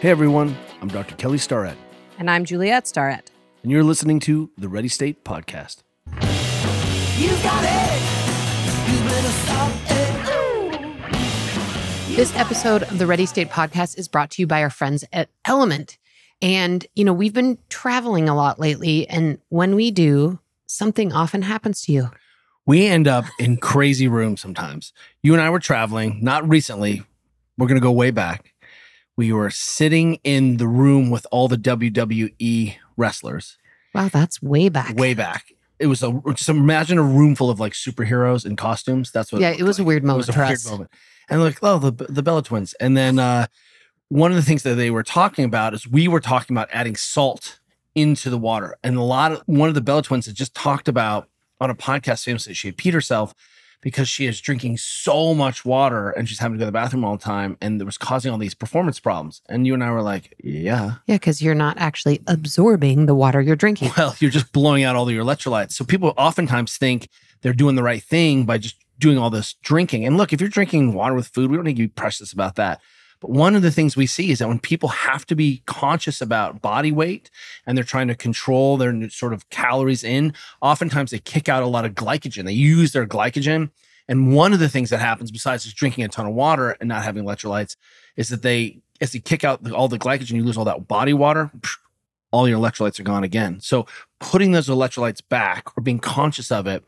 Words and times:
Hey 0.00 0.10
everyone, 0.10 0.56
I'm 0.82 0.88
Dr. 0.88 1.14
Kelly 1.16 1.38
Starrett, 1.38 1.76
And 2.18 2.30
I'm 2.30 2.44
Juliette 2.44 2.86
Starrett. 2.86 3.30
and 3.62 3.72
you're 3.72 3.82
listening 3.84 4.20
to 4.20 4.50
the 4.58 4.68
Ready 4.68 4.88
State 4.88 5.24
Podcast. 5.24 5.78
You 7.18 7.30
got 7.42 7.64
it. 7.64 8.02
You 8.92 8.98
better 9.08 9.28
stop 9.28 9.72
it. 12.10 12.16
This 12.16 12.34
episode 12.36 12.82
of 12.84 12.98
the 12.98 13.06
Ready 13.06 13.26
State 13.26 13.48
podcast 13.48 13.98
is 13.98 14.08
brought 14.08 14.30
to 14.32 14.42
you 14.42 14.46
by 14.46 14.62
our 14.62 14.70
friends 14.70 15.04
at 15.12 15.28
LMNT. 15.46 15.96
And, 16.42 16.86
you 16.94 17.04
know, 17.04 17.12
we've 17.14 17.32
been 17.34 17.58
traveling 17.70 18.28
a 18.28 18.34
lot 18.36 18.58
lately. 18.60 19.08
And 19.08 19.38
when 19.48 19.74
we 19.74 19.90
do, 19.90 20.38
something 20.66 21.12
often 21.12 21.42
happens 21.42 21.82
to 21.82 21.92
you. 21.92 22.10
We 22.66 22.86
end 22.86 23.06
up 23.08 23.24
in 23.38 23.56
crazy 23.58 24.08
rooms 24.08 24.40
sometimes. 24.42 24.92
You 25.22 25.32
and 25.32 25.40
I 25.42 25.48
were 25.50 25.58
traveling, 25.60 26.18
not 26.22 26.46
recently. 26.48 27.02
We're 27.58 27.68
going 27.68 27.80
to 27.80 27.82
go 27.84 27.92
way 27.92 28.10
back. 28.10 28.52
We 29.16 29.32
were 29.32 29.50
sitting 29.50 30.20
in 30.24 30.58
the 30.58 30.68
room 30.68 31.10
with 31.10 31.26
all 31.30 31.48
the 31.48 31.56
WWE 31.56 32.76
wrestlers 32.96 33.58
Wow, 33.94 34.08
that's 34.08 34.42
way 34.42 34.68
back. 34.68 34.94
way 34.96 35.14
back. 35.14 35.46
It 35.78 35.86
was 35.86 36.02
a 36.02 36.20
just 36.34 36.48
imagine 36.50 36.98
a 36.98 37.02
room 37.02 37.34
full 37.34 37.48
of 37.50 37.58
like 37.60 37.72
superheroes 37.72 38.44
in 38.44 38.56
costumes. 38.56 39.10
That's 39.10 39.32
what 39.32 39.40
Yeah, 39.40 39.50
looked 39.50 39.60
it 39.60 39.64
was 39.64 39.78
a 39.78 39.82
like. 39.82 39.86
weird 39.88 40.02
It 40.02 40.06
moment 40.06 40.26
was 40.28 40.36
a 40.36 40.38
weird 40.38 40.50
us. 40.52 40.70
moment. 40.70 40.90
And 41.30 41.42
like, 41.42 41.58
oh, 41.62 41.78
the 41.78 41.92
the 42.10 42.22
Bella 42.22 42.42
twins. 42.42 42.74
And 42.74 42.96
then 42.96 43.18
uh 43.18 43.46
one 44.08 44.30
of 44.30 44.36
the 44.36 44.42
things 44.42 44.62
that 44.64 44.74
they 44.74 44.90
were 44.90 45.02
talking 45.02 45.44
about 45.44 45.72
is 45.74 45.86
we 45.88 46.08
were 46.08 46.20
talking 46.20 46.54
about 46.56 46.68
adding 46.72 46.94
salt 46.96 47.58
into 47.94 48.28
the 48.30 48.38
water. 48.38 48.76
And 48.84 48.96
a 48.96 49.02
lot 49.02 49.32
of 49.32 49.42
one 49.46 49.68
of 49.68 49.74
the 49.74 49.80
Bella 49.80 50.02
twins 50.02 50.26
had 50.26 50.34
just 50.34 50.54
talked 50.54 50.88
about 50.88 51.28
on 51.60 51.70
a 51.70 51.74
podcast 51.74 52.22
famously 52.24 52.52
she 52.54 52.68
had 52.68 52.76
peed 52.76 52.92
herself 52.92 53.34
because 53.80 54.08
she 54.08 54.26
is 54.26 54.40
drinking 54.40 54.78
so 54.78 55.34
much 55.34 55.64
water 55.64 56.10
and 56.10 56.28
she's 56.28 56.38
having 56.38 56.54
to 56.54 56.58
go 56.58 56.64
to 56.64 56.66
the 56.66 56.72
bathroom 56.72 57.04
all 57.04 57.16
the 57.16 57.22
time 57.22 57.56
and 57.60 57.80
it 57.80 57.84
was 57.84 57.98
causing 57.98 58.32
all 58.32 58.38
these 58.38 58.54
performance 58.54 58.98
problems. 58.98 59.42
And 59.48 59.66
you 59.66 59.74
and 59.74 59.84
I 59.84 59.90
were 59.90 60.02
like, 60.02 60.34
yeah. 60.42 60.96
Yeah, 61.06 61.16
because 61.16 61.40
you're 61.42 61.54
not 61.54 61.78
actually 61.78 62.20
absorbing 62.26 63.06
the 63.06 63.14
water 63.14 63.40
you're 63.40 63.56
drinking. 63.56 63.92
Well, 63.96 64.16
you're 64.18 64.30
just 64.30 64.52
blowing 64.52 64.84
out 64.84 64.96
all 64.96 65.10
your 65.10 65.24
electrolytes. 65.24 65.72
So 65.72 65.84
people 65.84 66.14
oftentimes 66.16 66.76
think 66.76 67.08
they're 67.42 67.52
doing 67.52 67.76
the 67.76 67.82
right 67.82 68.02
thing 68.02 68.44
by 68.44 68.58
just 68.58 68.76
doing 68.98 69.18
all 69.18 69.30
this 69.30 69.54
drinking. 69.62 70.04
And 70.06 70.16
look, 70.16 70.32
if 70.32 70.40
you're 70.40 70.50
drinking 70.50 70.94
water 70.94 71.14
with 71.14 71.28
food, 71.28 71.50
we 71.50 71.56
don't 71.56 71.64
need 71.64 71.76
to 71.76 71.82
be 71.82 71.88
precious 71.88 72.32
about 72.32 72.56
that. 72.56 72.80
But 73.26 73.32
one 73.32 73.56
of 73.56 73.62
the 73.62 73.72
things 73.72 73.96
we 73.96 74.06
see 74.06 74.30
is 74.30 74.38
that 74.38 74.46
when 74.46 74.60
people 74.60 74.88
have 74.88 75.26
to 75.26 75.34
be 75.34 75.60
conscious 75.66 76.20
about 76.20 76.62
body 76.62 76.92
weight 76.92 77.28
and 77.66 77.76
they're 77.76 77.82
trying 77.82 78.06
to 78.06 78.14
control 78.14 78.76
their 78.76 79.10
sort 79.10 79.32
of 79.32 79.48
calories 79.50 80.04
in, 80.04 80.32
oftentimes 80.62 81.10
they 81.10 81.18
kick 81.18 81.48
out 81.48 81.64
a 81.64 81.66
lot 81.66 81.84
of 81.84 81.94
glycogen. 81.94 82.44
They 82.44 82.52
use 82.52 82.92
their 82.92 83.04
glycogen. 83.04 83.70
And 84.06 84.32
one 84.32 84.52
of 84.52 84.60
the 84.60 84.68
things 84.68 84.90
that 84.90 85.00
happens, 85.00 85.32
besides 85.32 85.64
just 85.64 85.74
drinking 85.74 86.04
a 86.04 86.08
ton 86.08 86.26
of 86.26 86.34
water 86.34 86.76
and 86.78 86.88
not 86.88 87.02
having 87.02 87.24
electrolytes, 87.24 87.74
is 88.16 88.28
that 88.28 88.42
they, 88.42 88.78
as 89.00 89.10
they 89.10 89.18
kick 89.18 89.42
out 89.42 89.68
all 89.72 89.88
the 89.88 89.98
glycogen, 89.98 90.30
you 90.36 90.44
lose 90.44 90.56
all 90.56 90.64
that 90.64 90.86
body 90.86 91.12
water, 91.12 91.50
all 92.30 92.48
your 92.48 92.60
electrolytes 92.60 93.00
are 93.00 93.04
gone 93.04 93.24
again. 93.24 93.58
So 93.58 93.88
putting 94.20 94.52
those 94.52 94.68
electrolytes 94.68 95.20
back 95.28 95.76
or 95.76 95.80
being 95.80 95.98
conscious 95.98 96.52
of 96.52 96.68
it 96.68 96.84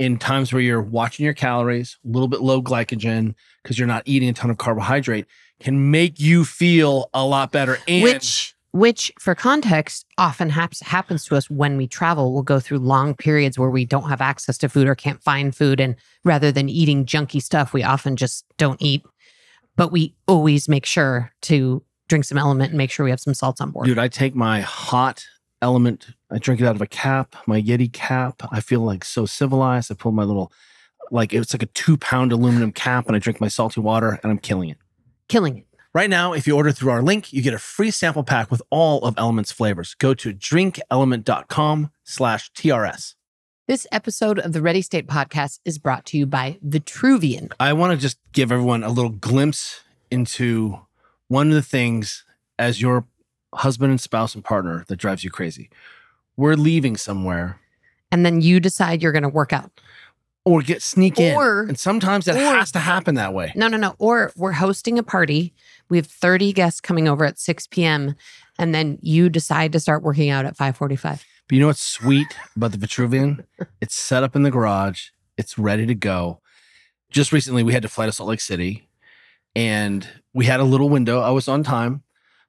in 0.00 0.18
times 0.18 0.52
where 0.52 0.62
you're 0.62 0.82
watching 0.82 1.24
your 1.24 1.34
calories, 1.34 1.98
a 2.04 2.08
little 2.08 2.26
bit 2.26 2.40
low 2.40 2.62
glycogen 2.62 3.36
because 3.62 3.78
you're 3.78 3.86
not 3.88 4.02
eating 4.06 4.28
a 4.28 4.32
ton 4.32 4.50
of 4.50 4.58
carbohydrate 4.58 5.26
can 5.60 5.90
make 5.90 6.20
you 6.20 6.44
feel 6.44 7.10
a 7.12 7.24
lot 7.24 7.52
better. 7.52 7.78
And 7.86 8.02
which 8.02 8.54
which 8.72 9.10
for 9.18 9.34
context 9.34 10.04
often 10.18 10.50
haps, 10.50 10.80
happens 10.82 11.24
to 11.24 11.36
us 11.36 11.48
when 11.48 11.76
we 11.78 11.86
travel 11.86 12.34
we'll 12.34 12.42
go 12.42 12.60
through 12.60 12.78
long 12.78 13.14
periods 13.14 13.58
where 13.58 13.70
we 13.70 13.84
don't 13.84 14.08
have 14.08 14.20
access 14.20 14.58
to 14.58 14.68
food 14.68 14.86
or 14.86 14.94
can't 14.94 15.22
find 15.22 15.56
food 15.56 15.80
and 15.80 15.96
rather 16.22 16.52
than 16.52 16.68
eating 16.68 17.06
junky 17.06 17.42
stuff 17.42 17.72
we 17.72 17.82
often 17.82 18.14
just 18.14 18.44
don't 18.58 18.80
eat 18.80 19.02
but 19.74 19.90
we 19.90 20.14
always 20.26 20.68
make 20.68 20.84
sure 20.84 21.32
to 21.40 21.82
drink 22.08 22.26
some 22.26 22.36
LMNT 22.36 22.66
and 22.66 22.74
make 22.74 22.90
sure 22.90 23.04
we 23.04 23.10
have 23.10 23.20
some 23.20 23.32
salts 23.32 23.60
on 23.62 23.70
board 23.70 23.86
dude, 23.86 23.98
I 23.98 24.06
take 24.06 24.34
my 24.34 24.60
hot 24.60 25.24
LMNT, 25.62 26.14
I 26.30 26.38
drink 26.38 26.60
it 26.60 26.66
out 26.66 26.76
of 26.76 26.82
a 26.82 26.86
cap, 26.86 27.36
my 27.46 27.60
Yeti 27.60 27.92
cap. 27.92 28.42
I 28.52 28.60
feel 28.60 28.80
like 28.80 29.04
so 29.04 29.26
civilized. 29.26 29.90
I 29.90 29.94
pull 29.94 30.12
my 30.12 30.24
little, 30.24 30.52
like 31.10 31.32
it's 31.32 31.52
like 31.52 31.62
a 31.62 31.66
two 31.66 31.96
pound 31.96 32.32
aluminum 32.32 32.72
cap 32.72 33.06
and 33.06 33.16
I 33.16 33.18
drink 33.18 33.40
my 33.40 33.48
salty 33.48 33.80
water 33.80 34.20
and 34.22 34.30
I'm 34.30 34.38
killing 34.38 34.70
it. 34.70 34.78
Killing 35.28 35.58
it 35.58 35.68
Right 35.94 36.10
now, 36.10 36.34
if 36.34 36.46
you 36.46 36.54
order 36.54 36.70
through 36.70 36.90
our 36.90 37.02
link, 37.02 37.32
you 37.32 37.40
get 37.40 37.54
a 37.54 37.58
free 37.58 37.90
sample 37.90 38.22
pack 38.22 38.50
with 38.50 38.60
all 38.68 39.02
of 39.04 39.14
LMNT's 39.16 39.52
flavors. 39.52 39.94
Go 39.94 40.12
to 40.14 40.34
drinkLMNT.com 40.34 41.90
slash 42.04 42.52
TRS. 42.52 43.14
this 43.66 43.86
episode 43.90 44.38
of 44.38 44.52
the 44.52 44.60
ready 44.60 44.82
state 44.82 45.06
podcast 45.06 45.60
is 45.64 45.78
brought 45.78 46.04
to 46.06 46.18
you 46.18 46.26
by 46.26 46.58
vitruvian 46.64 47.50
I 47.58 47.72
want 47.72 47.92
to 47.92 47.96
just 47.98 48.18
give 48.32 48.52
everyone 48.52 48.84
a 48.84 48.90
little 48.90 49.10
glimpse 49.10 49.80
into 50.10 50.78
one 51.28 51.48
of 51.48 51.54
the 51.54 51.62
things 51.62 52.24
as 52.58 52.80
your 52.80 53.06
husband 53.54 53.90
and 53.90 54.00
spouse 54.00 54.34
and 54.34 54.44
partner 54.44 54.84
that 54.88 54.96
drives 54.96 55.24
you 55.24 55.30
crazy. 55.30 55.70
We're 56.36 56.54
leaving 56.54 56.96
somewhere 56.96 57.58
and 58.12 58.24
then 58.24 58.40
you 58.40 58.60
decide 58.60 59.02
you're 59.02 59.12
going 59.12 59.22
to 59.22 59.28
work 59.28 59.52
out 59.52 59.80
or 60.48 60.62
get 60.62 60.80
sneak 60.82 61.18
in. 61.20 61.34
Or- 61.36 61.62
and 61.62 61.78
sometimes 61.78 62.24
that 62.24 62.36
or- 62.36 62.56
has 62.56 62.72
to 62.72 62.78
happen 62.78 63.16
that 63.16 63.34
way. 63.34 63.52
No, 63.54 63.68
no, 63.68 63.76
no. 63.76 63.94
Or 63.98 64.32
we're 64.34 64.52
hosting 64.52 64.98
a 64.98 65.02
party. 65.02 65.52
We 65.90 65.98
have 65.98 66.06
30 66.06 66.52
guests 66.54 66.80
coming 66.80 67.06
over 67.06 67.24
at 67.24 67.38
6 67.38 67.66
p.m. 67.66 68.14
And 68.58 68.74
then 68.74 68.98
you 69.02 69.28
decide 69.28 69.72
to 69.72 69.80
start 69.80 70.02
working 70.02 70.30
out 70.30 70.46
at 70.46 70.56
545. 70.56 71.24
But 71.48 71.54
you 71.54 71.60
know 71.60 71.66
what's 71.66 71.82
sweet 71.82 72.34
about 72.56 72.72
the 72.72 72.78
Vitruvian? 72.78 73.44
it's 73.80 73.94
set 73.94 74.22
up 74.22 74.34
in 74.34 74.42
the 74.42 74.50
garage. 74.50 75.08
It's 75.36 75.58
ready 75.58 75.84
to 75.86 75.94
go. 75.94 76.40
Just 77.10 77.30
recently, 77.32 77.62
we 77.62 77.72
had 77.74 77.82
to 77.82 77.88
fly 77.88 78.06
to 78.06 78.12
Salt 78.12 78.28
Lake 78.28 78.40
City, 78.40 78.88
and 79.56 80.06
we 80.34 80.44
had 80.46 80.60
a 80.60 80.64
little 80.64 80.88
window. 80.90 81.20
I 81.20 81.30
was 81.30 81.48
on 81.48 81.62
time, 81.62 82.02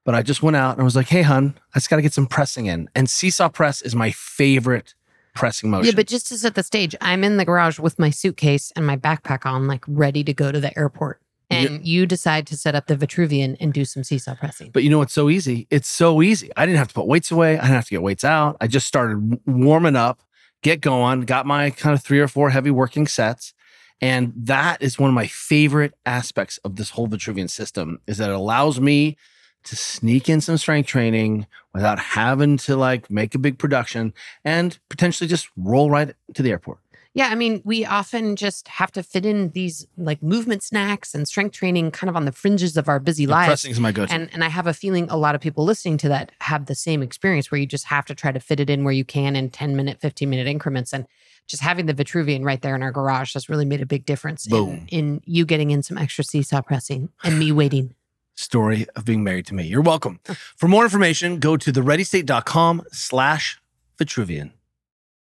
but 0.04 0.16
I 0.16 0.22
just 0.22 0.44
went 0.44 0.58
out 0.58 0.74
and 0.74 0.82
I 0.82 0.84
was 0.84 0.98
like, 0.98 1.08
"Hey, 1.08 1.22
hun, 1.22 1.58
I 1.74 1.80
just 1.80 1.90
got 1.90 1.96
to 1.96 2.02
get 2.02 2.12
some 2.14 2.28
pressing 2.28 2.66
in." 2.66 2.90
And 2.94 3.10
seesaw 3.10 3.48
press 3.48 3.82
is 3.82 3.96
my 3.96 4.12
favorite 4.12 4.96
pressing 5.40 5.70
motion. 5.70 5.86
Yeah, 5.86 5.96
but 5.96 6.08
just 6.08 6.28
to 6.28 6.38
set 6.38 6.56
the 6.56 6.64
stage, 6.64 6.96
I'm 7.00 7.24
in 7.24 7.38
the 7.38 7.46
garage 7.46 7.80
with 7.80 7.98
my 7.98 8.10
suitcase 8.10 8.72
and 8.76 8.86
my 8.86 8.98
backpack 8.98 9.46
on, 9.46 9.68
like 9.68 9.84
ready 9.88 10.24
to 10.26 10.34
go 10.34 10.52
to 10.52 10.60
the 10.60 10.78
airport. 10.78 11.22
And 11.52 11.88
you 11.88 12.06
decide 12.06 12.46
to 12.48 12.58
set 12.58 12.76
up 12.76 12.86
the 12.86 12.96
Vitruvian 12.96 13.58
and 13.60 13.74
do 13.74 13.84
some 13.84 14.04
seesaw 14.04 14.36
pressing. 14.36 14.70
But 14.70 14.84
you 14.84 14.92
know 14.92 15.00
what's 15.00 15.14
so 15.14 15.32
easy? 15.32 15.66
It's 15.72 15.88
so 15.88 16.22
easy. 16.22 16.52
I 16.56 16.68
didn't 16.68 16.78
have 16.78 16.90
to 16.90 16.94
put 16.94 17.08
weights 17.08 17.32
away. 17.32 17.58
I 17.58 17.62
didn't 17.62 17.74
have 17.74 17.86
to 17.86 17.90
get 17.90 18.04
weights 18.04 18.24
out. 18.24 18.58
I 18.62 18.68
just 18.68 18.86
started 18.86 19.40
warming 19.48 19.96
up, 19.96 20.22
get 20.62 20.80
going, 20.80 21.22
got 21.22 21.48
my 21.48 21.72
kind 21.72 21.96
of 21.96 22.04
three 22.04 22.20
or 22.20 22.28
four 22.28 22.52
heavy 22.52 22.70
working 22.70 23.08
sets. 23.08 23.56
And 24.00 24.32
that 24.36 24.84
is 24.84 25.00
one 25.00 25.10
of 25.10 25.16
my 25.16 25.26
favorite 25.26 25.96
aspects 26.06 26.60
of 26.60 26.76
this 26.76 26.92
whole 26.92 27.08
Vitruvian 27.08 27.50
system 27.50 28.00
is 28.06 28.20
that 28.20 28.30
it 28.30 28.36
allows 28.36 28.80
me 28.80 29.18
to 29.66 29.76
sneak 29.76 30.30
in 30.30 30.42
some 30.42 30.58
strength 30.58 30.88
training 30.88 31.46
without 31.74 32.00
having 32.00 32.58
to 32.58 32.76
like 32.76 33.10
make 33.12 33.36
a 33.36 33.40
big 33.40 33.58
production 33.58 34.14
and 34.44 34.80
potentially 34.90 35.28
just 35.28 35.50
roll 35.58 35.90
right 35.90 36.14
to 36.34 36.42
the 36.42 36.52
airport. 36.52 36.80
Yeah, 37.16 37.30
I 37.30 37.36
mean, 37.36 37.62
we 37.66 37.86
often 37.86 38.36
just 38.36 38.68
have 38.68 38.92
to 38.92 39.02
fit 39.02 39.26
in 39.26 39.50
these 39.50 39.86
like 39.98 40.22
movement 40.22 40.62
snacks 40.62 41.16
and 41.16 41.28
strength 41.28 41.54
training 41.54 41.90
kind 41.92 42.08
of 42.08 42.16
on 42.16 42.26
the 42.26 42.32
fringes 42.32 42.78
of 42.78 42.88
our 42.88 43.00
busy 43.00 43.26
The 43.26 43.32
lives. 43.32 43.48
pressing 43.48 43.72
is 43.72 43.80
my 43.80 43.92
go-to. 43.92 44.14
And 44.14 44.30
and 44.32 44.44
I 44.44 44.48
have 44.48 44.68
a 44.68 44.74
feeling 44.74 45.10
a 45.10 45.18
lot 45.18 45.34
of 45.34 45.42
people 45.42 45.66
listening 45.66 45.98
to 45.98 46.10
that 46.10 46.32
have 46.42 46.68
the 46.68 46.76
same 46.76 47.02
experience 47.02 47.50
where 47.50 47.60
you 47.60 47.66
just 47.66 47.86
have 47.86 48.06
to 48.06 48.16
try 48.16 48.32
to 48.32 48.40
fit 48.40 48.60
it 48.60 48.70
in 48.70 48.84
where 48.84 48.94
you 48.94 49.04
can 49.04 49.36
in 49.36 49.50
10 49.50 49.76
minute, 49.76 50.00
15 50.00 50.30
minute 50.30 50.46
increments. 50.48 50.94
And 50.94 51.08
just 51.48 51.64
having 51.64 51.88
the 51.88 51.96
Vitruvian 51.96 52.44
right 52.46 52.62
there 52.62 52.76
in 52.76 52.84
our 52.84 52.92
garage 52.92 53.34
has 53.34 53.50
really 53.50 53.66
made 53.66 53.82
a 53.82 53.88
big 53.88 54.06
difference 54.06 54.46
in, 54.48 54.88
in 54.90 55.22
you 55.26 55.46
getting 55.46 55.72
in 55.72 55.82
some 55.82 55.98
extra 55.98 56.24
seesaw 56.24 56.62
pressing 56.62 57.10
and 57.24 57.40
me 57.40 57.52
waiting. 57.52 57.96
Story 58.40 58.88
of 58.96 59.06
being 59.06 59.24
married 59.24 59.46
to 59.48 59.54
me. 59.54 59.66
You're 59.66 59.82
welcome. 59.82 60.20
For 60.58 60.68
more 60.68 60.84
information, 60.84 61.40
go 61.40 61.58
to 61.58 61.72
thereadystate.com 61.72 62.84
slash 62.92 63.60
Vitruvian. 63.98 64.52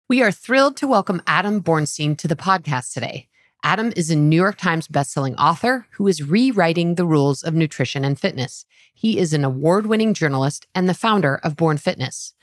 We 0.10 0.22
are 0.22 0.32
thrilled 0.32 0.78
to 0.78 0.88
welcome 0.88 1.22
Adam 1.26 1.62
Bornstein 1.62 2.18
to 2.18 2.28
the 2.28 2.36
podcast 2.36 2.94
today. 2.94 3.28
Adam 3.64 3.94
is 3.96 4.12
a 4.12 4.16
New 4.16 4.36
York 4.36 4.58
Times 4.58 4.90
bestselling 4.90 5.36
author 5.38 5.88
who 5.92 6.08
is 6.08 6.22
rewriting 6.22 6.96
the 6.96 7.06
rules 7.06 7.44
of 7.44 7.54
nutrition 7.54 8.04
and 8.04 8.20
fitness. 8.20 8.66
He 8.94 9.18
is 9.18 9.34
an 9.34 9.46
award 9.46 9.86
winning 9.86 10.14
journalist 10.14 10.68
and 10.76 10.90
the 10.90 10.94
founder 10.94 11.40
of 11.44 11.56
Born 11.56 11.78
Fitness. 11.78 12.34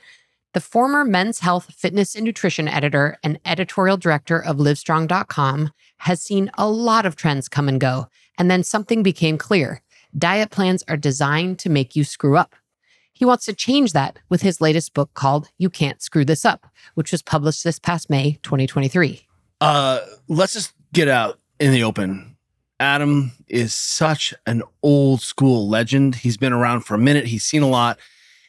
The 0.53 0.59
former 0.59 1.05
men's 1.05 1.39
health, 1.39 1.73
fitness, 1.77 2.15
and 2.15 2.25
nutrition 2.25 2.67
editor 2.67 3.17
and 3.23 3.39
editorial 3.45 3.97
director 3.97 4.43
of 4.43 4.57
Livestrong.com 4.57 5.71
has 5.99 6.21
seen 6.21 6.49
a 6.57 6.67
lot 6.67 7.05
of 7.05 7.15
trends 7.15 7.47
come 7.47 7.69
and 7.69 7.79
go. 7.79 8.07
And 8.37 8.49
then 8.49 8.63
something 8.63 9.03
became 9.03 9.37
clear 9.37 9.81
diet 10.17 10.49
plans 10.49 10.83
are 10.87 10.97
designed 10.97 11.59
to 11.59 11.69
make 11.69 11.95
you 11.95 12.03
screw 12.03 12.37
up. 12.37 12.55
He 13.13 13.25
wants 13.25 13.45
to 13.45 13.53
change 13.53 13.93
that 13.93 14.17
with 14.29 14.41
his 14.41 14.61
latest 14.61 14.93
book 14.93 15.13
called 15.13 15.49
You 15.57 15.69
Can't 15.69 16.01
Screw 16.01 16.25
This 16.25 16.45
Up, 16.45 16.65
which 16.95 17.11
was 17.11 17.21
published 17.21 17.63
this 17.63 17.77
past 17.77 18.09
May 18.09 18.39
2023. 18.43 19.27
Uh, 19.59 19.99
let's 20.27 20.53
just 20.53 20.73
get 20.91 21.07
out 21.07 21.39
in 21.59 21.71
the 21.71 21.83
open. 21.83 22.35
Adam 22.79 23.31
is 23.47 23.75
such 23.75 24.33
an 24.47 24.63
old 24.81 25.21
school 25.21 25.69
legend. 25.69 26.15
He's 26.15 26.37
been 26.37 26.51
around 26.51 26.81
for 26.81 26.95
a 26.95 26.97
minute. 26.97 27.27
He's 27.27 27.43
seen 27.43 27.61
a 27.61 27.67
lot. 27.67 27.99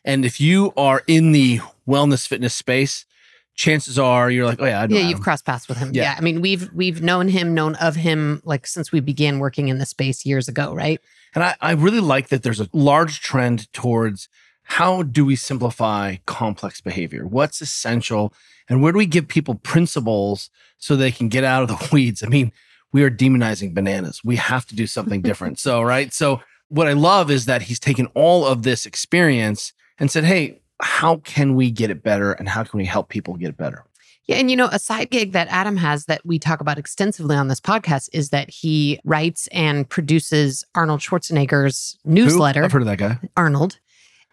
And 0.07 0.25
if 0.25 0.41
you 0.41 0.73
are 0.77 1.03
in 1.07 1.33
the 1.33 1.61
wellness 1.87 2.27
fitness 2.27 2.55
space, 2.55 3.05
chances 3.55 3.99
are 3.99 4.31
you're 4.31 4.47
like, 4.47 4.61
oh 4.61 4.67
yeah, 4.67 4.83
I 4.83 4.87
know 4.87 4.97
Yeah, 4.97 5.09
you've 5.09 5.21
crossed 5.21 5.45
paths 5.45 5.69
with 5.69 5.79
him. 5.79 5.91
Yeah. 5.93 6.03
Yeah. 6.03 6.15
I 6.17 6.21
mean, 6.21 6.41
we've 6.41 6.73
we've 6.73 7.03
known 7.03 7.29
him, 7.29 7.55
known 7.55 7.75
of 7.77 7.97
him 7.97 8.43
like 8.45 8.67
since 8.67 8.93
we 8.93 9.01
began 9.01 9.39
working 9.39 9.69
in 9.69 9.79
the 9.79 9.87
space 9.87 10.25
years 10.25 10.49
ago, 10.49 10.75
right? 10.75 11.01
And 11.35 11.45
I, 11.45 11.57
I 11.61 11.73
really 11.73 12.01
like 12.01 12.29
that 12.29 12.43
there's 12.43 12.61
a 12.61 12.69
large 12.73 13.21
trend 13.21 13.73
towards 13.73 14.29
how 14.65 15.03
do 15.03 15.25
we 15.25 15.37
simplify 15.37 16.17
complex 16.27 16.81
behavior? 16.81 17.27
What's 17.27 17.61
essential? 17.61 18.33
And 18.69 18.83
where 18.83 18.93
do 18.93 18.99
we 18.99 19.07
give 19.07 19.29
people 19.29 19.57
principles 19.57 20.51
so 20.79 20.97
they 20.97 21.11
can 21.11 21.29
get 21.29 21.45
out 21.45 21.63
of 21.63 21.69
the 21.69 21.89
weeds? 21.93 22.23
I 22.23 22.29
mean, 22.29 22.53
we 22.93 23.03
are 23.03 23.11
demonizing 23.11 23.75
bananas. 23.75 24.21
We 24.25 24.37
have 24.37 24.67
to 24.67 24.77
do 24.77 24.87
something 24.87 25.23
different. 25.23 25.59
so, 25.59 25.83
right. 25.83 26.13
So, 26.13 26.41
what 26.69 26.89
I 26.89 26.95
love 26.95 27.31
is 27.31 27.45
that 27.45 27.63
he's 27.63 27.79
taken 27.79 28.07
all 28.15 28.47
of 28.47 28.63
this 28.63 28.87
experience 28.87 29.75
and 29.99 30.11
said, 30.11 30.25
hey, 30.25 30.62
how 30.83 31.17
can 31.19 31.55
we 31.55 31.71
get 31.71 31.91
it 31.91 32.03
better? 32.03 32.33
And 32.33 32.49
how 32.49 32.65
can 32.65 32.79
we 32.79 32.85
help 32.85 33.09
people 33.09 33.35
get 33.35 33.51
it 33.51 33.57
better? 33.57 33.85
Yeah, 34.27 34.37
and 34.37 34.51
you 34.51 34.57
know, 34.57 34.69
a 34.71 34.79
side 34.79 35.11
gig 35.11 35.33
that 35.33 35.49
Adam 35.49 35.77
has 35.77 36.05
that 36.05 36.25
we 36.25 36.39
talk 36.39 36.61
about 36.61 36.79
extensively 36.79 37.35
on 37.35 37.49
this 37.49 37.61
podcast 37.61 38.09
is 38.13 38.31
that 38.31 38.49
he 38.51 39.01
writes 39.05 39.49
and 39.49 39.89
produces 39.89 40.65
Arnold 40.75 41.01
Schwarzenegger's 41.01 41.99
Who? 42.05 42.13
newsletter. 42.13 42.63
I've 42.65 42.73
heard 42.73 42.83
of 42.83 42.87
that 42.87 42.99
guy. 42.99 43.19
Arnold. 43.37 43.79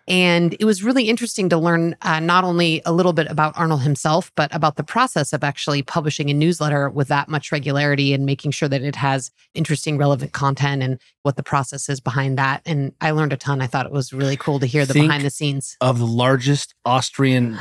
And 0.10 0.56
it 0.60 0.66
was 0.66 0.84
really 0.84 1.08
interesting 1.08 1.50
to 1.50 1.58
learn 1.58 1.96
uh, 2.02 2.20
not 2.20 2.44
only 2.44 2.82
a 2.84 2.92
little 2.92 3.14
bit 3.14 3.28
about 3.30 3.56
Arnold 3.56 3.84
himself, 3.84 4.32
but 4.36 4.54
about 4.54 4.76
the 4.76 4.84
process 4.84 5.34
of 5.34 5.44
actually 5.44 5.84
publishing 5.84 6.30
a 6.32 6.34
newsletter 6.34 6.90
with 6.90 7.08
that 7.10 7.30
much 7.30 7.52
regularity 7.52 8.14
and 8.14 8.26
making 8.26 8.52
sure 8.52 8.68
that 8.68 8.82
it 8.82 8.96
has 8.96 9.30
interesting, 9.54 9.98
relevant 10.00 10.34
content 10.34 10.82
and 10.82 11.00
what 11.22 11.36
the 11.36 11.44
process 11.44 11.88
is 11.90 12.00
behind 12.00 12.40
that. 12.40 12.64
And 12.66 12.92
I 13.00 13.12
learned 13.12 13.34
a 13.34 13.38
ton. 13.38 13.62
I 13.62 13.68
thought 13.68 13.86
it 13.86 13.92
was 13.92 14.12
really 14.12 14.36
cool 14.36 14.60
to 14.60 14.66
hear 14.66 14.86
the 14.86 14.94
Think- 14.94 15.06
behind 15.06 15.24
the 15.24 15.30
scenes. 15.30 15.78
Of 15.80 16.00
the 16.00 16.08
largest 16.08 16.74
Austrian 16.86 17.58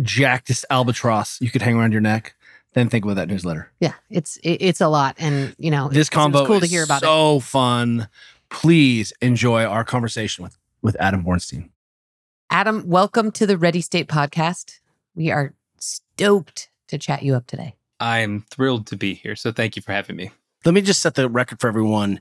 jackedest 0.00 0.64
albatross 0.70 1.38
you 1.40 1.50
could 1.50 1.62
hang 1.62 1.76
around 1.76 1.92
your 1.92 2.00
neck, 2.00 2.34
then 2.72 2.88
think 2.88 3.04
about 3.04 3.16
that 3.16 3.28
newsletter. 3.28 3.70
Yeah, 3.80 3.94
it's 4.08 4.38
it's 4.42 4.80
a 4.80 4.88
lot, 4.88 5.16
and 5.18 5.54
you 5.58 5.70
know, 5.70 5.88
this 5.88 6.08
it 6.08 6.12
combo 6.12 6.46
cool 6.46 6.60
to 6.60 6.64
is 6.64 6.70
hear 6.70 6.84
about 6.84 7.02
it. 7.02 7.06
so 7.06 7.40
fun. 7.40 8.08
Please 8.48 9.12
enjoy 9.20 9.64
our 9.64 9.84
conversation 9.84 10.44
with 10.44 10.56
with 10.80 10.96
Adam 11.00 11.24
Bornstein. 11.24 11.68
Adam, 12.52 12.82
welcome 12.88 13.30
to 13.30 13.46
the 13.46 13.56
Ready 13.56 13.80
State 13.80 14.08
podcast. 14.08 14.80
We 15.14 15.30
are 15.30 15.54
stoked 15.78 16.68
to 16.88 16.98
chat 16.98 17.22
you 17.22 17.36
up 17.36 17.46
today. 17.46 17.76
I'm 18.00 18.44
thrilled 18.50 18.88
to 18.88 18.96
be 18.96 19.14
here. 19.14 19.36
So 19.36 19.52
thank 19.52 19.76
you 19.76 19.82
for 19.82 19.92
having 19.92 20.16
me. 20.16 20.32
Let 20.64 20.74
me 20.74 20.80
just 20.80 21.00
set 21.00 21.14
the 21.14 21.28
record 21.28 21.60
for 21.60 21.68
everyone. 21.68 22.20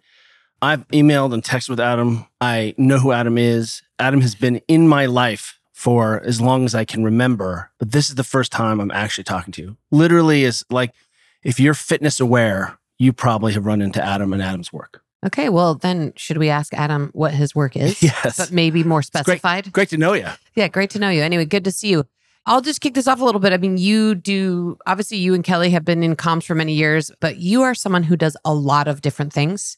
I've 0.62 0.88
emailed 0.90 1.34
and 1.34 1.42
texted 1.42 1.70
with 1.70 1.80
Adam. 1.80 2.28
I 2.40 2.76
know 2.78 3.00
who 3.00 3.12
Adam 3.12 3.40
is. 3.40 3.82
Adam 3.98 4.22
has 4.22 4.36
been 4.36 4.62
in 4.68 4.88
my 4.88 5.08
life 5.08 5.60
for 5.74 6.22
as 6.24 6.40
long 6.40 6.64
as 6.64 6.76
I 6.76 6.86
can 6.86 7.04
remember, 7.04 7.72
but 7.80 7.92
this 7.92 8.10
is 8.10 8.16
the 8.16 8.24
first 8.24 8.52
time 8.52 8.80
I'm 8.80 8.92
actually 8.92 9.24
talking 9.24 9.52
to 9.54 9.62
you. 9.64 9.78
Literally, 9.90 10.44
is 10.44 10.64
like 10.70 10.94
if 11.42 11.60
you're 11.60 11.74
fitness 11.74 12.20
aware, 12.20 12.78
you 13.00 13.14
probably 13.14 13.54
have 13.54 13.66
run 13.66 13.82
into 13.82 14.04
Adam 14.04 14.32
and 14.32 14.44
Adam's 14.44 14.72
work. 14.72 15.02
Okay, 15.26 15.50
well 15.50 15.76
then, 15.76 16.14
should 16.16 16.38
we 16.38 16.50
ask 16.50 16.74
Adam 16.74 17.10
what 17.14 17.34
his 17.34 17.54
work 17.54 17.76
is? 17.76 18.02
Yes. 18.10 18.38
but 18.38 18.52
maybe 18.52 18.84
more 18.84 19.00
great. 19.00 19.06
specified. 19.06 19.72
Great 19.72 19.90
to 19.90 19.98
know 19.98 20.14
you. 20.14 20.28
Yeah, 20.56 20.68
great 20.70 20.90
to 20.92 21.00
know 21.00 21.10
you. 21.10 21.22
Anyway, 21.22 21.46
good 21.46 21.66
to 21.66 21.72
see 21.72 21.90
you. 21.90 22.06
I'll 22.46 22.62
just 22.62 22.82
kick 22.82 22.94
this 22.94 23.08
off 23.08 23.20
a 23.20 23.26
little 23.26 23.42
bit. 23.42 23.52
I 23.54 23.58
mean, 23.58 23.78
you 23.78 24.16
do 24.16 24.78
obviously 24.88 25.18
you 25.18 25.34
and 25.34 25.44
Kelly 25.44 25.70
have 25.72 25.84
been 25.86 26.02
in 26.04 26.16
comms 26.16 26.46
for 26.46 26.56
many 26.56 26.74
years, 26.74 27.12
but 27.20 27.38
you 27.38 27.62
are 27.62 27.76
someone 27.76 28.04
who 28.04 28.16
does 28.16 28.36
a 28.46 28.54
lot 28.54 28.88
of 28.88 29.02
different 29.02 29.34
things 29.34 29.78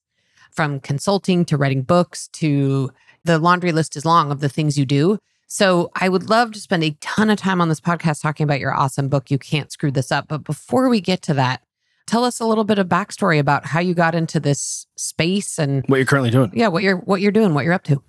from 0.52 0.80
consulting 0.80 1.44
to 1.46 1.58
writing 1.58 1.82
books 1.82 2.28
to 2.30 2.92
the 3.24 3.40
laundry 3.40 3.72
list 3.72 3.96
is 3.96 4.06
long 4.06 4.32
of 4.32 4.40
the 4.42 4.50
things 4.50 4.78
you 4.78 4.86
do. 4.86 5.18
So 5.48 5.92
I 5.96 6.08
would 6.08 6.30
love 6.30 6.52
to 6.54 6.60
spend 6.60 6.84
a 6.84 6.96
ton 7.02 7.30
of 7.30 7.38
time 7.38 7.60
on 7.62 7.68
this 7.68 7.82
podcast 7.82 8.22
talking 8.22 8.44
about 8.46 8.60
your 8.60 8.74
awesome 8.74 9.10
book, 9.10 9.30
You 9.30 9.38
Can't 9.38 9.72
Screw 9.72 9.92
This 9.92 10.12
Up. 10.12 10.28
But 10.30 10.44
before 10.44 10.88
we 10.88 11.02
get 11.02 11.22
to 11.24 11.34
that, 11.34 11.62
tell 12.08 12.24
us 12.24 12.40
a 12.40 12.46
little 12.46 12.64
bit 12.64 12.80
of 12.80 12.88
backstory 12.88 13.40
about 13.40 13.66
how 13.66 13.80
you 13.80 13.94
got 13.94 14.16
into 14.16 14.40
this 14.40 14.86
space 14.96 15.58
and 15.60 15.84
What 15.88 15.98
you're 15.98 16.06
currently 16.06 16.32
doing. 16.32 16.52
yeah, 16.54 16.68
what 16.68 16.84
you're 16.84 16.98
what 16.98 17.22
you're 17.22 17.32
doing, 17.32 17.54
what 17.54 17.66
you're 17.66 17.74
up 17.74 17.84
to. 17.86 18.02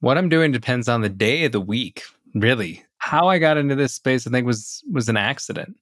What 0.00 0.16
I'm 0.16 0.28
doing 0.28 0.50
depends 0.52 0.88
on 0.88 1.02
the 1.02 1.08
day 1.10 1.44
of 1.44 1.52
the 1.52 1.60
week, 1.60 2.02
really. 2.34 2.84
How 2.98 3.28
I 3.28 3.38
got 3.38 3.56
into 3.56 3.74
this 3.74 3.94
space, 3.94 4.26
I 4.26 4.30
think, 4.30 4.46
was 4.46 4.82
was 4.90 5.08
an 5.08 5.16
accident. 5.16 5.76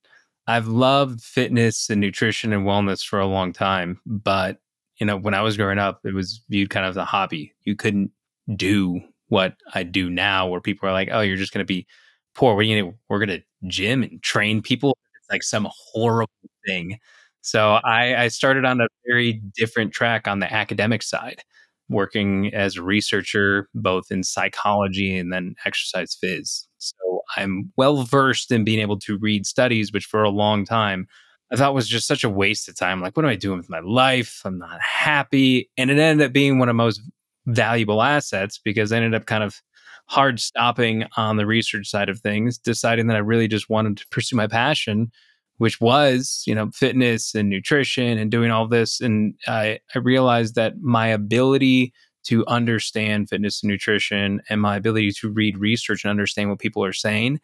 I've 0.47 0.67
loved 0.67 1.21
fitness 1.21 1.91
and 1.91 2.01
nutrition 2.01 2.53
and 2.53 2.65
wellness 2.65 3.05
for 3.05 3.19
a 3.21 3.27
long 3.27 3.53
time, 3.53 4.01
but 4.07 4.59
you 4.99 5.07
know, 5.07 5.17
when 5.17 5.35
I 5.35 5.43
was 5.43 5.57
growing 5.57 5.79
up, 5.79 6.01
it 6.05 6.15
was 6.15 6.43
viewed 6.49 6.71
kind 6.71 6.85
of 6.85 6.91
as 6.91 6.97
a 6.97 7.05
hobby. 7.05 7.53
You 7.63 7.77
couldn't 7.77 8.11
do 8.57 9.01
what 9.29 9.55
I 9.75 9.83
do 9.85 10.11
now, 10.11 10.49
where 10.49 10.61
people 10.61 10.89
are 10.89 10.93
like, 10.93 11.11
"Oh, 11.13 11.21
you're 11.21 11.37
just 11.37 11.53
going 11.53 11.65
to 11.65 11.69
be 11.69 11.87
poor. 12.35 12.55
What 12.57 12.65
are 12.65 12.69
going 12.69 12.93
to? 12.93 12.99
We're 13.09 13.25
going 13.25 13.41
to 13.41 13.45
gym 13.69 14.03
and 14.03 14.23
train 14.23 14.63
people." 14.63 14.99
It's 15.21 15.31
like 15.31 15.43
some 15.43 15.69
horrible 15.71 16.33
thing. 16.67 16.99
So 17.43 17.81
I, 17.85 18.25
I 18.25 18.29
started 18.29 18.65
on 18.65 18.81
a 18.81 18.87
very 19.07 19.41
different 19.57 19.93
track 19.93 20.29
on 20.29 20.41
the 20.41 20.53
academic 20.53 21.03
side 21.03 21.43
working 21.89 22.53
as 22.55 22.77
a 22.77 22.83
researcher 22.83 23.69
both 23.75 24.11
in 24.11 24.23
psychology 24.23 25.17
and 25.17 25.33
then 25.33 25.55
exercise 25.65 26.17
phys. 26.23 26.67
So 26.79 27.23
I'm 27.37 27.73
well 27.77 28.03
versed 28.03 28.53
in 28.53 28.65
being 28.65 28.81
able 28.81 28.99
to 29.01 29.19
read 29.19 29.47
studies, 29.47 29.93
which 29.93 30.05
for 30.05 30.23
a 30.23 30.31
long 30.31 30.65
time 30.65 31.07
I 31.51 31.57
thought 31.57 31.75
was 31.75 31.89
just 31.89 32.07
such 32.07 32.25
a 32.25 32.29
waste 32.29 32.69
of 32.69 32.77
time. 32.77 33.01
Like, 33.01 33.17
what 33.17 33.25
am 33.25 33.31
I 33.31 33.37
doing 33.37 33.57
with 33.57 33.71
my 33.71 33.81
life? 33.81 34.43
I'm 34.45 34.59
not 34.59 34.81
happy. 34.83 35.71
And 35.79 35.91
it 35.91 35.99
ended 35.99 36.27
up 36.27 36.33
being 36.33 36.59
one 36.59 36.69
of 36.69 36.77
most 36.77 37.01
valuable 37.47 38.03
assets 38.03 38.61
because 38.63 38.93
I 38.93 38.97
ended 38.97 39.15
up 39.15 39.25
kind 39.27 39.43
of 39.43 39.63
hard 40.09 40.41
stopping 40.41 41.05
on 41.17 41.37
the 41.37 41.47
research 41.47 41.89
side 41.89 42.11
of 42.11 42.21
things, 42.21 42.59
deciding 42.59 43.07
that 43.07 43.17
I 43.17 43.21
really 43.21 43.49
just 43.49 43.71
wanted 43.71 43.97
to 43.99 44.07
pursue 44.09 44.37
my 44.37 44.47
passion, 44.47 45.11
which 45.59 45.81
was, 45.81 46.43
you 46.47 46.55
know, 46.55 46.71
fitness 46.73 47.35
and 47.35 47.51
nutrition 47.51 48.17
and 48.19 48.31
doing 48.31 48.51
all 48.51 48.67
this. 48.67 49.01
And 49.01 49.35
I, 49.47 49.81
I 49.95 49.99
realized 49.99 50.55
that 50.55 50.81
my 50.81 51.09
ability 51.09 51.93
to 52.25 52.47
understand 52.47 53.29
fitness 53.29 53.63
and 53.63 53.71
nutrition 53.71 54.41
and 54.49 54.61
my 54.61 54.77
ability 54.77 55.13
to 55.13 55.31
read 55.31 55.59
research 55.59 56.05
and 56.05 56.11
understand 56.11 56.51
what 56.51 56.59
people 56.59 56.85
are 56.85 56.93
saying, 56.93 57.41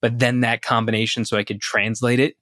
but 0.00 0.18
then 0.18 0.40
that 0.40 0.62
combination 0.62 1.24
so 1.24 1.36
I 1.36 1.44
could 1.44 1.60
translate 1.60 2.20
it 2.20 2.36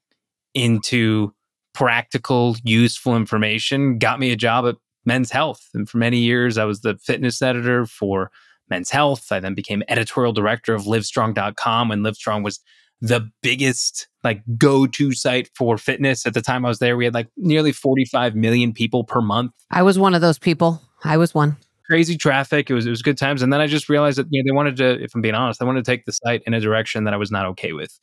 into 0.54 1.32
practical, 1.74 2.56
useful 2.62 3.16
information 3.16 3.98
got 3.98 4.20
me 4.20 4.30
a 4.30 4.36
job 4.36 4.66
at 4.66 4.76
Men's 5.04 5.30
Health. 5.30 5.68
And 5.74 5.88
for 5.88 5.98
many 5.98 6.18
years, 6.18 6.56
I 6.56 6.64
was 6.64 6.80
the 6.80 6.96
fitness 6.98 7.42
editor 7.42 7.86
for 7.86 8.30
Men's 8.70 8.90
Health. 8.90 9.30
I 9.30 9.40
then 9.40 9.54
became 9.54 9.82
editorial 9.88 10.32
director 10.32 10.74
of 10.74 10.84
Livestrong.com 10.84 11.88
when 11.88 12.00
Livestrong 12.00 12.42
was 12.42 12.60
the 13.00 13.30
biggest 13.42 14.08
like 14.22 14.42
go-to 14.56 15.12
site 15.12 15.50
for 15.54 15.76
fitness 15.76 16.26
at 16.26 16.34
the 16.34 16.40
time 16.40 16.64
I 16.64 16.68
was 16.68 16.78
there. 16.78 16.96
We 16.96 17.04
had 17.04 17.14
like 17.14 17.28
nearly 17.36 17.72
45 17.72 18.34
million 18.34 18.72
people 18.72 19.04
per 19.04 19.20
month. 19.20 19.52
I 19.70 19.82
was 19.82 19.98
one 19.98 20.14
of 20.14 20.20
those 20.20 20.38
people. 20.38 20.82
I 21.04 21.16
was 21.16 21.34
one. 21.34 21.56
Crazy 21.86 22.16
traffic. 22.16 22.70
It 22.70 22.74
was 22.74 22.86
it 22.86 22.90
was 22.90 23.02
good 23.02 23.18
times. 23.18 23.42
And 23.42 23.52
then 23.52 23.60
I 23.60 23.66
just 23.66 23.90
realized 23.90 24.16
that 24.16 24.26
you 24.30 24.42
know 24.42 24.50
they 24.50 24.56
wanted 24.56 24.76
to, 24.78 25.02
if 25.02 25.14
I'm 25.14 25.20
being 25.20 25.34
honest, 25.34 25.60
they 25.60 25.66
wanted 25.66 25.84
to 25.84 25.90
take 25.90 26.06
the 26.06 26.12
site 26.12 26.42
in 26.46 26.54
a 26.54 26.60
direction 26.60 27.04
that 27.04 27.12
I 27.12 27.18
was 27.18 27.30
not 27.30 27.44
okay 27.46 27.74
with, 27.74 27.98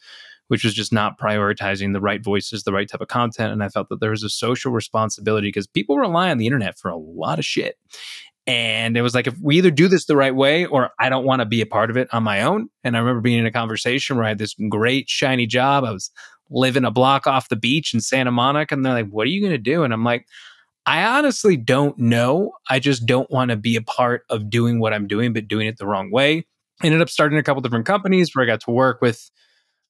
which 0.50 0.64
was 0.64 0.76
just 0.76 0.94
not 0.94 1.20
prioritizing 1.20 1.94
the 1.94 2.02
right 2.02 2.24
voices, 2.24 2.64
the 2.64 2.72
right 2.72 2.88
type 2.88 3.02
of 3.02 3.08
content. 3.08 3.52
And 3.52 3.64
I 3.64 3.70
felt 3.70 3.90
that 3.90 4.00
there 4.00 4.12
was 4.12 4.22
a 4.22 4.30
social 4.30 4.72
responsibility 4.72 5.48
because 5.48 5.66
people 5.66 5.98
rely 5.98 6.30
on 6.30 6.38
the 6.38 6.46
internet 6.46 6.78
for 6.78 6.92
a 6.92 6.98
lot 6.98 7.40
of 7.40 7.46
shit. 7.46 7.80
And 8.48 8.98
it 8.98 9.02
was 9.02 9.14
like, 9.14 9.28
if 9.28 9.36
we 9.40 9.58
either 9.58 9.72
do 9.72 9.88
this 9.88 10.06
the 10.06 10.16
right 10.16 10.36
way 10.36 10.66
or 10.66 10.90
I 11.00 11.10
don't 11.10 11.26
want 11.26 11.42
to 11.42 11.46
be 11.46 11.62
a 11.62 11.66
part 11.66 11.90
of 11.90 11.98
it 11.98 12.08
on 12.12 12.24
my 12.24 12.42
own. 12.42 12.70
And 12.84 12.96
I 12.96 13.00
remember 13.00 13.22
being 13.22 13.40
in 13.40 13.46
a 13.46 13.52
conversation 13.52 14.16
where 14.16 14.26
I 14.26 14.30
had 14.30 14.40
this 14.40 14.56
great, 14.70 15.10
shiny 15.10 15.46
job. 15.46 15.84
I 15.84 15.92
was 15.92 16.10
living 16.50 16.84
a 16.84 16.92
block 16.92 17.28
off 17.28 17.50
the 17.50 17.56
beach 17.56 17.94
in 17.94 18.02
Santa 18.02 18.32
Monica. 18.32 18.74
And 18.74 18.86
they're 18.86 18.94
like, 18.94 19.10
what 19.10 19.28
are 19.28 19.30
you 19.30 19.42
going 19.42 19.52
to 19.54 19.58
do? 19.58 19.84
And 19.84 19.94
I'm 19.94 20.04
like, 20.04 20.26
I 20.86 21.04
honestly 21.04 21.56
don't 21.56 21.98
know. 22.00 22.54
I 22.70 22.80
just 22.80 23.06
don't 23.06 23.30
want 23.30 23.52
to 23.52 23.58
be 23.58 23.76
a 23.76 23.82
part 23.82 24.24
of 24.30 24.50
doing 24.50 24.80
what 24.80 24.94
I'm 24.94 25.08
doing, 25.08 25.34
but 25.34 25.48
doing 25.48 25.68
it 25.68 25.78
the 25.78 25.86
wrong 25.86 26.12
way. 26.12 26.46
Ended 26.84 27.02
up 27.02 27.10
starting 27.10 27.38
a 27.38 27.44
couple 27.44 27.62
different 27.62 27.86
companies 27.86 28.36
where 28.36 28.44
I 28.44 28.48
got 28.48 28.62
to 28.62 28.72
work 28.72 29.02
with 29.02 29.30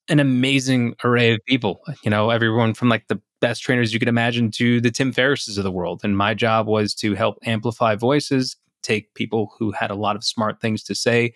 an 0.09 0.19
amazing 0.19 0.95
array 1.05 1.33
of 1.33 1.39
people. 1.47 1.79
You 2.03 2.09
know, 2.09 2.29
everyone 2.29 2.73
from 2.73 2.89
like 2.89 3.07
the 3.07 3.21
best 3.41 3.61
trainers 3.61 3.93
you 3.93 3.99
could 3.99 4.07
imagine 4.07 4.51
to 4.51 4.79
the 4.79 4.91
Tim 4.91 5.11
Ferrisses 5.11 5.57
of 5.57 5.63
the 5.63 5.71
world. 5.71 6.01
And 6.03 6.17
my 6.17 6.33
job 6.33 6.67
was 6.67 6.93
to 6.95 7.15
help 7.15 7.37
amplify 7.43 7.95
voices, 7.95 8.55
take 8.83 9.13
people 9.13 9.53
who 9.59 9.71
had 9.71 9.91
a 9.91 9.95
lot 9.95 10.15
of 10.15 10.23
smart 10.23 10.61
things 10.61 10.83
to 10.83 10.95
say, 10.95 11.33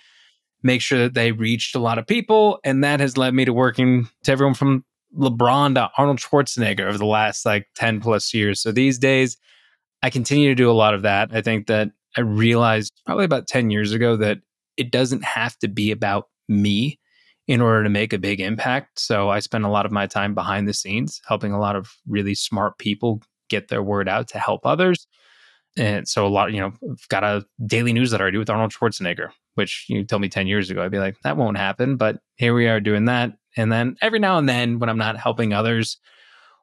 make 0.63 0.81
sure 0.81 0.99
that 0.99 1.13
they 1.13 1.31
reached 1.31 1.75
a 1.75 1.79
lot 1.79 1.97
of 1.97 2.07
people. 2.07 2.59
And 2.63 2.83
that 2.83 2.99
has 2.99 3.17
led 3.17 3.33
me 3.33 3.45
to 3.45 3.53
working 3.53 4.07
to 4.23 4.31
everyone 4.31 4.53
from 4.53 4.85
LeBron 5.17 5.75
to 5.75 5.89
Arnold 5.97 6.19
Schwarzenegger 6.19 6.87
over 6.87 6.97
the 6.97 7.05
last 7.05 7.45
like 7.45 7.67
10 7.75 8.01
plus 8.01 8.33
years. 8.33 8.61
So 8.61 8.71
these 8.71 8.97
days, 8.97 9.37
I 10.01 10.09
continue 10.09 10.49
to 10.49 10.55
do 10.55 10.69
a 10.69 10.73
lot 10.73 10.93
of 10.93 11.01
that. 11.03 11.29
I 11.33 11.41
think 11.41 11.67
that 11.67 11.89
I 12.17 12.21
realized 12.21 12.93
probably 13.05 13.25
about 13.25 13.47
10 13.47 13.69
years 13.69 13.91
ago 13.91 14.15
that 14.17 14.39
it 14.77 14.91
doesn't 14.91 15.23
have 15.23 15.57
to 15.59 15.67
be 15.67 15.91
about 15.91 16.29
me 16.47 16.99
in 17.47 17.61
order 17.61 17.83
to 17.83 17.89
make 17.89 18.13
a 18.13 18.17
big 18.17 18.39
impact. 18.39 18.99
So 18.99 19.29
I 19.29 19.39
spend 19.39 19.65
a 19.65 19.69
lot 19.69 19.85
of 19.85 19.91
my 19.91 20.07
time 20.07 20.33
behind 20.33 20.67
the 20.67 20.73
scenes, 20.73 21.21
helping 21.27 21.51
a 21.51 21.59
lot 21.59 21.75
of 21.75 21.93
really 22.07 22.33
smart 22.33 22.77
people 22.77 23.21
get 23.49 23.67
their 23.67 23.83
word 23.83 24.09
out 24.09 24.27
to 24.29 24.39
help 24.39 24.65
others. 24.65 25.07
And 25.77 26.07
so 26.07 26.25
a 26.25 26.29
lot, 26.29 26.53
you 26.53 26.59
know, 26.59 26.71
I've 26.89 27.07
got 27.09 27.23
a 27.23 27.45
daily 27.65 27.93
newsletter 27.93 28.27
I 28.27 28.31
do 28.31 28.39
with 28.39 28.49
Arnold 28.49 28.71
Schwarzenegger. 28.71 29.29
which 29.55 29.85
you 29.87 30.03
told 30.03 30.21
me 30.21 30.29
10 30.29 30.47
years 30.47 30.69
ago, 30.69 30.83
I'd 30.83 30.91
be 30.91 30.99
like, 30.99 31.17
that 31.23 31.37
won't 31.37 31.57
happen. 31.57 31.97
But 31.97 32.19
here 32.35 32.53
we 32.53 32.67
are 32.67 32.79
doing 32.79 33.05
that. 33.05 33.33
And 33.57 33.71
then 33.71 33.95
every 34.01 34.19
now 34.19 34.37
and 34.37 34.49
then, 34.49 34.79
when 34.79 34.89
I'm 34.89 34.97
not 34.97 35.17
helping 35.17 35.53
others 35.53 35.97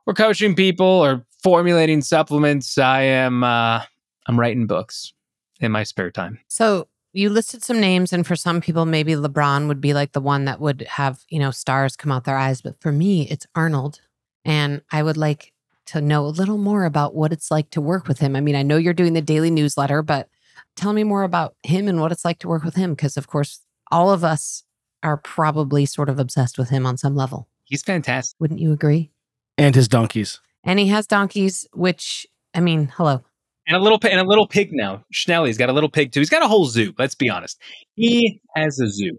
or 0.07 0.15
coaching 0.15 0.55
people 0.55 0.87
or 0.87 1.25
formulating 1.43 2.03
supplements, 2.03 2.77
I 2.77 3.03
am 3.03 3.45
uh, 3.45 3.83
I'm 4.27 4.39
writing 4.39 4.67
books 4.67 5.13
in 5.61 5.73
my 5.73 5.85
spare 5.85 6.11
time. 6.11 6.39
So 6.49 6.89
you 7.13 7.31
listed 7.31 7.63
some 7.63 7.81
names, 7.81 8.13
and 8.13 8.27
for 8.27 8.37
some 8.37 8.61
people, 8.61 8.87
maybe 8.87 9.13
LeBron 9.13 9.69
would 9.69 9.81
be 9.81 9.95
like 9.95 10.13
the 10.13 10.21
one 10.21 10.47
that 10.47 10.61
would 10.61 10.83
have, 10.83 11.21
you 11.29 11.39
know, 11.39 11.51
stars 11.51 11.97
come 11.97 12.11
out 12.11 12.25
their 12.25 12.37
eyes. 12.37 12.61
But 12.63 12.81
for 12.81 12.93
me, 12.93 13.29
it's 13.29 13.47
Arnold. 13.55 14.01
And 14.45 14.83
I 14.91 15.03
would 15.03 15.17
like 15.17 15.53
to 15.87 16.01
know 16.01 16.25
a 16.25 16.29
little 16.29 16.59
more 16.59 16.85
about 16.85 17.15
what 17.15 17.33
it's 17.33 17.51
like 17.51 17.71
to 17.71 17.81
work 17.81 18.09
with 18.09 18.19
him. 18.19 18.35
I 18.35 18.41
mean, 18.41 18.57
I 18.57 18.63
know 18.63 18.77
you're 18.77 18.95
doing 18.95 19.13
the 19.13 19.21
daily 19.21 19.51
newsletter, 19.51 20.03
but 20.03 20.29
tell 20.77 20.93
me 20.93 21.05
more 21.05 21.23
about 21.23 21.55
him 21.63 21.89
and 21.89 22.01
what 22.01 22.13
it's 22.13 22.25
like 22.25 22.39
to 22.41 22.49
work 22.49 22.65
with 22.65 22.77
him. 22.77 22.95
Because, 22.95 23.17
of 23.17 23.27
course, 23.27 23.61
all 23.91 24.11
of 24.11 24.25
us 24.25 24.65
are 25.03 25.17
probably 25.17 25.85
sort 25.85 26.09
of 26.09 26.19
obsessed 26.19 26.57
with 26.57 26.71
him 26.71 26.87
on 26.87 26.97
some 26.97 27.15
level. 27.15 27.49
He's 27.65 27.83
fantastic. 27.83 28.41
Wouldn't 28.41 28.61
you 28.61 28.73
agree? 28.73 29.11
And 29.59 29.75
his 29.75 29.89
donkeys. 29.89 30.41
And 30.65 30.79
he 30.79 30.89
has 30.89 31.07
donkeys, 31.07 31.67
which, 31.73 32.27
I 32.55 32.61
mean, 32.61 32.93
hello. 32.97 33.25
And 33.67 33.77
a 33.77 33.81
little 33.81 33.99
pi- 33.99 34.09
and 34.09 34.21
a 34.21 34.25
little 34.25 34.47
pig 34.47 34.73
now. 34.73 35.05
Schnelly's 35.15 35.57
got 35.57 35.69
a 35.69 35.73
little 35.73 35.89
pig 35.89 36.13
too. 36.13 36.21
He's 36.21 36.31
got 36.31 36.43
a 36.43 36.49
whole 36.49 36.67
zoo. 36.67 36.93
Let's 36.99 37.15
be 37.15 37.31
honest. 37.31 37.61
He 37.95 38.41
has 38.57 38.81
a 38.81 38.89
zoo. 38.89 39.17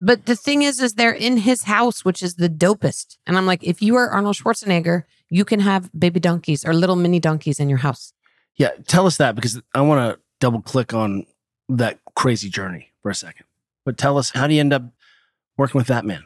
But 0.00 0.26
the 0.26 0.36
thing 0.36 0.62
is, 0.62 0.80
is 0.80 0.94
they're 0.94 1.12
in 1.12 1.38
his 1.38 1.62
house, 1.62 2.04
which 2.04 2.22
is 2.22 2.34
the 2.34 2.48
dopest. 2.48 3.16
And 3.26 3.38
I'm 3.38 3.46
like, 3.46 3.62
if 3.62 3.80
you 3.80 3.94
are 3.96 4.10
Arnold 4.10 4.36
Schwarzenegger, 4.36 5.04
you 5.30 5.44
can 5.44 5.60
have 5.60 5.90
baby 5.98 6.20
donkeys 6.20 6.64
or 6.64 6.74
little 6.74 6.96
mini 6.96 7.20
donkeys 7.20 7.60
in 7.60 7.68
your 7.68 7.78
house. 7.78 8.12
Yeah, 8.56 8.70
tell 8.86 9.06
us 9.06 9.16
that 9.16 9.34
because 9.34 9.60
I 9.74 9.80
want 9.80 10.14
to 10.14 10.20
double 10.40 10.60
click 10.60 10.92
on 10.92 11.24
that 11.68 12.00
crazy 12.14 12.50
journey 12.50 12.92
for 13.02 13.10
a 13.10 13.14
second. 13.14 13.46
But 13.84 13.96
tell 13.96 14.18
us, 14.18 14.30
how 14.30 14.46
do 14.46 14.54
you 14.54 14.60
end 14.60 14.72
up 14.72 14.82
working 15.56 15.78
with 15.78 15.88
that 15.88 16.04
man? 16.04 16.24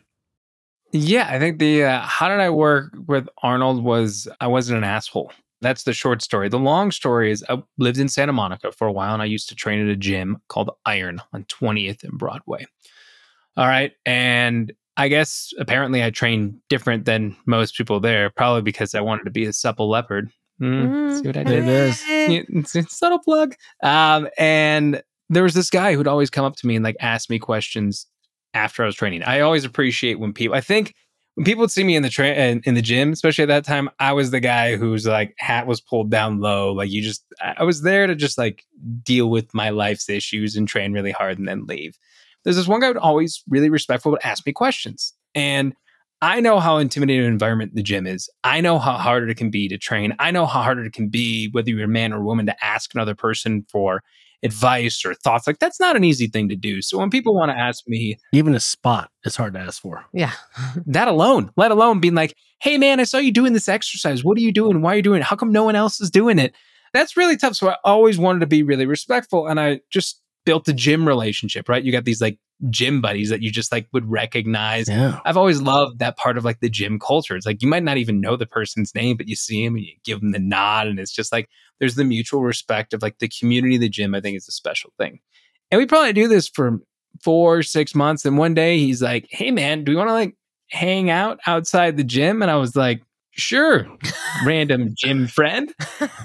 Yeah, 0.93 1.29
I 1.31 1.39
think 1.39 1.59
the 1.59 1.85
uh, 1.85 2.01
how 2.01 2.29
did 2.29 2.41
I 2.41 2.51
work 2.51 2.97
with 3.07 3.29
Arnold 3.43 3.85
was 3.85 4.27
I 4.41 4.47
wasn't 4.47 4.79
an 4.79 4.85
asshole. 4.85 5.33
That's 5.61 5.83
the 5.83 5.93
short 5.93 6.23
story. 6.23 6.49
The 6.49 6.59
long 6.59 6.91
story 6.91 7.31
is 7.31 7.45
I 7.49 7.63
lived 7.79 7.99
in 7.99 8.09
Santa 8.09 8.33
Monica 8.33 8.71
for 8.71 8.87
a 8.87 8.93
while 8.93 9.13
and 9.13 9.23
I 9.23 9.27
used 9.27 9.49
to 9.49 9.55
train 9.55 9.81
at 9.81 9.89
a 9.89 9.97
gym 9.97 10.39
called 10.49 10.71
Iron 10.87 11.21
on 11.33 11.45
20th 11.45 12.05
and 12.05 12.17
Broadway. 12.19 12.67
All 13.57 13.67
right. 13.67 13.93
And 14.07 14.73
I 14.97 15.09
guess 15.09 15.53
apparently 15.59 16.03
I 16.03 16.11
trained 16.11 16.61
different 16.69 17.05
than 17.05 17.37
most 17.47 17.77
people 17.77 17.99
there, 18.01 18.31
probably 18.31 18.63
because 18.63 18.95
I 18.95 19.01
wanted 19.01 19.25
to 19.25 19.31
be 19.31 19.47
a 19.47 19.53
supple 19.53 19.89
leopard. 19.89 20.31
Mm, 20.61 21.21
see 21.21 21.27
what 21.27 21.37
I 21.37 21.45
did? 21.45 21.65
It 21.65 21.69
is. 21.69 22.05
Yeah, 22.09 22.43
it's 22.51 22.99
subtle 22.99 23.21
plug. 23.21 23.55
Um, 23.83 24.29
and 24.39 25.03
there 25.29 25.43
was 25.43 25.55
this 25.55 25.71
guy 25.71 25.95
who'd 25.95 26.09
always 26.09 26.31
come 26.31 26.45
up 26.45 26.57
to 26.57 26.67
me 26.67 26.77
and 26.77 26.85
like 26.85 26.97
ask 27.01 27.31
me 27.31 27.39
questions 27.39 28.07
after 28.55 28.83
I 28.83 28.87
was 28.87 28.97
training. 28.97 29.23
I 29.23 29.41
always 29.41 29.65
appreciate 29.65 30.19
when 30.19 30.33
people. 30.33 30.57
I 30.57 30.61
think 30.61 30.95
when 31.39 31.45
people 31.45 31.61
would 31.61 31.71
see 31.71 31.85
me 31.85 31.95
in 31.95 32.03
the 32.03 32.09
train 32.11 32.35
in, 32.35 32.61
in 32.65 32.75
the 32.75 32.83
gym, 32.83 33.13
especially 33.13 33.43
at 33.43 33.47
that 33.47 33.65
time, 33.65 33.89
I 34.01 34.13
was 34.13 34.33
the 34.33 34.41
guy 34.41 34.75
whose 34.75 35.07
like 35.07 35.37
hat 35.39 35.69
was 35.69 35.81
pulled 35.81 36.11
down 36.11 36.41
low. 36.41 36.73
Like 36.73 36.91
you 36.91 37.01
just, 37.01 37.25
I 37.41 37.63
was 37.63 37.83
there 37.83 38.09
to 38.09 38.17
just 38.17 38.39
like 38.39 38.65
deal 39.05 39.31
with 39.31 39.55
my 39.55 39.71
life's 39.71 40.09
issues 40.09 40.57
and 40.57 40.67
train 40.67 40.93
really 40.93 41.13
hard 41.13 41.39
and 41.39 41.47
then 41.47 41.65
leave. 41.67 41.97
There's 42.43 42.57
this 42.57 42.67
one 42.67 42.81
guy 42.81 42.89
who'd 42.89 42.97
always 42.97 43.45
really 43.49 43.71
respectful 43.71 44.11
would 44.11 44.25
ask 44.25 44.45
me 44.47 44.53
questions, 44.53 45.15
and 45.33 45.77
I 46.21 46.41
know 46.41 46.59
how 46.59 46.79
intimidating 46.79 47.27
an 47.27 47.33
environment 47.33 47.77
the 47.77 47.85
gym 47.85 48.09
is. 48.09 48.29
I 48.43 48.61
know 48.61 48.81
how 48.81 48.95
hard 48.95 49.31
it 49.31 49.37
can 49.37 49.51
be 49.51 49.69
to 49.69 49.79
train. 49.79 50.17
I 50.19 50.33
know 50.33 50.45
how 50.45 50.63
hard 50.63 50.85
it 50.85 50.93
can 50.93 51.09
be, 51.09 51.51
whether 51.53 51.71
you're 51.71 51.85
a 51.85 51.89
man 51.89 52.13
or 52.13 52.17
a 52.17 52.25
woman, 52.25 52.47
to 52.47 52.65
ask 52.65 52.93
another 52.95 53.15
person 53.15 53.65
for 53.71 54.03
advice 54.43 55.05
or 55.05 55.15
thoughts. 55.15 55.47
Like 55.47 55.59
that's 55.59 55.81
not 55.81 55.97
an 55.97 56.05
easy 56.05 56.27
thing 56.27 56.49
to 56.49 56.57
do. 56.57 56.81
So 56.83 56.99
when 56.99 57.11
people 57.11 57.35
want 57.35 57.51
to 57.51 57.59
ask 57.59 57.85
me 57.87 58.17
Even 58.33 58.55
a 58.55 58.61
spot 58.61 59.11
is 59.25 59.37
hard 59.37 59.55
to 59.55 59.61
ask 59.61 59.81
for. 59.81 60.05
Yeah. 60.13 60.33
that 60.87 61.09
alone, 61.09 61.51
let 61.57 61.71
alone 61.71 62.01
being 62.01 62.15
like, 62.15 62.35
hey 62.61 62.79
man, 62.79 63.01
I 63.01 63.05
saw 63.05 63.19
you 63.19 63.33
doing 63.33 63.53
this 63.53 63.69
exercise. 63.69 64.25
What 64.25 64.39
are 64.39 64.43
you 64.43 64.53
doing? 64.53 64.81
Why 64.83 64.95
are 64.95 64.97
you 64.97 65.03
doing 65.03 65.21
it? 65.21 65.25
How 65.25 65.37
come 65.37 65.53
no 65.53 65.65
one 65.65 65.77
else 65.77 66.01
is 66.01 66.11
doing 66.11 66.39
it? 66.39 66.55
That's 66.93 67.17
really 67.17 67.37
tough. 67.37 67.55
So 67.55 67.69
I 67.69 67.77
always 67.85 68.19
wanted 68.19 68.41
to 68.41 68.47
be 68.47 68.63
really 68.63 68.87
respectful. 68.87 69.47
And 69.47 69.61
I 69.61 69.81
just 69.91 70.23
built 70.45 70.69
a 70.69 70.73
gym 70.73 71.07
relationship, 71.07 71.69
right? 71.69 71.85
You 71.85 71.93
got 71.93 72.05
these 72.05 72.21
like 72.21 72.39
gym 72.71 73.01
buddies 73.01 73.31
that 73.31 73.43
you 73.43 73.51
just 73.51 73.71
like 73.71 73.87
would 73.93 74.11
recognize. 74.11 74.89
Yeah. 74.89 75.21
I've 75.25 75.37
always 75.37 75.63
loved 75.63 76.01
that 76.01 76.17
part 76.17 76.37
of 76.37 76.45
like 76.45 76.61
the 76.61 76.69
gym 76.69 76.99
culture. 76.99 77.37
It's 77.37 77.47
like 77.47 77.63
you 77.63 77.69
might 77.69 77.85
not 77.85 77.99
even 77.99 78.21
know 78.21 78.37
the 78.37 78.47
person's 78.47 78.95
name, 78.95 79.17
but 79.17 79.29
you 79.29 79.37
see 79.37 79.65
him 79.65 79.77
and 79.77 79.85
you 79.85 79.93
give 80.05 80.21
them 80.21 80.33
the 80.33 80.39
nod. 80.39 80.89
And 80.89 80.99
it's 80.99 81.13
just 81.13 81.33
like 81.33 81.49
there's 81.79 81.95
the 81.95 82.05
mutual 82.05 82.43
respect 82.43 82.93
of 82.93 83.03
like 83.03 83.19
the 83.19 83.29
community 83.29 83.77
of 83.77 83.81
the 83.81 83.89
gym, 83.89 84.15
I 84.15 84.21
think 84.21 84.37
is 84.37 84.49
a 84.49 84.53
special 84.53 84.93
thing. 84.99 85.21
And 85.71 85.79
we 85.79 85.87
probably 85.87 86.13
do 86.13 86.29
this 86.29 86.49
for 86.49 86.81
four, 87.23 87.63
six 87.63 87.95
months. 87.95 88.25
And 88.25 88.39
one 88.39 88.55
day 88.55 88.79
he's 88.79 89.03
like, 89.03 89.27
Hey 89.31 89.51
man, 89.51 89.85
do 89.85 89.93
we 89.93 89.97
want 89.97 90.09
to 90.09 90.15
like 90.15 90.35
hang 90.71 91.11
out 91.11 91.39
outside 91.47 91.97
the 91.97 92.05
gym? 92.05 92.43
And 92.43 92.51
I 92.51 92.57
was 92.57 92.75
like, 92.75 93.03
Sure, 93.39 93.87
random 94.45 94.95
gym 94.97 95.29
friend. 95.29 95.73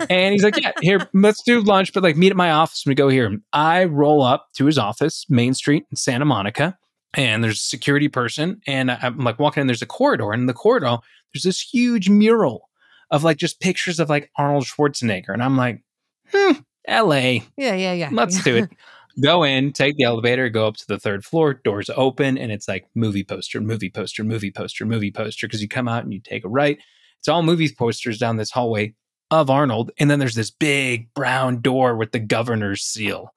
And 0.10 0.34
he's 0.34 0.44
like, 0.44 0.60
Yeah, 0.60 0.72
here, 0.82 1.08
let's 1.14 1.44
do 1.44 1.62
lunch, 1.62 1.94
but 1.94 2.02
like 2.04 2.18
meet 2.18 2.32
at 2.32 2.36
my 2.36 2.52
office 2.52 2.84
we 2.88 2.96
go 2.96 3.08
here. 3.08 3.38
I 3.54 3.86
roll 3.86 4.24
up 4.24 4.48
to 4.56 4.66
his 4.66 4.78
office, 4.80 5.26
Main 5.30 5.54
Street 5.54 5.86
in 5.92 5.96
Santa 5.96 6.26
Monica, 6.26 6.76
and 7.14 7.44
there's 7.44 7.58
a 7.58 7.64
security 7.64 8.08
person. 8.10 8.62
And 8.66 8.90
I'm 8.92 9.20
like 9.20 9.38
walking 9.40 9.62
in, 9.62 9.68
there's 9.68 9.84
a 9.84 9.88
corridor, 9.88 10.32
and 10.32 10.42
in 10.42 10.48
the 10.48 10.54
corridor, 10.54 10.98
there's 11.34 11.44
this 11.44 11.62
huge 11.62 12.10
mural 12.10 12.70
of 13.12 13.24
like 13.24 13.38
just 13.38 13.60
pictures 13.60 14.00
of 14.00 14.10
like 14.10 14.32
Arnold 14.38 14.66
Schwarzenegger. 14.66 15.30
And 15.30 15.44
I'm 15.44 15.56
like, 15.56 15.84
hmm, 16.32 16.54
LA, 16.90 17.16
Yeah. 17.58 17.76
Yeah. 17.76 17.94
Yeah. 17.94 18.10
let's 18.12 18.44
do 18.44 18.56
it. 18.58 18.70
Go 19.24 19.44
in, 19.44 19.72
take 19.74 19.96
the 19.98 20.06
elevator, 20.06 20.50
go 20.50 20.66
up 20.68 20.76
to 20.78 20.88
the 20.88 20.98
third 20.98 21.24
floor, 21.24 21.54
doors 21.54 21.88
open, 21.96 22.36
and 22.36 22.52
it's 22.52 22.68
like 22.68 22.88
movie 22.96 23.24
poster, 23.24 23.62
movie 23.62 23.92
poster, 23.92 24.24
movie 24.24 24.50
poster, 24.50 24.88
movie 24.88 25.12
poster. 25.12 25.46
Because 25.46 25.62
you 25.62 25.68
come 25.68 25.88
out 25.88 26.04
and 26.04 26.12
you 26.12 26.20
take 26.20 26.44
a 26.44 26.50
right. 26.50 26.80
It's 27.24 27.30
all 27.30 27.42
movie 27.42 27.74
posters 27.74 28.18
down 28.18 28.36
this 28.36 28.52
hallway 28.52 28.96
of 29.32 29.50
Arnold. 29.50 29.92
And 29.98 30.12
then 30.12 30.20
there's 30.20 30.36
this 30.36 30.52
big 30.52 31.08
brown 31.14 31.62
door 31.62 31.96
with 31.96 32.12
the 32.12 32.20
governor's 32.20 32.82
seal. 32.82 33.30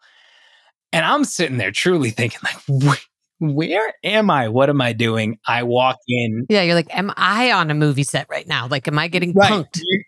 And 0.93 1.05
I'm 1.05 1.23
sitting 1.23 1.57
there 1.59 1.71
truly 1.71 2.11
thinking, 2.11 2.41
like, 2.43 2.99
where 3.39 3.95
am 4.03 4.29
I? 4.29 4.49
What 4.49 4.71
am 4.71 4.81
I 4.81 4.93
doing? 4.93 5.39
I 5.47 5.63
walk 5.63 5.99
in, 6.09 6.47
Yeah. 6.49 6.63
You're 6.63 6.75
like, 6.75 6.93
am 6.97 7.13
I 7.17 7.53
on 7.53 7.71
a 7.71 7.75
movie 7.75 8.03
set 8.03 8.27
right 8.29 8.49
now? 8.49 8.67
Like, 8.67 8.89
am 8.89 8.99
I 8.99 9.07
getting 9.07 9.33
punked? 9.33 9.81
you 9.81 10.03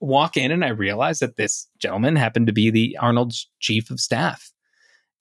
walk 0.00 0.38
in 0.38 0.50
and 0.50 0.64
I 0.64 0.68
realize 0.68 1.18
that 1.18 1.36
this 1.36 1.68
gentleman 1.78 2.16
happened 2.16 2.46
to 2.46 2.52
be 2.54 2.70
the 2.70 2.96
Arnold's 2.98 3.46
chief 3.60 3.90
of 3.90 4.00
staff. 4.00 4.50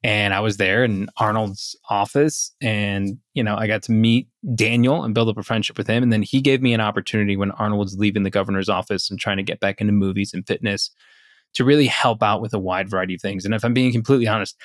And 0.03 0.34
I 0.34 0.39
was 0.39 0.58
there 0.58 0.84
in 0.84 1.10
Arnold's 1.17 1.75
office 1.89 2.51
and, 2.60 3.20
you 3.36 3.43
know, 3.43 3.55
I 3.55 3.67
got 3.67 3.84
to 3.84 3.91
meet 3.91 4.27
Daniel 4.55 5.03
and 5.03 5.13
build 5.13 5.29
up 5.29 5.38
a 5.38 5.43
friendship 5.43 5.77
with 5.77 5.86
him. 5.86 6.01
And 6.01 6.12
then 6.12 6.24
he 6.24 6.41
gave 6.41 6.62
me 6.62 6.74
an 6.74 6.81
opportunity 6.81 7.38
when 7.38 7.51
Arnold 7.51 7.79
was 7.79 7.98
leaving 7.98 8.24
the 8.24 8.31
governor's 8.31 8.70
office 8.70 9.12
and 9.12 9.20
trying 9.20 9.38
to 9.38 9.43
get 9.43 9.60
back 9.60 9.79
into 9.79 9.93
movies 9.93 10.34
and 10.34 10.46
fitness 10.48 10.89
to 11.53 11.63
really 11.63 11.86
help 11.86 12.24
out 12.24 12.41
with 12.41 12.53
a 12.53 12.60
wide 12.60 12.89
variety 12.89 13.13
of 13.13 13.22
things. 13.22 13.46
And 13.46 13.53
if 13.53 13.63
I'm 13.63 13.75
being 13.75 13.91
completely 13.91 14.27
honest, 14.27 14.58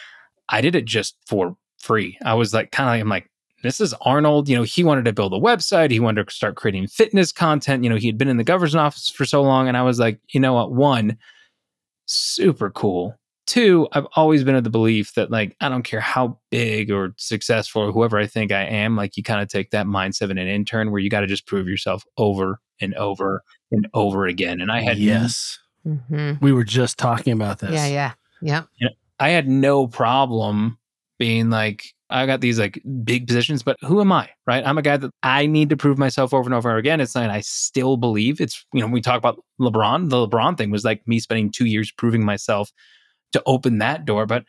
I 0.48 0.62
did 0.62 0.74
it 0.74 0.86
just 0.86 1.16
for 1.26 1.54
free. 1.78 2.16
I 2.24 2.32
was 2.32 2.54
like, 2.54 2.70
kind 2.70 2.88
of 2.88 2.92
like, 2.92 3.00
I'm 3.02 3.08
like, 3.08 3.30
this 3.62 3.80
is 3.80 3.94
Arnold. 4.02 4.48
You 4.48 4.56
know, 4.56 4.62
he 4.62 4.84
wanted 4.84 5.04
to 5.06 5.12
build 5.12 5.34
a 5.34 5.40
website. 5.40 5.90
He 5.90 6.00
wanted 6.00 6.28
to 6.28 6.34
start 6.34 6.56
creating 6.56 6.86
fitness 6.86 7.32
content. 7.32 7.84
You 7.84 7.90
know, 7.90 7.96
he 7.96 8.06
had 8.06 8.16
been 8.16 8.28
in 8.28 8.36
the 8.36 8.44
governor's 8.44 8.74
office 8.74 9.10
for 9.10 9.24
so 9.24 9.42
long. 9.42 9.68
And 9.68 9.76
I 9.76 9.82
was 9.82 9.98
like, 9.98 10.18
you 10.28 10.40
know 10.40 10.54
what? 10.54 10.72
One, 10.72 11.18
super 12.06 12.70
cool. 12.70 13.18
Two, 13.46 13.86
I've 13.92 14.06
always 14.16 14.42
been 14.42 14.56
of 14.56 14.64
the 14.64 14.70
belief 14.70 15.14
that, 15.14 15.30
like, 15.30 15.56
I 15.60 15.68
don't 15.68 15.84
care 15.84 16.00
how 16.00 16.38
big 16.50 16.90
or 16.90 17.14
successful 17.16 17.82
or 17.82 17.92
whoever 17.92 18.18
I 18.18 18.26
think 18.26 18.50
I 18.50 18.62
am, 18.62 18.96
like, 18.96 19.16
you 19.16 19.22
kind 19.22 19.40
of 19.40 19.48
take 19.48 19.70
that 19.70 19.86
mindset 19.86 20.30
in 20.30 20.38
an 20.38 20.48
intern 20.48 20.90
where 20.90 21.00
you 21.00 21.08
got 21.08 21.20
to 21.20 21.28
just 21.28 21.46
prove 21.46 21.68
yourself 21.68 22.04
over 22.18 22.60
and 22.80 22.94
over 22.94 23.42
and 23.70 23.86
over 23.94 24.26
again. 24.26 24.60
And 24.60 24.72
I 24.72 24.80
had 24.80 24.98
yes. 24.98 25.58
hmm 25.84 26.32
We 26.40 26.52
were 26.52 26.64
just 26.64 26.98
talking 26.98 27.32
about 27.32 27.60
this. 27.60 27.72
Yeah. 27.72 28.12
Yeah. 28.42 28.64
Yeah. 28.80 28.88
I 29.20 29.30
had 29.30 29.48
no 29.48 29.86
problem 29.86 30.78
being 31.18 31.48
like, 31.48 31.84
I 32.10 32.26
got 32.26 32.40
these 32.40 32.58
like 32.58 32.80
big 33.02 33.26
positions, 33.26 33.62
but 33.62 33.76
who 33.80 34.00
am 34.00 34.12
I? 34.12 34.28
Right. 34.46 34.64
I'm 34.64 34.78
a 34.78 34.82
guy 34.82 34.96
that 34.96 35.10
I 35.22 35.46
need 35.46 35.70
to 35.70 35.76
prove 35.76 35.98
myself 35.98 36.34
over 36.34 36.46
and 36.46 36.54
over 36.54 36.76
again. 36.76 37.00
It's 37.00 37.14
like 37.16 37.30
I 37.30 37.40
still 37.40 37.96
believe 37.96 38.40
it's, 38.40 38.64
you 38.72 38.80
know, 38.80 38.86
we 38.86 39.00
talk 39.00 39.18
about 39.18 39.42
LeBron. 39.60 40.10
The 40.10 40.28
LeBron 40.28 40.56
thing 40.56 40.70
was 40.70 40.84
like 40.84 41.06
me 41.08 41.18
spending 41.18 41.50
two 41.50 41.64
years 41.64 41.90
proving 41.90 42.24
myself 42.24 42.70
to 43.36 43.42
open 43.46 43.78
that 43.78 44.04
door, 44.04 44.26
but 44.26 44.44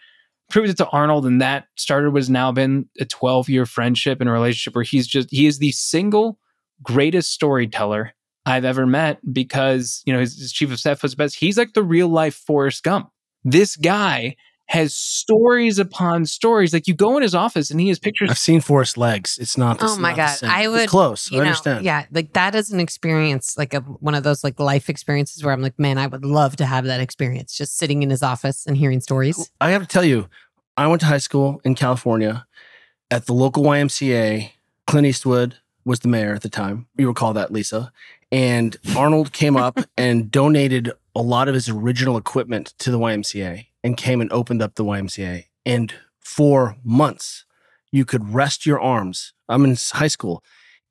proved 0.49 0.69
it 0.69 0.77
to 0.77 0.87
Arnold. 0.87 1.25
And 1.25 1.41
that 1.41 1.65
started 1.75 2.11
was 2.11 2.29
now 2.29 2.51
been 2.51 2.87
a 2.99 3.05
12 3.05 3.49
year 3.49 3.65
friendship 3.65 4.21
and 4.21 4.29
a 4.29 4.33
relationship 4.33 4.75
where 4.75 4.83
he's 4.83 5.07
just, 5.07 5.29
he 5.31 5.45
is 5.45 5.59
the 5.59 5.71
single 5.71 6.39
greatest 6.81 7.31
storyteller 7.31 8.13
I've 8.45 8.65
ever 8.65 8.85
met 8.85 9.19
because, 9.33 10.01
you 10.05 10.13
know, 10.13 10.19
his, 10.19 10.39
his 10.39 10.53
chief 10.53 10.71
of 10.71 10.79
staff 10.79 11.03
was 11.03 11.15
best. 11.15 11.35
He's 11.35 11.57
like 11.57 11.73
the 11.73 11.83
real 11.83 12.07
life 12.07 12.35
Forrest 12.35 12.83
Gump. 12.83 13.09
This 13.43 13.75
guy 13.75 14.35
has 14.69 14.93
stories 14.93 15.79
upon 15.79 16.25
stories. 16.25 16.73
Like 16.73 16.87
you 16.87 16.93
go 16.93 17.15
in 17.15 17.23
his 17.23 17.33
office 17.33 17.71
and 17.71 17.79
he 17.79 17.87
has 17.87 17.99
pictures. 17.99 18.29
I've 18.29 18.37
seen 18.37 18.59
Forrest 18.61 18.97
legs. 18.97 19.37
It's 19.39 19.57
not. 19.57 19.77
Oh 19.81 19.97
my 19.97 20.09
not 20.09 20.15
the 20.15 20.21
God. 20.21 20.27
same. 20.35 20.49
I 20.49 20.61
It's 20.63 20.69
would- 20.71 20.89
close. 20.89 21.31
I 21.31 21.35
You 21.35 21.41
know, 21.41 21.47
understand. 21.47 21.85
yeah, 21.85 22.05
like 22.11 22.33
that 22.33 22.53
is 22.53 22.69
an 22.71 22.79
experience, 22.79 23.55
like 23.57 23.73
a 23.73 23.79
one 23.79 24.13
of 24.15 24.23
those 24.23 24.43
like 24.43 24.59
life 24.59 24.89
experiences 24.89 25.43
where 25.43 25.53
I'm 25.53 25.61
like, 25.61 25.79
man, 25.79 25.97
I 25.97 26.07
would 26.07 26.25
love 26.25 26.55
to 26.57 26.65
have 26.65 26.85
that 26.85 26.99
experience, 26.99 27.55
just 27.57 27.77
sitting 27.77 28.03
in 28.03 28.09
his 28.09 28.21
office 28.21 28.65
and 28.67 28.75
hearing 28.77 28.99
stories. 28.99 29.49
I 29.61 29.69
have 29.71 29.81
to 29.81 29.87
tell 29.87 30.03
you, 30.03 30.27
I 30.75 30.85
went 30.87 30.99
to 31.01 31.07
high 31.07 31.17
school 31.17 31.61
in 31.63 31.73
California 31.75 32.45
at 33.09 33.25
the 33.25 33.33
local 33.33 33.63
YMCA. 33.63 34.51
Clint 34.85 35.07
Eastwood 35.07 35.55
was 35.85 36.01
the 36.01 36.07
mayor 36.09 36.33
at 36.33 36.41
the 36.41 36.49
time. 36.49 36.87
You 36.97 37.07
recall 37.07 37.31
that, 37.33 37.51
Lisa. 37.51 37.91
And 38.31 38.75
Arnold 38.97 39.31
came 39.31 39.55
up 39.55 39.79
and 39.97 40.29
donated 40.29 40.91
a 41.15 41.21
lot 41.21 41.47
of 41.47 41.53
his 41.53 41.69
original 41.69 42.17
equipment 42.17 42.73
to 42.79 42.91
the 42.91 42.99
YMCA 42.99 43.65
and 43.87 43.97
came 43.97 44.21
and 44.21 44.31
opened 44.31 44.61
up 44.61 44.75
the 44.75 44.83
YMCA. 44.83 45.45
And 45.65 45.93
for 46.19 46.75
months, 46.83 47.45
you 47.91 48.05
could 48.05 48.33
rest 48.33 48.65
your 48.65 48.79
arms. 48.79 49.33
I'm 49.49 49.63
in 49.65 49.75
high 49.93 50.09
school 50.09 50.43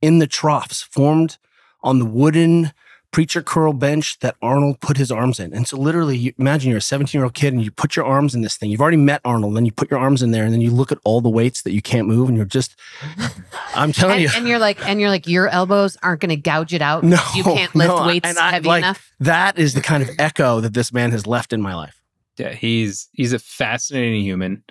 in 0.03 0.19
the 0.19 0.26
troughs 0.26 0.83
formed 0.83 1.38
on 1.83 1.99
the 1.99 2.05
wooden 2.07 2.73
preacher 3.12 3.41
curl 3.43 3.73
bench 3.73 4.19
that 4.19 4.35
Arnold 4.43 4.81
put 4.81 4.97
his 4.99 5.11
arms 5.11 5.38
in. 5.41 5.55
And 5.55 5.67
so 5.67 5.76
literally 5.79 6.17
you 6.19 6.33
imagine 6.38 6.69
you're 6.71 6.79
a 6.79 6.83
17 6.83 7.19
year 7.19 7.25
old 7.25 7.33
kid 7.35 7.53
and 7.55 7.62
you 7.62 7.71
put 7.71 7.97
your 7.97 8.05
arms 8.05 8.35
in 8.35 8.43
this 8.43 8.57
thing. 8.57 8.71
You've 8.71 8.81
already 8.81 8.97
met 8.99 9.21
Arnold, 9.25 9.57
then 9.57 9.65
you 9.65 9.73
put 9.73 9.91
your 9.91 10.00
arms 10.00 10.23
in 10.23 10.33
there 10.33 10.45
and 10.45 10.53
then 10.53 10.61
you 10.61 10.71
look 10.71 10.91
at 10.93 10.99
all 11.05 11.21
the 11.23 11.31
weights 11.31 11.62
that 11.62 11.73
you 11.73 11.81
can't 11.81 12.09
move 12.09 12.29
and 12.29 12.37
you're 12.37 12.45
just 12.47 12.76
I'm 13.75 13.93
telling 13.93 14.15
And, 14.17 14.23
you 14.23 14.31
and 14.35 14.49
you're 14.49 14.59
like, 14.59 14.87
and 14.87 15.00
you're 15.00 15.11
like, 15.11 15.26
your 15.26 15.49
elbows 15.49 15.97
aren't 16.03 16.21
going 16.21 16.31
to 16.31 16.37
gouge 16.37 16.75
it 16.75 16.83
out. 16.83 17.05
No, 17.17 17.19
you 17.35 17.43
can't 17.45 17.75
lift 17.75 17.88
no, 17.88 18.07
weights 18.07 18.37
I- 18.37 18.50
heavy 18.50 18.69
like, 18.69 18.83
enough. 18.85 19.12
that 19.21 19.59
is 19.59 19.73
the 19.75 19.81
kind 19.83 20.03
of 20.03 20.11
echo 20.19 20.61
that 20.61 20.75
this 20.75 20.93
man 20.93 21.11
has 21.12 21.26
left 21.26 21.53
in 21.53 21.62
my 21.62 21.75
life. 21.75 21.96
Yeah, 22.38 22.52
he's 22.52 23.09
he's 23.12 23.33
a 23.33 23.38
fascinating 23.38 24.23
human. 24.23 24.62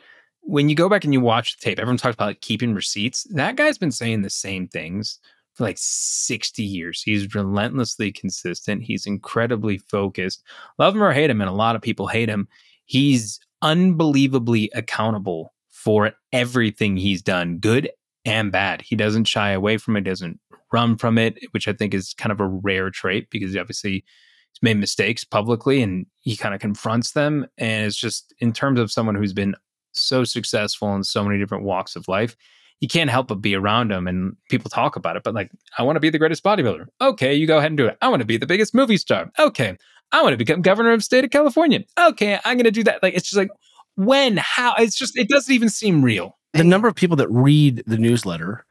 When 0.41 0.69
you 0.69 0.75
go 0.75 0.89
back 0.89 1.03
and 1.03 1.13
you 1.13 1.21
watch 1.21 1.57
the 1.57 1.63
tape, 1.63 1.79
everyone 1.79 1.97
talks 1.97 2.13
about 2.13 2.27
like 2.27 2.41
keeping 2.41 2.75
receipts. 2.75 3.25
That 3.31 3.55
guy's 3.55 3.79
been 3.79 3.91
saying 3.91 4.21
the 4.21 4.29
same 4.29 4.67
things 4.67 5.19
for 5.55 5.63
like 5.63 5.77
60 5.79 6.61
years. 6.61 7.01
He's 7.01 7.33
relentlessly 7.33 8.11
consistent. 8.11 8.83
He's 8.83 9.07
incredibly 9.07 9.77
focused. 9.77 10.43
Love 10.77 10.95
him 10.95 11.01
or 11.01 11.13
hate 11.13 11.29
him, 11.29 11.41
and 11.41 11.49
a 11.49 11.53
lot 11.53 11.75
of 11.75 11.81
people 11.81 12.07
hate 12.07 12.29
him. 12.29 12.47
He's 12.85 13.39
unbelievably 13.61 14.69
accountable 14.75 15.53
for 15.69 16.11
everything 16.31 16.97
he's 16.97 17.21
done, 17.21 17.57
good 17.57 17.89
and 18.25 18.51
bad. 18.51 18.81
He 18.81 18.95
doesn't 18.95 19.25
shy 19.25 19.51
away 19.51 19.77
from 19.77 19.95
it, 19.95 20.01
doesn't 20.01 20.39
run 20.71 20.97
from 20.97 21.17
it, 21.17 21.37
which 21.51 21.67
I 21.67 21.73
think 21.73 21.93
is 21.93 22.13
kind 22.13 22.31
of 22.31 22.39
a 22.39 22.47
rare 22.47 22.89
trait 22.89 23.29
because 23.29 23.55
obviously 23.55 24.03
he's 24.55 24.63
made 24.63 24.77
mistakes 24.77 25.23
publicly 25.23 25.81
and 25.81 26.05
he 26.21 26.35
kind 26.35 26.55
of 26.55 26.61
confronts 26.61 27.11
them. 27.11 27.45
And 27.57 27.85
it's 27.85 27.95
just 27.95 28.33
in 28.39 28.53
terms 28.53 28.79
of 28.79 28.91
someone 28.91 29.15
who's 29.15 29.33
been 29.33 29.55
so 29.93 30.23
successful 30.23 30.95
in 30.95 31.03
so 31.03 31.23
many 31.23 31.39
different 31.39 31.63
walks 31.63 31.95
of 31.95 32.07
life, 32.07 32.35
you 32.81 32.87
can't 32.87 33.09
help 33.09 33.27
but 33.27 33.35
be 33.35 33.55
around 33.55 33.91
him 33.91 34.07
and 34.07 34.35
people 34.49 34.69
talk 34.69 34.95
about 34.95 35.15
it. 35.15 35.23
But 35.23 35.33
like, 35.33 35.51
I 35.77 35.83
want 35.83 35.95
to 35.95 36.01
be 36.01 36.09
the 36.09 36.19
greatest 36.19 36.43
bodybuilder. 36.43 36.87
Okay, 37.01 37.33
you 37.33 37.47
go 37.47 37.57
ahead 37.57 37.71
and 37.71 37.77
do 37.77 37.87
it. 37.87 37.97
I 38.01 38.09
want 38.09 38.19
to 38.21 38.25
be 38.25 38.37
the 38.37 38.45
biggest 38.45 38.73
movie 38.75 38.97
star. 38.97 39.31
Okay. 39.39 39.77
I 40.11 40.21
want 40.21 40.33
to 40.33 40.37
become 40.37 40.61
governor 40.61 40.91
of 40.91 41.03
state 41.03 41.23
of 41.23 41.31
California. 41.31 41.83
Okay, 41.99 42.39
I'm 42.45 42.57
gonna 42.57 42.71
do 42.71 42.83
that. 42.83 43.01
Like 43.01 43.15
it's 43.15 43.29
just 43.29 43.37
like 43.37 43.49
when, 43.95 44.37
how 44.37 44.75
it's 44.77 44.97
just 44.97 45.17
it 45.17 45.29
doesn't 45.29 45.53
even 45.53 45.69
seem 45.69 46.03
real. 46.03 46.37
The 46.53 46.63
number 46.63 46.87
of 46.87 46.95
people 46.95 47.17
that 47.17 47.29
read 47.29 47.83
the 47.85 47.97
newsletter, 47.97 48.65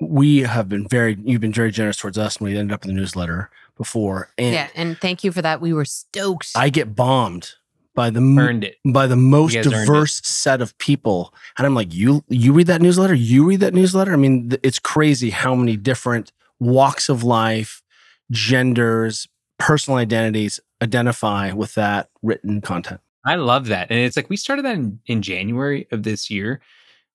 we 0.00 0.40
have 0.40 0.68
been 0.68 0.86
very 0.88 1.16
you've 1.24 1.40
been 1.40 1.52
very 1.52 1.70
generous 1.70 1.96
towards 1.96 2.18
us 2.18 2.40
when 2.40 2.52
we 2.52 2.58
ended 2.58 2.74
up 2.74 2.84
in 2.84 2.88
the 2.94 3.00
newsletter 3.00 3.50
before. 3.76 4.30
And 4.38 4.54
yeah. 4.54 4.68
And 4.74 4.98
thank 4.98 5.24
you 5.24 5.32
for 5.32 5.42
that. 5.42 5.60
We 5.60 5.72
were 5.72 5.84
stoked. 5.84 6.50
I 6.54 6.68
get 6.70 6.94
bombed 6.94 7.52
by 7.94 8.10
the 8.10 8.20
Earned 8.20 8.64
it. 8.64 8.76
by 8.84 9.06
the 9.06 9.16
most 9.16 9.54
guys 9.54 9.66
earned 9.66 9.74
it. 9.74 9.78
diverse 9.86 10.20
set 10.22 10.60
of 10.60 10.76
people 10.76 11.32
and 11.56 11.66
i'm 11.66 11.74
like 11.74 11.94
you 11.94 12.22
you 12.28 12.52
read 12.52 12.66
that 12.66 12.82
newsletter 12.82 13.14
you 13.14 13.42
read 13.46 13.60
that 13.60 13.72
newsletter 13.72 14.12
i 14.12 14.16
mean 14.16 14.50
th- 14.50 14.60
it's 14.62 14.78
crazy 14.78 15.30
how 15.30 15.54
many 15.54 15.78
different 15.78 16.30
walks 16.60 17.08
of 17.08 17.22
life 17.24 17.82
genders 18.30 19.26
personal 19.58 19.96
identities 19.96 20.60
identify 20.82 21.52
with 21.52 21.74
that 21.74 22.10
written 22.22 22.60
content 22.60 23.00
I 23.24 23.34
love 23.34 23.66
that. 23.66 23.90
And 23.90 23.98
it's 23.98 24.16
like 24.16 24.30
we 24.30 24.36
started 24.36 24.64
that 24.66 24.76
in, 24.76 25.00
in 25.06 25.20
January 25.20 25.88
of 25.90 26.04
this 26.04 26.30
year. 26.30 26.60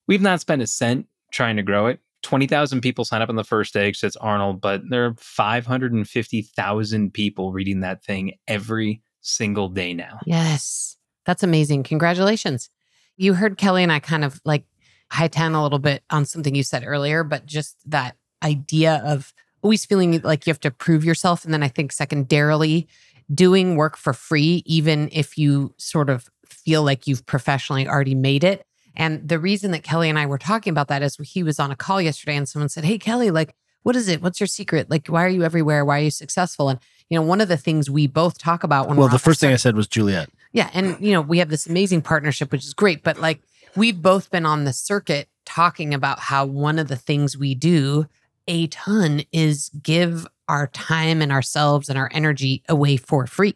We've 0.08 0.22
not 0.22 0.42
spent 0.42 0.62
a 0.62 0.68
cent 0.68 1.08
trying 1.32 1.56
to 1.56 1.64
grow 1.64 1.88
it. 1.88 2.02
20,000 2.24 2.82
people 2.82 3.06
sign 3.06 3.22
up 3.22 3.30
on 3.30 3.36
the 3.36 3.44
first 3.44 3.74
day 3.74 3.90
because 3.90 4.04
it's 4.04 4.16
Arnold, 4.18 4.62
but 4.62 4.82
there 4.90 5.06
are 5.06 5.16
550,000 5.18 7.14
people 7.14 7.52
reading 7.52 7.80
that 7.82 8.04
thing 8.04 8.34
every 8.48 9.02
single 9.22 9.70
day 9.70 9.94
now. 9.94 10.20
Yes. 10.26 10.98
That's 11.26 11.44
amazing. 11.44 11.84
Congratulations. 11.84 12.70
You 13.18 13.34
heard 13.34 13.58
Kelly 13.58 13.84
and 13.84 13.92
I 13.92 14.00
kind 14.00 14.24
of 14.26 14.42
like 14.46 14.66
high 15.12 15.28
ten 15.28 15.54
a 15.54 15.62
little 15.62 15.80
bit 15.80 16.04
on 16.10 16.26
something 16.26 16.56
you 16.56 16.64
said 16.64 16.84
earlier, 16.86 17.24
but 17.24 17.46
just 17.46 17.78
that 17.90 18.16
idea 18.44 19.02
of 19.06 19.34
always 19.62 19.86
feeling 19.86 20.20
like 20.22 20.48
you 20.48 20.52
have 20.52 20.60
to 20.62 20.72
prove 20.72 21.06
yourself. 21.06 21.46
And 21.46 21.54
then 21.54 21.62
I 21.64 21.68
think 21.68 21.92
secondarily, 21.92 22.88
doing 23.34 23.76
work 23.76 23.98
for 23.98 24.14
free, 24.14 24.64
even 24.66 25.10
if 25.12 25.38
you 25.38 25.74
sort 25.78 26.10
of 26.10 26.30
feel 26.46 26.84
like 26.84 27.08
you've 27.08 27.26
professionally 27.26 27.88
already 27.88 28.16
made 28.16 28.44
it. 28.44 28.66
And 28.96 29.28
the 29.28 29.40
reason 29.40 29.72
that 29.72 29.84
Kelly 29.84 30.10
and 30.10 30.20
I 30.20 30.26
were 30.26 30.38
talking 30.38 30.72
about 30.72 30.88
that 30.90 31.02
is 31.02 31.18
he 31.18 31.44
was 31.44 31.60
on 31.60 31.72
a 31.72 31.76
call 31.76 32.02
yesterday 32.02 32.36
and 32.36 32.48
someone 32.48 32.70
said, 32.70 32.84
Hey, 32.84 32.98
Kelly, 32.98 33.32
like, 33.32 33.56
what 33.84 33.96
is 33.96 34.08
it? 34.08 34.22
What's 34.22 34.40
your 34.40 34.48
secret? 34.48 34.90
Like, 34.90 35.08
why 35.08 35.26
are 35.26 35.30
you 35.30 35.44
everywhere? 35.44 35.84
Why 35.84 36.00
are 36.00 36.04
you 36.04 36.12
successful? 36.12 36.70
And, 36.70 36.80
you 37.10 37.18
know, 37.18 37.26
one 37.26 37.42
of 37.42 37.48
the 37.48 37.58
things 37.58 37.90
we 37.90 38.06
both 38.06 38.38
talk 38.38 38.64
about 38.64 38.88
when 38.88 38.98
well 38.98 39.10
the 39.10 39.20
first 39.20 39.42
thing 39.42 39.52
i 39.52 39.58
said 39.58 39.76
was 39.76 39.88
juliet 39.88 40.30
yeah. 40.54 40.70
And, 40.74 40.98
you 41.00 41.14
know, 41.14 41.22
we 41.22 41.40
have 41.40 41.50
this 41.50 41.68
amazing 41.68 42.02
partnership, 42.02 42.52
which 42.52 42.66
is 42.66 42.74
great. 42.74 43.04
But 43.04 43.20
like, 43.20 43.42
we've 43.76 44.02
both 44.02 44.30
been 44.32 44.46
on 44.46 44.66
the 44.66 44.74
circuit 44.74 45.30
talking 45.46 45.94
about 45.94 46.20
how 46.20 46.46
one 46.46 46.78
of 46.78 46.88
the 46.88 46.96
things 46.96 47.38
we 47.38 47.56
do 47.56 48.08
a 48.48 48.68
ton 48.68 49.22
is 49.32 49.70
give 49.82 50.28
our 50.48 50.68
time 50.68 51.22
and 51.22 51.32
ourselves 51.32 51.88
and 51.90 51.98
our 51.98 52.10
energy 52.14 52.64
away 52.68 52.98
for 52.98 53.26
free. 53.28 53.56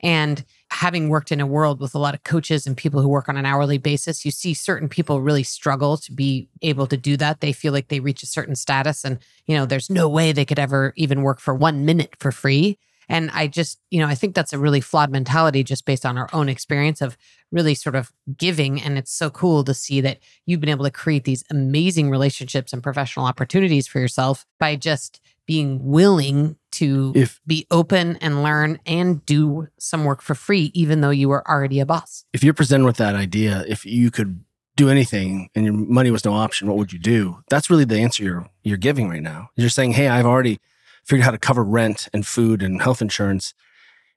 And 0.00 0.44
having 0.70 1.08
worked 1.08 1.32
in 1.32 1.40
a 1.40 1.46
world 1.46 1.80
with 1.80 1.94
a 1.94 1.98
lot 1.98 2.14
of 2.14 2.22
coaches 2.22 2.66
and 2.66 2.76
people 2.76 3.02
who 3.02 3.08
work 3.08 3.28
on 3.28 3.36
an 3.36 3.46
hourly 3.46 3.78
basis, 3.78 4.24
you 4.24 4.30
see 4.30 4.54
certain 4.54 4.88
people 4.88 5.20
really 5.20 5.42
struggle 5.42 5.96
to 5.96 6.12
be 6.12 6.48
able 6.62 6.86
to 6.86 6.96
do 6.96 7.16
that. 7.16 7.40
They 7.40 7.52
feel 7.52 7.72
like 7.72 7.88
they 7.88 8.00
reach 8.00 8.22
a 8.22 8.26
certain 8.26 8.54
status 8.54 9.04
and, 9.04 9.18
you 9.46 9.56
know, 9.56 9.66
there's 9.66 9.90
no 9.90 10.08
way 10.08 10.32
they 10.32 10.44
could 10.44 10.58
ever 10.58 10.92
even 10.96 11.22
work 11.22 11.40
for 11.40 11.54
one 11.54 11.84
minute 11.84 12.14
for 12.18 12.30
free. 12.30 12.78
And 13.08 13.28
I 13.32 13.48
just, 13.48 13.80
you 13.90 13.98
know, 13.98 14.06
I 14.06 14.14
think 14.14 14.36
that's 14.36 14.52
a 14.52 14.58
really 14.58 14.80
flawed 14.80 15.10
mentality 15.10 15.64
just 15.64 15.84
based 15.84 16.06
on 16.06 16.16
our 16.16 16.28
own 16.32 16.48
experience 16.48 17.00
of 17.00 17.18
really 17.50 17.74
sort 17.74 17.96
of 17.96 18.12
giving. 18.38 18.80
And 18.80 18.96
it's 18.96 19.12
so 19.12 19.30
cool 19.30 19.64
to 19.64 19.74
see 19.74 20.00
that 20.00 20.18
you've 20.46 20.60
been 20.60 20.68
able 20.68 20.84
to 20.84 20.92
create 20.92 21.24
these 21.24 21.42
amazing 21.50 22.08
relationships 22.08 22.72
and 22.72 22.80
professional 22.80 23.26
opportunities 23.26 23.88
for 23.88 23.98
yourself 23.98 24.46
by 24.60 24.76
just 24.76 25.20
being 25.50 25.84
willing 25.84 26.54
to 26.70 27.12
if 27.16 27.40
be 27.44 27.66
open 27.72 28.16
and 28.18 28.44
learn 28.44 28.78
and 28.86 29.26
do 29.26 29.66
some 29.80 30.04
work 30.04 30.22
for 30.22 30.36
free, 30.36 30.70
even 30.74 31.00
though 31.00 31.10
you 31.10 31.28
were 31.28 31.44
already 31.50 31.80
a 31.80 31.86
boss. 31.86 32.24
if 32.32 32.44
you're 32.44 32.54
presented 32.54 32.84
with 32.84 32.98
that 32.98 33.16
idea 33.16 33.64
if 33.66 33.84
you 33.84 34.12
could 34.12 34.44
do 34.76 34.88
anything 34.88 35.50
and 35.56 35.64
your 35.64 35.74
money 35.74 36.12
was 36.12 36.24
no 36.24 36.34
option 36.34 36.68
what 36.68 36.76
would 36.76 36.92
you 36.92 37.00
do? 37.00 37.42
That's 37.50 37.68
really 37.68 37.84
the 37.84 37.98
answer 37.98 38.22
you're 38.22 38.48
you're 38.62 38.76
giving 38.76 39.08
right 39.08 39.24
now. 39.24 39.50
You're 39.56 39.70
saying 39.70 39.94
hey 39.94 40.06
i've 40.06 40.24
already 40.24 40.60
figured 41.04 41.22
out 41.22 41.30
how 41.30 41.30
to 41.32 41.38
cover 41.38 41.64
rent 41.64 42.08
and 42.14 42.24
food 42.24 42.62
and 42.62 42.80
health 42.80 43.02
insurance. 43.02 43.52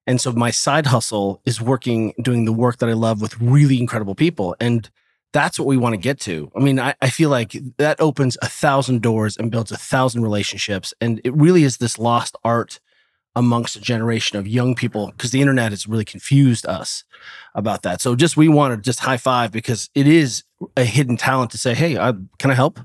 And 0.05 0.21
so 0.21 0.33
my 0.33 0.51
side 0.51 0.85
hustle 0.85 1.41
is 1.45 1.59
working 1.59 2.13
doing 2.21 2.45
the 2.45 2.53
work 2.53 2.77
that 2.77 2.89
i 2.89 2.93
love 2.93 3.23
with 3.23 3.41
really 3.41 3.79
incredible 3.79 4.13
people. 4.13 4.55
And 4.59 4.87
that's 5.33 5.59
what 5.59 5.67
we 5.67 5.77
want 5.77 5.93
to 5.93 5.97
get 5.97 6.19
to 6.19 6.49
i 6.55 6.59
mean 6.59 6.79
i, 6.79 6.95
I 7.01 7.09
feel 7.09 7.29
like 7.29 7.55
that 7.77 7.99
opens 7.99 8.37
a 8.41 8.47
thousand 8.47 9.01
doors 9.01 9.35
and 9.35 9.51
builds 9.51 9.71
a 9.71 9.77
thousand 9.77 10.23
relationships 10.23 10.93
and 11.01 11.19
it 11.23 11.33
really 11.35 11.63
is 11.63 11.77
this 11.77 11.99
lost 11.99 12.37
art 12.43 12.79
amongst 13.35 13.75
a 13.75 13.81
generation 13.81 14.37
of 14.37 14.47
young 14.47 14.75
people 14.75 15.07
because 15.07 15.31
the 15.31 15.41
internet 15.41 15.71
has 15.71 15.87
really 15.87 16.05
confused 16.05 16.65
us 16.65 17.03
about 17.55 17.81
that. 17.83 18.01
So 18.01 18.15
just 18.15 18.37
we 18.37 18.47
want 18.47 18.75
to 18.75 18.81
just 18.81 18.99
high 18.99 19.17
five 19.17 19.51
because 19.51 19.89
it 19.95 20.07
is 20.07 20.43
a 20.77 20.83
hidden 20.83 21.17
talent 21.17 21.51
to 21.51 21.57
say, 21.57 21.73
"Hey, 21.73 21.97
I, 21.97 22.13
can 22.37 22.51
I 22.51 22.53
help?" 22.53 22.79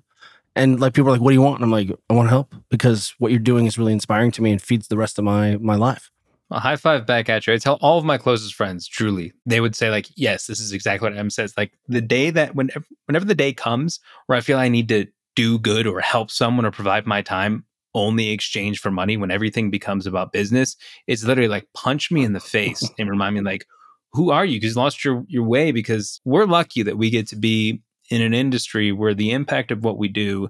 And 0.57 0.81
like 0.81 0.95
people 0.95 1.11
are 1.11 1.13
like, 1.13 1.21
"What 1.21 1.31
do 1.31 1.35
you 1.35 1.43
want?" 1.43 1.57
And 1.57 1.65
I'm 1.65 1.71
like, 1.71 1.91
"I 2.09 2.15
want 2.15 2.27
to 2.27 2.31
help 2.31 2.55
because 2.71 3.15
what 3.19 3.31
you're 3.31 3.41
doing 3.41 3.67
is 3.67 3.79
really 3.79 3.93
inspiring 3.93 4.31
to 4.33 4.43
me 4.43 4.51
and 4.51 4.63
feeds 4.63 4.89
the 4.89 4.97
rest 4.97 5.19
of 5.19 5.25
my 5.25 5.57
my 5.59 5.77
life." 5.77 6.11
A 6.51 6.61
high 6.61 6.77
five 6.77 7.07
back 7.07 7.29
at 7.29 7.47
you. 7.47 7.53
I 7.53 7.59
tell 7.59 7.79
all 7.83 7.99
of 7.99 8.05
my 8.05 8.17
closest 8.17 8.55
friends, 8.55 8.89
truly, 8.89 9.33
they 9.45 9.61
would 9.61 9.75
say, 9.75 9.91
like, 9.91 10.07
yes, 10.17 10.47
this 10.47 10.61
is 10.61 10.73
exactly 10.73 11.09
what 11.09 11.19
Em 11.19 11.29
says. 11.29 11.53
Like 11.57 11.73
the 11.89 12.01
day 12.01 12.31
that 12.31 12.55
whenever 12.55 12.85
whenever 13.07 13.27
the 13.27 13.35
day 13.35 13.53
comes 13.53 14.01
where 14.27 14.39
I 14.39 14.41
feel 14.41 14.59
I 14.59 14.69
need 14.69 14.89
to 14.89 15.07
do 15.37 15.59
good 15.59 15.87
or 15.87 16.01
help 16.01 16.31
someone 16.31 16.65
or 16.65 16.71
provide 16.71 17.07
my 17.07 17.23
time 17.23 17.65
only 17.95 18.31
exchange 18.31 18.81
for 18.81 18.91
money 18.91 19.17
when 19.17 19.31
everything 19.31 19.71
becomes 19.71 20.07
about 20.07 20.33
business, 20.33 20.77
it's 21.07 21.25
literally 21.25 21.49
like 21.49 21.69
punch 21.75 22.11
me 22.11 22.25
in 22.25 22.33
the 22.33 22.41
face 22.41 22.89
and 22.99 23.11
remind 23.11 23.35
me 23.35 23.41
like, 23.43 23.67
who 24.13 24.31
are 24.31 24.45
you? 24.45 24.59
Because 24.59 24.75
you 24.75 24.81
lost 24.81 25.05
your 25.05 25.25
your 25.29 25.45
way 25.45 25.71
because 25.71 26.21
we're 26.25 26.47
lucky 26.47 26.83
that 26.83 26.97
we 26.97 27.11
get 27.11 27.29
to 27.29 27.37
be 27.37 27.83
in 28.11 28.23
an 28.23 28.33
industry 28.33 28.91
where 28.91 29.15
the 29.15 29.33
impact 29.33 29.71
of 29.71 29.85
what 29.85 29.99
we 29.99 30.09
do 30.09 30.49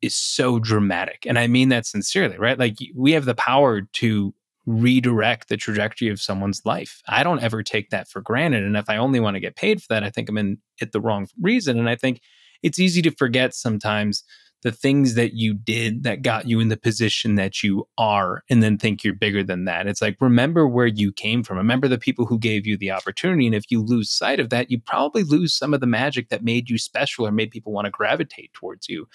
is 0.00 0.14
so 0.14 0.58
dramatic. 0.58 1.24
And 1.26 1.38
I 1.38 1.46
mean 1.46 1.70
that 1.70 1.86
sincerely, 1.86 2.38
right? 2.38 2.58
Like 2.58 2.76
we 2.94 3.12
have 3.12 3.24
the 3.24 3.34
power 3.34 3.80
to 3.80 4.34
redirect 4.66 5.48
the 5.48 5.56
trajectory 5.56 6.08
of 6.08 6.20
someone's 6.20 6.62
life. 6.64 7.02
I 7.06 7.22
don't 7.22 7.42
ever 7.42 7.62
take 7.62 7.90
that 7.90 8.08
for 8.08 8.20
granted. 8.20 8.64
And 8.64 8.76
if 8.76 8.88
I 8.88 8.96
only 8.96 9.20
want 9.20 9.34
to 9.34 9.40
get 9.40 9.56
paid 9.56 9.82
for 9.82 9.86
that, 9.90 10.02
I 10.02 10.10
think 10.10 10.28
I'm 10.28 10.38
in 10.38 10.58
it 10.80 10.92
the 10.92 11.00
wrong 11.00 11.28
reason. 11.40 11.78
And 11.78 11.88
I 11.88 11.96
think 11.96 12.20
it's 12.62 12.78
easy 12.78 13.02
to 13.02 13.10
forget 13.10 13.54
sometimes 13.54 14.24
the 14.62 14.72
things 14.72 15.14
that 15.14 15.34
you 15.34 15.52
did 15.52 16.04
that 16.04 16.22
got 16.22 16.48
you 16.48 16.58
in 16.58 16.68
the 16.68 16.76
position 16.76 17.34
that 17.34 17.62
you 17.62 17.86
are 17.98 18.42
and 18.48 18.62
then 18.62 18.78
think 18.78 19.04
you're 19.04 19.14
bigger 19.14 19.42
than 19.42 19.66
that. 19.66 19.86
It's 19.86 20.00
like 20.00 20.16
remember 20.20 20.66
where 20.66 20.86
you 20.86 21.12
came 21.12 21.42
from. 21.42 21.58
Remember 21.58 21.86
the 21.86 21.98
people 21.98 22.24
who 22.24 22.38
gave 22.38 22.66
you 22.66 22.78
the 22.78 22.90
opportunity 22.90 23.44
and 23.46 23.54
if 23.54 23.70
you 23.70 23.82
lose 23.82 24.10
sight 24.10 24.40
of 24.40 24.48
that, 24.48 24.70
you 24.70 24.80
probably 24.80 25.22
lose 25.22 25.54
some 25.54 25.74
of 25.74 25.80
the 25.80 25.86
magic 25.86 26.30
that 26.30 26.42
made 26.42 26.70
you 26.70 26.78
special 26.78 27.26
or 27.26 27.30
made 27.30 27.50
people 27.50 27.72
want 27.72 27.84
to 27.84 27.90
gravitate 27.90 28.54
towards 28.54 28.88
you. 28.88 29.06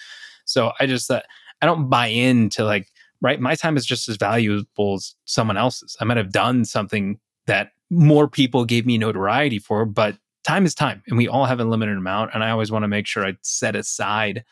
So 0.44 0.70
I 0.78 0.86
just 0.86 1.10
uh, 1.10 1.22
I 1.60 1.66
don't 1.66 1.90
buy 1.90 2.06
into 2.06 2.64
like 2.64 2.92
right 3.20 3.40
my 3.40 3.54
time 3.54 3.76
is 3.76 3.86
just 3.86 4.08
as 4.08 4.16
valuable 4.16 4.94
as 4.94 5.14
someone 5.24 5.56
else's. 5.56 5.96
I 6.00 6.04
might 6.04 6.16
have 6.16 6.32
done 6.32 6.64
something 6.64 7.18
that 7.46 7.72
more 7.90 8.28
people 8.28 8.64
gave 8.64 8.86
me 8.86 8.98
notoriety 8.98 9.58
for, 9.58 9.84
but 9.84 10.16
time 10.44 10.64
is 10.64 10.74
time 10.74 11.02
and 11.06 11.16
we 11.16 11.28
all 11.28 11.44
have 11.44 11.60
a 11.60 11.64
limited 11.64 11.96
amount. 11.96 12.30
And 12.34 12.42
I 12.42 12.50
always 12.50 12.70
want 12.70 12.82
to 12.84 12.88
make 12.88 13.06
sure 13.06 13.26
I 13.26 13.36
set 13.42 13.76
aside 13.76 14.44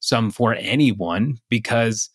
some 0.00 0.30
for 0.30 0.54
anyone 0.54 1.38
because 1.48 2.10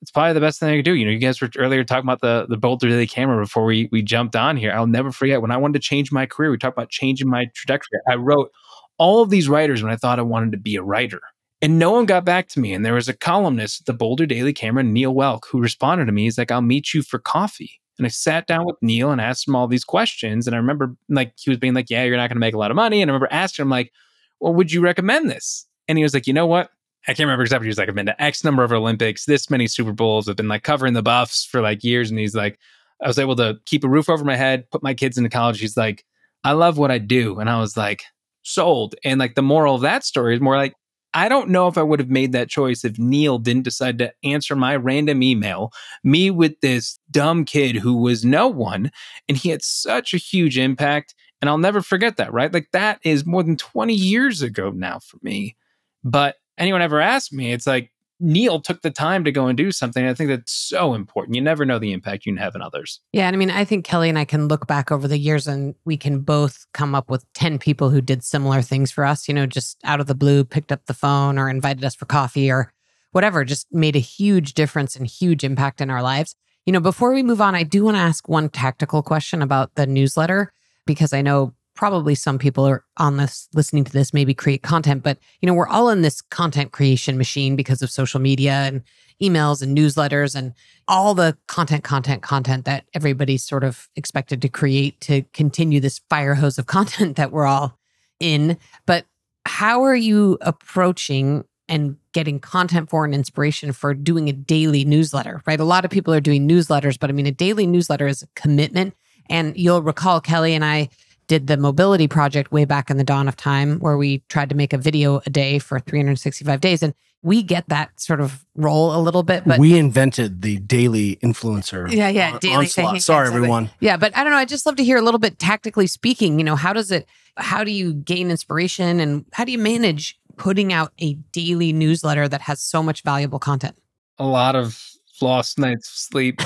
it's 0.00 0.10
probably 0.10 0.32
the 0.32 0.40
best 0.40 0.58
thing 0.58 0.70
I 0.70 0.76
could 0.76 0.84
do. 0.84 0.94
You 0.94 1.04
know, 1.04 1.12
you 1.12 1.18
guys 1.18 1.40
were 1.40 1.50
earlier 1.56 1.84
talking 1.84 2.04
about 2.04 2.20
the 2.20 2.46
the 2.48 2.56
Boulder 2.56 2.88
Daily 2.88 3.06
camera 3.06 3.42
before 3.42 3.64
we 3.64 3.88
we 3.92 4.02
jumped 4.02 4.34
on 4.34 4.56
here. 4.56 4.72
I'll 4.72 4.86
never 4.86 5.12
forget 5.12 5.40
when 5.40 5.52
I 5.52 5.56
wanted 5.56 5.74
to 5.74 5.86
change 5.86 6.10
my 6.10 6.26
career. 6.26 6.50
We 6.50 6.58
talked 6.58 6.76
about 6.76 6.90
changing 6.90 7.28
my 7.28 7.46
trajectory. 7.54 8.00
I 8.08 8.16
wrote 8.16 8.50
all 8.98 9.22
of 9.22 9.30
these 9.30 9.48
writers 9.48 9.82
when 9.82 9.92
I 9.92 9.96
thought 9.96 10.18
I 10.18 10.22
wanted 10.22 10.52
to 10.52 10.58
be 10.58 10.76
a 10.76 10.82
writer. 10.82 11.20
And 11.62 11.78
no 11.78 11.92
one 11.92 12.06
got 12.06 12.24
back 12.24 12.48
to 12.48 12.60
me. 12.60 12.74
And 12.74 12.84
there 12.84 12.94
was 12.94 13.08
a 13.08 13.16
columnist 13.16 13.82
at 13.82 13.86
the 13.86 13.92
Boulder 13.92 14.26
Daily 14.26 14.52
Camera, 14.52 14.82
Neil 14.82 15.14
Woelk, 15.14 15.44
who 15.48 15.60
responded 15.60 16.06
to 16.06 16.12
me. 16.12 16.24
He's 16.24 16.36
like, 16.36 16.50
I'll 16.50 16.60
meet 16.60 16.92
you 16.92 17.02
for 17.02 17.20
coffee. 17.20 17.80
And 17.98 18.06
I 18.06 18.08
sat 18.08 18.48
down 18.48 18.66
with 18.66 18.76
Neil 18.82 19.12
and 19.12 19.20
asked 19.20 19.46
him 19.46 19.54
all 19.54 19.68
these 19.68 19.84
questions. 19.84 20.48
And 20.48 20.56
I 20.56 20.58
remember 20.58 20.96
like 21.08 21.34
he 21.38 21.50
was 21.50 21.58
being 21.58 21.74
like, 21.74 21.88
Yeah, 21.88 22.02
you're 22.02 22.16
not 22.16 22.28
going 22.28 22.36
to 22.36 22.40
make 22.40 22.54
a 22.54 22.58
lot 22.58 22.72
of 22.72 22.74
money. 22.74 23.00
And 23.00 23.08
I 23.08 23.14
remember 23.14 23.32
asking 23.32 23.62
him, 23.62 23.70
like, 23.70 23.92
Well, 24.40 24.54
would 24.54 24.72
you 24.72 24.80
recommend 24.80 25.30
this? 25.30 25.64
And 25.86 25.98
he 25.98 26.04
was 26.04 26.12
like, 26.12 26.26
You 26.26 26.32
know 26.32 26.46
what? 26.46 26.70
I 27.06 27.14
can't 27.14 27.26
remember 27.26 27.42
exactly. 27.42 27.66
He 27.66 27.70
was 27.70 27.78
like, 27.78 27.88
I've 27.88 27.94
been 27.94 28.06
to 28.06 28.22
X 28.22 28.44
number 28.44 28.64
of 28.64 28.72
Olympics, 28.72 29.26
this 29.26 29.50
many 29.50 29.66
Super 29.66 29.92
Bowls. 29.92 30.28
I've 30.28 30.36
been 30.36 30.48
like 30.48 30.62
covering 30.62 30.94
the 30.94 31.02
buffs 31.02 31.44
for 31.44 31.60
like 31.60 31.84
years. 31.84 32.10
And 32.10 32.18
he's 32.18 32.34
like, 32.34 32.58
I 33.02 33.08
was 33.08 33.18
able 33.18 33.36
to 33.36 33.58
keep 33.66 33.84
a 33.84 33.88
roof 33.88 34.08
over 34.08 34.24
my 34.24 34.36
head, 34.36 34.70
put 34.70 34.82
my 34.82 34.94
kids 34.94 35.18
into 35.18 35.30
college. 35.30 35.60
He's 35.60 35.76
like, 35.76 36.04
I 36.44 36.52
love 36.52 36.78
what 36.78 36.92
I 36.92 36.98
do. 36.98 37.40
And 37.40 37.50
I 37.50 37.60
was 37.60 37.76
like, 37.76 38.04
sold. 38.42 38.94
And 39.04 39.18
like 39.18 39.34
the 39.34 39.42
moral 39.42 39.74
of 39.74 39.82
that 39.82 40.04
story 40.04 40.34
is 40.34 40.40
more 40.40 40.56
like, 40.56 40.74
I 41.14 41.28
don't 41.28 41.50
know 41.50 41.68
if 41.68 41.76
I 41.76 41.82
would 41.82 42.00
have 42.00 42.10
made 42.10 42.32
that 42.32 42.48
choice 42.48 42.84
if 42.84 42.98
Neil 42.98 43.38
didn't 43.38 43.64
decide 43.64 43.98
to 43.98 44.12
answer 44.24 44.56
my 44.56 44.76
random 44.76 45.22
email, 45.22 45.72
me 46.02 46.30
with 46.30 46.58
this 46.60 46.98
dumb 47.10 47.44
kid 47.44 47.76
who 47.76 47.96
was 47.96 48.24
no 48.24 48.48
one. 48.48 48.90
And 49.28 49.36
he 49.36 49.50
had 49.50 49.62
such 49.62 50.14
a 50.14 50.18
huge 50.18 50.56
impact. 50.56 51.14
And 51.40 51.48
I'll 51.50 51.58
never 51.58 51.82
forget 51.82 52.16
that, 52.16 52.32
right? 52.32 52.52
Like 52.52 52.68
that 52.72 53.00
is 53.04 53.26
more 53.26 53.42
than 53.42 53.56
20 53.56 53.92
years 53.92 54.42
ago 54.42 54.70
now 54.70 55.00
for 55.00 55.18
me. 55.22 55.56
But 56.02 56.36
anyone 56.56 56.82
ever 56.82 57.00
asked 57.00 57.32
me, 57.32 57.52
it's 57.52 57.66
like, 57.66 57.91
Neil 58.22 58.60
took 58.60 58.82
the 58.82 58.90
time 58.90 59.24
to 59.24 59.32
go 59.32 59.48
and 59.48 59.56
do 59.56 59.72
something. 59.72 60.06
I 60.06 60.14
think 60.14 60.28
that's 60.30 60.52
so 60.52 60.94
important. 60.94 61.34
You 61.34 61.42
never 61.42 61.66
know 61.66 61.78
the 61.78 61.92
impact 61.92 62.24
you 62.24 62.32
can 62.32 62.42
have 62.42 62.54
in 62.54 62.62
others. 62.62 63.00
Yeah. 63.12 63.26
And 63.26 63.34
I 63.34 63.38
mean, 63.38 63.50
I 63.50 63.64
think 63.64 63.84
Kelly 63.84 64.08
and 64.08 64.18
I 64.18 64.24
can 64.24 64.48
look 64.48 64.66
back 64.66 64.92
over 64.92 65.08
the 65.08 65.18
years 65.18 65.48
and 65.48 65.74
we 65.84 65.96
can 65.96 66.20
both 66.20 66.66
come 66.72 66.94
up 66.94 67.10
with 67.10 67.30
10 67.34 67.58
people 67.58 67.90
who 67.90 68.00
did 68.00 68.22
similar 68.22 68.62
things 68.62 68.92
for 68.92 69.04
us, 69.04 69.28
you 69.28 69.34
know, 69.34 69.46
just 69.46 69.78
out 69.84 70.00
of 70.00 70.06
the 70.06 70.14
blue, 70.14 70.44
picked 70.44 70.72
up 70.72 70.86
the 70.86 70.94
phone 70.94 71.38
or 71.38 71.50
invited 71.50 71.84
us 71.84 71.94
for 71.94 72.06
coffee 72.06 72.50
or 72.50 72.72
whatever, 73.10 73.44
just 73.44 73.66
made 73.72 73.96
a 73.96 74.00
huge 74.00 74.54
difference 74.54 74.96
and 74.96 75.06
huge 75.06 75.44
impact 75.44 75.80
in 75.80 75.90
our 75.90 76.02
lives. 76.02 76.34
You 76.64 76.72
know, 76.72 76.80
before 76.80 77.12
we 77.12 77.22
move 77.22 77.40
on, 77.40 77.54
I 77.54 77.64
do 77.64 77.84
want 77.84 77.96
to 77.96 78.00
ask 78.00 78.28
one 78.28 78.48
tactical 78.48 79.02
question 79.02 79.42
about 79.42 79.74
the 79.74 79.86
newsletter 79.86 80.52
because 80.86 81.12
I 81.12 81.20
know 81.20 81.54
probably 81.74 82.14
some 82.14 82.38
people 82.38 82.66
are 82.66 82.84
on 82.98 83.16
this 83.16 83.48
listening 83.54 83.84
to 83.84 83.92
this 83.92 84.12
maybe 84.12 84.34
create 84.34 84.62
content 84.62 85.02
but 85.02 85.18
you 85.40 85.46
know 85.46 85.54
we're 85.54 85.68
all 85.68 85.88
in 85.88 86.02
this 86.02 86.20
content 86.20 86.72
creation 86.72 87.16
machine 87.16 87.56
because 87.56 87.82
of 87.82 87.90
social 87.90 88.20
media 88.20 88.52
and 88.52 88.82
emails 89.22 89.62
and 89.62 89.76
newsletters 89.76 90.34
and 90.34 90.52
all 90.88 91.14
the 91.14 91.36
content 91.46 91.84
content 91.84 92.22
content 92.22 92.64
that 92.64 92.84
everybody's 92.92 93.44
sort 93.44 93.64
of 93.64 93.88
expected 93.94 94.42
to 94.42 94.48
create 94.48 95.00
to 95.00 95.22
continue 95.32 95.80
this 95.80 96.00
fire 96.10 96.34
hose 96.34 96.58
of 96.58 96.66
content 96.76 97.16
that 97.16 97.30
we're 97.30 97.46
all 97.46 97.78
in. 98.20 98.58
But 98.86 99.06
how 99.46 99.82
are 99.84 99.94
you 99.94 100.38
approaching 100.40 101.44
and 101.68 101.96
getting 102.12 102.38
content 102.38 102.90
for 102.90 103.04
and 103.04 103.14
inspiration 103.14 103.72
for 103.72 103.94
doing 103.94 104.28
a 104.28 104.32
daily 104.32 104.84
newsletter 104.84 105.40
right? 105.46 105.60
A 105.60 105.64
lot 105.64 105.84
of 105.84 105.90
people 105.90 106.12
are 106.12 106.20
doing 106.20 106.48
newsletters 106.48 106.98
but 106.98 107.08
i 107.08 107.12
mean 107.12 107.26
a 107.26 107.32
daily 107.32 107.66
newsletter 107.66 108.06
is 108.06 108.22
a 108.22 108.28
commitment. 108.34 108.94
And 109.30 109.56
you'll 109.56 109.82
recall 109.82 110.20
kelly 110.20 110.54
and 110.54 110.64
i 110.64 110.88
did 111.28 111.46
the 111.46 111.56
mobility 111.56 112.08
project 112.08 112.52
way 112.52 112.64
back 112.64 112.90
in 112.90 112.96
the 112.96 113.04
dawn 113.04 113.28
of 113.28 113.36
time 113.36 113.78
where 113.78 113.96
we 113.96 114.18
tried 114.28 114.48
to 114.50 114.54
make 114.54 114.72
a 114.72 114.78
video 114.78 115.20
a 115.26 115.30
day 115.30 115.58
for 115.58 115.78
365 115.80 116.60
days 116.60 116.82
and 116.82 116.94
we 117.24 117.40
get 117.42 117.64
that 117.68 117.88
sort 118.00 118.20
of 118.20 118.44
role 118.56 118.94
a 118.96 119.00
little 119.00 119.22
bit 119.22 119.44
but 119.46 119.58
we 119.60 119.78
invented 119.78 120.42
the 120.42 120.58
daily 120.58 121.16
influencer 121.22 121.90
Yeah, 121.90 122.08
yeah, 122.08 122.32
on- 122.32 122.38
daily 122.40 122.56
onslaught. 122.66 122.92
thing. 122.94 123.00
Sorry, 123.00 123.26
Exactly. 123.28 123.36
everyone. 123.38 123.70
yeah 123.80 123.96
but 123.96 124.16
i 124.16 124.22
don't 124.24 124.32
know 124.32 124.38
i 124.38 124.44
just 124.44 124.66
love 124.66 124.76
to 124.76 124.84
hear 124.84 124.96
a 124.96 125.02
little 125.02 125.20
bit 125.20 125.38
tactically 125.38 125.86
speaking 125.86 126.38
you 126.38 126.44
know 126.44 126.56
how 126.56 126.72
does 126.72 126.90
it 126.90 127.06
how 127.36 127.62
do 127.64 127.70
you 127.70 127.94
gain 127.94 128.30
inspiration 128.30 128.98
and 129.00 129.24
how 129.32 129.44
do 129.44 129.52
you 129.52 129.58
manage 129.58 130.18
putting 130.36 130.72
out 130.72 130.92
a 131.00 131.14
daily 131.30 131.72
newsletter 131.72 132.26
that 132.28 132.40
has 132.42 132.60
so 132.60 132.82
much 132.82 133.02
valuable 133.02 133.38
content 133.38 133.76
A 134.18 134.26
lot 134.26 134.56
of 134.56 134.82
lost 135.20 135.58
nights 135.58 135.88
of 135.88 135.94
sleep. 135.94 136.40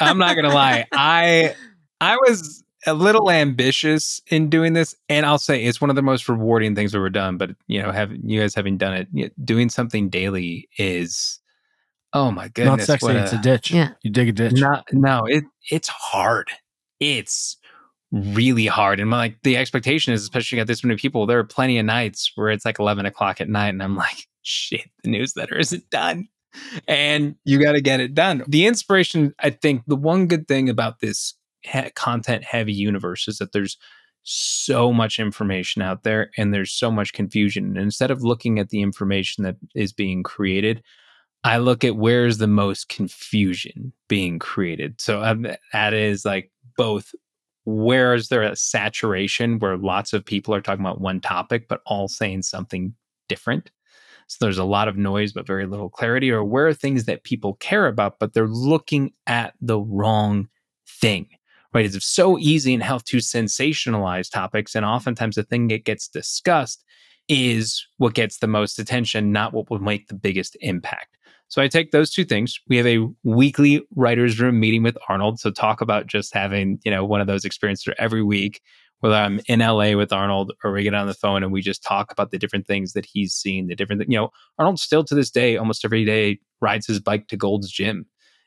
I'm 0.00 0.18
not 0.18 0.36
gonna 0.36 0.52
lie. 0.52 0.86
I 0.92 1.54
I 2.00 2.16
was 2.16 2.62
a 2.86 2.94
little 2.94 3.30
ambitious 3.30 4.20
in 4.28 4.48
doing 4.48 4.72
this, 4.72 4.94
and 5.08 5.26
I'll 5.26 5.38
say 5.38 5.64
it's 5.64 5.80
one 5.80 5.90
of 5.90 5.96
the 5.96 6.02
most 6.02 6.28
rewarding 6.28 6.74
things 6.74 6.92
we've 6.92 7.00
ever 7.00 7.10
done. 7.10 7.36
But 7.36 7.50
you 7.66 7.82
know, 7.82 7.92
have 7.92 8.12
you 8.12 8.40
guys 8.40 8.54
having 8.54 8.78
done 8.78 9.06
it, 9.12 9.44
doing 9.44 9.68
something 9.68 10.08
daily 10.08 10.68
is, 10.78 11.38
oh 12.12 12.30
my 12.30 12.48
goodness, 12.48 12.78
Not 12.78 12.86
sexy. 12.86 13.06
what 13.06 13.16
it's 13.16 13.32
a 13.32 13.38
ditch. 13.38 13.70
Yeah. 13.70 13.90
You 14.02 14.10
dig 14.10 14.28
a 14.28 14.32
ditch. 14.32 14.52
Not, 14.54 14.84
no, 14.92 15.24
it 15.26 15.44
it's 15.70 15.88
hard. 15.88 16.50
It's 17.00 17.56
really 18.12 18.66
hard. 18.66 19.00
And 19.00 19.10
like 19.10 19.36
the 19.42 19.56
expectation 19.56 20.12
is, 20.12 20.22
especially 20.22 20.56
you 20.56 20.60
got 20.60 20.66
this 20.66 20.84
many 20.84 20.96
people, 20.96 21.26
there 21.26 21.38
are 21.38 21.44
plenty 21.44 21.78
of 21.78 21.86
nights 21.86 22.32
where 22.34 22.48
it's 22.48 22.64
like 22.64 22.78
11 22.78 23.06
o'clock 23.06 23.40
at 23.40 23.48
night 23.48 23.68
and 23.68 23.82
I'm 23.82 23.96
like, 23.96 24.26
shit, 24.42 24.88
the 25.02 25.10
newsletter 25.10 25.58
isn't 25.58 25.88
done. 25.90 26.28
And 26.88 27.36
you 27.44 27.62
got 27.62 27.72
to 27.72 27.80
get 27.80 28.00
it 28.00 28.12
done. 28.14 28.42
The 28.48 28.66
inspiration, 28.66 29.32
I 29.38 29.50
think 29.50 29.82
the 29.86 29.94
one 29.94 30.26
good 30.26 30.48
thing 30.48 30.68
about 30.68 30.98
this 30.98 31.34
he- 31.62 31.90
content 31.94 32.44
heavy 32.44 32.72
universe 32.72 33.28
is 33.28 33.38
that 33.38 33.52
there's 33.52 33.76
so 34.22 34.92
much 34.92 35.18
information 35.18 35.82
out 35.82 36.02
there 36.02 36.30
and 36.36 36.52
there's 36.52 36.72
so 36.72 36.90
much 36.90 37.12
confusion. 37.12 37.64
And 37.64 37.78
instead 37.78 38.10
of 38.10 38.22
looking 38.22 38.58
at 38.58 38.68
the 38.68 38.82
information 38.82 39.44
that 39.44 39.56
is 39.74 39.92
being 39.92 40.22
created, 40.22 40.82
I 41.42 41.56
look 41.56 41.84
at 41.84 41.96
where's 41.96 42.38
the 42.38 42.46
most 42.46 42.88
confusion 42.88 43.92
being 44.08 44.38
created. 44.38 45.00
So 45.00 45.22
um, 45.22 45.46
that 45.72 45.94
is 45.94 46.24
like 46.24 46.50
both 46.76 47.14
where 47.64 48.14
is 48.14 48.28
there 48.28 48.42
a 48.42 48.56
saturation 48.56 49.58
where 49.58 49.76
lots 49.76 50.12
of 50.12 50.24
people 50.24 50.54
are 50.54 50.60
talking 50.60 50.84
about 50.84 51.00
one 51.00 51.20
topic, 51.20 51.68
but 51.68 51.80
all 51.86 52.08
saying 52.08 52.42
something 52.42 52.94
different? 53.28 53.70
So 54.26 54.36
there's 54.40 54.58
a 54.58 54.64
lot 54.64 54.86
of 54.86 54.96
noise, 54.96 55.32
but 55.32 55.46
very 55.46 55.66
little 55.66 55.90
clarity, 55.90 56.30
or 56.30 56.44
where 56.44 56.68
are 56.68 56.74
things 56.74 57.04
that 57.06 57.24
people 57.24 57.54
care 57.54 57.86
about, 57.86 58.18
but 58.20 58.32
they're 58.32 58.46
looking 58.46 59.12
at 59.26 59.54
the 59.60 59.80
wrong 59.80 60.48
thing, 60.86 61.26
right? 61.72 61.84
It's 61.84 62.04
so 62.04 62.38
easy 62.38 62.72
in 62.72 62.80
health 62.80 63.04
to 63.06 63.18
sensationalize 63.18 64.30
topics. 64.30 64.74
And 64.74 64.84
oftentimes 64.84 65.36
the 65.36 65.42
thing 65.42 65.68
that 65.68 65.84
gets 65.84 66.08
discussed 66.08 66.84
is 67.28 67.86
what 67.98 68.14
gets 68.14 68.38
the 68.38 68.46
most 68.48 68.78
attention, 68.78 69.32
not 69.32 69.52
what 69.52 69.70
will 69.70 69.78
make 69.78 70.08
the 70.08 70.14
biggest 70.14 70.56
impact. 70.60 71.16
So 71.48 71.60
I 71.60 71.68
take 71.68 71.90
those 71.90 72.10
two 72.10 72.24
things. 72.24 72.58
We 72.68 72.76
have 72.76 72.86
a 72.86 73.08
weekly 73.24 73.82
writers 73.96 74.40
room 74.40 74.60
meeting 74.60 74.82
with 74.82 74.96
Arnold. 75.08 75.40
So 75.40 75.50
talk 75.50 75.80
about 75.80 76.06
just 76.06 76.32
having, 76.32 76.78
you 76.84 76.90
know, 76.90 77.04
one 77.04 77.20
of 77.20 77.26
those 77.26 77.44
experiences 77.44 77.92
every 77.98 78.22
week, 78.22 78.60
whether 79.00 79.16
I'm 79.16 79.40
in 79.46 79.60
LA 79.60 79.96
with 79.96 80.12
Arnold 80.12 80.52
or 80.62 80.72
we 80.72 80.84
get 80.84 80.94
on 80.94 81.08
the 81.08 81.14
phone 81.14 81.42
and 81.42 81.52
we 81.52 81.60
just 81.60 81.82
talk 81.82 82.12
about 82.12 82.30
the 82.30 82.38
different 82.38 82.66
things 82.68 82.92
that 82.92 83.04
he's 83.04 83.34
seen, 83.34 83.66
the 83.66 83.74
different, 83.74 84.02
you 84.08 84.16
know, 84.16 84.30
Arnold 84.58 84.78
still 84.78 85.02
to 85.04 85.14
this 85.14 85.30
day, 85.30 85.56
almost 85.56 85.84
every 85.84 86.04
day 86.04 86.38
rides 86.60 86.86
his 86.86 87.00
bike 87.00 87.26
to 87.28 87.36
Gold's 87.36 87.70
Gym 87.70 88.06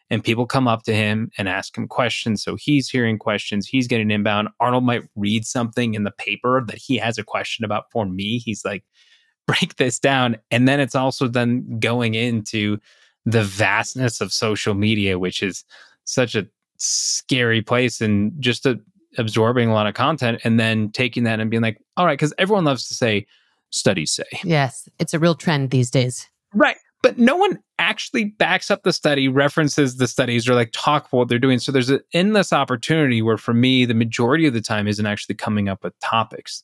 and 0.09 0.23
people 0.23 0.45
come 0.45 0.67
up 0.67 0.83
to 0.83 0.93
him 0.93 1.31
and 1.37 1.49
ask 1.49 1.77
him 1.77 1.87
questions. 1.87 2.43
So 2.43 2.55
he's 2.55 2.89
hearing 2.89 3.17
questions, 3.17 3.67
he's 3.67 3.87
getting 3.87 4.11
inbound. 4.11 4.49
Arnold 4.59 4.83
might 4.83 5.03
read 5.15 5.45
something 5.45 5.93
in 5.93 6.03
the 6.03 6.11
paper 6.11 6.63
that 6.67 6.77
he 6.77 6.97
has 6.97 7.17
a 7.17 7.23
question 7.23 7.65
about 7.65 7.91
for 7.91 8.05
me. 8.05 8.39
He's 8.39 8.63
like, 8.63 8.83
break 9.47 9.75
this 9.75 9.99
down. 9.99 10.37
And 10.51 10.67
then 10.67 10.79
it's 10.79 10.95
also 10.95 11.27
then 11.27 11.79
going 11.79 12.15
into 12.15 12.77
the 13.25 13.43
vastness 13.43 14.21
of 14.21 14.31
social 14.31 14.73
media, 14.73 15.19
which 15.19 15.43
is 15.43 15.65
such 16.05 16.33
a 16.35 16.47
scary 16.77 17.61
place 17.61 17.99
and 17.99 18.31
just 18.39 18.65
a, 18.65 18.79
absorbing 19.17 19.69
a 19.69 19.73
lot 19.73 19.85
of 19.87 19.95
content 19.95 20.39
and 20.43 20.59
then 20.59 20.91
taking 20.91 21.23
that 21.25 21.41
and 21.41 21.51
being 21.51 21.63
like, 21.63 21.77
all 21.97 22.05
right, 22.05 22.17
because 22.17 22.33
everyone 22.37 22.63
loves 22.63 22.87
to 22.87 22.93
say, 22.93 23.25
studies 23.69 24.11
say. 24.11 24.23
yes 24.43 24.87
it's 24.99 25.15
a 25.15 25.19
real 25.19 25.33
trend 25.33 25.71
these 25.71 25.89
days 25.89 26.29
Right. 26.53 26.77
But 27.03 27.19
no 27.19 27.35
one 27.35 27.59
actually 27.77 28.23
backs 28.23 28.71
up 28.71 28.81
the 28.83 28.93
study, 28.93 29.27
references 29.27 29.97
the 29.97 30.07
studies, 30.07 30.49
or 30.49 30.55
like 30.55 30.71
talk 30.73 31.03
about 31.03 31.17
what 31.17 31.27
they're 31.27 31.37
doing. 31.37 31.59
So 31.59 31.71
there's 31.71 31.89
an 31.89 31.99
endless 32.13 32.51
opportunity 32.51 33.21
where, 33.21 33.37
for 33.37 33.53
me, 33.53 33.85
the 33.85 33.93
majority 33.93 34.47
of 34.47 34.53
the 34.53 34.61
time 34.61 34.87
isn't 34.87 35.05
actually 35.05 35.35
coming 35.35 35.69
up 35.69 35.83
with 35.83 35.93
topics. 35.99 36.63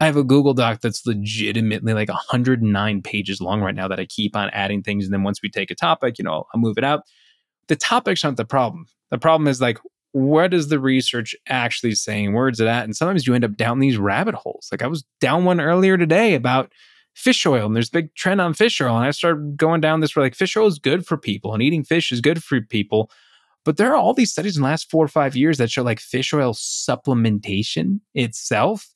I 0.00 0.06
have 0.06 0.16
a 0.16 0.24
Google 0.24 0.54
Doc 0.54 0.80
that's 0.80 1.06
legitimately 1.06 1.94
like 1.94 2.08
109 2.08 3.02
pages 3.02 3.40
long 3.40 3.60
right 3.60 3.74
now 3.74 3.86
that 3.86 4.00
I 4.00 4.06
keep 4.06 4.34
on 4.34 4.50
adding 4.50 4.82
things. 4.82 5.04
And 5.04 5.14
then 5.14 5.22
once 5.22 5.40
we 5.42 5.50
take 5.50 5.70
a 5.70 5.74
topic, 5.74 6.18
you 6.18 6.24
know, 6.24 6.44
I'll 6.52 6.60
move 6.60 6.78
it 6.78 6.84
out. 6.84 7.02
The 7.68 7.76
topics 7.76 8.24
aren't 8.24 8.36
the 8.36 8.44
problem. 8.44 8.86
The 9.10 9.18
problem 9.18 9.46
is 9.46 9.60
like, 9.60 9.78
what 10.12 10.54
is 10.54 10.68
the 10.68 10.78
research 10.78 11.34
actually 11.48 11.94
saying? 11.94 12.34
Where's 12.34 12.60
it 12.60 12.68
at? 12.68 12.84
And 12.84 12.96
sometimes 12.96 13.26
you 13.26 13.34
end 13.34 13.44
up 13.44 13.56
down 13.56 13.80
these 13.80 13.98
rabbit 13.98 14.34
holes. 14.34 14.68
Like 14.72 14.82
I 14.82 14.86
was 14.86 15.04
down 15.20 15.44
one 15.44 15.60
earlier 15.60 15.98
today 15.98 16.34
about 16.34 16.72
fish 17.14 17.46
oil, 17.46 17.66
and 17.66 17.74
there's 17.74 17.88
a 17.88 17.92
big 17.92 18.14
trend 18.14 18.40
on 18.40 18.54
fish 18.54 18.80
oil. 18.80 18.96
And 18.96 19.06
I 19.06 19.10
started 19.10 19.56
going 19.56 19.80
down 19.80 20.00
this 20.00 20.14
where 20.14 20.24
like 20.24 20.34
fish 20.34 20.56
oil 20.56 20.66
is 20.66 20.78
good 20.78 21.06
for 21.06 21.16
people 21.16 21.54
and 21.54 21.62
eating 21.62 21.84
fish 21.84 22.12
is 22.12 22.20
good 22.20 22.42
for 22.42 22.60
people. 22.60 23.10
But 23.64 23.78
there 23.78 23.92
are 23.92 23.96
all 23.96 24.12
these 24.12 24.32
studies 24.32 24.56
in 24.56 24.62
the 24.62 24.68
last 24.68 24.90
four 24.90 25.04
or 25.04 25.08
five 25.08 25.34
years 25.34 25.58
that 25.58 25.70
show 25.70 25.82
like 25.82 26.00
fish 26.00 26.34
oil 26.34 26.52
supplementation 26.52 28.00
itself 28.14 28.94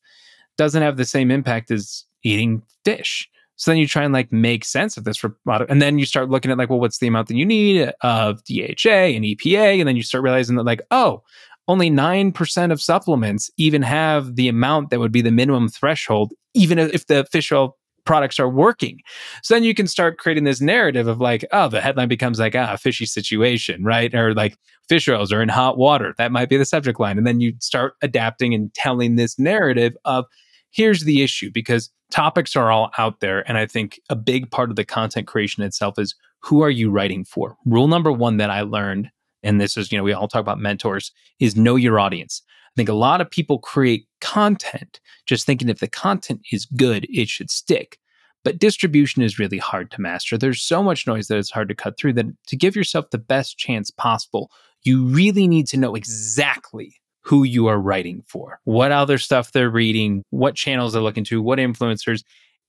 doesn't 0.59 0.83
have 0.83 0.97
the 0.97 1.05
same 1.05 1.31
impact 1.31 1.71
as 1.71 2.05
eating 2.23 2.63
fish. 2.85 3.29
So 3.57 3.71
then 3.71 3.79
you 3.79 3.89
try 3.89 4.05
and 4.05 4.13
like 4.13 4.31
make 4.31 4.65
sense 4.65 4.97
of 4.97 5.05
this 5.05 5.17
for 5.17 5.37
and 5.69 5.83
then 5.83 5.99
you 5.99 6.07
start 6.07 6.29
looking 6.29 6.51
at 6.51 6.59
like, 6.59 6.71
well, 6.71 6.81
what's 6.81 6.99
the 6.99 7.09
amount 7.09 7.29
that 7.29 7.37
you 7.37 7.47
need 7.47 7.93
of 8.03 8.45
DHA 8.45 9.15
and 9.15 9.25
EPA? 9.25 9.81
And 9.81 9.89
then 9.89 9.97
you 9.97 10.03
start 10.03 10.23
realizing 10.23 10.57
that 10.57 10.65
like, 10.65 10.83
oh, 10.91 11.23
only 11.67 11.91
9% 11.91 12.73
of 12.73 12.81
supplements 12.81 13.51
even 13.57 13.83
have 13.83 14.37
the 14.37 14.49
amount 14.49 14.91
that 14.91 15.01
would 15.01 15.13
be 15.13 15.23
the 15.23 15.31
minimum 15.31 15.69
threshold, 15.69 16.33
even 16.55 16.79
if 16.79 17.07
the 17.07 17.25
fish 17.25 17.51
oil 17.51 17.77
products 18.09 18.41
are 18.41 18.49
working. 18.49 18.99
So 19.43 19.53
then 19.53 19.65
you 19.65 19.75
can 19.75 19.87
start 19.87 20.17
creating 20.17 20.45
this 20.45 20.63
narrative 20.63 21.07
of 21.07 21.21
like, 21.21 21.45
oh, 21.53 21.69
the 21.69 21.83
headline 21.83 22.09
becomes 22.09 22.39
like, 22.39 22.55
ah, 22.55 22.75
fishy 22.77 23.05
situation, 23.05 23.85
right? 23.85 24.15
Or 24.15 24.33
like 24.33 24.57
fish 24.89 25.07
oils 25.11 25.31
are 25.31 25.43
in 25.43 25.51
hot 25.51 25.77
water. 25.77 26.15
That 26.17 26.33
might 26.33 26.49
be 26.49 26.57
the 26.57 26.65
subject 26.65 26.99
line. 26.99 27.19
And 27.19 27.27
then 27.27 27.41
you 27.41 27.53
start 27.61 27.97
adapting 28.01 28.55
and 28.55 28.73
telling 28.73 29.17
this 29.17 29.39
narrative 29.39 29.95
of 30.07 30.25
here's 30.71 31.05
the 31.05 31.21
issue 31.23 31.51
because 31.53 31.91
topics 32.11 32.57
are 32.57 32.71
all 32.71 32.91
out 32.97 33.21
there. 33.21 33.47
And 33.47 33.59
I 33.59 33.67
think 33.67 34.01
a 34.09 34.17
big 34.17 34.51
part 34.51 34.71
of 34.71 34.77
the 34.77 34.87
content 34.87 35.27
creation 35.27 35.63
itself 35.63 35.99
is 35.99 36.15
who 36.41 36.63
are 36.63 36.71
you 36.71 36.91
writing 36.91 37.27
for? 37.27 37.57
Rule 37.67 37.89
number 37.89 38.11
one 38.11 38.39
that 38.39 38.49
I 38.49 38.63
learned, 38.63 39.11
and 39.43 39.61
this 39.61 39.77
is, 39.77 39.93
you 39.93 39.99
know, 39.99 40.05
we 40.05 40.15
all 40.15 40.29
talk 40.29 40.41
about 40.41 40.59
mentors, 40.59 41.13
is 41.41 41.57
know 41.57 41.77
your 41.77 42.01
audience. 42.01 42.41
I 42.69 42.73
think 42.77 42.89
a 42.89 42.95
lot 42.95 43.21
of 43.21 43.31
people 43.31 43.59
create 43.59 44.07
content 44.21 45.01
just 45.27 45.47
thinking 45.47 45.69
if 45.69 45.81
the 45.81 45.89
content 45.89 46.43
is 46.53 46.67
good, 46.67 47.07
it 47.11 47.29
should 47.29 47.51
stick. 47.51 47.99
But 48.45 48.59
distribution 48.59 49.23
is 49.23 49.39
really 49.39 49.59
hard 49.59 49.91
to 49.91 50.01
master. 50.01 50.39
There's 50.39 50.63
so 50.63 50.83
much 50.83 51.07
noise 51.07 51.29
that 51.29 51.39
it's 51.39 51.51
hard 51.51 51.69
to 51.69 51.75
cut 51.75 51.99
through 51.99 52.15
that 52.15 52.27
to 52.47 52.57
give 52.57 52.77
yourself 52.77 53.11
the 53.11 53.19
best 53.19 53.59
chance 53.59 53.91
possible, 53.91 54.51
you 54.85 55.05
really 55.07 55.49
need 55.49 55.67
to 55.69 55.77
know 55.77 55.95
exactly 55.95 56.95
who 57.21 57.43
you 57.45 57.67
are 57.67 57.79
writing 57.79 58.23
for, 58.27 58.61
what 58.65 58.93
other 58.93 59.19
stuff 59.19 59.53
they're 59.53 59.69
reading, 59.69 60.23
what 60.31 60.55
channels 60.55 60.93
they're 60.93 61.03
looking 61.03 61.25
to, 61.25 61.43
what 61.43 61.59
influencers. 61.59 62.23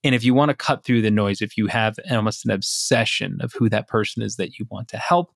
And 0.03 0.15
if 0.15 0.23
you 0.23 0.33
want 0.33 0.49
to 0.49 0.55
cut 0.55 0.83
through 0.83 1.01
the 1.01 1.12
noise, 1.12 1.41
if 1.41 1.55
you 1.55 1.67
have 1.67 1.97
almost 2.12 2.45
an 2.45 2.51
obsession 2.51 3.38
of 3.41 3.53
who 3.53 3.69
that 3.69 3.88
person 3.88 4.21
is 4.23 4.35
that 4.35 4.57
you 4.57 4.65
want 4.69 4.88
to 4.89 4.97
help, 4.97 5.31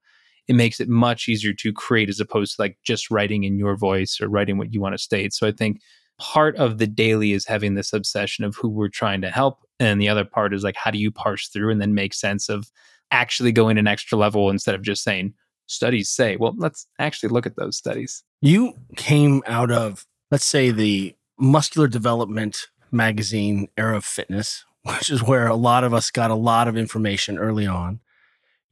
it 0.48 0.56
makes 0.56 0.80
it 0.80 0.90
much 0.90 1.30
easier 1.30 1.54
to 1.54 1.72
create 1.74 2.10
as 2.10 2.20
opposed 2.20 2.56
to 2.56 2.62
like 2.62 2.78
just 2.84 3.10
writing 3.10 3.44
in 3.44 3.58
your 3.58 3.76
voice 3.78 4.20
or 4.22 4.28
writing 4.28 4.58
what 4.58 4.74
you 4.74 4.82
want 4.82 4.94
to 4.94 4.98
state. 4.98 5.34
So 5.34 5.48
I 5.48 5.52
think 5.52 5.80
part 6.20 6.56
of 6.58 6.78
the 6.78 6.88
daily 6.88 7.32
is 7.32 7.46
having 7.46 7.76
this 7.76 7.94
obsession 7.94 8.44
of 8.46 8.56
who 8.56 8.70
we're 8.70 8.90
trying 8.90 9.22
to 9.22 9.30
help. 9.30 9.60
And 9.80 10.02
the 10.02 10.10
other 10.10 10.26
part 10.26 10.54
is 10.54 10.64
like, 10.64 10.76
how 10.76 10.92
do 10.92 10.98
you 10.98 11.12
parse 11.12 11.48
through 11.48 11.72
and 11.72 11.82
then 11.82 11.94
make 11.94 12.14
sense 12.14 12.50
of 12.50 12.70
actually 13.12 13.52
going 13.52 13.78
an 13.78 13.88
extra 13.88 14.18
level 14.18 14.50
instead 14.50 14.76
of 14.76 14.82
just 14.82 15.04
saying, 15.04 15.34
studies 15.68 16.10
say, 16.10 16.36
well, 16.36 16.54
let's 16.58 16.88
actually 17.00 17.30
look 17.30 17.46
at 17.46 17.56
those 17.56 17.78
studies. 17.78 18.24
You 18.42 18.74
came 18.96 19.42
out 19.46 19.72
of, 19.72 20.06
let's 20.32 20.46
say, 20.46 20.72
the 20.72 21.16
muscular 21.40 21.88
development 21.88 22.68
magazine 22.92 23.68
era 23.78 23.98
of 23.98 24.06
fitness, 24.06 24.66
which 24.84 25.10
is 25.10 25.24
where 25.24 25.48
a 25.48 25.56
lot 25.56 25.84
of 25.84 25.94
us 25.94 26.12
got 26.12 26.32
a 26.32 26.36
lot 26.36 26.68
of 26.68 26.78
information 26.78 27.38
early 27.38 27.68
on. 27.68 28.00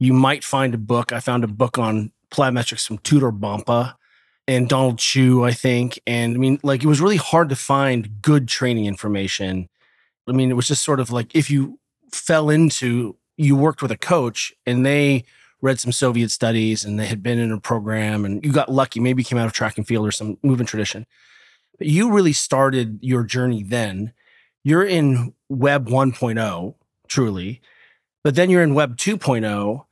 You 0.02 0.14
might 0.14 0.44
find 0.44 0.74
a 0.74 0.80
book. 0.80 1.14
I 1.14 1.20
found 1.20 1.44
a 1.44 1.48
book 1.48 1.78
on 1.78 2.12
plyometrics 2.32 2.88
from 2.88 2.98
Tudor 2.98 3.32
Bompa 3.32 3.94
and 4.48 4.68
Donald 4.68 4.98
Chu, 4.98 5.46
I 5.46 5.52
think. 5.52 6.00
And 6.08 6.34
I 6.34 6.38
mean, 6.40 6.60
like, 6.64 6.84
it 6.84 6.88
was 6.88 7.00
really 7.00 7.18
hard 7.18 7.50
to 7.50 7.56
find 7.56 8.20
good 8.20 8.48
training 8.48 8.88
information. 8.88 9.70
I 10.28 10.32
mean, 10.32 10.50
it 10.50 10.56
was 10.56 10.68
just 10.68 10.84
sort 10.84 11.00
of 11.00 11.12
like 11.12 11.36
if 11.36 11.52
you 11.52 11.78
fell 12.12 12.50
into, 12.50 13.16
you 13.38 13.56
worked 13.56 13.84
with 13.84 13.92
a 13.92 13.98
coach 13.98 14.52
and 14.66 14.84
they 14.84 15.24
read 15.62 15.80
some 15.80 15.92
Soviet 15.92 16.32
studies 16.32 16.84
and 16.84 17.00
they 17.00 17.06
had 17.06 17.22
been 17.22 17.38
in 17.38 17.52
a 17.52 17.60
program 17.60 18.26
and 18.26 18.44
you 18.44 18.52
got 18.52 18.72
lucky, 18.72 19.00
maybe 19.00 19.24
came 19.24 19.38
out 19.38 19.46
of 19.46 19.54
track 19.54 19.78
and 19.78 19.86
field 19.86 20.08
or 20.08 20.12
some 20.12 20.40
movement 20.42 20.68
tradition. 20.68 21.06
But 21.78 21.86
you 21.86 22.12
really 22.12 22.34
started 22.34 22.98
your 23.04 23.24
journey 23.24 23.62
then. 23.62 24.14
You're 24.64 24.84
in 24.84 25.36
Web 25.48 25.88
1.0, 25.90 26.74
truly, 27.08 27.62
but 28.24 28.34
then 28.34 28.50
you're 28.50 28.64
in 28.64 28.74
Web 28.74 28.98
2.0, 28.98 29.86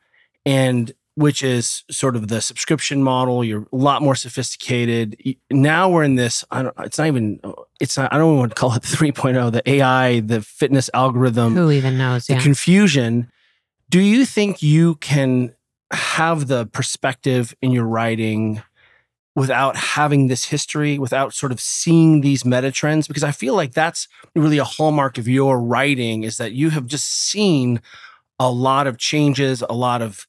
and 0.49 0.91
which 1.15 1.43
is 1.43 1.83
sort 1.91 2.15
of 2.15 2.29
the 2.29 2.39
subscription 2.41 3.03
model. 3.03 3.43
You're 3.43 3.63
a 3.73 3.75
lot 3.75 4.01
more 4.01 4.15
sophisticated. 4.15 5.17
Now 5.51 5.89
we're 5.89 6.03
in 6.05 6.15
this. 6.15 6.45
I 6.49 6.63
don't. 6.63 6.73
It's 6.79 6.97
not 6.97 7.07
even. 7.07 7.39
It's 7.81 7.97
not. 7.97 8.11
I 8.13 8.17
don't 8.17 8.27
even 8.29 8.39
want 8.39 8.51
to 8.51 8.55
call 8.55 8.73
it 8.75 8.81
3.0. 8.83 9.51
The 9.51 9.69
AI, 9.69 10.21
the 10.21 10.41
fitness 10.41 10.89
algorithm. 10.93 11.55
Who 11.55 11.71
even 11.71 11.97
knows? 11.97 12.27
The 12.27 12.33
Yeah. 12.35 12.41
confusion. 12.41 13.29
Do 13.89 13.99
you 13.99 14.25
think 14.25 14.61
you 14.63 14.95
can 14.95 15.53
have 15.91 16.47
the 16.47 16.67
perspective 16.67 17.53
in 17.61 17.71
your 17.71 17.85
writing 17.85 18.61
without 19.35 19.75
having 19.75 20.27
this 20.27 20.45
history, 20.45 20.99
without 20.99 21.33
sort 21.33 21.51
of 21.51 21.59
seeing 21.59 22.21
these 22.21 22.45
meta 22.45 22.71
trends? 22.71 23.07
Because 23.07 23.23
I 23.23 23.31
feel 23.31 23.55
like 23.55 23.73
that's 23.73 24.07
really 24.35 24.57
a 24.59 24.63
hallmark 24.63 25.17
of 25.17 25.27
your 25.27 25.59
writing 25.61 26.23
is 26.23 26.37
that 26.37 26.51
you 26.53 26.69
have 26.69 26.85
just 26.85 27.07
seen 27.07 27.81
a 28.39 28.51
lot 28.51 28.87
of 28.87 28.97
changes, 28.97 29.63
a 29.69 29.73
lot 29.73 30.01
of 30.01 30.25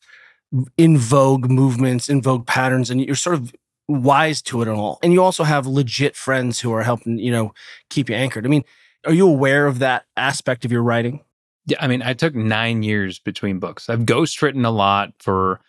in 0.76 0.98
vogue 0.98 1.48
movements, 1.48 2.08
in 2.08 2.20
vogue 2.20 2.46
patterns, 2.46 2.90
and 2.90 3.00
you're 3.00 3.14
sort 3.14 3.34
of 3.34 3.54
wise 3.88 4.42
to 4.42 4.62
it 4.62 4.68
all. 4.68 4.98
And 5.02 5.12
you 5.12 5.22
also 5.22 5.44
have 5.44 5.66
legit 5.66 6.16
friends 6.16 6.60
who 6.60 6.72
are 6.72 6.82
helping, 6.82 7.18
you 7.18 7.30
know, 7.30 7.52
keep 7.88 8.08
you 8.08 8.16
anchored. 8.16 8.44
I 8.44 8.48
mean, 8.48 8.64
are 9.06 9.12
you 9.12 9.28
aware 9.28 9.66
of 9.66 9.78
that 9.78 10.04
aspect 10.16 10.64
of 10.64 10.72
your 10.72 10.82
writing? 10.82 11.20
Yeah, 11.66 11.78
I 11.80 11.86
mean, 11.86 12.02
I 12.02 12.14
took 12.14 12.34
nine 12.34 12.82
years 12.82 13.18
between 13.18 13.58
books. 13.58 13.88
I've 13.88 14.00
ghostwritten 14.00 14.64
a 14.66 14.70
lot 14.70 15.12
for 15.18 15.60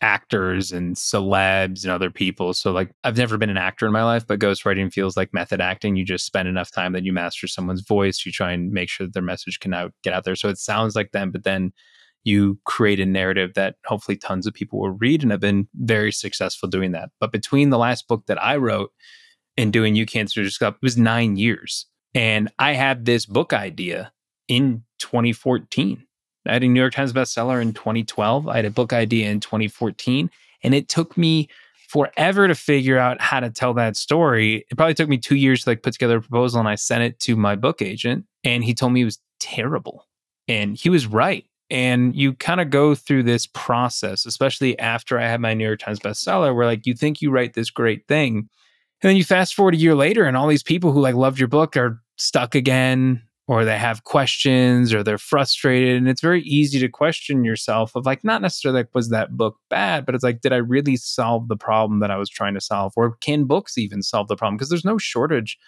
actors 0.00 0.72
and 0.72 0.96
celebs 0.96 1.82
and 1.82 1.92
other 1.92 2.10
people. 2.10 2.54
So, 2.54 2.72
like, 2.72 2.90
I've 3.04 3.16
never 3.16 3.36
been 3.36 3.50
an 3.50 3.56
actor 3.56 3.86
in 3.86 3.92
my 3.92 4.04
life, 4.04 4.26
but 4.26 4.38
ghostwriting 4.38 4.92
feels 4.92 5.16
like 5.16 5.34
method 5.34 5.60
acting. 5.60 5.96
You 5.96 6.04
just 6.04 6.26
spend 6.26 6.48
enough 6.48 6.70
time 6.70 6.92
that 6.92 7.04
you 7.04 7.12
master 7.12 7.48
someone's 7.48 7.82
voice. 7.82 8.24
You 8.24 8.32
try 8.32 8.52
and 8.52 8.70
make 8.70 8.88
sure 8.88 9.06
that 9.06 9.14
their 9.14 9.22
message 9.22 9.60
can 9.60 9.74
out, 9.74 9.92
get 10.02 10.12
out 10.12 10.24
there. 10.24 10.36
So 10.36 10.48
it 10.48 10.58
sounds 10.58 10.94
like 10.94 11.12
them, 11.12 11.30
but 11.30 11.44
then 11.44 11.72
you 12.24 12.58
create 12.64 13.00
a 13.00 13.06
narrative 13.06 13.54
that 13.54 13.76
hopefully 13.86 14.16
tons 14.16 14.46
of 14.46 14.54
people 14.54 14.80
will 14.80 14.90
read. 14.90 15.22
And 15.22 15.32
I've 15.32 15.40
been 15.40 15.68
very 15.74 16.12
successful 16.12 16.68
doing 16.68 16.92
that. 16.92 17.10
But 17.20 17.32
between 17.32 17.70
the 17.70 17.78
last 17.78 18.06
book 18.08 18.26
that 18.26 18.42
I 18.42 18.56
wrote 18.56 18.90
and 19.56 19.72
doing 19.72 19.94
You 19.94 20.06
Can't 20.06 20.30
Screw 20.30 20.44
This 20.44 20.60
Up, 20.60 20.74
it 20.74 20.82
was 20.82 20.98
nine 20.98 21.36
years. 21.36 21.86
And 22.14 22.50
I 22.58 22.72
had 22.72 23.04
this 23.04 23.26
book 23.26 23.52
idea 23.52 24.12
in 24.48 24.84
2014. 24.98 26.04
I 26.46 26.54
had 26.54 26.62
a 26.62 26.68
New 26.68 26.80
York 26.80 26.94
Times 26.94 27.12
bestseller 27.12 27.60
in 27.60 27.72
2012. 27.72 28.48
I 28.48 28.56
had 28.56 28.64
a 28.64 28.70
book 28.70 28.92
idea 28.92 29.30
in 29.30 29.40
2014. 29.40 30.30
And 30.62 30.74
it 30.74 30.88
took 30.88 31.16
me 31.16 31.48
forever 31.88 32.46
to 32.46 32.54
figure 32.54 32.98
out 32.98 33.20
how 33.20 33.40
to 33.40 33.50
tell 33.50 33.74
that 33.74 33.96
story. 33.96 34.66
It 34.70 34.76
probably 34.76 34.94
took 34.94 35.08
me 35.08 35.18
two 35.18 35.36
years 35.36 35.64
to 35.64 35.70
like 35.70 35.82
put 35.82 35.94
together 35.94 36.18
a 36.18 36.20
proposal 36.20 36.60
and 36.60 36.68
I 36.68 36.74
sent 36.74 37.02
it 37.02 37.18
to 37.20 37.36
my 37.36 37.56
book 37.56 37.80
agent 37.80 38.26
and 38.44 38.62
he 38.62 38.74
told 38.74 38.92
me 38.92 39.02
it 39.02 39.06
was 39.06 39.18
terrible. 39.40 40.06
And 40.46 40.76
he 40.76 40.90
was 40.90 41.06
right. 41.06 41.44
And 41.70 42.14
you 42.16 42.34
kind 42.34 42.60
of 42.60 42.70
go 42.70 42.94
through 42.94 43.24
this 43.24 43.46
process, 43.46 44.24
especially 44.24 44.78
after 44.78 45.18
I 45.18 45.26
had 45.26 45.40
my 45.40 45.54
New 45.54 45.66
York 45.66 45.80
Times 45.80 46.00
bestseller, 46.00 46.54
where 46.54 46.66
like 46.66 46.86
you 46.86 46.94
think 46.94 47.20
you 47.20 47.30
write 47.30 47.54
this 47.54 47.70
great 47.70 48.06
thing. 48.06 48.48
And 49.02 49.10
then 49.10 49.16
you 49.16 49.24
fast 49.24 49.54
forward 49.54 49.74
a 49.74 49.78
year 49.78 49.94
later 49.94 50.24
and 50.24 50.36
all 50.36 50.48
these 50.48 50.62
people 50.62 50.92
who 50.92 51.00
like 51.00 51.14
loved 51.14 51.38
your 51.38 51.48
book 51.48 51.76
are 51.76 52.02
stuck 52.16 52.54
again 52.54 53.22
or 53.48 53.64
they 53.64 53.76
have 53.78 54.04
questions 54.04 54.94
or 54.94 55.02
they're 55.02 55.18
frustrated 55.18 55.96
and 55.96 56.08
it's 56.08 56.20
very 56.20 56.42
easy 56.42 56.78
to 56.78 56.88
question 56.88 57.42
yourself 57.44 57.96
of 57.96 58.06
like 58.06 58.22
not 58.22 58.40
necessarily 58.42 58.80
like 58.80 58.94
was 58.94 59.08
that 59.08 59.36
book 59.36 59.56
bad 59.70 60.06
but 60.06 60.14
it's 60.14 60.22
like 60.22 60.40
did 60.40 60.52
i 60.52 60.56
really 60.56 60.96
solve 60.96 61.48
the 61.48 61.56
problem 61.56 61.98
that 62.00 62.10
i 62.10 62.16
was 62.16 62.28
trying 62.30 62.54
to 62.54 62.60
solve 62.60 62.92
or 62.94 63.16
can 63.16 63.44
books 63.46 63.76
even 63.76 64.02
solve 64.02 64.28
the 64.28 64.36
problem 64.36 64.56
because 64.56 64.68
there's 64.68 64.84
no 64.84 64.98
shortage 64.98 65.58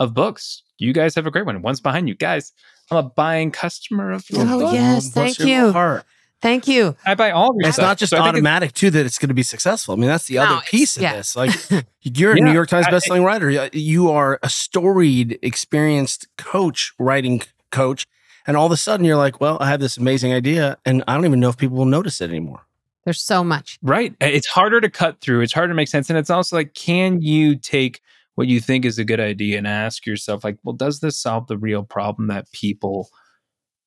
of 0.00 0.12
books 0.14 0.62
you 0.78 0.92
guys 0.92 1.14
have 1.14 1.26
a 1.26 1.30
great 1.30 1.46
one 1.46 1.62
one's 1.62 1.80
behind 1.80 2.08
you 2.08 2.14
guys 2.14 2.52
i'm 2.90 2.96
a 2.96 3.02
buying 3.02 3.50
customer 3.52 4.10
of 4.12 4.28
your 4.30 4.42
Oh, 4.48 4.58
book. 4.60 4.72
yes, 4.72 5.10
Bless 5.10 5.36
thank 5.36 5.38
your 5.48 5.66
you. 5.66 5.72
Heart. 5.72 6.04
Thank 6.42 6.68
you. 6.68 6.94
i 7.06 7.14
buy 7.14 7.30
all 7.30 7.50
of 7.50 7.56
your 7.58 7.68
It's 7.68 7.76
stuff. 7.76 7.86
not 7.86 7.98
just 7.98 8.10
So 8.10 8.16
I 8.18 8.20
think 8.20 8.28
it's- 8.28 8.34
automatic 8.40 8.72
too 8.74 8.90
that 8.90 9.06
it's 9.06 9.18
going 9.18 9.28
to 9.28 9.34
be 9.34 9.42
successful. 9.42 9.94
I 9.94 9.96
mean, 9.96 10.08
that's 10.08 10.26
the 10.26 10.34
No, 10.36 10.42
other 10.42 10.60
piece 10.66 10.96
of 10.96 11.02
yeah. 11.02 11.16
this. 11.16 11.34
Like, 11.34 11.50
you're 12.02 12.32
a 12.32 12.36
Yeah, 12.38 12.44
New 12.44 12.52
York 12.52 12.68
Times 12.68 12.86
I- 12.86 12.90
bestselling 12.92 13.24
writer. 13.24 13.68
You 13.72 14.10
are 14.10 14.38
a 14.42 14.48
storied, 14.48 15.38
experienced 15.42 16.28
coach, 16.36 16.92
writing 16.98 17.40
coach, 17.70 18.06
and 18.46 18.56
all 18.56 18.66
of 18.66 18.72
a 18.72 18.76
sudden 18.76 19.04
you're 19.04 19.16
like, 19.16 19.40
"Well, 19.40 19.56
I 19.60 19.68
have 19.68 19.80
this 19.80 19.96
amazing 19.96 20.32
idea, 20.32 20.76
and 20.84 21.02
I 21.08 21.14
don't 21.14 21.24
even 21.24 21.40
know 21.40 21.48
if 21.48 21.56
people 21.56 21.76
will 21.78 21.84
notice 21.86 22.20
it 22.20 22.30
anymore." 22.30 22.60
There's 23.04 23.20
so 23.20 23.42
much. 23.42 23.78
Right. 23.82 24.14
It's 24.20 24.46
harder 24.48 24.80
to 24.80 24.90
cut 24.90 25.20
through. 25.20 25.40
It's 25.40 25.52
harder 25.52 25.68
to 25.72 25.74
make 25.76 25.88
sense. 25.88 26.10
And 26.10 26.18
it's 26.18 26.30
also 26.30 26.56
like, 26.56 26.74
can 26.74 27.22
you 27.22 27.54
take 27.56 28.00
what 28.34 28.48
you 28.48 28.60
think 28.60 28.84
is 28.84 28.98
a 28.98 29.04
good 29.04 29.20
idea 29.20 29.58
and 29.58 29.66
ask 29.66 30.04
yourself, 30.06 30.42
like, 30.44 30.58
well, 30.64 30.72
does 30.74 30.98
this 31.00 31.16
solve 31.16 31.46
the 31.46 31.56
real 31.56 31.82
problem 31.84 32.26
that 32.28 32.50
people 32.52 33.08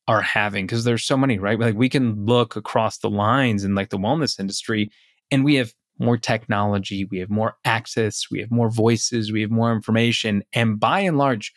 are 0.09 0.21
having? 0.21 0.65
Because 0.65 0.85
there's 0.85 1.03
so 1.03 1.15
many, 1.15 1.37
right? 1.37 1.59
Like, 1.59 1.75
we 1.75 1.87
can 1.87 2.25
look 2.25 2.55
across 2.55 2.97
the 2.97 3.11
lines 3.11 3.63
in 3.63 3.75
like 3.75 3.89
the 3.89 3.99
wellness 3.99 4.39
industry 4.39 4.89
and 5.29 5.45
we 5.45 5.55
have 5.55 5.71
more 5.99 6.17
technology, 6.17 7.05
we 7.05 7.19
have 7.19 7.29
more 7.29 7.57
access, 7.63 8.25
we 8.31 8.39
have 8.39 8.49
more 8.49 8.71
voices, 8.71 9.31
we 9.31 9.41
have 9.41 9.51
more 9.51 9.71
information. 9.71 10.41
And 10.51 10.79
by 10.79 11.01
and 11.01 11.19
large, 11.19 11.53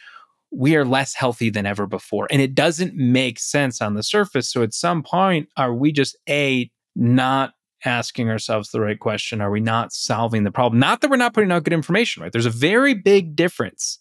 we 0.50 0.76
are 0.76 0.84
less 0.84 1.14
healthy 1.14 1.48
than 1.48 1.64
ever 1.64 1.86
before. 1.86 2.28
And 2.30 2.42
it 2.42 2.54
doesn't 2.54 2.94
make 2.94 3.38
sense 3.38 3.80
on 3.80 3.94
the 3.94 4.02
surface. 4.02 4.50
So 4.50 4.62
at 4.62 4.74
some 4.74 5.02
point, 5.02 5.48
are 5.56 5.72
we 5.72 5.90
just 5.90 6.14
A, 6.28 6.70
not 6.94 7.54
asking 7.86 8.28
ourselves 8.28 8.70
the 8.70 8.82
right 8.82 9.00
question? 9.00 9.40
Are 9.40 9.50
we 9.50 9.60
not 9.60 9.94
solving 9.94 10.44
the 10.44 10.52
problem? 10.52 10.78
Not 10.78 11.00
that 11.00 11.10
we're 11.10 11.16
not 11.16 11.32
putting 11.32 11.52
out 11.52 11.64
good 11.64 11.72
information, 11.72 12.22
right? 12.22 12.32
There's 12.32 12.44
a 12.44 12.50
very 12.50 12.92
big 12.92 13.34
difference 13.34 13.98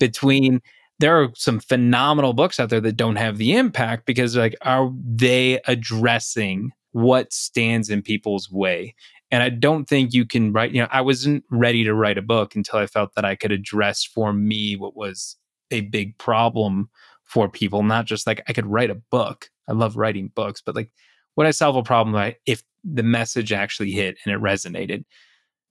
between 0.00 0.60
there 1.04 1.22
are 1.22 1.28
some 1.34 1.60
phenomenal 1.60 2.32
books 2.32 2.58
out 2.58 2.70
there 2.70 2.80
that 2.80 2.96
don't 2.96 3.16
have 3.16 3.36
the 3.36 3.54
impact 3.54 4.06
because 4.06 4.38
like 4.38 4.56
are 4.62 4.90
they 5.04 5.60
addressing 5.66 6.70
what 6.92 7.30
stands 7.30 7.90
in 7.90 8.00
people's 8.00 8.50
way? 8.50 8.94
And 9.30 9.42
i 9.42 9.50
don't 9.50 9.86
think 9.86 10.14
you 10.14 10.24
can 10.24 10.52
write 10.52 10.72
you 10.72 10.80
know 10.80 10.88
i 10.92 11.00
wasn't 11.02 11.44
ready 11.50 11.82
to 11.84 11.92
write 11.92 12.18
a 12.18 12.22
book 12.22 12.54
until 12.54 12.78
i 12.78 12.86
felt 12.86 13.14
that 13.16 13.24
i 13.24 13.34
could 13.34 13.50
address 13.50 14.04
for 14.04 14.32
me 14.32 14.76
what 14.76 14.96
was 14.96 15.36
a 15.72 15.80
big 15.80 16.16
problem 16.18 16.88
for 17.24 17.48
people 17.48 17.82
not 17.82 18.06
just 18.06 18.26
like 18.28 18.42
i 18.48 18.52
could 18.52 18.66
write 18.66 18.90
a 18.90 19.02
book. 19.10 19.50
I 19.68 19.72
love 19.72 19.96
writing 19.96 20.30
books 20.34 20.62
but 20.64 20.76
like 20.76 20.90
would 21.34 21.48
i 21.48 21.50
solve 21.50 21.74
a 21.74 21.82
problem 21.82 22.14
right 22.14 22.36
if 22.46 22.62
the 22.84 23.02
message 23.02 23.52
actually 23.52 23.90
hit 23.90 24.16
and 24.24 24.32
it 24.32 24.40
resonated 24.40 25.04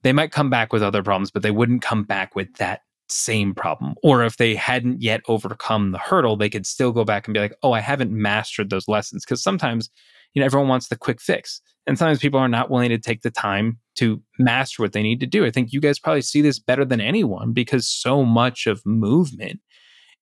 they 0.02 0.12
might 0.12 0.32
come 0.32 0.50
back 0.50 0.74
with 0.74 0.84
other 0.84 1.02
problems 1.02 1.32
but 1.32 1.42
they 1.42 1.52
wouldn't 1.52 1.82
come 1.82 2.04
back 2.04 2.36
with 2.36 2.54
that 2.56 2.82
same 3.14 3.54
problem 3.54 3.96
or 4.04 4.24
if 4.24 4.38
they 4.38 4.56
hadn't 4.56 5.02
yet 5.02 5.22
overcome 5.28 5.92
the 5.92 5.98
hurdle 5.98 6.36
they 6.36 6.50
could 6.50 6.66
still 6.66 6.92
go 6.92 7.04
back 7.04 7.28
and 7.28 7.34
be 7.34 7.40
like 7.40 7.56
oh 7.64 7.72
i 7.72 7.80
haven't 7.80 8.12
mastered 8.12 8.70
those 8.70 8.88
lessons 8.88 9.24
because 9.24 9.42
sometimes 9.42 9.90
you 10.34 10.40
know 10.40 10.46
everyone 10.46 10.68
wants 10.68 10.88
the 10.88 10.98
quick 10.98 11.22
fix 11.22 11.62
and 11.86 11.98
sometimes 11.98 12.20
people 12.20 12.40
are 12.40 12.48
not 12.48 12.70
willing 12.70 12.90
to 12.90 12.98
take 12.98 13.22
the 13.22 13.32
time 13.32 13.78
to 13.96 14.22
master 14.40 14.82
what 14.82 14.94
they 14.94 15.04
need 15.04 15.20
to 15.20 15.28
do. 15.28 15.46
I 15.46 15.52
think 15.52 15.72
you 15.72 15.82
guys 15.82 16.00
probably 16.00 16.22
see 16.22 16.42
this 16.42 16.60
better 16.60 16.86
than 16.86 17.02
anyone 17.02 17.54
because 17.54 17.88
so 17.88 18.24
much 18.24 18.68
of 18.68 18.86
movement 18.86 19.60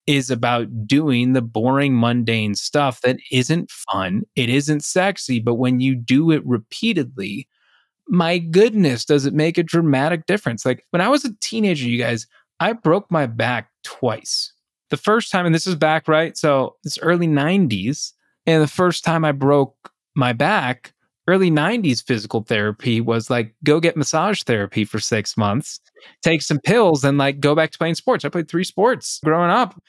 is 0.07 0.31
about 0.31 0.87
doing 0.87 1.33
the 1.33 1.41
boring 1.41 1.99
mundane 1.99 2.55
stuff 2.55 3.01
that 3.01 3.17
isn't 3.31 3.69
fun 3.69 4.23
it 4.35 4.49
isn't 4.49 4.83
sexy 4.83 5.39
but 5.39 5.55
when 5.55 5.79
you 5.79 5.93
do 5.93 6.31
it 6.31 6.43
repeatedly 6.43 7.47
my 8.07 8.39
goodness 8.39 9.05
does 9.05 9.27
it 9.27 9.33
make 9.33 9.59
a 9.59 9.63
dramatic 9.63 10.25
difference? 10.25 10.65
Like 10.65 10.83
when 10.89 11.01
i 11.01 11.07
was 11.07 11.23
a 11.23 11.35
teenager 11.39 11.87
you 11.87 11.99
guys 11.99 12.25
i 12.61 12.71
broke 12.71 13.11
my 13.11 13.25
back 13.25 13.69
twice 13.83 14.53
the 14.89 14.97
first 14.97 15.31
time 15.31 15.45
and 15.45 15.53
this 15.53 15.67
is 15.67 15.75
back 15.75 16.07
right 16.07 16.37
so 16.37 16.75
it's 16.85 16.97
early 16.99 17.27
90s 17.27 18.13
and 18.45 18.63
the 18.63 18.67
first 18.67 19.03
time 19.03 19.25
i 19.25 19.33
broke 19.33 19.81
my 20.15 20.33
back, 20.33 20.93
early 21.27 21.51
90s 21.51 22.03
physical 22.03 22.41
therapy 22.41 22.99
was 22.99 23.29
like 23.29 23.53
go 23.63 23.79
get 23.79 23.97
massage 23.97 24.43
therapy 24.43 24.83
for 24.83 24.99
six 24.99 25.37
months, 25.37 25.79
take 26.23 26.41
some 26.41 26.59
pills, 26.59 27.03
and 27.03 27.17
like 27.17 27.39
go 27.39 27.55
back 27.55 27.71
to 27.71 27.77
playing 27.77 27.95
sports. 27.95 28.25
I 28.25 28.29
played 28.29 28.49
three 28.49 28.63
sports 28.63 29.19
growing 29.23 29.51
up. 29.51 29.81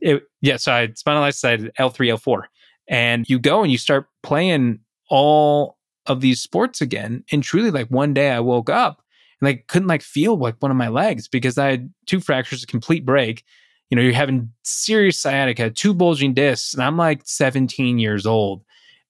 It, 0.00 0.22
yeah, 0.40 0.56
so 0.56 0.72
I 0.72 0.86
spondylolysis 0.88 1.70
L3, 1.78 2.18
L4. 2.18 2.42
And 2.88 3.28
you 3.28 3.38
go 3.38 3.62
and 3.62 3.72
you 3.72 3.78
start 3.78 4.06
playing 4.22 4.80
all 5.08 5.78
of 6.06 6.20
these 6.20 6.40
sports 6.40 6.80
again. 6.82 7.24
And 7.32 7.42
truly, 7.42 7.70
like 7.70 7.88
one 7.88 8.12
day 8.12 8.30
I 8.30 8.40
woke 8.40 8.68
up 8.68 9.02
and 9.44 9.56
like 9.56 9.66
couldn't 9.66 9.88
like 9.88 10.02
feel 10.02 10.36
like 10.36 10.56
one 10.60 10.70
of 10.70 10.76
my 10.76 10.88
legs 10.88 11.28
because 11.28 11.58
I 11.58 11.70
had 11.70 11.92
two 12.06 12.20
fractures, 12.20 12.62
a 12.62 12.66
complete 12.66 13.04
break 13.04 13.44
you 13.90 13.96
know, 13.96 14.02
you're 14.02 14.12
having 14.12 14.50
serious 14.62 15.20
sciatica, 15.20 15.70
two 15.70 15.94
bulging 15.94 16.34
discs, 16.34 16.74
and 16.74 16.82
I'm 16.82 16.96
like 16.96 17.22
17 17.26 17.98
years 17.98 18.26
old 18.26 18.64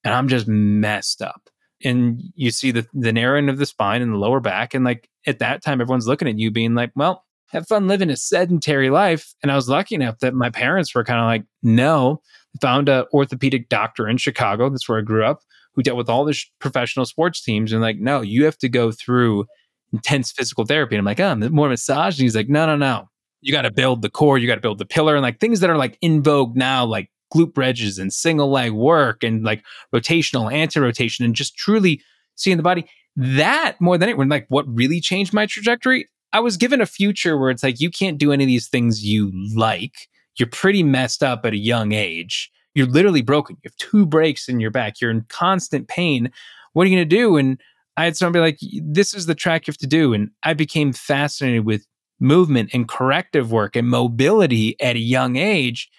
and 0.05 0.13
I'm 0.13 0.29
just 0.29 0.47
messed 0.47 1.23
up. 1.23 1.49
And 1.83 2.23
you 2.35 2.51
see 2.51 2.71
the 2.71 2.87
the 2.95 3.13
narrowing 3.13 3.49
of 3.49 3.59
the 3.59 3.67
spine 3.67 4.03
and 4.03 4.13
the 4.13 4.19
lower 4.19 4.41
back, 4.41 4.75
and 4.75 4.85
like 4.85 5.09
at 5.27 5.39
that 5.41 5.63
time, 5.63 5.81
everyone's 5.81 6.07
looking 6.07 6.29
at 6.29 6.39
you, 6.39 6.51
being 6.51 6.75
like, 6.75 6.93
"Well, 6.95 7.25
have 7.49 7.67
fun 7.67 7.89
living 7.89 8.11
a 8.11 8.17
sedentary 8.17 8.91
life." 8.91 9.35
And 9.43 9.53
I 9.53 9.57
was 9.57 9.69
lucky 9.69 9.95
enough 9.95 10.19
that 10.21 10.35
my 10.35 10.51
parents 10.51 10.95
were 10.95 11.05
kind 11.05 11.21
of 11.21 11.27
like, 11.27 11.45
"No." 11.63 12.21
Found 12.61 12.89
a 12.89 13.07
orthopedic 13.13 13.69
doctor 13.69 14.09
in 14.09 14.17
Chicago. 14.17 14.71
That's 14.71 14.89
where 14.89 14.99
I 14.99 15.03
grew 15.03 15.25
up, 15.25 15.41
who 15.75 15.83
dealt 15.83 15.99
with 15.99 16.09
all 16.09 16.25
the 16.25 16.35
sh- 16.35 16.51
professional 16.61 17.05
sports 17.05 17.43
teams, 17.43 17.73
and 17.73 17.83
like, 17.83 17.99
no, 17.99 18.21
you 18.21 18.45
have 18.45 18.57
to 18.59 18.69
go 18.69 18.93
through 18.93 19.47
intense 19.95 20.33
physical 20.33 20.65
therapy. 20.65 20.97
And 20.97 21.01
I'm 21.01 21.05
like, 21.05 21.21
oh, 21.21 21.35
more 21.51 21.69
massage. 21.69 22.19
And 22.19 22.25
he's 22.25 22.37
like, 22.37 22.49
no, 22.49 22.67
no, 22.67 22.77
no. 22.77 23.09
You 23.41 23.53
got 23.53 23.63
to 23.63 23.71
build 23.71 24.03
the 24.03 24.11
core. 24.11 24.39
You 24.39 24.47
got 24.47 24.57
to 24.57 24.61
build 24.61 24.79
the 24.79 24.87
pillar, 24.87 25.15
and 25.15 25.23
like 25.23 25.39
things 25.39 25.61
that 25.61 25.71
are 25.71 25.77
like 25.77 25.99
in 26.01 26.23
vogue 26.23 26.57
now, 26.57 26.85
like 26.85 27.11
glute 27.33 27.53
bridges 27.53 27.99
and 27.99 28.13
single 28.13 28.51
leg 28.51 28.73
work 28.73 29.23
and 29.23 29.45
like 29.45 29.63
rotational, 29.95 30.53
anti 30.53 30.81
rotation, 30.81 31.25
and 31.25 31.35
just 31.35 31.57
truly 31.57 32.01
seeing 32.37 32.57
the 32.57 32.63
body. 32.63 32.87
That 33.17 33.77
more 33.81 33.99
than 33.99 34.09
anything, 34.09 34.29
like 34.29 34.47
what 34.49 34.67
really 34.67 35.01
changed 35.01 35.33
my 35.33 35.47
trajectory, 35.47 36.09
I 36.33 36.41
was 36.41 36.57
given 36.57 36.81
a 36.81 36.87
future 36.87 37.39
where 37.39 37.51
it's 37.51 37.63
like 37.63 37.81
you 37.81 37.91
can't 37.91 38.19
do 38.19 38.33
any 38.33 38.45
of 38.45 38.49
these 38.49 38.69
things 38.69 39.05
you 39.05 39.31
like. 39.55 40.09
You're 40.37 40.49
pretty 40.49 40.83
messed 40.83 41.23
up 41.23 41.45
at 41.45 41.53
a 41.53 41.59
young 41.59 41.93
age. 41.93 42.51
You're 42.75 42.89
literally 42.89 43.23
broken. 43.23 43.57
You 43.63 43.71
have 43.71 43.77
two 43.77 44.05
breaks 44.05 44.49
in 44.49 44.59
your 44.59 44.71
back. 44.73 45.01
You're 45.01 45.13
in 45.13 45.27
constant 45.29 45.87
pain. 45.87 46.33
What 46.73 46.87
are 46.87 46.91
you 46.91 46.97
going 46.97 47.09
to 47.09 47.17
do? 47.17 47.37
And 47.37 47.61
I 47.97 48.05
had 48.05 48.33
be 48.33 48.41
like, 48.41 48.59
this 48.83 49.15
is 49.15 49.27
the 49.27 49.35
track 49.35 49.67
you 49.67 49.71
have 49.71 49.79
to 49.79 49.87
do. 49.87 50.13
And 50.13 50.31
I 50.43 50.55
became 50.55 50.93
fascinated 50.93 51.65
with 51.65 51.87
movement 52.21 52.71
and 52.73 52.89
corrective 52.89 53.53
work 53.53 53.77
and 53.77 53.89
mobility 53.89 54.81
at 54.81 54.97
a 54.97 55.01
young 55.01 55.37
age. 55.37 55.91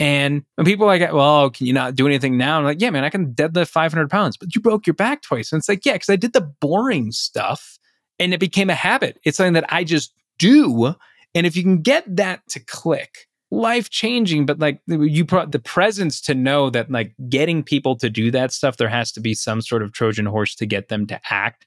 And 0.00 0.42
when 0.56 0.64
people 0.64 0.86
are 0.86 0.98
like, 0.98 1.12
well, 1.12 1.50
can 1.50 1.66
you 1.66 1.72
not 1.72 1.94
do 1.94 2.06
anything 2.06 2.36
now? 2.36 2.58
I'm 2.58 2.64
like, 2.64 2.80
yeah, 2.80 2.90
man, 2.90 3.04
I 3.04 3.10
can 3.10 3.32
deadlift 3.32 3.68
500 3.68 4.10
pounds, 4.10 4.36
but 4.36 4.54
you 4.54 4.60
broke 4.60 4.86
your 4.86 4.94
back 4.94 5.22
twice. 5.22 5.52
And 5.52 5.60
it's 5.60 5.68
like, 5.68 5.86
yeah, 5.86 5.92
because 5.92 6.10
I 6.10 6.16
did 6.16 6.32
the 6.32 6.40
boring 6.40 7.12
stuff 7.12 7.78
and 8.18 8.34
it 8.34 8.40
became 8.40 8.70
a 8.70 8.74
habit. 8.74 9.20
It's 9.24 9.36
something 9.36 9.52
that 9.52 9.72
I 9.72 9.84
just 9.84 10.12
do. 10.38 10.94
And 11.34 11.46
if 11.46 11.56
you 11.56 11.62
can 11.62 11.82
get 11.82 12.04
that 12.16 12.40
to 12.48 12.60
click, 12.60 13.28
life 13.54 13.90
changing, 13.90 14.46
but 14.46 14.58
like 14.58 14.80
you 14.86 15.24
brought 15.24 15.52
the 15.52 15.58
presence 15.58 16.20
to 16.22 16.34
know 16.34 16.70
that 16.70 16.90
like 16.90 17.14
getting 17.28 17.62
people 17.62 17.96
to 17.96 18.10
do 18.10 18.30
that 18.30 18.52
stuff, 18.52 18.76
there 18.76 18.88
has 18.88 19.12
to 19.12 19.20
be 19.20 19.34
some 19.34 19.62
sort 19.62 19.82
of 19.82 19.92
Trojan 19.92 20.26
horse 20.26 20.54
to 20.56 20.66
get 20.66 20.88
them 20.88 21.06
to 21.06 21.20
act. 21.30 21.66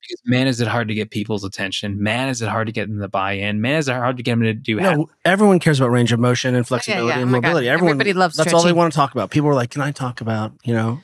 Because 0.00 0.22
man, 0.26 0.46
is 0.46 0.60
it 0.60 0.68
hard 0.68 0.88
to 0.88 0.94
get 0.94 1.10
people's 1.10 1.44
attention. 1.44 2.02
Man, 2.02 2.28
is 2.28 2.42
it 2.42 2.48
hard 2.48 2.66
to 2.66 2.72
get 2.72 2.88
them 2.88 3.00
to 3.00 3.08
buy 3.08 3.32
in. 3.32 3.62
Man, 3.62 3.78
is 3.78 3.88
it 3.88 3.94
hard 3.94 4.18
to 4.18 4.22
get 4.22 4.32
them 4.32 4.42
to 4.42 4.52
do. 4.52 4.78
No, 4.78 5.08
everyone 5.24 5.58
cares 5.58 5.80
about 5.80 5.90
range 5.90 6.12
of 6.12 6.20
motion 6.20 6.54
and 6.54 6.66
flexibility 6.66 7.08
yeah. 7.08 7.20
and 7.20 7.22
Oh 7.22 7.32
my 7.32 7.38
God. 7.38 7.42
mobility. 7.42 7.68
Everyone 7.68 7.92
Everybody 7.92 8.12
loves 8.12 8.36
That's 8.36 8.52
all 8.52 8.62
they 8.62 8.72
want 8.72 8.92
to 8.92 8.96
talk 8.96 9.12
about. 9.12 9.30
People 9.30 9.48
are 9.48 9.54
like, 9.54 9.70
"Can 9.70 9.80
I 9.80 9.92
talk 9.92 10.20
about 10.20 10.52
you 10.62 10.74
know?" 10.74 11.00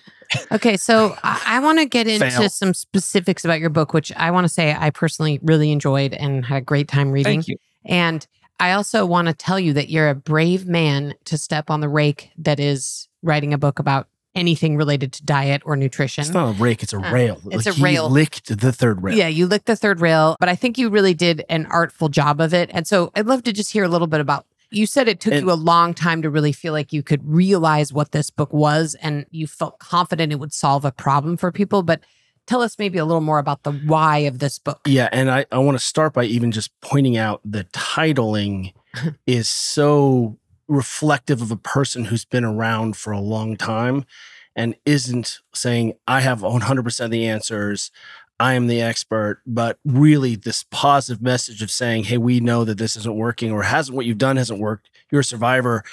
Okay, 0.52 0.76
so 0.76 1.16
I, 1.24 1.42
I 1.46 1.60
want 1.60 1.78
to 1.78 1.86
get 1.86 2.06
into 2.06 2.30
Fail. 2.30 2.48
some 2.50 2.74
specifics 2.74 3.44
about 3.44 3.58
your 3.58 3.70
book, 3.70 3.94
which 3.94 4.12
I 4.16 4.30
want 4.30 4.44
to 4.44 4.50
say 4.50 4.76
I 4.78 4.90
personally 4.90 5.40
really 5.42 5.72
enjoyed 5.72 6.12
and 6.12 6.44
had 6.44 6.58
a 6.58 6.60
great 6.60 6.86
time 6.86 7.10
reading. 7.10 7.40
Thank 7.40 7.48
you. 7.48 7.56
And 7.86 8.26
I 8.60 8.72
also 8.72 9.06
want 9.06 9.28
to 9.28 9.34
tell 9.34 9.58
you 9.58 9.72
that 9.72 9.88
you're 9.88 10.08
a 10.10 10.14
brave 10.14 10.66
man 10.66 11.14
to 11.24 11.38
step 11.38 11.70
on 11.70 11.80
the 11.80 11.88
rake 11.88 12.30
that 12.38 12.60
is 12.60 13.08
writing 13.22 13.52
a 13.54 13.58
book 13.58 13.78
about 13.78 14.06
anything 14.34 14.76
related 14.76 15.12
to 15.14 15.24
diet 15.24 15.62
or 15.64 15.74
nutrition. 15.76 16.22
It's 16.22 16.30
not 16.32 16.50
a 16.50 16.62
rake; 16.62 16.82
it's 16.82 16.92
a 16.92 16.98
Uh, 16.98 17.10
rail. 17.12 17.40
it's 17.50 17.66
Like, 17.66 17.76
a 17.78 17.80
rail. 17.82 18.08
Licked 18.10 18.56
the 18.60 18.70
third 18.72 19.02
rail. 19.02 19.16
Yeah, 19.16 19.28
you 19.28 19.46
licked 19.46 19.66
the 19.66 19.74
third 19.76 20.00
rail, 20.00 20.36
but 20.38 20.48
I 20.48 20.54
think 20.54 20.78
you 20.78 20.88
really 20.90 21.14
did 21.14 21.44
an 21.48 21.66
artful 21.66 22.08
job 22.08 22.40
of 22.40 22.54
it. 22.54 22.70
And 22.72 22.86
so 22.86 23.10
I'd 23.16 23.26
love 23.26 23.42
to 23.44 23.52
just 23.52 23.72
hear 23.72 23.82
a 23.84 23.88
little 23.88 24.06
bit 24.06 24.20
about. 24.20 24.46
You 24.70 24.86
said 24.86 25.08
it 25.08 25.18
took 25.18 25.32
And- 25.32 25.42
you 25.46 25.50
a 25.50 25.54
long 25.54 25.94
time 25.94 26.22
to 26.22 26.30
really 26.30 26.52
feel 26.52 26.72
like 26.72 26.92
you 26.92 27.02
could 27.02 27.26
realize 27.28 27.92
what 27.92 28.12
this 28.12 28.30
book 28.30 28.52
was 28.52 28.94
and 29.02 29.26
you 29.32 29.48
felt 29.48 29.80
confident 29.80 30.32
it 30.32 30.38
would 30.38 30.52
solve 30.52 30.84
a 30.84 30.92
problem 30.92 31.36
for 31.36 31.50
people. 31.50 31.82
But 31.82 32.00
tell 32.50 32.62
us 32.62 32.80
maybe 32.80 32.98
a 32.98 33.04
little 33.04 33.20
more 33.20 33.38
about 33.38 33.62
the 33.62 33.70
why 33.70 34.18
of 34.18 34.40
this 34.40 34.58
book. 34.58 34.80
Yeah, 34.84 35.08
and 35.12 35.30
I, 35.30 35.46
I 35.52 35.58
want 35.58 35.78
to 35.78 35.84
start 35.84 36.12
by 36.12 36.24
even 36.24 36.50
just 36.50 36.78
pointing 36.80 37.16
out 37.16 37.40
the 37.44 37.62
titling 37.72 38.74
is 39.26 39.48
so 39.48 40.36
reflective 40.66 41.40
of 41.42 41.52
a 41.52 41.56
person 41.56 42.06
who's 42.06 42.24
been 42.24 42.44
around 42.44 42.96
for 42.96 43.12
a 43.12 43.20
long 43.20 43.56
time 43.56 44.04
and 44.56 44.74
isn't 44.84 45.38
saying, 45.54 45.94
I 46.08 46.22
have 46.22 46.40
100% 46.40 47.04
of 47.04 47.10
the 47.12 47.28
answers. 47.28 47.92
I 48.40 48.54
am 48.54 48.66
the 48.66 48.82
expert, 48.82 49.42
but 49.46 49.78
really 49.84 50.34
this 50.34 50.64
positive 50.72 51.22
message 51.22 51.62
of 51.62 51.70
saying, 51.70 52.04
hey, 52.04 52.18
we 52.18 52.40
know 52.40 52.64
that 52.64 52.78
this 52.78 52.96
isn't 52.96 53.14
working 53.14 53.52
or 53.52 53.62
hasn't 53.62 53.94
what 53.94 54.06
you've 54.06 54.18
done 54.18 54.36
hasn't 54.36 54.58
worked. 54.58 54.90
You're 55.12 55.20
a 55.20 55.24
survivor. 55.24 55.84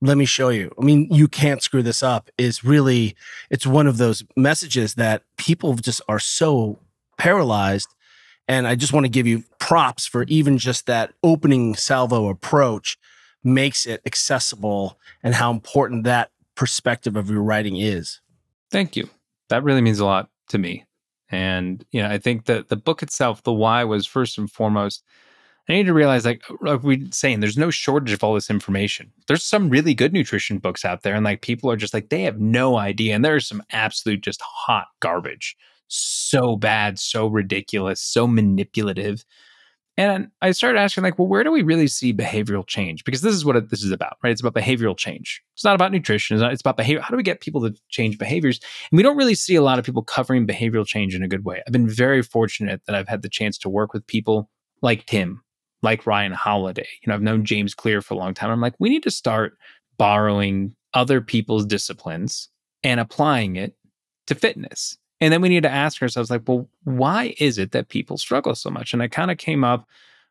Let 0.00 0.16
me 0.16 0.24
show 0.24 0.50
you. 0.50 0.72
I 0.80 0.84
mean, 0.84 1.08
you 1.10 1.26
can't 1.26 1.62
screw 1.62 1.82
this 1.82 2.02
up 2.02 2.30
is 2.38 2.62
really, 2.62 3.16
it's 3.50 3.66
one 3.66 3.86
of 3.86 3.96
those 3.96 4.24
messages 4.36 4.94
that 4.94 5.22
people 5.36 5.74
just 5.74 6.00
are 6.08 6.20
so 6.20 6.78
paralyzed. 7.16 7.88
And 8.46 8.66
I 8.66 8.76
just 8.76 8.92
want 8.92 9.04
to 9.04 9.10
give 9.10 9.26
you 9.26 9.44
props 9.58 10.06
for 10.06 10.22
even 10.24 10.56
just 10.56 10.86
that 10.86 11.12
opening 11.22 11.74
salvo 11.74 12.28
approach 12.28 12.96
makes 13.42 13.86
it 13.86 14.00
accessible 14.06 14.98
and 15.22 15.34
how 15.34 15.50
important 15.50 16.04
that 16.04 16.30
perspective 16.54 17.16
of 17.16 17.28
your 17.28 17.42
writing 17.42 17.76
is. 17.76 18.20
Thank 18.70 18.96
you. 18.96 19.08
That 19.48 19.64
really 19.64 19.80
means 19.80 19.98
a 19.98 20.04
lot 20.04 20.30
to 20.50 20.58
me. 20.58 20.84
And, 21.30 21.84
you 21.90 22.02
know, 22.02 22.08
I 22.08 22.18
think 22.18 22.46
that 22.46 22.68
the 22.68 22.76
book 22.76 23.02
itself, 23.02 23.42
The 23.42 23.52
Why, 23.52 23.84
was 23.84 24.06
first 24.06 24.38
and 24.38 24.50
foremost 24.50 25.02
I 25.68 25.74
need 25.74 25.86
to 25.86 25.94
realize, 25.94 26.24
like, 26.24 26.42
like 26.62 26.82
we 26.82 27.10
saying, 27.10 27.40
there's 27.40 27.58
no 27.58 27.70
shortage 27.70 28.12
of 28.12 28.24
all 28.24 28.34
this 28.34 28.48
information. 28.48 29.12
There's 29.26 29.44
some 29.44 29.68
really 29.68 29.92
good 29.92 30.12
nutrition 30.14 30.58
books 30.58 30.84
out 30.84 31.02
there, 31.02 31.14
and 31.14 31.24
like 31.24 31.42
people 31.42 31.70
are 31.70 31.76
just 31.76 31.92
like 31.92 32.08
they 32.08 32.22
have 32.22 32.40
no 32.40 32.78
idea, 32.78 33.14
and 33.14 33.24
there's 33.24 33.46
some 33.46 33.62
absolute 33.70 34.22
just 34.22 34.40
hot 34.42 34.86
garbage, 35.00 35.56
so 35.88 36.56
bad, 36.56 36.98
so 36.98 37.26
ridiculous, 37.26 38.00
so 38.00 38.26
manipulative. 38.26 39.24
And 39.98 40.28
I 40.40 40.52
started 40.52 40.78
asking, 40.78 41.02
like, 41.02 41.18
well, 41.18 41.26
where 41.26 41.42
do 41.42 41.50
we 41.50 41.62
really 41.62 41.88
see 41.88 42.14
behavioral 42.14 42.64
change? 42.64 43.02
Because 43.04 43.20
this 43.20 43.34
is 43.34 43.44
what 43.44 43.56
it, 43.56 43.68
this 43.68 43.82
is 43.82 43.90
about, 43.90 44.16
right? 44.22 44.30
It's 44.30 44.40
about 44.40 44.54
behavioral 44.54 44.96
change. 44.96 45.42
It's 45.54 45.64
not 45.64 45.74
about 45.74 45.90
nutrition. 45.90 46.36
It's, 46.36 46.40
not, 46.40 46.52
it's 46.52 46.60
about 46.60 46.76
behavior. 46.76 47.02
How 47.02 47.10
do 47.10 47.16
we 47.16 47.24
get 47.24 47.40
people 47.40 47.60
to 47.62 47.74
change 47.88 48.16
behaviors? 48.16 48.60
And 48.92 48.96
we 48.96 49.02
don't 49.02 49.16
really 49.16 49.34
see 49.34 49.56
a 49.56 49.60
lot 49.60 49.76
of 49.80 49.84
people 49.84 50.04
covering 50.04 50.46
behavioral 50.46 50.86
change 50.86 51.16
in 51.16 51.24
a 51.24 51.28
good 51.28 51.44
way. 51.44 51.64
I've 51.66 51.72
been 51.72 51.88
very 51.88 52.22
fortunate 52.22 52.82
that 52.86 52.94
I've 52.94 53.08
had 53.08 53.22
the 53.22 53.28
chance 53.28 53.58
to 53.58 53.68
work 53.68 53.92
with 53.92 54.06
people 54.06 54.48
like 54.82 55.04
Tim, 55.06 55.42
like 55.82 56.06
Ryan 56.06 56.32
Holiday. 56.32 56.88
You 57.02 57.08
know, 57.08 57.14
I've 57.14 57.22
known 57.22 57.44
James 57.44 57.74
Clear 57.74 58.02
for 58.02 58.14
a 58.14 58.16
long 58.16 58.34
time. 58.34 58.50
I'm 58.50 58.60
like, 58.60 58.74
we 58.78 58.88
need 58.88 59.02
to 59.04 59.10
start 59.10 59.56
borrowing 59.96 60.74
other 60.94 61.20
people's 61.20 61.66
disciplines 61.66 62.48
and 62.82 63.00
applying 63.00 63.56
it 63.56 63.76
to 64.26 64.34
fitness. 64.34 64.96
And 65.20 65.32
then 65.32 65.40
we 65.40 65.48
need 65.48 65.64
to 65.64 65.70
ask 65.70 66.00
ourselves, 66.00 66.30
like, 66.30 66.42
well, 66.46 66.68
why 66.84 67.34
is 67.38 67.58
it 67.58 67.72
that 67.72 67.88
people 67.88 68.16
struggle 68.16 68.54
so 68.54 68.70
much? 68.70 68.92
And 68.92 69.02
I 69.02 69.08
kind 69.08 69.30
of 69.30 69.38
came 69.38 69.64
up 69.64 69.86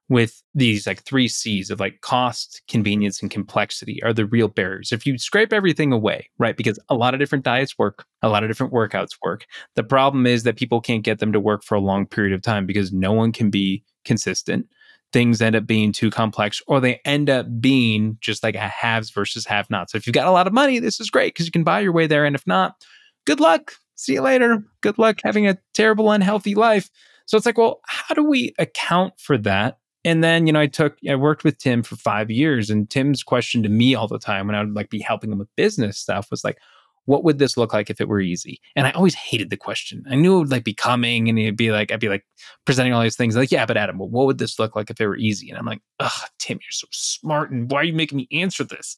with 0.10 0.42
these 0.56 0.88
like 0.88 1.04
three 1.04 1.28
C's 1.28 1.70
of 1.70 1.82
like 1.82 2.00
cost, 2.02 2.62
convenience, 2.70 3.22
and 3.22 3.30
complexity 3.30 4.02
are 4.04 4.14
the 4.14 4.26
real 4.26 4.48
barriers. 4.48 4.94
If 4.94 5.06
you 5.06 5.18
scrape 5.18 5.52
everything 5.52 5.92
away, 5.92 6.30
right? 6.38 6.56
Because 6.56 6.80
a 6.88 6.96
lot 6.96 7.14
of 7.14 7.20
different 7.20 7.44
diets 7.44 7.78
work, 7.78 8.06
a 8.22 8.30
lot 8.30 8.44
of 8.44 8.50
different 8.50 8.72
workouts 8.72 9.18
work. 9.22 9.46
The 9.76 9.84
problem 9.84 10.26
is 10.26 10.44
that 10.44 10.56
people 10.56 10.80
can't 10.80 11.04
get 11.04 11.20
them 11.20 11.34
to 11.34 11.40
work 11.40 11.64
for 11.64 11.76
a 11.76 11.82
long 11.82 12.06
period 12.06 12.34
of 12.34 12.42
time 12.42 12.66
because 12.66 12.94
no 12.94 13.12
one 13.12 13.34
can 13.34 13.50
be 13.50 13.84
consistent. 14.06 14.68
Things 15.14 15.42
end 15.42 15.56
up 15.56 15.66
being 15.66 15.94
too 15.94 16.10
complex, 16.10 16.62
or 16.68 16.80
they 16.80 17.00
end 17.06 17.30
up 17.30 17.48
being 17.60 18.18
just 18.20 18.44
like 18.44 18.56
a 18.56 18.60
haves 18.60 19.10
versus 19.10 19.46
have 19.46 19.70
nots. 19.70 19.94
So 19.94 19.98
if 19.98 20.06
you've 20.06 20.14
got 20.14 20.28
a 20.28 20.32
lot 20.32 20.48
of 20.48 20.54
money, 20.54 20.80
this 20.80 21.00
is 21.00 21.10
great 21.10 21.34
because 21.34 21.46
you 21.46 21.52
can 21.52 21.64
buy 21.64 21.80
your 21.80 21.94
way 21.94 22.08
there. 22.08 22.26
And 22.26 22.36
if 22.36 22.46
not, 22.46 22.76
good 23.26 23.40
luck. 23.40 23.74
See 23.96 24.14
you 24.14 24.22
later. 24.22 24.64
Good 24.82 24.98
luck 24.98 25.20
having 25.24 25.48
a 25.48 25.58
terrible, 25.74 26.12
unhealthy 26.12 26.56
life. 26.56 26.90
So 27.26 27.38
it's 27.38 27.46
like, 27.46 27.58
well, 27.58 27.82
how 27.86 28.16
do 28.16 28.24
we 28.24 28.54
account 28.60 29.14
for 29.18 29.38
that? 29.40 29.80
And 30.06 30.24
then, 30.24 30.48
you 30.48 30.54
know, 30.54 30.62
I 30.62 30.68
took, 30.68 30.98
I 31.10 31.16
worked 31.16 31.44
with 31.44 31.58
Tim 31.58 31.84
for 31.84 31.98
five 31.98 32.32
years, 32.32 32.70
and 32.70 32.90
Tim's 32.90 33.24
question 33.24 33.64
to 33.64 33.70
me 33.70 33.96
all 33.96 34.08
the 34.08 34.20
time 34.20 34.48
when 34.48 34.56
I 34.56 34.64
would 34.64 34.74
like 34.74 34.90
be 34.90 35.00
helping 35.00 35.32
him 35.32 35.38
with 35.40 35.54
business 35.58 35.98
stuff 35.98 36.32
was 36.32 36.44
like, 36.44 36.58
what 37.08 37.24
would 37.24 37.40
this 37.40 37.58
look 37.58 37.74
like 37.74 37.90
if 37.90 38.00
it 38.00 38.08
were 38.08 38.20
easy? 38.20 38.62
And 38.76 38.86
I 38.86 38.92
always 38.92 39.16
hated 39.16 39.50
the 39.50 39.58
question. 39.58 40.04
I 40.10 40.16
knew 40.16 40.36
it 40.36 40.40
would 40.40 40.52
like 40.52 40.66
be 40.66 40.74
coming 40.74 41.30
and 41.30 41.40
it'd 41.40 41.58
be 41.58 41.72
like, 41.72 41.92
I'd 41.92 42.02
be 42.02 42.10
like 42.10 42.26
presenting 42.66 42.94
all 42.94 43.02
these 43.02 43.16
things 43.16 43.36
like, 43.36 43.52
yeah, 43.52 43.66
but 43.66 43.78
Adam, 43.78 43.98
what 43.98 44.26
would 44.26 44.38
this 44.38 44.60
look 44.60 44.76
like 44.76 44.90
if 44.90 45.00
it 45.02 45.08
were 45.08 45.18
easy? 45.18 45.50
And 45.50 45.58
I'm 45.58 45.66
like, 45.66 45.82
ugh, 46.00 46.30
Tim, 46.38 46.60
you're 46.62 46.72
so 46.72 46.88
smart. 46.92 47.50
And 47.50 47.72
why 47.72 47.80
are 47.80 47.86
you 47.86 47.94
making 47.94 48.18
me 48.18 48.28
answer 48.32 48.64
this? 48.64 48.98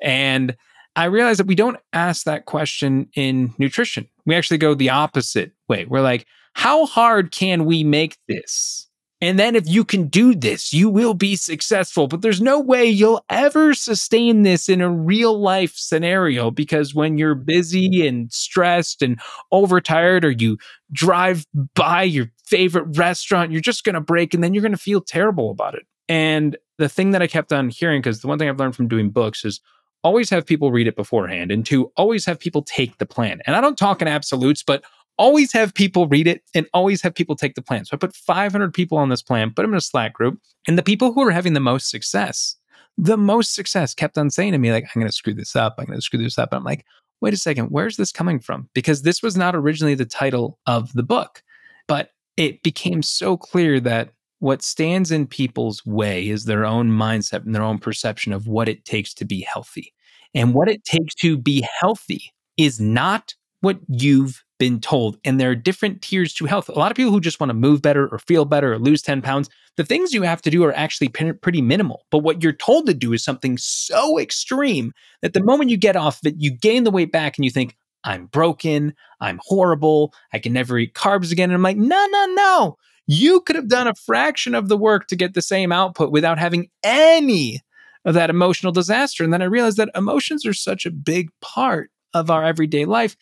And 0.00 0.56
I 0.94 1.04
realized 1.04 1.40
that 1.40 1.46
we 1.46 1.54
don't 1.54 1.78
ask 1.92 2.24
that 2.24 2.46
question 2.46 3.08
in 3.14 3.52
nutrition. 3.58 4.08
We 4.24 4.34
actually 4.36 4.58
go 4.58 4.74
the 4.74 4.90
opposite 4.90 5.52
way. 5.68 5.84
We're 5.84 6.00
like, 6.00 6.26
how 6.54 6.86
hard 6.86 7.32
can 7.32 7.64
we 7.64 7.84
make 7.84 8.18
this? 8.28 8.87
And 9.20 9.38
then 9.38 9.56
if 9.56 9.68
you 9.68 9.84
can 9.84 10.06
do 10.06 10.34
this, 10.34 10.72
you 10.72 10.88
will 10.88 11.14
be 11.14 11.34
successful. 11.34 12.06
But 12.06 12.22
there's 12.22 12.40
no 12.40 12.60
way 12.60 12.84
you'll 12.84 13.24
ever 13.28 13.74
sustain 13.74 14.42
this 14.42 14.68
in 14.68 14.80
a 14.80 14.90
real 14.90 15.38
life 15.38 15.74
scenario 15.74 16.52
because 16.52 16.94
when 16.94 17.18
you're 17.18 17.34
busy 17.34 18.06
and 18.06 18.32
stressed 18.32 19.02
and 19.02 19.20
overtired, 19.50 20.24
or 20.24 20.30
you 20.30 20.56
drive 20.92 21.46
by 21.74 22.04
your 22.04 22.30
favorite 22.46 22.96
restaurant, 22.96 23.50
you're 23.50 23.60
just 23.60 23.82
going 23.82 23.94
to 23.94 24.00
break 24.00 24.34
and 24.34 24.44
then 24.44 24.54
you're 24.54 24.62
going 24.62 24.72
to 24.72 24.78
feel 24.78 25.00
terrible 25.00 25.50
about 25.50 25.74
it. 25.74 25.82
And 26.08 26.56
the 26.78 26.88
thing 26.88 27.10
that 27.10 27.22
I 27.22 27.26
kept 27.26 27.52
on 27.52 27.70
hearing, 27.70 28.00
because 28.00 28.20
the 28.20 28.28
one 28.28 28.38
thing 28.38 28.48
I've 28.48 28.60
learned 28.60 28.76
from 28.76 28.88
doing 28.88 29.10
books 29.10 29.44
is 29.44 29.60
always 30.04 30.30
have 30.30 30.46
people 30.46 30.70
read 30.70 30.86
it 30.86 30.96
beforehand. 30.96 31.50
And 31.50 31.66
two, 31.66 31.90
always 31.96 32.24
have 32.26 32.38
people 32.38 32.62
take 32.62 32.98
the 32.98 33.06
plan. 33.06 33.40
And 33.46 33.56
I 33.56 33.60
don't 33.60 33.76
talk 33.76 34.00
in 34.00 34.06
absolutes, 34.08 34.62
but 34.62 34.84
always 35.18 35.52
have 35.52 35.74
people 35.74 36.06
read 36.06 36.26
it 36.26 36.42
and 36.54 36.66
always 36.72 37.02
have 37.02 37.14
people 37.14 37.36
take 37.36 37.54
the 37.54 37.62
plan. 37.62 37.84
So 37.84 37.94
I 37.94 37.98
put 37.98 38.14
500 38.14 38.72
people 38.72 38.98
on 38.98 39.08
this 39.08 39.22
plan, 39.22 39.52
put 39.54 39.62
them 39.62 39.72
in 39.72 39.78
a 39.78 39.80
Slack 39.80 40.12
group, 40.12 40.40
and 40.66 40.78
the 40.78 40.82
people 40.82 41.12
who 41.12 41.22
are 41.22 41.30
having 41.30 41.52
the 41.52 41.60
most 41.60 41.90
success, 41.90 42.56
the 42.96 43.16
most 43.16 43.54
success 43.54 43.94
kept 43.94 44.16
on 44.16 44.30
saying 44.30 44.52
to 44.52 44.58
me, 44.58 44.72
like, 44.72 44.84
I'm 44.84 45.00
going 45.00 45.10
to 45.10 45.14
screw 45.14 45.34
this 45.34 45.56
up. 45.56 45.74
I'm 45.78 45.86
going 45.86 45.98
to 45.98 46.02
screw 46.02 46.22
this 46.22 46.38
up. 46.38 46.52
And 46.52 46.58
I'm 46.58 46.64
like, 46.64 46.84
wait 47.20 47.34
a 47.34 47.36
second, 47.36 47.66
where's 47.66 47.96
this 47.96 48.12
coming 48.12 48.38
from? 48.38 48.68
Because 48.74 49.02
this 49.02 49.22
was 49.22 49.36
not 49.36 49.56
originally 49.56 49.94
the 49.94 50.04
title 50.04 50.58
of 50.66 50.92
the 50.92 51.02
book, 51.02 51.42
but 51.86 52.10
it 52.36 52.62
became 52.62 53.02
so 53.02 53.36
clear 53.36 53.80
that 53.80 54.10
what 54.38 54.62
stands 54.62 55.10
in 55.10 55.26
people's 55.26 55.84
way 55.84 56.28
is 56.28 56.44
their 56.44 56.64
own 56.64 56.90
mindset 56.90 57.44
and 57.44 57.54
their 57.54 57.62
own 57.62 57.78
perception 57.78 58.32
of 58.32 58.46
what 58.46 58.68
it 58.68 58.84
takes 58.84 59.12
to 59.14 59.24
be 59.24 59.40
healthy. 59.40 59.92
And 60.34 60.54
what 60.54 60.68
it 60.68 60.84
takes 60.84 61.14
to 61.16 61.36
be 61.36 61.66
healthy 61.80 62.32
is 62.56 62.78
not 62.78 63.34
what 63.60 63.78
you've 63.88 64.44
been 64.58 64.80
told. 64.80 65.18
And 65.24 65.40
there 65.40 65.50
are 65.50 65.54
different 65.54 66.02
tiers 66.02 66.34
to 66.34 66.46
health. 66.46 66.68
A 66.68 66.78
lot 66.78 66.90
of 66.90 66.96
people 66.96 67.12
who 67.12 67.20
just 67.20 67.40
want 67.40 67.50
to 67.50 67.54
move 67.54 67.80
better 67.80 68.08
or 68.08 68.18
feel 68.18 68.44
better 68.44 68.72
or 68.72 68.78
lose 68.78 69.02
10 69.02 69.22
pounds, 69.22 69.48
the 69.76 69.84
things 69.84 70.12
you 70.12 70.22
have 70.22 70.42
to 70.42 70.50
do 70.50 70.64
are 70.64 70.72
actually 70.74 71.08
pretty 71.08 71.62
minimal. 71.62 72.04
But 72.10 72.18
what 72.18 72.42
you're 72.42 72.52
told 72.52 72.86
to 72.86 72.94
do 72.94 73.12
is 73.12 73.22
something 73.22 73.56
so 73.56 74.18
extreme 74.18 74.92
that 75.22 75.32
the 75.32 75.42
moment 75.42 75.70
you 75.70 75.76
get 75.76 75.96
off 75.96 76.20
of 76.20 76.26
it, 76.26 76.34
you 76.38 76.50
gain 76.50 76.84
the 76.84 76.90
weight 76.90 77.12
back 77.12 77.38
and 77.38 77.44
you 77.44 77.50
think, 77.50 77.76
I'm 78.04 78.26
broken, 78.26 78.94
I'm 79.20 79.40
horrible, 79.42 80.14
I 80.32 80.38
can 80.38 80.52
never 80.52 80.78
eat 80.78 80.94
carbs 80.94 81.32
again. 81.32 81.50
And 81.50 81.56
I'm 81.56 81.62
like, 81.62 81.76
no, 81.76 82.06
no, 82.10 82.26
no. 82.26 82.76
You 83.06 83.40
could 83.40 83.56
have 83.56 83.68
done 83.68 83.88
a 83.88 83.94
fraction 83.94 84.54
of 84.54 84.68
the 84.68 84.76
work 84.76 85.06
to 85.08 85.16
get 85.16 85.34
the 85.34 85.42
same 85.42 85.72
output 85.72 86.12
without 86.12 86.38
having 86.38 86.68
any 86.82 87.60
of 88.04 88.14
that 88.14 88.30
emotional 88.30 88.72
disaster. 88.72 89.24
And 89.24 89.32
then 89.32 89.42
I 89.42 89.46
realized 89.46 89.78
that 89.78 89.90
emotions 89.94 90.46
are 90.46 90.54
such 90.54 90.86
a 90.86 90.90
big 90.90 91.30
part 91.40 91.90
of 92.14 92.30
our 92.30 92.44
everyday 92.44 92.84
life 92.84 93.16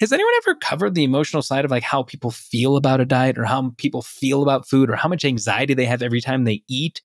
has 0.00 0.12
anyone 0.12 0.32
ever 0.38 0.54
covered 0.54 0.94
the 0.94 1.04
emotional 1.04 1.42
side 1.42 1.64
of 1.64 1.70
like 1.70 1.82
how 1.82 2.02
people 2.02 2.30
feel 2.30 2.76
about 2.76 3.00
a 3.00 3.06
diet 3.06 3.38
or 3.38 3.44
how 3.44 3.72
people 3.78 4.02
feel 4.02 4.42
about 4.42 4.68
food 4.68 4.90
or 4.90 4.96
how 4.96 5.08
much 5.08 5.24
anxiety 5.24 5.74
they 5.74 5.86
have 5.86 6.02
every 6.02 6.20
time 6.20 6.44
they 6.44 6.62
eat? 6.68 7.00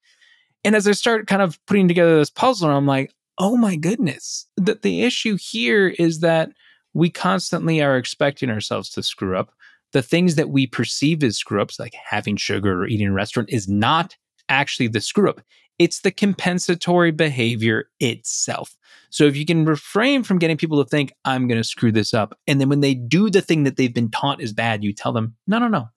And 0.63 0.75
as 0.75 0.87
I 0.87 0.91
start 0.91 1.27
kind 1.27 1.41
of 1.41 1.57
putting 1.65 1.87
together 1.87 2.17
this 2.17 2.29
puzzle, 2.29 2.69
I'm 2.69 2.85
like, 2.85 3.13
oh 3.37 3.57
my 3.57 3.75
goodness. 3.75 4.45
That 4.57 4.81
the 4.81 5.03
issue 5.03 5.37
here 5.39 5.89
is 5.89 6.19
that 6.19 6.51
we 6.93 7.09
constantly 7.09 7.81
are 7.81 7.97
expecting 7.97 8.49
ourselves 8.49 8.89
to 8.91 9.03
screw 9.03 9.37
up. 9.37 9.51
The 9.93 10.01
things 10.01 10.35
that 10.35 10.49
we 10.49 10.67
perceive 10.67 11.23
as 11.23 11.37
screw 11.37 11.61
ups, 11.61 11.79
like 11.79 11.93
having 11.93 12.37
sugar 12.37 12.83
or 12.83 12.87
eating 12.87 13.07
in 13.07 13.13
a 13.13 13.15
restaurant, 13.15 13.49
is 13.49 13.67
not 13.67 14.15
actually 14.49 14.87
the 14.87 15.01
screw 15.01 15.29
up. 15.29 15.41
It's 15.79 16.01
the 16.01 16.11
compensatory 16.11 17.11
behavior 17.11 17.89
itself. 17.99 18.75
So 19.09 19.25
if 19.25 19.35
you 19.35 19.45
can 19.45 19.65
refrain 19.65 20.23
from 20.23 20.39
getting 20.39 20.57
people 20.57 20.83
to 20.83 20.89
think, 20.89 21.11
I'm 21.25 21.47
going 21.47 21.59
to 21.59 21.67
screw 21.67 21.91
this 21.91 22.13
up, 22.13 22.37
and 22.47 22.61
then 22.61 22.69
when 22.69 22.81
they 22.81 22.93
do 22.93 23.29
the 23.29 23.41
thing 23.41 23.63
that 23.63 23.77
they've 23.77 23.93
been 23.93 24.11
taught 24.11 24.41
is 24.41 24.53
bad, 24.53 24.83
you 24.83 24.93
tell 24.93 25.11
them, 25.11 25.35
no, 25.47 25.59
no, 25.59 25.67
no. 25.67 25.89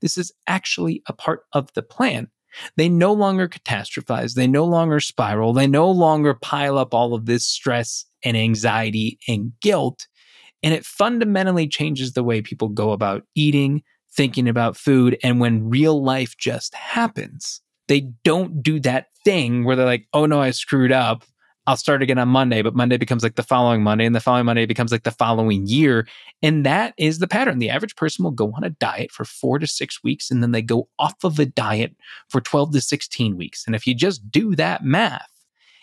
This 0.00 0.16
is 0.16 0.32
actually 0.46 1.02
a 1.06 1.12
part 1.12 1.42
of 1.52 1.72
the 1.74 1.82
plan. 1.82 2.28
They 2.76 2.88
no 2.88 3.12
longer 3.12 3.48
catastrophize. 3.48 4.34
They 4.34 4.46
no 4.46 4.64
longer 4.64 5.00
spiral. 5.00 5.52
They 5.52 5.66
no 5.66 5.90
longer 5.90 6.34
pile 6.34 6.78
up 6.78 6.94
all 6.94 7.14
of 7.14 7.26
this 7.26 7.46
stress 7.46 8.04
and 8.24 8.36
anxiety 8.36 9.18
and 9.28 9.52
guilt. 9.60 10.06
And 10.62 10.74
it 10.74 10.84
fundamentally 10.84 11.68
changes 11.68 12.12
the 12.12 12.24
way 12.24 12.42
people 12.42 12.68
go 12.68 12.92
about 12.92 13.24
eating, 13.34 13.82
thinking 14.12 14.48
about 14.48 14.76
food. 14.76 15.16
And 15.22 15.40
when 15.40 15.70
real 15.70 16.02
life 16.02 16.36
just 16.38 16.74
happens, 16.74 17.62
they 17.90 18.02
don't 18.22 18.62
do 18.62 18.78
that 18.78 19.08
thing 19.24 19.64
where 19.64 19.74
they're 19.74 19.84
like, 19.84 20.06
oh 20.14 20.24
no, 20.24 20.40
I 20.40 20.52
screwed 20.52 20.92
up. 20.92 21.24
I'll 21.66 21.76
start 21.76 22.02
again 22.02 22.18
on 22.18 22.28
Monday, 22.28 22.62
but 22.62 22.76
Monday 22.76 22.96
becomes 22.96 23.24
like 23.24 23.34
the 23.34 23.42
following 23.42 23.82
Monday, 23.82 24.06
and 24.06 24.14
the 24.14 24.20
following 24.20 24.46
Monday 24.46 24.64
becomes 24.64 24.92
like 24.92 25.02
the 25.02 25.10
following 25.10 25.66
year. 25.66 26.06
And 26.40 26.64
that 26.64 26.94
is 26.98 27.18
the 27.18 27.26
pattern. 27.26 27.58
The 27.58 27.68
average 27.68 27.96
person 27.96 28.22
will 28.22 28.30
go 28.30 28.52
on 28.56 28.62
a 28.62 28.70
diet 28.70 29.10
for 29.10 29.24
four 29.24 29.58
to 29.58 29.66
six 29.66 30.04
weeks, 30.04 30.30
and 30.30 30.40
then 30.40 30.52
they 30.52 30.62
go 30.62 30.88
off 31.00 31.16
of 31.24 31.40
a 31.40 31.46
diet 31.46 31.96
for 32.28 32.40
12 32.40 32.72
to 32.74 32.80
16 32.80 33.36
weeks. 33.36 33.64
And 33.66 33.74
if 33.74 33.88
you 33.88 33.94
just 33.94 34.30
do 34.30 34.54
that 34.54 34.84
math, 34.84 35.28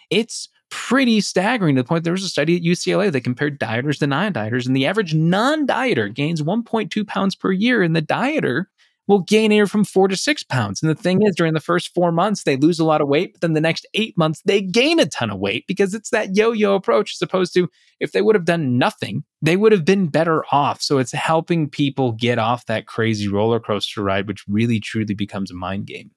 it's 0.10 0.48
pretty 0.70 1.20
staggering 1.20 1.76
to 1.76 1.84
the 1.84 1.88
point 1.88 2.06
there 2.06 2.14
was 2.14 2.24
a 2.24 2.30
study 2.30 2.56
at 2.56 2.64
UCLA 2.64 3.12
that 3.12 3.22
compared 3.22 3.60
dieters 3.60 4.00
to 4.00 4.08
non 4.08 4.32
dieters, 4.32 4.66
and 4.66 4.78
the 4.78 4.86
average 4.86 5.14
non 5.14 5.68
dieter 5.68 6.14
gains 6.14 6.42
1.2 6.42 7.06
pounds 7.06 7.36
per 7.36 7.52
year, 7.52 7.84
and 7.84 7.98
the 7.98 8.02
dieter 8.02 8.66
will 9.08 9.20
gain 9.20 9.46
anywhere 9.46 9.68
from 9.68 9.84
four 9.84 10.08
to 10.08 10.16
six 10.16 10.44
pounds. 10.44 10.82
And 10.82 10.90
the 10.90 10.96
thing 10.96 11.22
is, 11.24 11.36
during 11.36 11.54
the 11.54 11.60
first 11.60 11.94
four 11.94 12.12
months, 12.12 12.44
they 12.44 12.58
lose 12.58 12.80
a 12.80 12.86
lot 12.86 13.02
of 13.02 13.08
weight, 13.08 13.34
but 13.34 13.42
then 13.42 13.54
the 13.54 13.62
next 13.62 13.88
eight 13.94 14.18
months, 14.18 14.42
they 14.46 14.62
gain 14.62 15.00
a 15.00 15.06
ton 15.06 15.30
of 15.30 15.40
weight 15.40 15.66
because 15.68 15.94
it's 15.94 16.10
that 16.10 16.36
yo 16.36 16.52
yo 16.52 16.76
approach, 16.76 17.14
as 17.16 17.22
opposed 17.22 17.54
to 17.54 17.70
if 18.00 18.12
they 18.12 18.22
would 18.22 18.36
have 18.36 18.46
done 18.46 18.78
nothing, 18.78 19.24
they 19.42 19.56
would 19.56 19.72
have 19.72 19.86
been 19.86 20.08
better 20.08 20.44
off. 20.52 20.82
So 20.82 20.98
it's 20.98 21.14
helping 21.14 21.70
people 21.70 22.12
get 22.12 22.38
off 22.38 22.66
that 22.66 22.86
crazy 22.86 23.28
roller 23.28 23.60
coaster 23.60 24.04
ride, 24.04 24.28
which 24.28 24.44
really 24.48 24.80
truly 24.80 25.16
becomes 25.16 25.50
a 25.50 25.56
mind 25.56 25.88
game. 25.88 26.12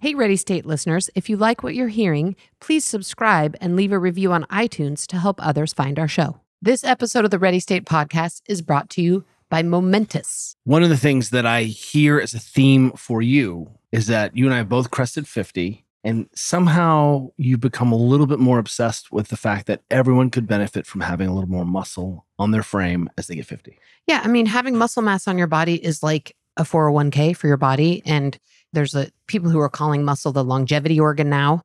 Hey, 0.00 0.14
Ready 0.14 0.36
State 0.36 0.66
listeners, 0.66 1.10
if 1.14 1.30
you 1.30 1.36
like 1.36 1.62
what 1.62 1.76
you're 1.76 1.86
hearing, 1.86 2.34
please 2.60 2.84
subscribe 2.84 3.56
and 3.60 3.76
leave 3.76 3.92
a 3.92 3.98
review 4.00 4.32
on 4.32 4.42
iTunes 4.46 5.06
to 5.06 5.16
help 5.16 5.38
others 5.40 5.72
find 5.72 5.96
our 5.96 6.08
show. 6.08 6.40
This 6.60 6.82
episode 6.82 7.24
of 7.24 7.30
the 7.30 7.38
Ready 7.38 7.60
State 7.60 7.84
podcast 7.84 8.42
is 8.48 8.62
brought 8.62 8.90
to 8.90 9.02
you 9.02 9.24
by 9.52 9.62
Momentous. 9.62 10.56
One 10.64 10.82
of 10.82 10.88
the 10.88 10.96
things 10.96 11.28
that 11.28 11.44
I 11.44 11.64
hear 11.64 12.18
as 12.18 12.32
a 12.32 12.38
theme 12.38 12.90
for 12.92 13.20
you 13.20 13.70
is 13.92 14.06
that 14.06 14.34
you 14.34 14.46
and 14.46 14.54
I 14.54 14.56
have 14.56 14.70
both 14.70 14.90
crested 14.90 15.28
50 15.28 15.84
and 16.02 16.26
somehow 16.34 17.32
you 17.36 17.58
become 17.58 17.92
a 17.92 17.96
little 17.96 18.26
bit 18.26 18.38
more 18.38 18.58
obsessed 18.58 19.12
with 19.12 19.28
the 19.28 19.36
fact 19.36 19.66
that 19.66 19.82
everyone 19.90 20.30
could 20.30 20.46
benefit 20.46 20.86
from 20.86 21.02
having 21.02 21.28
a 21.28 21.34
little 21.34 21.50
more 21.50 21.66
muscle 21.66 22.24
on 22.38 22.50
their 22.50 22.62
frame 22.62 23.10
as 23.18 23.26
they 23.26 23.34
get 23.34 23.44
50. 23.44 23.78
Yeah, 24.06 24.22
I 24.24 24.28
mean, 24.28 24.46
having 24.46 24.74
muscle 24.74 25.02
mass 25.02 25.28
on 25.28 25.36
your 25.36 25.48
body 25.48 25.74
is 25.84 26.02
like 26.02 26.34
a 26.56 26.62
401k 26.62 27.36
for 27.36 27.46
your 27.46 27.58
body. 27.58 28.02
And 28.06 28.38
there's 28.72 28.94
a 28.94 29.10
people 29.26 29.50
who 29.50 29.60
are 29.60 29.68
calling 29.68 30.02
muscle 30.02 30.32
the 30.32 30.42
longevity 30.42 30.98
organ 30.98 31.28
now. 31.28 31.60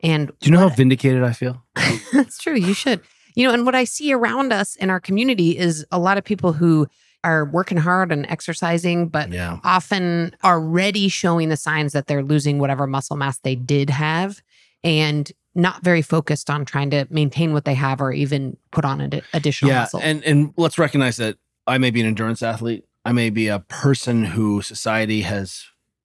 And 0.00 0.28
Do 0.38 0.48
you 0.48 0.52
know 0.52 0.60
how 0.60 0.68
vindicated 0.68 1.24
I 1.24 1.32
feel? 1.32 1.60
That's 2.12 2.38
true. 2.38 2.54
You 2.54 2.72
should. 2.72 3.00
You 3.34 3.48
know, 3.48 3.52
and 3.52 3.66
what 3.66 3.74
I 3.74 3.82
see 3.82 4.12
around 4.12 4.52
us 4.52 4.76
in 4.76 4.90
our 4.90 5.00
community 5.00 5.58
is 5.58 5.84
a 5.90 5.98
lot 5.98 6.18
of 6.18 6.24
people 6.24 6.52
who 6.52 6.86
are 7.24 7.44
working 7.44 7.78
hard 7.78 8.10
and 8.12 8.26
exercising, 8.28 9.08
but 9.08 9.30
Yeah. 9.30 9.58
often 9.64 10.34
already 10.44 11.08
showing 11.08 11.48
the 11.48 11.56
signs 11.56 11.92
that 11.92 12.06
they're 12.06 12.22
losing 12.22 12.58
whatever 12.58 12.86
muscle 12.86 13.16
mass 13.16 13.38
they 13.38 13.54
did 13.54 13.90
have 13.90 14.42
and 14.82 15.30
not 15.54 15.84
very 15.84 16.02
focused 16.02 16.48
on 16.50 16.64
trying 16.64 16.90
to 16.90 17.06
maintain 17.10 17.52
what 17.52 17.64
they 17.64 17.74
have 17.74 18.00
or 18.00 18.12
even 18.12 18.56
put 18.70 18.84
on 18.84 19.00
ad- 19.00 19.22
additional 19.34 19.70
yeah, 19.70 19.80
muscle. 19.80 20.00
and 20.02 20.24
and 20.24 20.52
let's 20.56 20.78
recognize 20.78 21.16
that 21.18 21.36
I 21.66 21.78
may 21.78 21.90
be 21.90 22.00
an 22.00 22.06
endurance 22.06 22.42
athlete. 22.42 22.84
I 23.04 23.12
may 23.12 23.30
be 23.30 23.48
a 23.48 23.58
person 23.60 24.24
who 24.24 24.62
society 24.62 25.20
has 25.22 25.64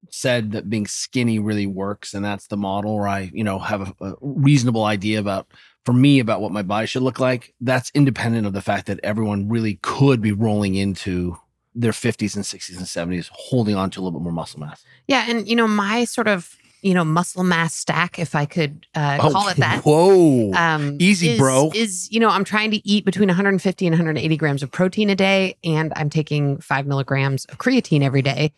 said 0.10 0.52
that 0.52 0.70
being 0.70 0.86
skinny 0.86 1.40
really 1.40 1.66
works, 1.68 2.14
and 2.14 2.24
that's 2.24 2.48
the 2.48 2.58
model. 2.58 2.92
Or 2.92 3.08
I, 3.08 3.32
you 3.34 3.44
know, 3.44 3.58
have 3.60 3.94
a, 4.02 4.06
a 4.06 4.14
reasonable 4.22 4.84
idea 4.84 5.20
about 5.20 5.48
for 5.88 5.94
me 5.94 6.20
about 6.20 6.42
what 6.42 6.52
my 6.52 6.62
body 6.64 6.86
should 6.86 7.02
look 7.02 7.18
like. 7.18 7.54
That's 7.62 7.90
independent 7.96 8.46
of 8.46 8.52
the 8.52 8.62
fact 8.62 8.88
that 8.88 9.00
everyone 9.04 9.48
really 9.48 9.80
could 9.82 10.22
be 10.22 10.34
rolling 10.34 10.76
into 10.76 11.38
their 11.74 11.94
50s 11.94 12.36
and 12.36 12.44
60s 12.44 12.76
and 12.76 12.86
70s, 12.86 13.30
holding 13.32 13.76
on 13.78 13.90
to 13.92 14.00
a 14.00 14.02
little 14.02 14.20
bit 14.20 14.24
more 14.24 14.34
muscle 14.34 14.60
mass. 14.60 14.84
yeah, 15.08 15.26
and 15.30 15.48
you 15.48 15.56
know, 15.56 15.66
my 15.68 16.04
sort 16.04 16.28
of 16.28 16.58
you 16.82 16.94
know 16.94 17.06
muscle 17.06 17.44
mass 17.44 17.74
stack, 17.74 18.20
if 18.20 18.36
I 18.36 18.46
could 18.46 18.86
uh, 18.96 19.18
Oh, 19.22 19.32
call 19.32 19.48
it 19.48 19.58
that. 19.58 19.84
Whoa. 19.86 20.52
um, 20.54 20.98
Easy, 21.00 21.30
is- 21.30 21.40
bro. 21.40 21.72
Is 21.74 22.12
you 22.12 22.20
know 22.20 22.30
I'm 22.30 22.44
trying 22.44 22.72
to 22.72 22.86
eat 22.88 23.06
between 23.06 23.30
150 23.30 23.88
and 23.88 23.94
180 23.94 24.36
grams 24.38 24.62
of 24.62 24.72
protein 24.72 25.10
a 25.10 25.16
day, 25.16 25.56
and 25.64 25.94
I'm 25.96 26.10
taking 26.10 26.58
five 26.60 26.86
milligrams 26.86 27.46
of 27.46 27.58
creatine 27.60 28.02
every 28.04 28.22
day, 28.22 28.52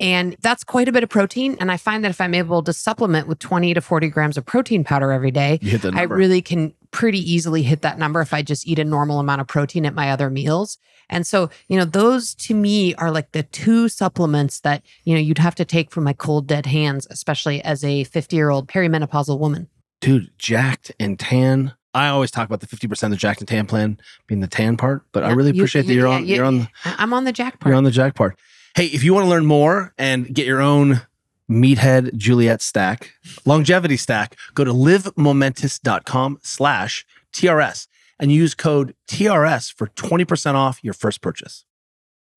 and 0.00 0.36
that's 0.42 0.64
quite 0.64 0.88
a 0.88 0.92
bit 0.92 1.02
of 1.02 1.08
protein. 1.08 1.56
And 1.60 1.70
I 1.72 1.76
find 1.78 2.04
that 2.04 2.10
if 2.10 2.20
I'm 2.20 2.34
able 2.34 2.62
to 2.62 2.72
supplement 2.72 3.26
with 3.28 3.38
20 3.38 3.72
to 3.74 3.80
40 3.80 4.08
grams 4.10 4.36
of 4.36 4.44
protein 4.44 4.84
powder 4.84 5.12
every 5.12 5.30
day, 5.30 5.58
you 5.62 5.70
hit 5.70 5.82
the 5.82 5.92
I 5.94 6.02
really 6.02 6.42
can 6.42 6.74
pretty 6.96 7.18
easily 7.30 7.62
hit 7.62 7.82
that 7.82 7.98
number 7.98 8.22
if 8.22 8.32
I 8.32 8.40
just 8.40 8.66
eat 8.66 8.78
a 8.78 8.84
normal 8.84 9.18
amount 9.20 9.42
of 9.42 9.46
protein 9.46 9.84
at 9.84 9.94
my 9.94 10.10
other 10.10 10.30
meals. 10.30 10.78
And 11.10 11.26
so, 11.26 11.50
you 11.68 11.76
know, 11.78 11.84
those 11.84 12.34
to 12.46 12.54
me 12.54 12.94
are 12.94 13.10
like 13.10 13.32
the 13.32 13.42
two 13.42 13.90
supplements 13.90 14.60
that, 14.60 14.82
you 15.04 15.12
know, 15.14 15.20
you'd 15.20 15.36
have 15.36 15.54
to 15.56 15.66
take 15.66 15.90
from 15.90 16.04
my 16.04 16.14
cold 16.14 16.46
dead 16.46 16.64
hands, 16.64 17.06
especially 17.10 17.60
as 17.62 17.84
a 17.84 18.04
50 18.04 18.34
year 18.34 18.48
old 18.48 18.66
perimenopausal 18.68 19.38
woman. 19.38 19.68
dude, 20.00 20.30
jacked 20.38 20.90
and 20.98 21.18
tan. 21.18 21.74
I 21.94 22.08
always 22.08 22.30
talk 22.30 22.46
about 22.46 22.60
the 22.60 22.66
50% 22.66 23.02
of 23.04 23.10
the 23.10 23.16
jacked 23.16 23.40
and 23.40 23.48
tan 23.48 23.66
plan 23.66 23.98
being 24.26 24.40
the 24.40 24.46
tan 24.46 24.76
part, 24.78 25.02
but 25.12 25.22
I 25.22 25.28
Yeah, 25.28 25.34
really 25.34 25.52
you- 25.52 25.60
appreciate 25.62 25.86
that 25.86 25.92
you- 25.92 26.00
you're 26.00 26.08
yeah, 26.08 26.14
on 26.16 26.26
you- 26.26 26.34
you're 26.36 26.44
on 26.46 26.68
I- 26.86 26.96
I'm 26.98 27.12
on 27.12 27.24
the 27.24 27.32
jack 27.32 27.60
part. 27.60 27.68
you're 27.70 27.76
on 27.76 27.84
the 27.84 27.90
jack 27.90 28.14
part. 28.14 28.38
Hey, 28.74 28.86
if 28.86 29.04
you 29.04 29.12
want 29.14 29.24
to 29.24 29.30
learn 29.30 29.44
more 29.46 29.92
and 29.98 30.34
get 30.34 30.46
your 30.46 30.60
own 30.62 31.02
meathead 31.50 32.16
Juliet 32.16 32.62
stack, 32.62 33.12
longevity 33.44 33.96
stack, 33.96 34.36
go 34.54 34.64
to 34.64 34.72
livemomentous.com 34.72 36.38
slash 36.42 37.06
TRS 37.32 37.86
and 38.18 38.32
use 38.32 38.54
code 38.54 38.94
TRS 39.08 39.72
for 39.72 39.88
20% 39.88 40.54
off 40.54 40.82
your 40.82 40.94
first 40.94 41.20
purchase. 41.20 41.64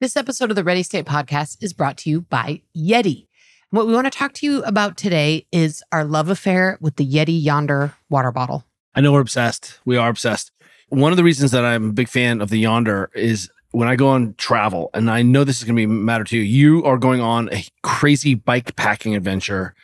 This 0.02 0.16
episode 0.16 0.50
of 0.50 0.56
the 0.56 0.64
Ready 0.64 0.84
State 0.84 1.06
podcast 1.06 1.58
is 1.62 1.74
brought 1.74 1.98
to 1.98 2.10
you 2.10 2.22
by 2.22 2.62
Yeti. 2.76 3.28
What 3.72 3.86
we 3.86 3.94
want 3.94 4.12
to 4.12 4.18
talk 4.18 4.34
to 4.34 4.46
you 4.46 4.64
about 4.64 4.98
today 4.98 5.46
is 5.52 5.84
our 5.92 6.04
love 6.04 6.30
affair 6.30 6.78
with 6.82 6.96
the 6.96 7.06
Yeti 7.06 7.42
Yonder 7.42 7.94
water 8.10 8.32
bottle. 8.32 8.66
I 8.96 9.02
know 9.02 9.12
we're 9.12 9.22
obsessed. 9.22 9.80
We 9.86 9.98
are 9.98 10.10
obsessed. 10.10 10.52
One 10.90 11.12
of 11.12 11.18
the 11.18 11.24
reasons 11.24 11.52
that 11.52 11.64
I'm 11.64 11.90
a 11.90 11.94
big 11.94 12.10
fan 12.10 12.42
of 12.42 12.50
the 12.50 12.58
Yonder 12.58 13.12
is 13.14 13.50
when 13.72 13.88
I 13.88 13.96
go 13.96 14.08
on 14.10 14.34
travel, 14.38 14.90
and 14.94 15.10
I 15.10 15.22
know 15.22 15.44
this 15.44 15.58
is 15.60 15.64
going 15.64 15.76
to 15.76 15.80
be 15.82 15.86
matter 15.86 16.24
to 16.24 16.38
you. 16.38 16.42
You 16.44 16.86
are 16.86 16.98
going 16.98 17.22
on 17.22 17.50
a 17.54 17.64
crazy 17.84 18.34
bike 18.36 18.76
packing 18.76 19.16
adventure 19.16 19.76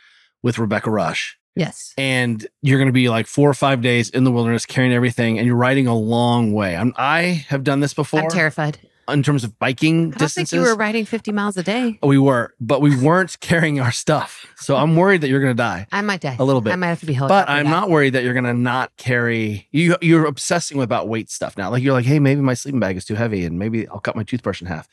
with 0.42 0.58
Rebecca 0.58 0.90
Rush, 0.90 1.38
Yes. 1.54 1.92
and 1.96 2.46
you're 2.62 2.78
going 2.78 2.88
to 2.88 2.92
be 2.92 3.08
like 3.08 3.26
four 3.26 3.48
or 3.48 3.54
five 3.54 3.80
days 3.82 4.10
in 4.10 4.24
the 4.24 4.32
wilderness 4.32 4.66
carrying 4.66 4.92
everything, 4.92 5.38
and 5.38 5.46
you're 5.46 5.56
riding 5.56 5.86
a 5.86 5.96
long 5.96 6.52
way. 6.52 6.76
I'm, 6.76 6.92
I 6.96 7.44
have 7.48 7.64
done 7.64 7.80
this 7.80 7.94
before 7.94 8.20
I'm 8.20 8.30
terrified. 8.30 8.78
In 9.08 9.22
terms 9.22 9.44
of 9.44 9.58
biking 9.58 10.12
I 10.14 10.18
don't 10.18 10.32
think 10.32 10.52
you 10.52 10.60
were 10.60 10.74
riding 10.74 11.04
50 11.04 11.32
miles 11.32 11.56
a 11.56 11.62
day. 11.62 11.98
Oh, 12.02 12.08
we 12.08 12.18
were, 12.18 12.54
but 12.60 12.80
we 12.80 12.96
weren't 12.96 13.38
carrying 13.40 13.80
our 13.80 13.92
stuff. 13.92 14.46
So 14.56 14.76
I'm 14.76 14.96
worried 14.96 15.20
that 15.20 15.28
you're 15.28 15.40
going 15.40 15.56
to 15.56 15.62
die. 15.62 15.86
I 15.92 16.00
might 16.02 16.20
die. 16.20 16.36
A 16.38 16.44
little 16.44 16.60
bit. 16.60 16.72
I 16.72 16.76
might 16.76 16.88
have 16.88 17.00
to 17.00 17.06
be 17.06 17.12
held 17.12 17.28
But 17.28 17.48
I'm 17.48 17.70
not 17.70 17.90
worried 17.90 18.14
that 18.14 18.24
you're 18.24 18.34
gonna 18.34 18.54
not 18.54 18.96
carry 18.96 19.68
you. 19.70 19.96
You're 20.00 20.26
obsessing 20.26 20.80
about 20.82 21.08
weight 21.08 21.30
stuff 21.30 21.56
now. 21.56 21.70
Like 21.70 21.82
you're 21.82 21.92
like, 21.92 22.04
hey, 22.04 22.18
maybe 22.18 22.40
my 22.40 22.54
sleeping 22.54 22.80
bag 22.80 22.96
is 22.96 23.04
too 23.04 23.14
heavy, 23.14 23.44
and 23.44 23.58
maybe 23.58 23.88
I'll 23.88 24.00
cut 24.00 24.16
my 24.16 24.22
toothbrush 24.22 24.60
in 24.60 24.66
half. 24.66 24.88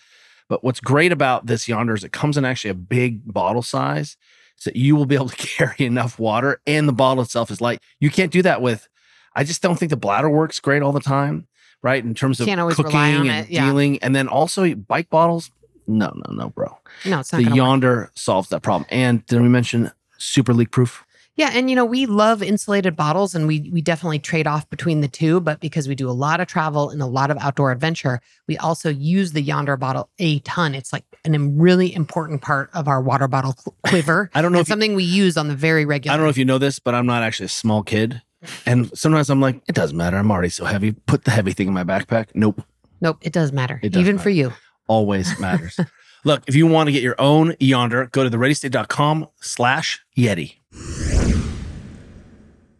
But 0.50 0.64
what's 0.64 0.80
great 0.80 1.12
about 1.12 1.46
this 1.46 1.68
yonder 1.68 1.94
is 1.94 2.04
it 2.04 2.12
comes 2.12 2.38
in 2.38 2.46
actually 2.46 2.72
a 2.72 2.76
big 2.76 3.32
bottle 3.32 3.62
size, 3.62 4.18
so 4.56 4.72
you 4.76 4.96
will 4.96 5.06
be 5.06 5.16
able 5.16 5.30
to 5.30 5.36
carry 5.58 5.86
enough 5.86 6.20
water, 6.20 6.62
and 6.68 6.88
the 6.88 6.94
bottle 6.94 7.24
itself 7.24 7.50
is 7.52 7.62
light. 7.62 7.80
You 8.00 8.10
can't 8.10 8.32
do 8.32 8.42
that 8.44 8.62
with. 8.62 8.88
I 9.36 9.44
just 9.44 9.64
don't 9.64 9.80
think 9.80 9.90
the 9.90 9.98
bladder 9.98 10.30
works 10.30 10.60
great 10.60 10.84
all 10.84 10.92
the 10.92 11.00
time, 11.00 11.48
right? 11.84 12.04
In 12.04 12.16
terms 12.16 12.40
of 12.40 12.48
Can't 12.48 12.60
always 12.60 12.78
cooking 12.78 12.96
and 13.30 13.48
yeah. 13.50 13.66
dealing, 13.66 14.00
and 14.02 14.16
then 14.16 14.28
also 14.28 14.74
bike 14.74 15.10
bottles. 15.12 15.52
No, 15.86 16.14
no, 16.28 16.34
no, 16.34 16.50
bro. 16.50 16.78
No, 17.06 17.20
it's 17.20 17.32
not 17.34 17.38
The 17.40 17.44
gonna 17.44 17.56
work. 17.56 17.58
yonder 17.58 18.12
solves 18.16 18.50
that 18.50 18.62
problem. 18.62 18.88
And 18.90 19.26
did 19.28 19.42
we 19.42 19.50
mention 19.50 19.92
super 20.18 20.54
leak 20.54 20.72
proof? 20.72 21.04
Yeah, 21.36 21.50
and 21.52 21.68
you 21.68 21.76
know, 21.76 21.84
we 21.84 22.06
love 22.06 22.44
insulated 22.44 22.96
bottles 22.96 23.34
and 23.34 23.48
we 23.48 23.68
we 23.74 23.82
definitely 23.82 24.20
trade 24.20 24.46
off 24.46 24.70
between 24.70 25.02
the 25.02 25.08
two, 25.08 25.40
but 25.40 25.60
because 25.60 25.88
we 25.88 25.96
do 25.96 26.08
a 26.08 26.14
lot 26.14 26.40
of 26.40 26.48
travel 26.48 26.92
and 26.92 27.02
a 27.02 27.08
lot 27.08 27.32
of 27.32 27.38
outdoor 27.40 27.72
adventure, 27.72 28.22
we 28.48 28.56
also 28.60 28.90
use 28.90 29.32
the 29.32 29.42
Yonder 29.42 29.76
bottle 29.76 30.10
a 30.20 30.40
ton. 30.42 30.76
It's 30.76 30.94
like 30.94 31.04
an 31.26 31.58
really 31.58 31.94
important 31.94 32.44
part 32.44 32.70
of 32.76 32.88
our 32.88 33.02
water 33.02 33.28
bottle 33.28 33.56
quiver. 33.84 34.30
I 34.36 34.44
don't 34.44 34.52
know 34.52 34.60
and 34.60 34.66
if 34.66 34.70
you- 34.70 34.74
something 34.74 34.94
we 34.96 35.04
use 35.06 35.36
on 35.36 35.48
the 35.48 35.56
very 35.56 35.86
regular. 35.86 36.14
I 36.14 36.18
don't 36.18 36.26
know 36.26 36.30
if 36.30 36.38
you 36.38 36.46
know 36.46 36.60
this, 36.60 36.78
but 36.80 36.94
I'm 36.94 37.08
not 37.08 37.24
actually 37.24 37.48
a 37.48 37.50
small 37.50 37.82
kid. 37.82 38.22
And 38.66 38.96
sometimes 38.98 39.30
I'm 39.30 39.40
like, 39.42 39.62
it 39.68 39.76
doesn't 39.76 39.98
matter. 39.98 40.18
I'm 40.18 40.32
already 40.32 40.50
so 40.50 40.66
heavy. 40.66 40.92
Put 40.92 41.24
the 41.26 41.32
heavy 41.32 41.52
thing 41.54 41.68
in 41.68 41.74
my 41.74 41.84
backpack. 41.84 42.28
Nope. 42.34 42.62
Nope, 43.02 43.18
it 43.22 43.34
does 43.34 43.52
matter. 43.52 43.80
It 43.84 43.90
does 43.94 44.02
Even 44.02 44.16
matter. 44.16 44.24
for 44.24 44.30
you. 44.30 44.54
Always 44.88 45.40
matters. 45.42 45.80
Look, 46.26 46.44
if 46.48 46.56
you 46.56 46.68
want 46.68 46.88
to 46.88 46.92
get 46.94 47.04
your 47.04 47.20
own 47.20 47.56
Yonder, 47.60 48.06
go 48.08 48.24
to 48.24 48.30
thereadystate.com 48.30 49.28
slash 49.42 50.04
Yeti. 50.18 50.56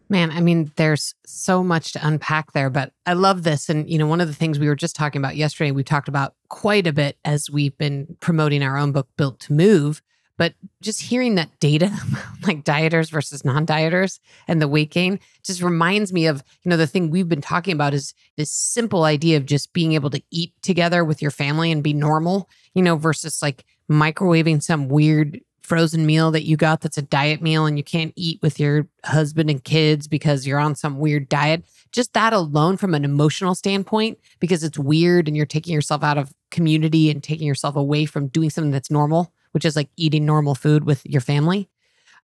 Man, 0.08 0.30
I 0.30 0.40
mean, 0.40 0.70
there's 0.76 1.14
so 1.26 1.64
much 1.64 1.92
to 1.92 2.06
unpack 2.06 2.52
there, 2.52 2.68
but 2.70 2.92
I 3.06 3.14
love 3.14 3.42
this. 3.42 3.68
And, 3.68 3.88
you 3.90 3.98
know, 3.98 4.06
one 4.06 4.20
of 4.20 4.28
the 4.28 4.34
things 4.34 4.58
we 4.58 4.68
were 4.68 4.76
just 4.76 4.94
talking 4.94 5.20
about 5.20 5.34
yesterday, 5.36 5.70
we 5.70 5.82
talked 5.82 6.08
about 6.08 6.34
quite 6.48 6.86
a 6.86 6.92
bit 6.92 7.16
as 7.24 7.50
we've 7.50 7.76
been 7.78 8.16
promoting 8.20 8.62
our 8.62 8.76
own 8.76 8.92
book, 8.92 9.08
Built 9.16 9.40
to 9.40 9.52
Move. 9.52 10.02
But 10.36 10.54
just 10.80 11.00
hearing 11.00 11.36
that 11.36 11.60
data, 11.60 11.92
like 12.46 12.64
dieters 12.64 13.10
versus 13.10 13.44
non 13.44 13.66
dieters 13.66 14.18
and 14.48 14.60
the 14.60 14.68
weight 14.68 14.90
gain, 14.90 15.20
just 15.44 15.62
reminds 15.62 16.12
me 16.12 16.26
of, 16.26 16.42
you 16.62 16.70
know, 16.70 16.76
the 16.76 16.86
thing 16.86 17.10
we've 17.10 17.28
been 17.28 17.40
talking 17.40 17.74
about 17.74 17.94
is 17.94 18.14
this 18.36 18.50
simple 18.50 19.04
idea 19.04 19.36
of 19.36 19.46
just 19.46 19.72
being 19.72 19.92
able 19.92 20.10
to 20.10 20.22
eat 20.30 20.52
together 20.62 21.04
with 21.04 21.22
your 21.22 21.30
family 21.30 21.70
and 21.70 21.82
be 21.82 21.92
normal, 21.92 22.48
you 22.74 22.82
know, 22.82 22.96
versus 22.96 23.40
like 23.42 23.64
microwaving 23.90 24.62
some 24.62 24.88
weird 24.88 25.40
frozen 25.64 26.04
meal 26.04 26.30
that 26.30 26.44
you 26.44 26.58
got 26.58 26.82
that's 26.82 26.98
a 26.98 27.02
diet 27.02 27.40
meal 27.40 27.64
and 27.64 27.78
you 27.78 27.84
can't 27.84 28.12
eat 28.16 28.38
with 28.42 28.60
your 28.60 28.86
husband 29.02 29.48
and 29.48 29.64
kids 29.64 30.06
because 30.06 30.46
you're 30.46 30.58
on 30.58 30.74
some 30.74 30.98
weird 30.98 31.26
diet. 31.28 31.64
Just 31.90 32.12
that 32.12 32.34
alone 32.34 32.76
from 32.76 32.92
an 32.92 33.04
emotional 33.04 33.54
standpoint, 33.54 34.18
because 34.40 34.62
it's 34.62 34.78
weird 34.78 35.26
and 35.26 35.36
you're 35.36 35.46
taking 35.46 35.72
yourself 35.72 36.02
out 36.02 36.18
of 36.18 36.34
community 36.50 37.10
and 37.10 37.22
taking 37.22 37.46
yourself 37.46 37.76
away 37.76 38.04
from 38.04 38.28
doing 38.28 38.50
something 38.50 38.72
that's 38.72 38.90
normal, 38.90 39.32
which 39.54 39.64
is 39.64 39.76
like 39.76 39.88
eating 39.96 40.26
normal 40.26 40.56
food 40.56 40.84
with 40.84 41.06
your 41.06 41.20
family. 41.20 41.68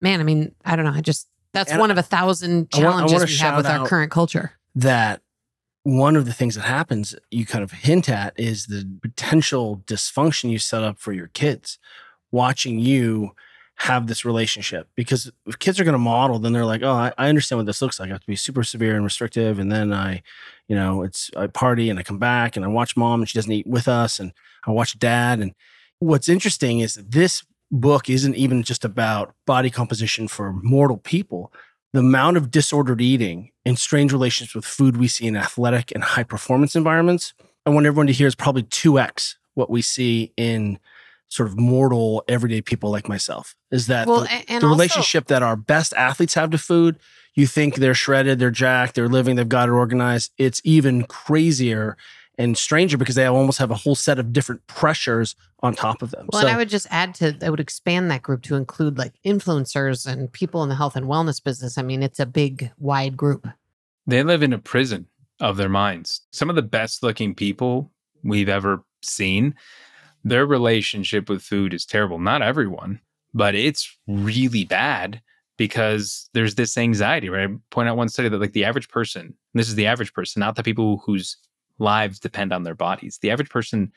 Man, 0.01 0.19
I 0.19 0.25
mean, 0.25 0.53
I 0.65 0.75
don't 0.75 0.85
know. 0.85 0.93
I 0.93 1.01
just, 1.01 1.29
that's 1.53 1.71
And 1.71 1.81
one 1.81 1.93
of 1.93 1.97
a 1.97 2.03
thousand 2.03 2.69
I 2.75 2.79
I 2.79 2.81
challenges 2.81 3.13
wanna 3.13 3.25
we 3.27 3.37
have 3.37 3.57
with 3.57 3.67
our 3.67 3.87
current 3.87 4.11
culture. 4.11 4.53
That 4.75 5.23
one 5.85 6.17
of 6.17 6.27
the 6.27 6.33
things 6.33 6.57
that 6.57 6.63
happens, 6.63 7.15
you 7.31 7.47
kind 7.47 7.63
of 7.63 7.71
hint 7.71 8.09
at, 8.09 8.35
is 8.37 8.67
the 8.67 8.89
potential 9.01 9.83
dysfunction 9.87 10.51
you 10.51 10.59
set 10.59 10.83
up 10.83 10.99
for 10.99 11.13
your 11.13 11.29
kids 11.29 11.79
watching 12.33 12.79
you 12.79 13.31
have 13.77 14.07
this 14.07 14.25
relationship. 14.25 14.89
Because 14.95 15.31
if 15.47 15.59
kids 15.59 15.81
are 15.81 15.85
going 15.85 15.95
to 15.95 15.99
model, 15.99 16.39
then 16.39 16.53
they're 16.53 16.67
like, 16.67 16.83
oh, 16.83 16.93
I, 16.93 17.13
I 17.17 17.29
understand 17.29 17.59
what 17.59 17.67
this 17.67 17.81
looks 17.81 17.99
like. 17.99 18.11
I 18.11 18.13
have 18.13 18.21
to 18.21 18.27
be 18.27 18.37
super 18.37 18.63
severe 18.63 18.95
and 18.95 19.05
restrictive. 19.05 19.59
And 19.59 19.73
then 19.73 19.93
I, 19.93 20.23
you 20.69 20.77
know, 20.77 21.03
it's 21.03 21.31
I 21.37 21.47
party 21.47 21.89
and 21.89 21.99
I 21.99 22.03
come 22.03 22.19
back 22.19 22.57
and 22.57 22.65
I 22.65 22.69
watch 22.69 22.97
mom 22.97 23.21
and 23.21 23.29
she 23.29 23.39
doesn't 23.39 23.51
eat 23.51 23.67
with 23.67 23.89
us 23.89 24.21
and 24.21 24.33
I 24.67 24.71
watch 24.73 24.99
dad. 24.99 25.41
And 25.41 25.55
what's 26.01 26.29
interesting 26.29 26.81
is 26.81 26.95
this 26.97 27.45
book 27.71 28.11
isn't 28.11 28.35
even 28.35 28.63
just 28.65 28.85
about 28.85 29.35
body 29.47 29.71
composition 29.71 30.27
for 30.27 30.53
mortal 30.53 30.97
people. 30.97 31.53
The 31.93 32.01
amount 32.01 32.37
of 32.37 32.51
disordered 32.51 33.01
eating 33.01 33.51
and 33.65 33.79
strange 33.79 34.13
relationships 34.13 34.55
with 34.55 34.65
food 34.65 34.97
we 34.97 35.09
see 35.09 35.27
in 35.27 35.37
athletic 35.37 35.93
and 35.93 36.03
high 36.03 36.23
performance 36.25 36.75
environments, 36.75 37.33
I 37.67 37.71
want 37.71 37.87
everyone 37.87 38.07
to 38.09 38.13
hear 38.13 38.27
is 38.27 38.35
probably 38.35 38.63
2x 38.65 39.35
what 39.55 39.71
we 39.71 39.83
see 39.83 40.33
in 40.37 40.79
sort 41.29 41.49
of 41.49 41.59
mortal 41.59 42.25
everyday 42.27 42.61
people 42.61 42.91
like 42.91 43.09
myself 43.09 43.55
is 43.71 43.87
that 43.87 44.09
Well, 44.09 44.23
the, 44.23 44.45
the 44.49 44.55
also- 44.55 44.69
relationship 44.69 45.27
that 45.29 45.43
our 45.45 45.55
best 45.55 45.93
athletes 45.95 46.35
have 46.35 46.51
to 46.51 46.59
food 46.59 46.99
you 47.37 47.47
think 47.47 47.77
they're 47.77 47.95
shredded 47.95 48.41
they're 48.41 48.51
jacked 48.51 48.97
they're 48.97 49.09
living 49.09 49.37
they've 49.37 49.49
got 49.49 49.69
it 49.69 49.73
organized 49.73 50.33
it's 50.39 50.61
even 50.65 51.05
crazier 51.05 51.97
and 52.41 52.57
stranger 52.57 52.97
because 52.97 53.17
they 53.17 53.27
almost 53.27 53.59
have 53.59 53.71
a 53.71 53.75
whole 53.75 53.95
set 53.95 54.19
of 54.19 54.33
different 54.33 54.67
pressures 54.67 55.37
on 55.63 55.75
top 55.75 56.01
of 56.01 56.11
them 56.11 56.27
Well, 56.33 56.41
so 56.41 56.49
and 56.49 56.57
I 56.57 56.59
would 56.59 56.71
just 56.71 56.87
add 56.91 57.15
to, 57.17 57.37
I 57.43 57.51
would 57.51 57.61
expand 57.61 58.11
that 58.11 58.23
group 58.23 58.43
to 58.45 58.57
include 58.57 58.97
like 58.97 59.13
influencers 59.27 60.07
and 60.07 60.33
people 60.33 60.63
in 60.63 60.71
the 60.71 60.75
health 60.75 60.97
and 60.97 61.05
wellness 61.05 61.43
business. 61.43 61.77
I 61.77 61.83
mean, 61.83 62.03
it's 62.03 62.19
a 62.19 62.25
big, 62.25 62.73
wide 62.79 63.15
group. 63.15 63.47
They 64.07 64.23
live 64.23 64.43
in 64.43 64.55
a 64.55 64.59
prison 64.59 65.07
of 65.39 65.59
their 65.59 65.69
minds. 65.69 66.23
Some 66.33 66.49
of 66.49 66.57
the 66.57 66.63
best 66.63 67.03
looking 67.03 67.35
people 67.35 67.93
we've 68.25 68.49
ever 68.49 68.83
seen, 69.03 69.55
their 70.25 70.47
relationship 70.47 71.29
with 71.29 71.43
food 71.43 71.75
is 71.75 71.85
terrible. 71.85 72.19
Not 72.19 72.41
everyone, 72.41 73.01
but 73.35 73.55
it's 73.55 73.99
really 74.07 74.65
bad 74.65 75.21
because 75.59 76.31
there's 76.33 76.55
this 76.55 76.79
anxiety, 76.79 77.29
right? 77.29 77.51
I 77.51 77.55
point 77.71 77.91
out 77.91 77.99
one 77.99 78.09
study 78.09 78.31
that 78.31 78.41
like 78.41 78.53
the 78.53 78.65
average 78.65 78.89
person, 78.89 79.35
this 79.53 79.69
is 79.69 79.75
the 79.75 79.87
average 79.87 80.15
person, 80.15 80.41
not 80.41 80.57
the 80.57 80.63
people 80.63 81.03
whose 81.05 81.37
lives 81.81 82.21
depend 82.21 82.53
on 82.53 82.63
their 82.63 82.75
bodies. 82.75 83.19
The 83.21 83.31
average 83.31 83.51
person 83.51 83.93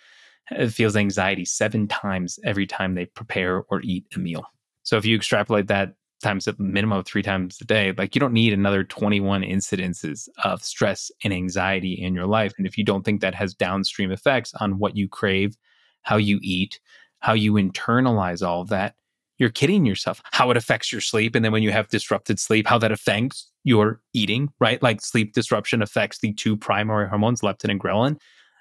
uh, 0.58 0.68
feels 0.68 0.96
anxiety 0.96 1.46
seven 1.46 1.88
times 1.88 2.40
every 2.44 2.66
time 2.66 2.96
they 2.96 3.06
prepare 3.06 3.64
or 3.70 3.82
eat 3.82 4.06
a 4.16 4.20
meal. 4.20 4.46
So 4.84 4.98
if 4.98 5.06
you 5.06 5.16
extrapolate 5.16 5.68
that 5.68 5.94
times 6.22 6.48
a 6.48 6.56
minimum 6.58 6.98
of 6.98 7.06
three 7.06 7.22
times 7.22 7.58
a 7.62 7.66
day, 7.66 7.94
like 7.98 8.16
you 8.16 8.20
don't 8.20 8.34
need 8.34 8.54
another 8.54 8.84
21 8.84 9.42
incidences 9.42 10.28
of 10.44 10.64
stress 10.64 11.12
and 11.24 11.34
anxiety 11.34 11.94
in 11.94 12.16
your 12.16 12.26
life. 12.26 12.54
And 12.58 12.66
if 12.66 12.78
you 12.78 12.84
don't 12.84 13.04
think 13.04 13.22
that 13.22 13.36
has 13.36 13.54
downstream 13.54 14.12
effects 14.12 14.54
on 14.56 14.80
what 14.80 14.96
you 14.96 15.08
crave, 15.08 15.56
how 16.02 16.18
you 16.18 16.40
eat, 16.42 16.80
how 17.20 17.34
you 17.34 17.54
internalize 17.54 18.46
all 18.46 18.62
of 18.62 18.70
that, 18.70 18.96
you're 19.38 19.50
kidding 19.50 19.86
yourself. 19.86 20.22
How 20.32 20.52
it 20.52 20.58
affects 20.58 20.92
your 20.92 21.02
sleep. 21.02 21.36
And 21.36 21.44
then 21.44 21.52
when 21.52 21.64
you 21.64 21.72
have 21.72 21.90
disrupted 21.90 22.40
sleep, 22.40 22.68
how 22.68 22.78
that 22.80 22.92
affects 22.92 23.50
your 23.64 24.02
eating, 24.14 24.50
right? 24.60 24.82
Like 24.82 25.02
sleep 25.02 25.34
disruption 25.34 25.82
affects 25.82 26.20
the 26.20 26.34
two 26.34 26.56
primary 26.56 27.08
hormones, 27.08 27.42
leptin 27.42 27.72
and 27.72 27.80
ghrelin, 27.80 28.18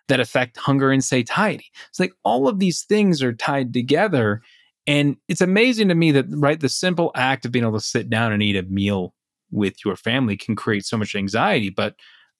that 0.08 0.20
affect 0.20 0.56
hunger 0.56 0.90
and 0.90 1.04
satiety. 1.04 1.66
It's 1.88 2.00
like 2.00 2.12
all 2.24 2.48
of 2.48 2.58
these 2.58 2.82
things 2.82 3.22
are 3.22 3.32
tied 3.32 3.72
together. 3.72 4.42
And 4.86 5.16
it's 5.28 5.40
amazing 5.40 5.88
to 5.88 5.94
me 5.94 6.10
that, 6.12 6.26
right, 6.28 6.58
the 6.58 6.68
simple 6.68 7.12
act 7.14 7.44
of 7.44 7.52
being 7.52 7.64
able 7.64 7.78
to 7.78 7.84
sit 7.84 8.10
down 8.10 8.32
and 8.32 8.42
eat 8.42 8.56
a 8.56 8.62
meal 8.62 9.14
with 9.50 9.84
your 9.84 9.96
family 9.96 10.36
can 10.36 10.56
create 10.56 10.84
so 10.84 10.96
much 10.96 11.14
anxiety. 11.14 11.70
But 11.70 11.94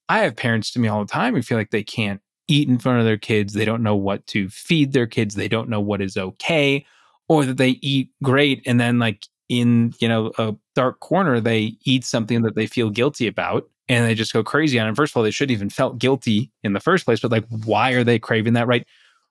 I 0.09 0.20
have 0.20 0.35
parents 0.35 0.70
to 0.72 0.80
me 0.80 0.89
all 0.89 1.05
the 1.05 1.12
time 1.12 1.35
who 1.35 1.43
feel 1.43 1.59
like 1.59 1.70
they 1.70 1.85
can't 1.85 2.20
eat 2.49 2.68
in 2.68 2.78
front 2.78 2.99
of 2.99 3.05
their 3.05 3.18
kids. 3.18 3.53
They 3.53 3.64
don't 3.64 3.83
know 3.83 3.97
what 3.97 4.26
to 4.28 4.49
feed 4.49 4.93
their 4.93 5.07
kids. 5.07 5.35
They 5.35 5.49
don't 5.49 5.68
know 5.68 5.80
what 5.80 6.01
is 6.03 6.16
okay, 6.16 6.85
or 7.29 7.45
that 7.45 7.57
they 7.57 7.79
eat 7.83 8.11
great 8.23 8.62
and 8.66 8.81
then, 8.81 8.99
like, 8.99 9.27
in 9.49 9.93
you 10.01 10.09
know 10.09 10.33
a 10.39 10.55
dark 10.75 11.01
corner 11.01 11.39
they 11.39 11.77
eat 11.85 12.05
something 12.05 12.41
that 12.41 12.55
they 12.55 12.66
feel 12.66 12.89
guilty 12.89 13.27
about 13.27 13.68
and 13.89 14.07
they 14.07 14.14
just 14.14 14.33
go 14.33 14.43
crazy 14.43 14.79
on 14.79 14.89
it. 14.89 14.97
First 14.97 15.12
of 15.12 15.18
all, 15.18 15.23
they 15.23 15.31
shouldn't 15.31 15.55
even 15.55 15.68
felt 15.68 15.99
guilty 15.99 16.51
in 16.62 16.73
the 16.73 16.81
first 16.81 17.05
place, 17.05 17.20
but 17.20 17.31
like 17.31 17.45
why 17.66 17.91
are 17.91 18.05
they 18.05 18.18
craving 18.18 18.55
that 18.55 18.66
right? 18.66 18.87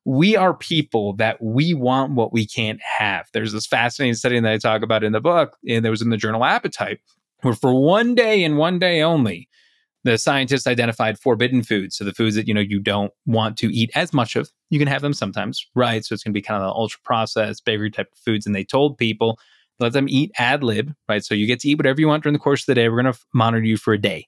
We 0.06 0.36
are 0.36 0.54
people 0.54 1.14
that 1.14 1.42
we 1.42 1.74
want 1.74 2.14
what 2.14 2.34
we 2.34 2.46
can't 2.46 2.80
have. 2.82 3.30
There's 3.34 3.54
this 3.54 3.66
fascinating 3.66 4.14
study 4.14 4.40
that 4.40 4.52
I 4.52 4.58
talk 4.58 4.84
about 4.84 5.04
in 5.04 5.12
the 5.12 5.22
book, 5.22 5.58
and 5.68 5.84
there 5.84 5.92
was 5.92 6.02
in 6.02 6.10
the 6.10 6.18
journal 6.18 6.44
Appetite, 6.44 7.00
where 7.42 7.54
for 7.56 7.74
one 7.74 8.14
day 8.14 8.44
and 8.44 8.58
one 8.58 8.78
day 8.78 9.02
only, 9.02 9.48
the 10.04 10.18
scientists 10.18 10.68
identified 10.68 11.20
forbidden 11.20 11.64
foods. 11.64 11.96
So 11.96 12.04
the 12.04 12.14
foods 12.14 12.36
that 12.36 12.48
you 12.48 12.54
know 12.54 12.62
you 12.62 12.80
don't 12.80 13.12
want 13.26 13.58
to 13.58 13.74
eat 13.74 13.92
as 13.96 14.14
much 14.14 14.36
of. 14.36 14.50
You 14.70 14.80
can 14.80 14.88
have 14.88 15.02
them 15.02 15.14
sometimes, 15.14 15.66
right? 15.76 16.04
So 16.04 16.14
it's 16.14 16.24
going 16.24 16.34
to 16.34 16.38
be 16.38 16.42
kind 16.42 16.62
of 16.62 16.68
the 16.68 16.74
ultra 16.74 17.00
processed 17.04 17.66
bakery 17.66 17.92
type 17.92 18.12
of 18.12 18.18
foods. 18.18 18.46
And 18.46 18.56
they 18.56 18.64
told 18.64 18.98
people 18.98 19.40
let 19.80 19.94
them 19.94 20.08
eat 20.10 20.32
ad 20.38 20.64
lib, 20.64 20.94
right? 21.10 21.24
So 21.24 21.34
you 21.34 21.48
get 21.48 21.60
to 21.62 21.70
eat 21.70 21.78
whatever 21.78 22.00
you 22.00 22.08
want 22.08 22.24
during 22.24 22.34
the 22.34 22.40
course 22.40 22.62
of 22.62 22.68
the 22.68 22.76
day. 22.76 22.90
We're 22.90 23.02
going 23.02 23.14
to 23.14 23.20
monitor 23.34 23.66
you 23.66 23.78
for 23.78 23.94
a 23.94 23.98
day. 23.98 24.28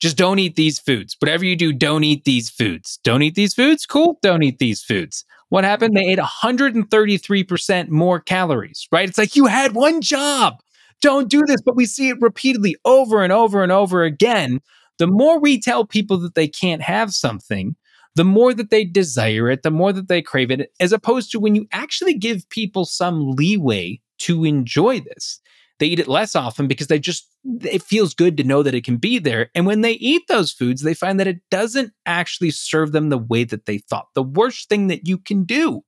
Just 0.00 0.16
don't 0.16 0.40
eat 0.40 0.56
these 0.56 0.80
foods. 0.80 1.16
Whatever 1.20 1.44
you 1.44 1.54
do, 1.54 1.72
don't 1.72 2.02
eat 2.02 2.24
these 2.24 2.50
foods. 2.50 2.98
Don't 3.04 3.22
eat 3.22 3.36
these 3.36 3.54
foods? 3.54 3.86
Cool. 3.86 4.18
Don't 4.22 4.42
eat 4.42 4.58
these 4.58 4.82
foods. 4.82 5.24
What 5.50 5.64
happened? 5.64 5.96
They 5.96 6.06
ate 6.06 6.18
133% 6.18 7.88
more 7.88 8.18
calories, 8.18 8.88
right? 8.90 9.08
It's 9.08 9.18
like 9.18 9.36
you 9.36 9.46
had 9.46 9.74
one 9.74 10.00
job. 10.00 10.60
Don't 11.00 11.28
do 11.28 11.42
this. 11.46 11.60
But 11.60 11.76
we 11.76 11.86
see 11.86 12.08
it 12.08 12.20
repeatedly 12.20 12.76
over 12.84 13.22
and 13.22 13.32
over 13.32 13.62
and 13.62 13.70
over 13.70 14.02
again. 14.02 14.60
The 14.98 15.06
more 15.06 15.38
we 15.38 15.60
tell 15.60 15.86
people 15.86 16.18
that 16.18 16.34
they 16.34 16.48
can't 16.48 16.82
have 16.82 17.12
something, 17.12 17.76
the 18.14 18.24
more 18.24 18.52
that 18.52 18.70
they 18.70 18.84
desire 18.84 19.50
it, 19.50 19.62
the 19.62 19.70
more 19.70 19.92
that 19.92 20.08
they 20.08 20.22
crave 20.22 20.50
it, 20.50 20.70
as 20.80 20.92
opposed 20.92 21.30
to 21.32 21.40
when 21.40 21.54
you 21.54 21.66
actually 21.72 22.14
give 22.14 22.48
people 22.50 22.84
some 22.84 23.30
leeway 23.30 24.00
to 24.18 24.44
enjoy 24.44 25.00
this. 25.00 25.40
They 25.78 25.86
eat 25.86 25.98
it 25.98 26.06
less 26.06 26.36
often 26.36 26.68
because 26.68 26.86
they 26.86 27.00
just, 27.00 27.28
it 27.62 27.82
feels 27.82 28.14
good 28.14 28.36
to 28.36 28.44
know 28.44 28.62
that 28.62 28.74
it 28.74 28.84
can 28.84 28.98
be 28.98 29.18
there. 29.18 29.50
And 29.54 29.66
when 29.66 29.80
they 29.80 29.94
eat 29.94 30.22
those 30.28 30.52
foods, 30.52 30.82
they 30.82 30.94
find 30.94 31.18
that 31.18 31.26
it 31.26 31.40
doesn't 31.50 31.92
actually 32.06 32.50
serve 32.50 32.92
them 32.92 33.08
the 33.08 33.18
way 33.18 33.42
that 33.44 33.66
they 33.66 33.78
thought. 33.78 34.06
The 34.14 34.22
worst 34.22 34.68
thing 34.68 34.86
that 34.88 35.08
you 35.08 35.18
can 35.18 35.44
do 35.44 35.82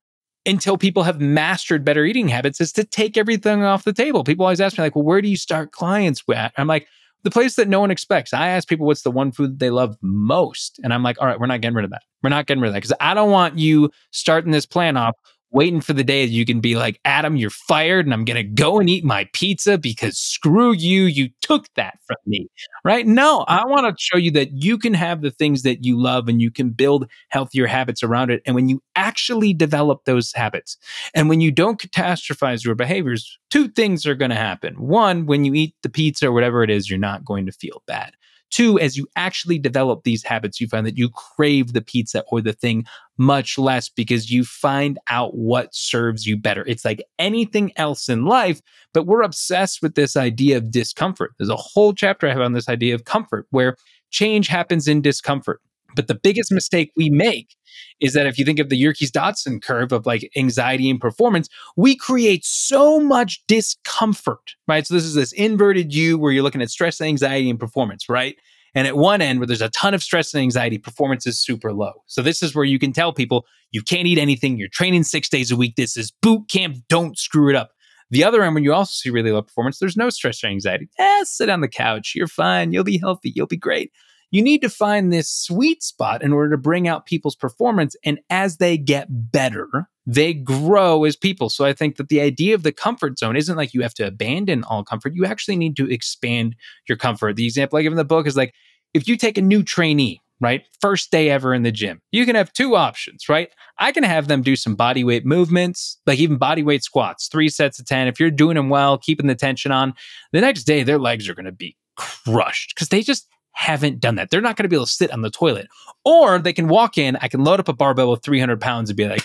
until 0.47 0.77
people 0.77 1.05
have 1.05 1.21
mastered 1.21 1.85
better 1.85 2.05
eating 2.05 2.29
habits 2.29 2.61
is 2.61 2.73
to 2.73 2.85
take 2.85 3.17
everything 3.17 3.63
off 3.63 3.85
the 3.85 3.93
table. 3.93 4.25
People 4.25 4.47
always 4.47 4.61
ask 4.61 4.77
me, 4.77 4.83
like, 4.83 4.97
well, 4.97 5.05
where 5.05 5.23
do 5.23 5.29
you 5.29 5.37
start 5.37 5.73
clients 5.73 6.27
with? 6.27 6.51
I'm 6.57 6.67
like, 6.67 6.89
the 7.25 7.31
place 7.31 7.57
that 7.57 7.69
no 7.69 7.81
one 7.81 7.91
expects. 7.91 8.33
I 8.33 8.49
ask 8.49 8.69
people 8.69 8.87
what's 8.87 9.03
the 9.03 9.11
one 9.11 9.33
food 9.33 9.59
they 9.59 9.71
love 9.71 9.97
most. 10.03 10.79
And 10.85 10.93
I'm 10.93 11.03
like, 11.03 11.21
all 11.21 11.27
right, 11.27 11.41
we're 11.41 11.47
not 11.47 11.63
getting 11.63 11.75
rid 11.75 11.85
of 11.85 11.91
that. 11.91 12.03
We're 12.23 12.31
not 12.31 12.47
getting 12.47 12.61
rid 12.61 12.69
of 12.69 12.75
that 12.75 12.83
because 12.83 12.97
I 13.01 13.15
don't 13.15 13.31
want 13.31 13.59
you 13.59 13.91
starting 14.13 14.53
this 14.53 14.67
plan 14.67 14.97
off 14.97 15.17
waiting 15.55 15.81
for 15.81 15.93
the 15.93 16.05
day 16.05 16.27
that 16.27 16.33
you 16.33 16.45
can 16.45 16.61
be 16.61 16.75
like, 16.75 17.01
Adam, 17.05 17.37
you're 17.37 17.49
fired 17.49 18.05
and 18.05 18.13
I'm 18.13 18.25
going 18.25 18.37
to 18.37 18.43
go 18.43 18.81
and 18.81 18.91
eat 18.91 19.05
my 19.05 19.29
pizza 19.33 19.79
because 19.79 20.19
screw 20.19 20.73
you. 20.73 21.05
You 21.05 21.31
took 21.41 21.73
that 21.77 22.01
from 22.07 22.17
me, 22.27 22.49
right? 22.85 23.07
No, 23.07 23.45
I 23.47 23.65
want 23.65 23.87
to 23.87 23.95
show 24.03 24.19
you 24.19 24.33
that 24.33 24.51
you 24.53 24.77
can 24.77 24.95
have 24.95 25.23
the 25.23 25.31
things 25.31 25.63
that 25.63 25.85
you 25.85 25.99
love 25.99 26.29
and 26.29 26.43
you 26.43 26.51
can 26.51 26.71
build 26.71 27.09
healthier 27.29 27.69
habits 27.69 28.03
around 28.03 28.31
it. 28.31 28.43
And 28.45 28.57
when 28.57 28.69
you 28.69 28.83
actually 28.97 29.55
develop 29.55 30.05
those 30.05 30.33
habits 30.35 30.77
and 31.15 31.29
when 31.29 31.41
you 31.41 31.53
don't 31.53 31.81
catastrophize 31.81 32.65
your 32.65 32.75
behaviors, 32.75 33.39
two 33.51 33.69
things 33.69 34.07
are 34.07 34.17
going 34.17 34.31
to 34.31 34.37
happen. 34.37 34.75
One, 34.75 35.25
when 35.25 35.45
you 35.45 35.55
eat 35.55 35.77
the 35.83 35.89
pizza 35.89 36.27
or 36.27 36.33
whatever 36.33 36.65
it 36.65 36.71
is, 36.71 36.91
you're 36.91 36.99
not 36.99 37.25
going 37.25 37.47
to 37.47 37.53
feel 37.53 37.83
bad. 37.87 38.13
Two, 38.55 38.79
as 38.79 38.97
you 38.97 39.09
actually 39.17 39.59
develop 39.59 40.05
these 40.05 40.23
habits, 40.23 40.61
you 40.61 40.69
find 40.69 40.87
that 40.87 40.97
you 40.97 41.11
crave 41.11 41.73
the 41.73 41.81
pizza 41.81 42.23
or 42.29 42.41
the 42.41 42.53
thing 42.53 42.85
much 43.19 43.59
less 43.59 43.89
because 43.89 44.31
you 44.31 44.45
find 44.45 44.97
out 45.09 45.37
what 45.37 45.75
serves 45.75 46.25
you 46.25 46.37
better. 46.37 46.65
It's 46.65 46.85
like 46.85 47.03
anything 47.19 47.73
else 47.75 48.09
in 48.09 48.27
life, 48.27 48.61
but 48.93 49.09
we're 49.09 49.23
obsessed 49.23 49.83
with 49.83 49.97
this 49.97 50.17
idea 50.17 50.57
of 50.57 50.71
discomfort. 50.71 51.33
There's 51.37 51.51
a 51.51 51.57
whole 51.57 51.93
chapter 51.95 52.29
I 52.29 52.33
have 52.33 52.43
on 52.43 52.53
this 52.53 52.69
idea 52.69 52.95
of 52.95 53.07
comfort 53.07 53.49
where 53.51 53.77
change 54.11 54.47
happens 54.47 54.87
in 54.87 55.03
discomfort. 55.03 55.61
But 55.95 56.09
the 56.09 56.15
biggest 56.15 56.53
mistake 56.53 56.93
we 56.97 57.11
make 57.11 57.57
is 58.01 58.13
that 58.15 58.27
if 58.27 58.39
you 58.39 58.45
think 58.45 58.59
of 58.59 58.69
the 58.69 58.81
Yerkes 58.81 59.11
Dodson 59.11 59.61
curve 59.61 59.93
of 59.93 60.07
like 60.07 60.31
anxiety 60.37 60.91
and 60.91 61.01
performance, 61.01 61.49
we 61.77 61.97
create 61.97 62.45
so 62.45 63.01
much 63.01 63.43
discomfort, 63.47 64.55
right? 64.69 64.87
So 64.87 64.95
this 64.95 65.05
is 65.05 65.15
this 65.15 65.33
inverted 65.33 65.95
U 65.95 66.19
where 66.19 66.33
you're 66.33 66.43
looking 66.43 66.63
at 66.63 66.71
stress, 66.71 67.01
anxiety, 67.01 67.51
and 67.51 67.59
performance, 67.59 68.09
right? 68.09 68.37
And 68.77 68.89
at 68.89 68.97
one 68.97 69.23
end, 69.23 69.39
where 69.39 69.47
there's 69.47 69.63
a 69.63 69.69
ton 69.71 69.95
of 69.95 70.03
stress 70.03 70.35
and 70.35 70.43
anxiety, 70.43 70.79
performance 70.79 71.27
is 71.27 71.41
super 71.41 71.73
low. 71.73 71.93
So 72.07 72.23
this 72.23 72.43
is 72.43 72.55
where 72.55 72.65
you 72.65 72.79
can 72.79 72.93
tell 72.93 73.13
people 73.13 73.47
you 73.71 73.83
can't 73.83 74.07
eat 74.07 74.19
anything. 74.19 74.59
You're 74.59 74.69
training 74.69 75.05
six 75.05 75.29
days 75.29 75.53
a 75.53 75.57
week. 75.57 75.77
This 75.77 75.97
is 75.97 76.11
boot 76.11 76.49
camp. 76.49 76.79
Don't 76.89 77.17
screw 77.17 77.49
it 77.49 77.57
up. 77.57 77.71
The 78.11 78.25
other 78.25 78.43
end, 78.43 78.55
when 78.55 78.65
you 78.65 78.75
also 78.75 78.93
see 78.93 79.11
really 79.11 79.33
low 79.33 79.43
performance, 79.43 79.79
there's 79.79 79.97
no 79.97 80.11
stress 80.11 80.43
or 80.43 80.49
anxiety. 80.49 80.89
Eh, 80.99 81.25
sit 81.25 81.49
on 81.49 81.61
the 81.61 81.69
couch. 81.69 82.13
You're 82.15 82.27
fine. 82.27 82.73
You'll 82.73 82.85
be 82.85 82.99
healthy. 82.99 83.33
You'll 83.35 83.47
be 83.47 83.57
great 83.57 83.93
you 84.35 84.43
need 84.43 84.63
to 84.63 84.69
find 84.69 85.13
this 85.13 85.31
sweet 85.31 85.81
spot 85.81 86.21
in 86.21 86.33
order 86.33 86.51
to 86.51 86.59
bring 86.59 86.89
out 86.89 87.07
people's 87.07 87.37
performance. 87.37 87.95
And 88.05 88.19
as 88.31 88.57
they 88.57 88.77
get 88.77 89.07
better, 89.09 89.89
they 90.09 90.35
grow 90.35 91.05
as 91.05 91.15
people. 91.15 91.49
So 91.49 91.65
I 91.65 91.73
think 91.73 91.99
that 91.99 92.09
the 92.09 92.21
idea 92.21 92.57
of 92.57 92.65
the 92.65 92.73
comfort 92.73 93.17
zone 93.17 93.37
isn't 93.37 93.57
like 93.57 93.73
you 93.73 93.83
have 93.83 93.95
to 93.95 94.09
abandon 94.09 94.65
all 94.65 94.83
comfort. 94.83 95.13
You 95.15 95.25
actually 95.25 95.55
need 95.55 95.77
to 95.77 95.89
expand 95.89 96.57
your 96.89 96.99
comfort. 96.99 97.37
The 97.37 97.45
example 97.45 97.79
I 97.79 97.83
give 97.83 97.93
in 97.93 97.97
the 97.97 98.05
book 98.05 98.27
is 98.27 98.37
like 98.37 98.53
if 98.93 99.07
you 99.07 99.17
take 99.17 99.39
a 99.39 99.41
new 99.41 99.63
trainee, 99.63 100.21
right? 100.41 100.67
First 100.81 101.13
day 101.13 101.31
ever 101.31 101.55
in 101.55 101.63
the 101.63 101.71
gym, 101.71 102.03
you 102.11 102.27
can 102.27 102.35
have 102.35 102.53
two 102.53 102.75
options, 102.75 103.29
right? 103.29 103.51
I 103.79 103.93
can 103.93 104.03
have 104.03 104.27
them 104.27 104.43
do 104.43 104.57
some 104.57 104.75
body 104.75 105.05
weight 105.05 105.25
movements, 105.25 105.97
like 106.07 106.19
even 106.19 106.39
body 106.39 106.65
weight 106.65 106.83
squats, 106.83 107.29
three 107.29 107.49
sets 107.49 107.79
of 107.79 107.87
10. 107.87 108.09
If 108.09 108.19
you're 108.19 108.33
doing 108.33 108.57
them 108.57 108.69
well, 108.69 108.99
keeping 108.99 109.29
the 109.29 109.37
tension 109.37 109.71
on, 109.71 109.95
the 110.33 110.41
next 110.41 110.65
day 110.65 110.83
their 110.83 110.99
legs 110.99 111.29
are 111.29 111.37
going 111.37 111.45
to 111.45 111.53
be 111.53 111.77
crushed 111.97 112.73
because 112.75 112.89
they 112.89 113.01
just 113.01 113.29
haven't 113.55 114.01
done 114.01 114.17
that. 114.17 114.31
They're 114.31 114.41
not 114.41 114.57
going 114.57 114.65
to 114.65 114.69
be 114.69 114.77
able 114.77 114.87
to 114.87 114.93
sit 114.93 115.11
on 115.11 115.23
the 115.23 115.31
toilet. 115.31 115.69
Or 116.05 116.39
they 116.39 116.53
can 116.53 116.69
walk 116.69 116.99
in, 116.99 117.17
I 117.17 117.29
can 117.29 117.43
load 117.43 117.61
up 117.61 117.69
a 117.69 117.73
barbell 117.73 118.11
with 118.11 118.23
300 118.23 118.61
pounds 118.61 118.91
and 118.91 118.97
be 118.97 119.09
like, 119.09 119.25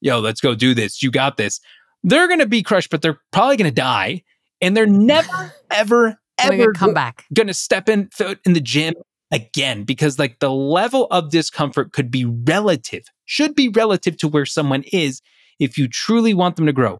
yo, 0.00 0.20
let's 0.20 0.40
go 0.40 0.54
do 0.54 0.74
this. 0.74 1.02
You 1.02 1.10
got 1.10 1.36
this. 1.36 1.60
They're 2.02 2.26
going 2.26 2.40
to 2.40 2.46
be 2.46 2.62
crushed, 2.62 2.90
but 2.90 3.02
they're 3.02 3.18
probably 3.32 3.56
going 3.56 3.70
to 3.70 3.74
die. 3.74 4.22
And 4.60 4.76
they're 4.76 4.86
never, 4.86 5.54
ever, 5.70 6.20
ever 6.38 6.72
come 6.72 6.92
back. 6.92 7.24
going 7.32 7.46
to 7.46 7.54
step 7.54 7.88
in 7.88 8.08
foot 8.12 8.40
in 8.44 8.52
the 8.52 8.60
gym 8.60 8.94
again 9.30 9.84
because 9.84 10.18
like 10.18 10.38
the 10.38 10.50
level 10.50 11.06
of 11.10 11.30
discomfort 11.30 11.92
could 11.92 12.10
be 12.10 12.24
relative, 12.24 13.04
should 13.24 13.54
be 13.54 13.68
relative 13.68 14.16
to 14.18 14.28
where 14.28 14.46
someone 14.46 14.84
is 14.92 15.22
if 15.58 15.76
you 15.78 15.88
truly 15.88 16.34
want 16.34 16.56
them 16.56 16.66
to 16.66 16.72
grow. 16.72 16.98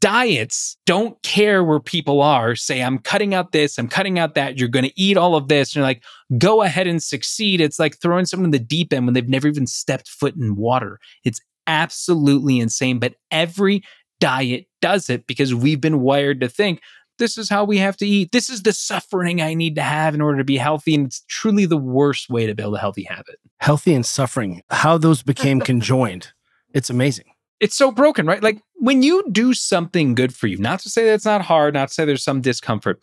Diets 0.00 0.76
don't 0.86 1.20
care 1.22 1.62
where 1.62 1.80
people 1.80 2.22
are. 2.22 2.56
Say, 2.56 2.82
I'm 2.82 2.98
cutting 2.98 3.34
out 3.34 3.52
this, 3.52 3.78
I'm 3.78 3.88
cutting 3.88 4.18
out 4.18 4.34
that. 4.34 4.58
You're 4.58 4.68
going 4.68 4.84
to 4.84 5.00
eat 5.00 5.16
all 5.16 5.36
of 5.36 5.48
this. 5.48 5.70
And 5.70 5.76
you're 5.76 5.84
like, 5.84 6.02
go 6.38 6.62
ahead 6.62 6.86
and 6.86 7.02
succeed. 7.02 7.60
It's 7.60 7.78
like 7.78 7.98
throwing 8.00 8.24
someone 8.24 8.46
in 8.46 8.50
the 8.52 8.58
deep 8.58 8.92
end 8.92 9.06
when 9.06 9.14
they've 9.14 9.28
never 9.28 9.48
even 9.48 9.66
stepped 9.66 10.08
foot 10.08 10.34
in 10.34 10.56
water. 10.56 10.98
It's 11.24 11.40
absolutely 11.66 12.58
insane. 12.58 12.98
But 12.98 13.14
every 13.30 13.82
diet 14.18 14.66
does 14.80 15.10
it 15.10 15.26
because 15.26 15.54
we've 15.54 15.80
been 15.80 16.00
wired 16.00 16.40
to 16.40 16.48
think 16.48 16.80
this 17.18 17.38
is 17.38 17.48
how 17.48 17.64
we 17.64 17.78
have 17.78 17.96
to 17.98 18.06
eat. 18.06 18.32
This 18.32 18.50
is 18.50 18.62
the 18.62 18.72
suffering 18.72 19.40
I 19.40 19.54
need 19.54 19.74
to 19.76 19.82
have 19.82 20.14
in 20.14 20.20
order 20.20 20.38
to 20.38 20.44
be 20.44 20.56
healthy. 20.56 20.94
And 20.94 21.06
it's 21.06 21.24
truly 21.28 21.66
the 21.66 21.76
worst 21.76 22.28
way 22.28 22.46
to 22.46 22.54
build 22.54 22.74
a 22.74 22.78
healthy 22.78 23.04
habit. 23.04 23.36
Healthy 23.58 23.94
and 23.94 24.04
suffering, 24.04 24.62
how 24.70 24.98
those 24.98 25.22
became 25.22 25.60
conjoined. 25.62 26.32
It's 26.74 26.90
amazing. 26.90 27.26
It's 27.60 27.76
so 27.76 27.90
broken, 27.90 28.26
right? 28.26 28.42
Like 28.42 28.60
when 28.74 29.02
you 29.02 29.24
do 29.32 29.54
something 29.54 30.14
good 30.14 30.34
for 30.34 30.46
you, 30.46 30.58
not 30.58 30.80
to 30.80 30.90
say 30.90 31.04
that 31.04 31.14
it's 31.14 31.24
not 31.24 31.42
hard, 31.42 31.74
not 31.74 31.88
to 31.88 31.94
say 31.94 32.04
there's 32.04 32.24
some 32.24 32.40
discomfort, 32.40 33.00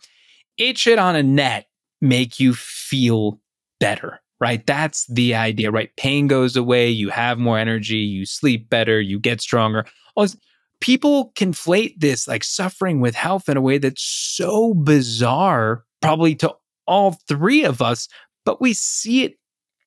it 0.56 0.78
should 0.78 0.98
on 0.98 1.16
a 1.16 1.22
net 1.22 1.66
make 2.00 2.38
you 2.38 2.54
feel 2.54 3.40
better, 3.80 4.20
right? 4.40 4.64
That's 4.66 5.06
the 5.06 5.34
idea, 5.34 5.70
right? 5.70 5.90
Pain 5.96 6.28
goes 6.28 6.54
away, 6.56 6.88
you 6.88 7.08
have 7.10 7.38
more 7.38 7.58
energy, 7.58 7.96
you 7.96 8.26
sleep 8.26 8.70
better, 8.70 9.00
you 9.00 9.18
get 9.18 9.40
stronger. 9.40 9.84
People 10.80 11.32
conflate 11.34 11.94
this 11.98 12.28
like 12.28 12.44
suffering 12.44 13.00
with 13.00 13.14
health 13.14 13.48
in 13.48 13.56
a 13.56 13.60
way 13.62 13.78
that's 13.78 14.02
so 14.02 14.74
bizarre, 14.74 15.82
probably 16.02 16.34
to 16.36 16.54
all 16.86 17.18
three 17.26 17.64
of 17.64 17.80
us, 17.80 18.06
but 18.44 18.60
we 18.60 18.74
see 18.74 19.24
it 19.24 19.38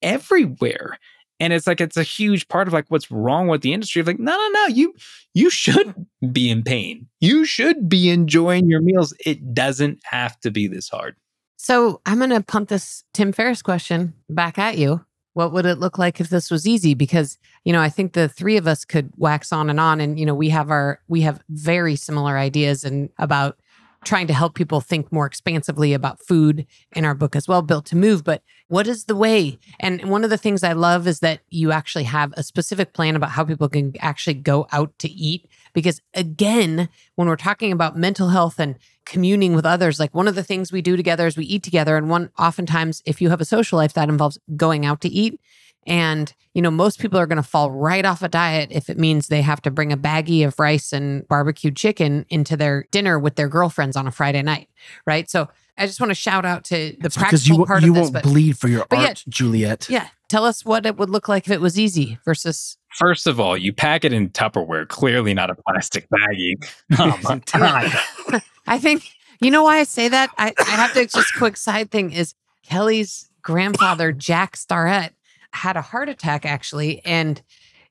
everywhere. 0.02 0.98
And 1.40 1.52
it's 1.52 1.66
like 1.66 1.80
it's 1.80 1.96
a 1.96 2.02
huge 2.02 2.48
part 2.48 2.66
of 2.66 2.74
like 2.74 2.86
what's 2.88 3.10
wrong 3.10 3.48
with 3.48 3.62
the 3.62 3.72
industry. 3.72 4.00
Of 4.00 4.06
like, 4.06 4.18
no, 4.18 4.32
no, 4.32 4.48
no, 4.48 4.66
you 4.66 4.94
you 5.34 5.50
should 5.50 5.94
be 6.32 6.50
in 6.50 6.62
pain. 6.62 7.06
You 7.20 7.44
should 7.44 7.88
be 7.88 8.10
enjoying 8.10 8.68
your 8.68 8.80
meals. 8.80 9.14
It 9.24 9.54
doesn't 9.54 10.00
have 10.04 10.38
to 10.40 10.50
be 10.50 10.66
this 10.66 10.88
hard. 10.88 11.16
So 11.56 12.00
I'm 12.06 12.18
going 12.18 12.30
to 12.30 12.40
pump 12.40 12.68
this 12.68 13.04
Tim 13.12 13.32
Ferriss 13.32 13.62
question 13.62 14.14
back 14.28 14.58
at 14.58 14.78
you. 14.78 15.04
What 15.34 15.52
would 15.52 15.66
it 15.66 15.78
look 15.78 15.98
like 15.98 16.20
if 16.20 16.30
this 16.30 16.50
was 16.50 16.66
easy? 16.66 16.94
Because, 16.94 17.38
you 17.64 17.72
know, 17.72 17.80
I 17.80 17.88
think 17.88 18.12
the 18.12 18.28
three 18.28 18.56
of 18.56 18.66
us 18.66 18.84
could 18.84 19.12
wax 19.16 19.52
on 19.52 19.68
and 19.68 19.78
on. 19.78 20.00
And, 20.00 20.18
you 20.18 20.26
know, 20.26 20.34
we 20.34 20.48
have 20.48 20.70
our, 20.70 21.00
we 21.08 21.20
have 21.20 21.40
very 21.48 21.94
similar 21.94 22.38
ideas 22.38 22.84
and 22.84 23.10
about 23.18 23.58
trying 24.04 24.26
to 24.28 24.34
help 24.34 24.54
people 24.54 24.80
think 24.80 25.10
more 25.12 25.26
expansively 25.26 25.92
about 25.92 26.20
food 26.20 26.66
in 26.92 27.04
our 27.04 27.14
book 27.14 27.34
as 27.34 27.48
well, 27.48 27.62
Built 27.62 27.86
to 27.86 27.96
Move. 27.96 28.24
But 28.24 28.42
what 28.68 28.86
is 28.86 29.04
the 29.04 29.16
way? 29.16 29.58
And 29.80 30.08
one 30.08 30.24
of 30.24 30.30
the 30.30 30.38
things 30.38 30.62
I 30.62 30.72
love 30.72 31.06
is 31.06 31.20
that 31.20 31.40
you 31.48 31.72
actually 31.72 32.04
have 32.04 32.32
a 32.36 32.42
specific 32.42 32.92
plan 32.92 33.16
about 33.16 33.30
how 33.30 33.44
people 33.44 33.68
can 33.68 33.94
actually 33.98 34.34
go 34.34 34.66
out 34.72 34.96
to 35.00 35.10
eat. 35.10 35.48
Because 35.72 36.00
again, 36.14 36.88
when 37.16 37.28
we're 37.28 37.36
talking 37.36 37.72
about 37.72 37.96
mental 37.96 38.28
health 38.28 38.58
and 38.58 38.76
communing 39.04 39.54
with 39.54 39.66
others, 39.66 39.98
like 39.98 40.14
one 40.14 40.28
of 40.28 40.34
the 40.34 40.44
things 40.44 40.70
we 40.70 40.82
do 40.82 40.96
together 40.96 41.26
is 41.26 41.36
we 41.36 41.44
eat 41.44 41.62
together. 41.62 41.96
And 41.96 42.08
one, 42.08 42.30
oftentimes, 42.38 43.02
if 43.04 43.20
you 43.20 43.30
have 43.30 43.40
a 43.40 43.46
social 43.46 43.78
life, 43.78 43.94
that 43.94 44.08
involves 44.08 44.38
going 44.56 44.86
out 44.86 45.00
to 45.00 45.08
eat. 45.08 45.40
And, 45.88 46.32
you 46.54 46.62
know, 46.62 46.70
most 46.70 47.00
people 47.00 47.18
are 47.18 47.26
going 47.26 47.36
to 47.42 47.42
fall 47.48 47.70
right 47.70 48.04
off 48.04 48.22
a 48.22 48.28
diet 48.28 48.68
if 48.70 48.88
it 48.90 48.98
means 48.98 49.28
they 49.28 49.42
have 49.42 49.62
to 49.62 49.70
bring 49.70 49.92
a 49.92 49.96
baggie 49.96 50.46
of 50.46 50.58
rice 50.58 50.92
and 50.92 51.26
barbecued 51.28 51.76
chicken 51.76 52.26
into 52.28 52.56
their 52.56 52.84
dinner 52.90 53.18
with 53.18 53.36
their 53.36 53.48
girlfriends 53.48 53.96
on 53.96 54.06
a 54.06 54.10
Friday 54.10 54.42
night. 54.42 54.68
Right. 55.06 55.28
So 55.30 55.48
I 55.78 55.86
just 55.86 56.00
want 56.00 56.10
to 56.10 56.14
shout 56.14 56.44
out 56.44 56.64
to 56.64 56.94
the 57.00 57.06
It's 57.06 57.16
practical 57.16 57.58
you, 57.60 57.64
part 57.64 57.82
you 57.82 57.90
of 57.90 57.94
this. 57.94 57.98
You 57.98 58.02
won't 58.02 58.12
But 58.12 58.22
bleed 58.24 58.58
for 58.58 58.68
your 58.68 58.84
but 58.90 58.98
art, 58.98 59.08
yet- 59.08 59.24
Juliet. 59.28 59.88
yeah, 59.88 60.08
tell 60.28 60.44
us 60.44 60.64
what 60.64 60.84
it 60.86 60.96
would 60.96 61.08
look 61.10 61.28
like 61.28 61.46
if 61.46 61.52
it 61.52 61.60
was 61.60 61.78
easy 61.78 62.18
versus. 62.24 62.76
First 62.96 63.26
of 63.26 63.38
all, 63.38 63.56
you 63.56 63.72
pack 63.72 64.04
it 64.04 64.12
in 64.12 64.28
Tupperware, 64.30 64.86
clearly 64.88 65.32
not 65.34 65.50
a 65.50 65.54
plastic 65.54 66.06
baggie. 66.10 66.54
Oh 66.98 67.18
my 67.22 67.40
God. 67.52 68.42
I 68.66 68.78
think, 68.78 69.08
you 69.40 69.50
know 69.50 69.62
why 69.62 69.78
I 69.78 69.84
say 69.84 70.08
that? 70.08 70.30
I, 70.36 70.52
I 70.58 70.70
have 70.70 70.92
to 70.94 71.06
just 71.06 71.34
quick 71.36 71.56
side 71.56 71.90
thing 71.90 72.10
is 72.12 72.34
Kelly's 72.66 73.30
grandfather, 73.42 74.10
Jack 74.12 74.56
Starrett, 74.56 75.14
had 75.52 75.76
a 75.76 75.82
heart 75.82 76.08
attack 76.08 76.44
actually. 76.44 77.04
And 77.04 77.40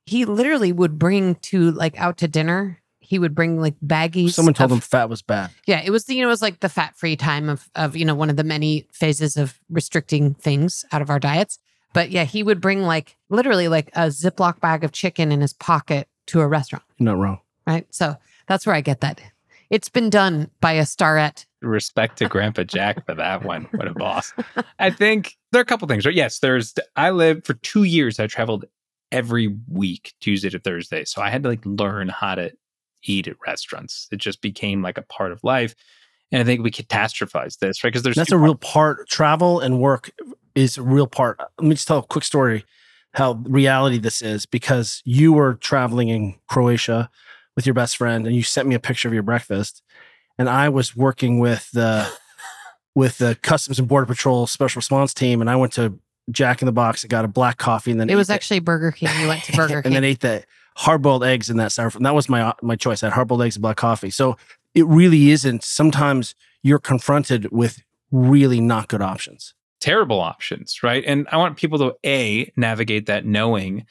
he 0.06 0.26
literally 0.26 0.72
would 0.72 0.98
bring 0.98 1.36
to 1.36 1.72
like 1.72 1.98
out 2.00 2.18
to 2.18 2.28
dinner. 2.28 2.82
He 3.00 3.20
would 3.20 3.34
bring 3.36 3.60
like 3.60 3.76
baggies. 3.86 4.32
Someone 4.32 4.54
told 4.54 4.72
of- 4.72 4.78
him 4.78 4.82
fat 4.82 5.10
was 5.10 5.22
bad. 5.22 5.52
Yeah, 5.66 5.82
it 5.84 5.92
was 5.92 6.06
the, 6.06 6.16
you 6.16 6.22
know, 6.22 6.28
it 6.28 6.32
was 6.32 6.42
like 6.42 6.60
the 6.60 6.70
fat 6.70 6.96
free 6.98 7.16
time 7.16 7.50
of 7.50 7.70
of, 7.76 7.96
you 7.96 8.06
know, 8.06 8.16
one 8.16 8.30
of 8.30 8.36
the 8.36 8.44
many 8.44 8.86
phases 8.92 9.38
of 9.38 9.60
restricting 9.70 10.34
things 10.34 10.86
out 10.92 11.02
of 11.02 11.10
our 11.10 11.20
diets. 11.20 11.60
But 11.94 12.12
yeah, 12.12 12.26
he 12.26 12.44
would 12.44 12.62
bring 12.62 12.84
like 12.84 13.16
literally 13.30 13.68
like 13.68 13.90
a 13.94 14.08
Ziploc 14.08 14.60
bag 14.60 14.84
of 14.84 14.92
chicken 14.92 15.32
in 15.32 15.42
his 15.42 15.54
pocket 15.54 16.08
to 16.28 16.42
a 16.42 16.48
restaurant. 16.48 16.84
You're 16.98 17.06
not 17.06 17.18
wrong. 17.18 17.40
Right. 17.66 17.88
So 17.90 18.18
that's 18.48 18.66
where 18.66 18.76
I 18.76 18.82
get 18.82 19.02
that. 19.02 19.22
It's 19.70 19.90
been 19.90 20.10
done 20.10 20.50
by 20.62 20.74
a 20.74 20.86
Starrett. 20.86 21.46
Respect 21.62 22.18
to 22.20 22.30
Grandpa 22.30 22.64
Jack 22.64 23.06
for 23.06 23.16
that 23.16 23.44
one. 23.44 23.68
What 23.72 23.88
a 23.88 23.94
boss. 23.94 24.34
I 24.80 24.90
think 24.90 25.38
there 25.52 25.60
are 25.60 25.64
a 25.64 25.66
couple 25.66 25.88
things, 25.88 26.06
right? 26.06 26.16
Yes, 26.16 26.40
there's, 26.40 26.74
I 26.96 27.12
lived 27.12 27.46
for 27.46 27.56
two 27.56 27.84
years, 27.84 28.20
I 28.20 28.28
traveled 28.28 28.66
every 29.12 29.56
week, 29.70 30.14
Tuesday 30.22 30.50
to 30.50 30.60
Thursday. 30.60 31.06
So 31.06 31.22
I 31.22 31.30
had 31.30 31.44
to 31.44 31.50
like 31.50 31.66
learn 31.66 32.10
how 32.10 32.36
to 32.36 32.52
eat 33.04 33.28
at 33.28 33.36
restaurants. 33.46 34.08
It 34.12 34.18
just 34.18 34.42
became 34.42 34.82
like 34.82 34.98
a 34.98 35.04
part 35.04 35.32
of 35.32 35.44
life. 35.44 35.76
And 36.32 36.42
I 36.42 36.46
think 36.46 36.62
we 36.62 36.72
catastrophize 36.72 37.60
this, 37.60 37.84
right? 37.84 37.90
Because 37.90 38.04
there's 38.04 38.16
That's 38.16 38.30
two 38.30 38.36
a 38.36 38.40
real 38.40 38.56
part. 38.56 39.08
Travel 39.10 39.60
and 39.60 39.80
work 39.80 40.12
is 40.56 40.78
a 40.78 40.84
real 40.84 41.08
part. 41.08 41.40
Let 41.40 41.68
me 41.68 41.76
just 41.76 41.88
tell 41.88 42.00
a 42.00 42.04
quick 42.04 42.26
story 42.26 42.66
how 43.14 43.34
reality 43.46 43.98
this 43.98 44.22
is 44.22 44.46
because 44.46 45.02
you 45.06 45.34
were 45.34 45.56
traveling 45.56 46.10
in 46.10 46.36
Croatia 46.48 47.10
with 47.58 47.66
your 47.66 47.74
best 47.74 47.98
friend 47.98 48.26
and 48.26 48.34
you 48.36 48.44
sent 48.44 48.68
me 48.70 48.76
a 48.76 48.80
picture 48.80 49.10
of 49.10 49.14
your 49.14 49.24
breakfast 49.24 49.84
and 50.38 50.48
I 50.48 50.70
was 50.70 50.96
working 50.96 51.40
with 51.40 51.70
the 51.72 52.08
with 52.96 53.18
the 53.18 53.36
Customs 53.42 53.78
and 53.80 53.88
Border 53.90 54.06
Patrol 54.06 54.48
Special 54.48 54.80
Response 54.80 55.14
Team 55.14 55.42
and 55.42 55.50
I 55.50 55.56
went 55.58 55.74
to 55.74 56.00
Jack 56.32 56.62
in 56.62 56.66
the 56.68 56.72
Box 56.72 57.04
and 57.04 57.10
got 57.10 57.26
a 57.26 57.28
black 57.28 57.58
coffee 57.58 57.92
and 57.92 58.00
then 58.00 58.10
It 58.10 58.16
was 58.16 58.28
ate 58.30 58.34
the- 58.34 58.36
actually 58.36 58.60
Burger 58.60 58.92
King. 58.92 59.10
You 59.20 59.28
went 59.28 59.44
to 59.44 59.52
Burger 59.58 59.82
King, 59.82 59.88
and 59.88 59.96
then 59.96 60.04
ate 60.04 60.20
the 60.22 60.44
hard 60.78 61.02
boiled 61.02 61.24
eggs 61.24 61.50
in 61.50 61.58
that 61.58 61.72
styrofoam. 61.72 61.98
And 61.98 62.06
that 62.06 62.16
was 62.16 62.30
my 62.30 62.54
my 62.62 62.76
choice. 62.76 63.02
I 63.04 63.08
had 63.08 63.14
hard 63.14 63.28
boiled 63.28 63.42
eggs 63.42 63.56
and 63.56 63.62
black 63.62 63.78
coffee. 63.78 64.10
So 64.12 64.38
it 64.76 64.86
really 64.86 65.32
isn't. 65.32 65.64
Sometimes 65.64 66.36
you're 66.64 66.80
confronted 66.80 67.52
with 67.52 67.82
really 68.12 68.62
not 68.62 68.88
good 68.88 69.02
options. 69.02 69.54
terrible 69.80 70.20
options, 70.20 70.82
right? 70.84 71.04
And 71.08 71.28
I 71.32 71.38
want 71.38 71.56
people 71.58 71.78
to 71.80 71.96
a 72.06 72.52
navigate 72.56 73.06
that 73.08 73.26
knowing 73.26 73.86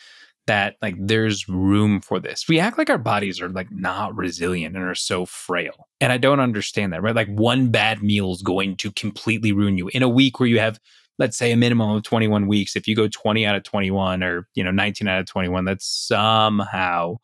that 0.47 0.77
like 0.81 0.95
there's 0.99 1.49
room 1.49 2.01
for 2.01 2.21
this. 2.21 2.47
We 2.49 2.61
act 2.61 2.79
like 2.79 2.91
our 2.91 2.99
bodies 2.99 3.41
are 3.41 3.49
like 3.49 3.71
not 3.71 4.17
resilient 4.17 4.77
and 4.77 4.85
are 4.85 4.95
so 4.95 5.27
frail. 5.27 5.89
And 6.01 6.13
I 6.13 6.19
don't 6.19 6.41
understand 6.41 6.93
that, 6.93 7.03
right? 7.03 7.15
Like 7.15 7.29
one 7.29 7.71
bad 7.71 8.03
meal 8.03 8.33
is 8.33 8.43
going 8.43 8.77
to 8.77 8.93
completely 8.93 9.53
ruin 9.53 9.77
you 9.77 9.89
in 9.89 10.03
a 10.03 10.09
week 10.09 10.39
where 10.39 10.49
you 10.49 10.61
have 10.61 10.79
let's 11.19 11.37
say 11.37 11.51
a 11.51 11.57
minimum 11.57 11.91
of 11.91 12.03
21 12.03 12.47
weeks. 12.47 12.77
If 12.77 12.87
you 12.87 12.95
go 12.95 13.09
20 13.09 13.47
out 13.47 13.57
of 13.57 13.63
21 13.63 14.23
or, 14.23 14.49
you 14.55 14.63
know, 14.63 14.71
19 14.71 15.09
out 15.09 15.21
of 15.21 15.27
21, 15.27 15.65
that's 15.65 15.87
somehow 15.87 17.17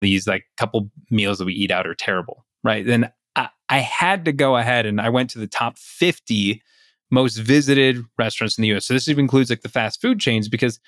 these 0.00 0.26
like 0.26 0.44
couple 0.56 0.90
meals 1.10 1.38
that 1.38 1.46
we 1.46 1.54
eat 1.54 1.70
out 1.70 1.86
are 1.86 1.94
terrible, 1.94 2.44
right? 2.64 2.84
Then 2.84 3.10
I, 3.36 3.48
I 3.68 3.78
had 3.78 4.24
to 4.26 4.32
go 4.32 4.56
ahead 4.56 4.86
and 4.86 5.00
I 5.00 5.08
went 5.08 5.30
to 5.30 5.38
the 5.38 5.46
top 5.46 5.78
50 5.78 6.62
most 7.10 7.36
visited 7.36 8.04
restaurants 8.18 8.56
in 8.56 8.62
the 8.62 8.76
US. 8.76 8.86
So 8.86 8.94
this 8.94 9.08
even 9.08 9.24
includes 9.24 9.50
like 9.50 9.62
the 9.62 9.68
fast 9.68 10.00
food 10.00 10.20
chains 10.20 10.48
because 10.48 10.78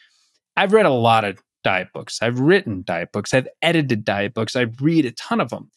I've 0.56 0.72
read 0.72 0.86
a 0.86 0.90
lot 0.90 1.24
of 1.24 1.38
diet 1.62 1.88
books. 1.92 2.18
I've 2.22 2.40
written 2.40 2.82
diet 2.86 3.12
books. 3.12 3.34
I've 3.34 3.48
edited 3.62 4.04
diet 4.04 4.34
books. 4.34 4.56
I 4.56 4.66
read 4.80 5.06
a 5.06 5.12
ton 5.12 5.40
of 5.40 5.50
them. 5.50 5.70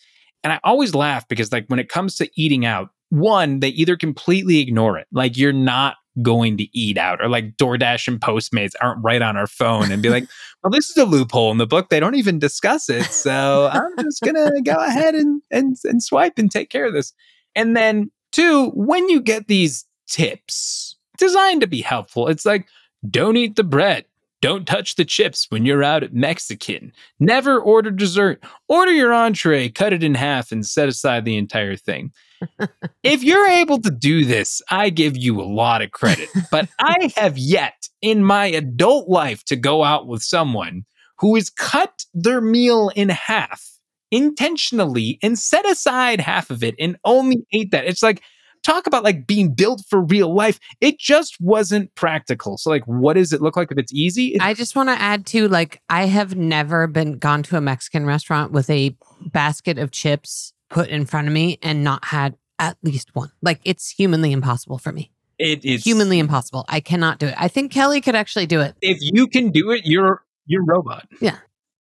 And 0.43 0.53
I 0.53 0.59
always 0.63 0.93
laugh 0.93 1.27
because 1.27 1.51
like 1.51 1.65
when 1.67 1.79
it 1.79 1.89
comes 1.89 2.15
to 2.17 2.29
eating 2.35 2.65
out, 2.65 2.89
one, 3.09 3.59
they 3.59 3.69
either 3.69 3.95
completely 3.95 4.59
ignore 4.59 4.97
it. 4.97 5.07
Like 5.11 5.37
you're 5.37 5.53
not 5.53 5.95
going 6.21 6.57
to 6.57 6.77
eat 6.77 6.97
out 6.97 7.21
or 7.21 7.27
like 7.27 7.57
DoorDash 7.57 8.07
and 8.07 8.19
Postmates 8.19 8.73
aren't 8.81 9.03
right 9.03 9.21
on 9.21 9.35
our 9.37 9.47
phone 9.47 9.91
and 9.91 10.01
be 10.01 10.09
like, 10.09 10.27
well, 10.63 10.71
this 10.71 10.89
is 10.89 10.97
a 10.97 11.05
loophole 11.05 11.51
in 11.51 11.57
the 11.57 11.67
book. 11.67 11.89
They 11.89 11.99
don't 11.99 12.15
even 12.15 12.39
discuss 12.39 12.89
it. 12.89 13.03
So 13.05 13.69
I'm 13.71 13.91
just 14.03 14.21
gonna 14.21 14.61
go 14.61 14.75
ahead 14.75 15.15
and 15.15 15.41
and 15.51 15.75
and 15.83 16.01
swipe 16.01 16.37
and 16.37 16.49
take 16.49 16.69
care 16.69 16.85
of 16.85 16.93
this. 16.93 17.13
And 17.55 17.75
then 17.75 18.11
two, 18.31 18.69
when 18.69 19.07
you 19.09 19.21
get 19.21 19.47
these 19.47 19.85
tips 20.07 20.95
designed 21.17 21.61
to 21.61 21.67
be 21.67 21.81
helpful, 21.81 22.27
it's 22.27 22.45
like, 22.45 22.67
don't 23.09 23.37
eat 23.37 23.55
the 23.55 23.63
bread. 23.63 24.05
Don't 24.45 24.67
touch 24.67 24.93
the 24.93 25.05
chips 25.05 25.47
when 25.49 25.65
you're 25.65 25.83
out 25.83 26.03
at 26.03 26.13
Mexican. 26.13 26.93
Never 27.19 27.59
order 27.59 27.89
dessert. 27.89 28.43
Order 28.67 28.91
your 28.91 29.11
entree, 29.11 29.69
cut 29.69 29.91
it 29.91 30.03
in 30.03 30.13
half, 30.13 30.51
and 30.51 30.63
set 30.63 30.87
aside 30.87 31.25
the 31.25 31.35
entire 31.35 31.75
thing. 31.75 32.11
if 33.03 33.23
you're 33.23 33.47
able 33.47 33.81
to 33.81 33.89
do 33.89 34.23
this, 34.23 34.61
I 34.69 34.91
give 34.91 35.17
you 35.17 35.41
a 35.41 35.49
lot 35.49 35.81
of 35.81 35.89
credit. 35.89 36.29
But 36.51 36.69
I 36.79 37.11
have 37.15 37.39
yet 37.39 37.89
in 38.03 38.23
my 38.23 38.45
adult 38.45 39.09
life 39.09 39.43
to 39.45 39.55
go 39.55 39.83
out 39.83 40.05
with 40.05 40.21
someone 40.21 40.85
who 41.17 41.33
has 41.33 41.49
cut 41.49 42.05
their 42.13 42.39
meal 42.39 42.91
in 42.95 43.09
half 43.09 43.67
intentionally 44.11 45.17
and 45.23 45.39
set 45.39 45.67
aside 45.67 46.19
half 46.19 46.51
of 46.51 46.63
it 46.63 46.75
and 46.77 46.97
only 47.03 47.47
ate 47.51 47.71
that. 47.71 47.85
It's 47.85 48.03
like, 48.03 48.21
talk 48.65 48.87
about 48.87 49.03
like 49.03 49.27
being 49.27 49.53
built 49.53 49.83
for 49.89 50.01
real 50.01 50.33
life. 50.33 50.59
It 50.81 50.99
just 50.99 51.37
wasn't 51.39 51.93
practical. 51.95 52.57
So, 52.57 52.69
like, 52.69 52.83
what 52.85 53.13
does 53.13 53.31
it 53.31 53.41
look 53.41 53.55
like 53.55 53.71
if 53.71 53.77
it's 53.77 53.93
easy? 53.93 54.33
It- 54.35 54.41
I 54.41 54.53
just 54.53 54.75
want 54.75 54.89
to 54.89 54.99
add 55.01 55.25
to 55.27 55.47
like 55.47 55.81
I 55.89 56.05
have 56.05 56.35
never 56.35 56.87
been 56.87 57.17
gone 57.19 57.43
to 57.43 57.57
a 57.57 57.61
Mexican 57.61 58.05
restaurant 58.05 58.51
with 58.51 58.69
a 58.69 58.95
basket 59.27 59.77
of 59.77 59.91
chips 59.91 60.51
put 60.69 60.89
in 60.89 61.05
front 61.05 61.27
of 61.27 61.33
me 61.33 61.59
and 61.61 61.83
not 61.83 62.03
had 62.05 62.35
at 62.59 62.77
least 62.83 63.15
one. 63.15 63.31
Like 63.41 63.61
it's 63.63 63.89
humanly 63.91 64.31
impossible 64.31 64.77
for 64.77 64.91
me. 64.91 65.11
it 65.37 65.63
is 65.65 65.83
Humanly 65.83 66.19
impossible. 66.19 66.65
I 66.69 66.79
cannot 66.79 67.19
do 67.19 67.27
it. 67.27 67.35
I 67.37 67.47
think 67.49 67.71
Kelly 67.71 68.01
could 68.01 68.15
actually 68.15 68.45
do 68.47 68.61
it. 68.61 68.73
If 68.81 68.97
you 69.01 69.27
can 69.27 69.51
do 69.51 69.71
it, 69.71 69.81
you're 69.85 70.23
you're 70.45 70.63
robot. 70.65 71.07
Yeah. 71.21 71.37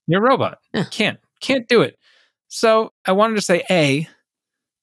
You're 0.07 0.23
a 0.25 0.29
robot. 0.29 0.59
Yeah. 0.73 0.83
Can't 0.91 1.19
can't 1.41 1.67
do 1.67 1.81
it. 1.81 1.97
So 2.47 2.91
I 3.05 3.11
wanted 3.13 3.35
to 3.35 3.41
say, 3.41 3.63
A, 3.71 4.07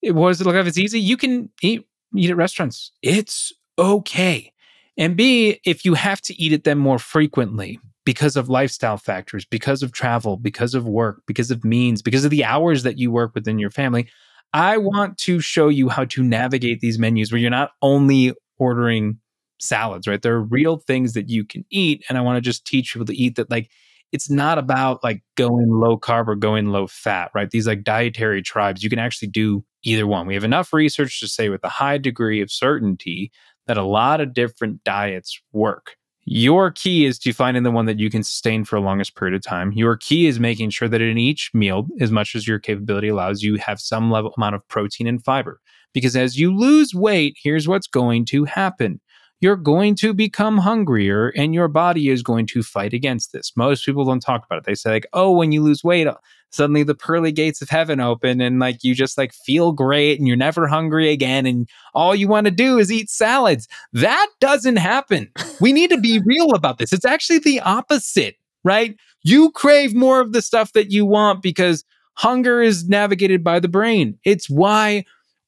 it 0.03 0.13
was 0.15 0.41
it 0.41 0.45
look 0.47 0.57
like 0.57 0.67
it's 0.67 0.79
easy. 0.79 1.01
You 1.01 1.17
can 1.17 1.51
eat 1.63 1.87
eat 2.17 2.31
at 2.31 2.37
restaurants. 2.37 2.93
It's 3.03 3.53
okay. 3.79 4.53
And 4.97 5.17
B, 5.17 5.61
if 5.65 5.85
you 5.85 5.95
have 5.95 6.21
to 6.23 6.41
eat 6.41 6.53
at 6.53 6.65
them 6.65 6.79
more 6.79 6.99
frequently 6.99 7.79
because 8.05 8.37
of 8.37 8.49
lifestyle 8.49 8.97
factors, 8.97 9.45
because 9.45 9.83
of 9.83 9.93
travel, 9.93 10.37
because 10.37 10.75
of 10.75 10.87
work, 10.87 11.23
because 11.27 11.51
of 11.51 11.65
means, 11.65 12.03
because 12.03 12.25
of 12.25 12.31
the 12.31 12.45
hours 12.45 12.83
that 12.83 12.99
you 12.99 13.11
work 13.11 13.35
within 13.35 13.59
your 13.59 13.71
family, 13.71 14.09
I 14.53 14.77
want 14.77 15.17
to 15.19 15.41
show 15.41 15.69
you 15.69 15.89
how 15.89 16.05
to 16.07 16.23
navigate 16.23 16.81
these 16.81 16.99
menus 16.99 17.33
where 17.33 17.41
you're 17.41 17.51
not 17.51 17.71
only 17.81 18.35
ordering 18.59 19.19
salads, 19.59 20.07
right? 20.07 20.21
There 20.21 20.35
are 20.35 20.43
real 20.43 20.79
things 20.79 21.15
that 21.15 21.31
you 21.31 21.45
can 21.45 21.65
eat. 21.71 22.05
And 22.09 22.19
I 22.19 22.21
want 22.21 22.37
to 22.37 22.43
just 22.43 22.67
teach 22.67 22.93
people 22.93 23.07
to 23.07 23.17
eat 23.17 23.37
that, 23.37 23.51
like, 23.51 23.71
it's 24.13 24.31
not 24.31 24.59
about 24.59 25.03
like 25.03 25.23
going 25.37 25.69
low 25.71 25.99
carb 25.99 26.29
or 26.29 26.37
going 26.37 26.67
low 26.67 26.87
fat, 26.87 27.31
right? 27.35 27.51
These 27.51 27.67
like 27.67 27.83
dietary 27.83 28.43
tribes, 28.43 28.83
you 28.83 28.91
can 28.91 28.99
actually 28.99 29.29
do 29.29 29.65
either 29.83 30.07
one. 30.07 30.27
We 30.27 30.35
have 30.35 30.45
enough 30.45 30.73
research 30.73 31.19
to 31.21 31.29
say 31.29 31.49
with 31.49 31.65
a 31.65 31.69
high 31.69 31.99
degree 31.99 32.41
of 32.41 32.53
certainty 32.53 33.33
that 33.67 33.79
a 33.79 33.85
lot 33.85 34.21
of 34.21 34.35
different 34.35 34.85
diets 34.85 35.41
work. 35.53 35.97
Your 36.25 36.71
key 36.71 37.05
is 37.05 37.19
to 37.21 37.33
finding 37.33 37.65
the 37.65 37.71
one 37.73 37.87
that 37.87 37.99
you 37.99 38.09
can 38.09 38.23
sustain 38.23 38.65
for 38.65 38.79
the 38.79 38.85
longest 38.85 39.17
period 39.17 39.35
of 39.35 39.43
time. 39.43 39.73
Your 39.73 39.97
key 39.97 40.27
is 40.27 40.39
making 40.39 40.71
sure 40.71 40.89
that 40.89 41.01
in 41.01 41.19
each 41.19 41.51
meal, 41.53 41.89
as 42.01 42.13
much 42.13 42.37
as 42.37 42.47
your 42.47 42.61
capability 42.61 43.09
allows, 43.09 43.43
you 43.43 43.57
have 43.57 43.81
some 43.81 44.11
level 44.11 44.33
amount 44.37 44.55
of 44.55 44.67
protein 44.69 45.09
and 45.09 45.23
fiber. 45.25 45.61
Because 45.93 46.15
as 46.15 46.39
you 46.39 46.57
lose 46.57 46.95
weight, 46.95 47.37
here's 47.43 47.67
what's 47.67 47.89
going 47.89 48.25
to 48.27 48.45
happen. 48.45 49.01
You're 49.43 49.57
going 49.57 49.97
to 49.97 50.15
become 50.15 50.59
hungrier 50.59 51.31
and 51.31 51.53
your 51.53 51.67
body 51.67 52.09
is 52.09 52.23
going 52.23 52.47
to 52.47 52.63
fight 52.63 52.93
against 52.93 53.33
this. 53.33 53.53
Most 53.57 53.85
people 53.85 54.05
don't 54.05 54.21
talk 54.21 54.47
about 54.47 54.59
it. 54.59 54.65
They 54.65 54.77
say, 54.77 54.91
like, 54.93 55.07
oh, 55.13 55.33
when 55.33 55.51
you 55.51 55.63
lose 55.63 55.83
weight, 55.83 56.07
uh, 56.07 56.15
suddenly 56.53 56.85
the 56.85 56.95
pearly 56.95 57.33
gates 57.33 57.61
of 57.61 57.69
heaven 57.69 57.99
open 57.99 58.41
and 58.41 58.61
like 58.61 58.85
you 58.85 58.95
just 58.95 59.19
like 59.19 59.33
feel 59.33 59.73
great 59.73 60.21
and 60.21 60.29
you're 60.29 60.37
never 60.37 60.69
hungry 60.69 61.11
again 61.11 61.45
and 61.45 61.69
all 61.93 62.15
you 62.15 62.29
want 62.29 62.45
to 62.45 62.53
do 62.53 62.79
is 62.79 62.93
eat 62.93 63.11
salads. 63.11 63.67
That 63.93 64.29
doesn't 64.39 64.77
happen. 64.77 65.29
We 65.61 65.73
need 65.73 65.91
to 65.91 65.99
be 65.99 66.21
real 66.25 66.55
about 66.55 66.79
this. 66.79 66.93
It's 66.93 67.05
actually 67.05 67.41
the 67.41 67.59
opposite, 67.61 68.37
right? 68.63 68.95
You 69.25 69.51
crave 69.51 69.93
more 69.93 70.21
of 70.21 70.33
the 70.33 70.43
stuff 70.43 70.73
that 70.75 70.93
you 70.93 71.05
want 71.05 71.43
because 71.43 71.85
hunger 72.15 72.63
is 72.63 72.89
navigated 72.89 73.43
by 73.43 73.59
the 73.59 73.69
brain. 73.69 74.19
It's 74.25 74.49
why 74.49 75.05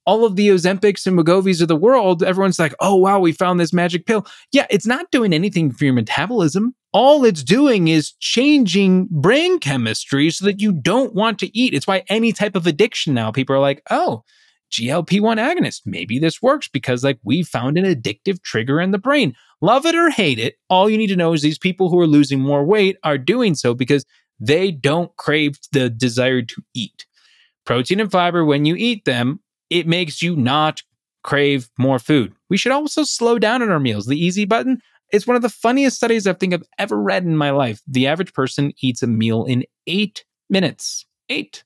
all 0.06 0.24
of 0.24 0.36
the 0.36 0.48
Ozempics 0.48 1.06
and 1.06 1.18
Wegovy's 1.18 1.60
of 1.60 1.68
the 1.68 1.76
world, 1.76 2.22
everyone's 2.22 2.58
like, 2.58 2.74
oh, 2.80 2.94
wow, 2.94 3.18
we 3.18 3.32
found 3.32 3.58
this 3.58 3.72
magic 3.72 4.06
pill. 4.06 4.26
Yeah, 4.52 4.66
it's 4.70 4.86
not 4.86 5.10
doing 5.10 5.32
anything 5.32 5.72
for 5.72 5.84
your 5.84 5.94
metabolism. 5.94 6.74
All 6.92 7.24
it's 7.24 7.42
doing 7.42 7.88
is 7.88 8.12
changing 8.20 9.08
brain 9.10 9.58
chemistry 9.58 10.30
so 10.30 10.44
that 10.44 10.60
you 10.60 10.72
don't 10.72 11.14
want 11.14 11.38
to 11.40 11.56
eat. 11.58 11.74
It's 11.74 11.86
why 11.86 12.04
any 12.08 12.32
type 12.32 12.54
of 12.54 12.66
addiction 12.66 13.14
now, 13.14 13.32
people 13.32 13.56
are 13.56 13.60
like, 13.60 13.82
oh, 13.90 14.22
GLP 14.70 15.20
1 15.20 15.38
agonist. 15.38 15.82
Maybe 15.86 16.18
this 16.18 16.42
works 16.42 16.68
because, 16.68 17.02
like, 17.02 17.18
we 17.24 17.42
found 17.42 17.78
an 17.78 17.84
addictive 17.84 18.42
trigger 18.42 18.80
in 18.80 18.90
the 18.90 18.98
brain. 18.98 19.34
Love 19.60 19.86
it 19.86 19.94
or 19.94 20.10
hate 20.10 20.38
it, 20.38 20.56
all 20.68 20.90
you 20.90 20.98
need 20.98 21.06
to 21.06 21.16
know 21.16 21.32
is 21.32 21.40
these 21.40 21.58
people 21.58 21.88
who 21.88 21.98
are 21.98 22.06
losing 22.06 22.40
more 22.40 22.64
weight 22.64 22.98
are 23.02 23.16
doing 23.16 23.54
so 23.54 23.72
because 23.72 24.04
they 24.38 24.70
don't 24.70 25.16
crave 25.16 25.58
the 25.72 25.88
desire 25.88 26.42
to 26.42 26.62
eat. 26.74 27.06
Protein 27.64 28.00
and 28.00 28.10
fiber, 28.10 28.44
when 28.44 28.64
you 28.64 28.74
eat 28.76 29.04
them, 29.04 29.40
it 29.70 29.86
makes 29.86 30.22
you 30.22 30.36
not 30.36 30.82
crave 31.22 31.68
more 31.78 31.98
food. 31.98 32.34
We 32.48 32.56
should 32.56 32.72
also 32.72 33.02
slow 33.02 33.38
down 33.38 33.62
on 33.62 33.70
our 33.70 33.80
meals. 33.80 34.06
The 34.06 34.22
easy 34.22 34.44
button 34.44 34.80
is 35.12 35.26
one 35.26 35.36
of 35.36 35.42
the 35.42 35.48
funniest 35.48 35.96
studies 35.96 36.26
I 36.26 36.32
think 36.32 36.54
I've 36.54 36.62
ever 36.78 37.00
read 37.00 37.24
in 37.24 37.36
my 37.36 37.50
life. 37.50 37.80
The 37.86 38.06
average 38.06 38.32
person 38.32 38.72
eats 38.80 39.02
a 39.02 39.06
meal 39.06 39.44
in 39.44 39.64
eight 39.86 40.24
minutes. 40.50 41.06
Eight. 41.28 41.64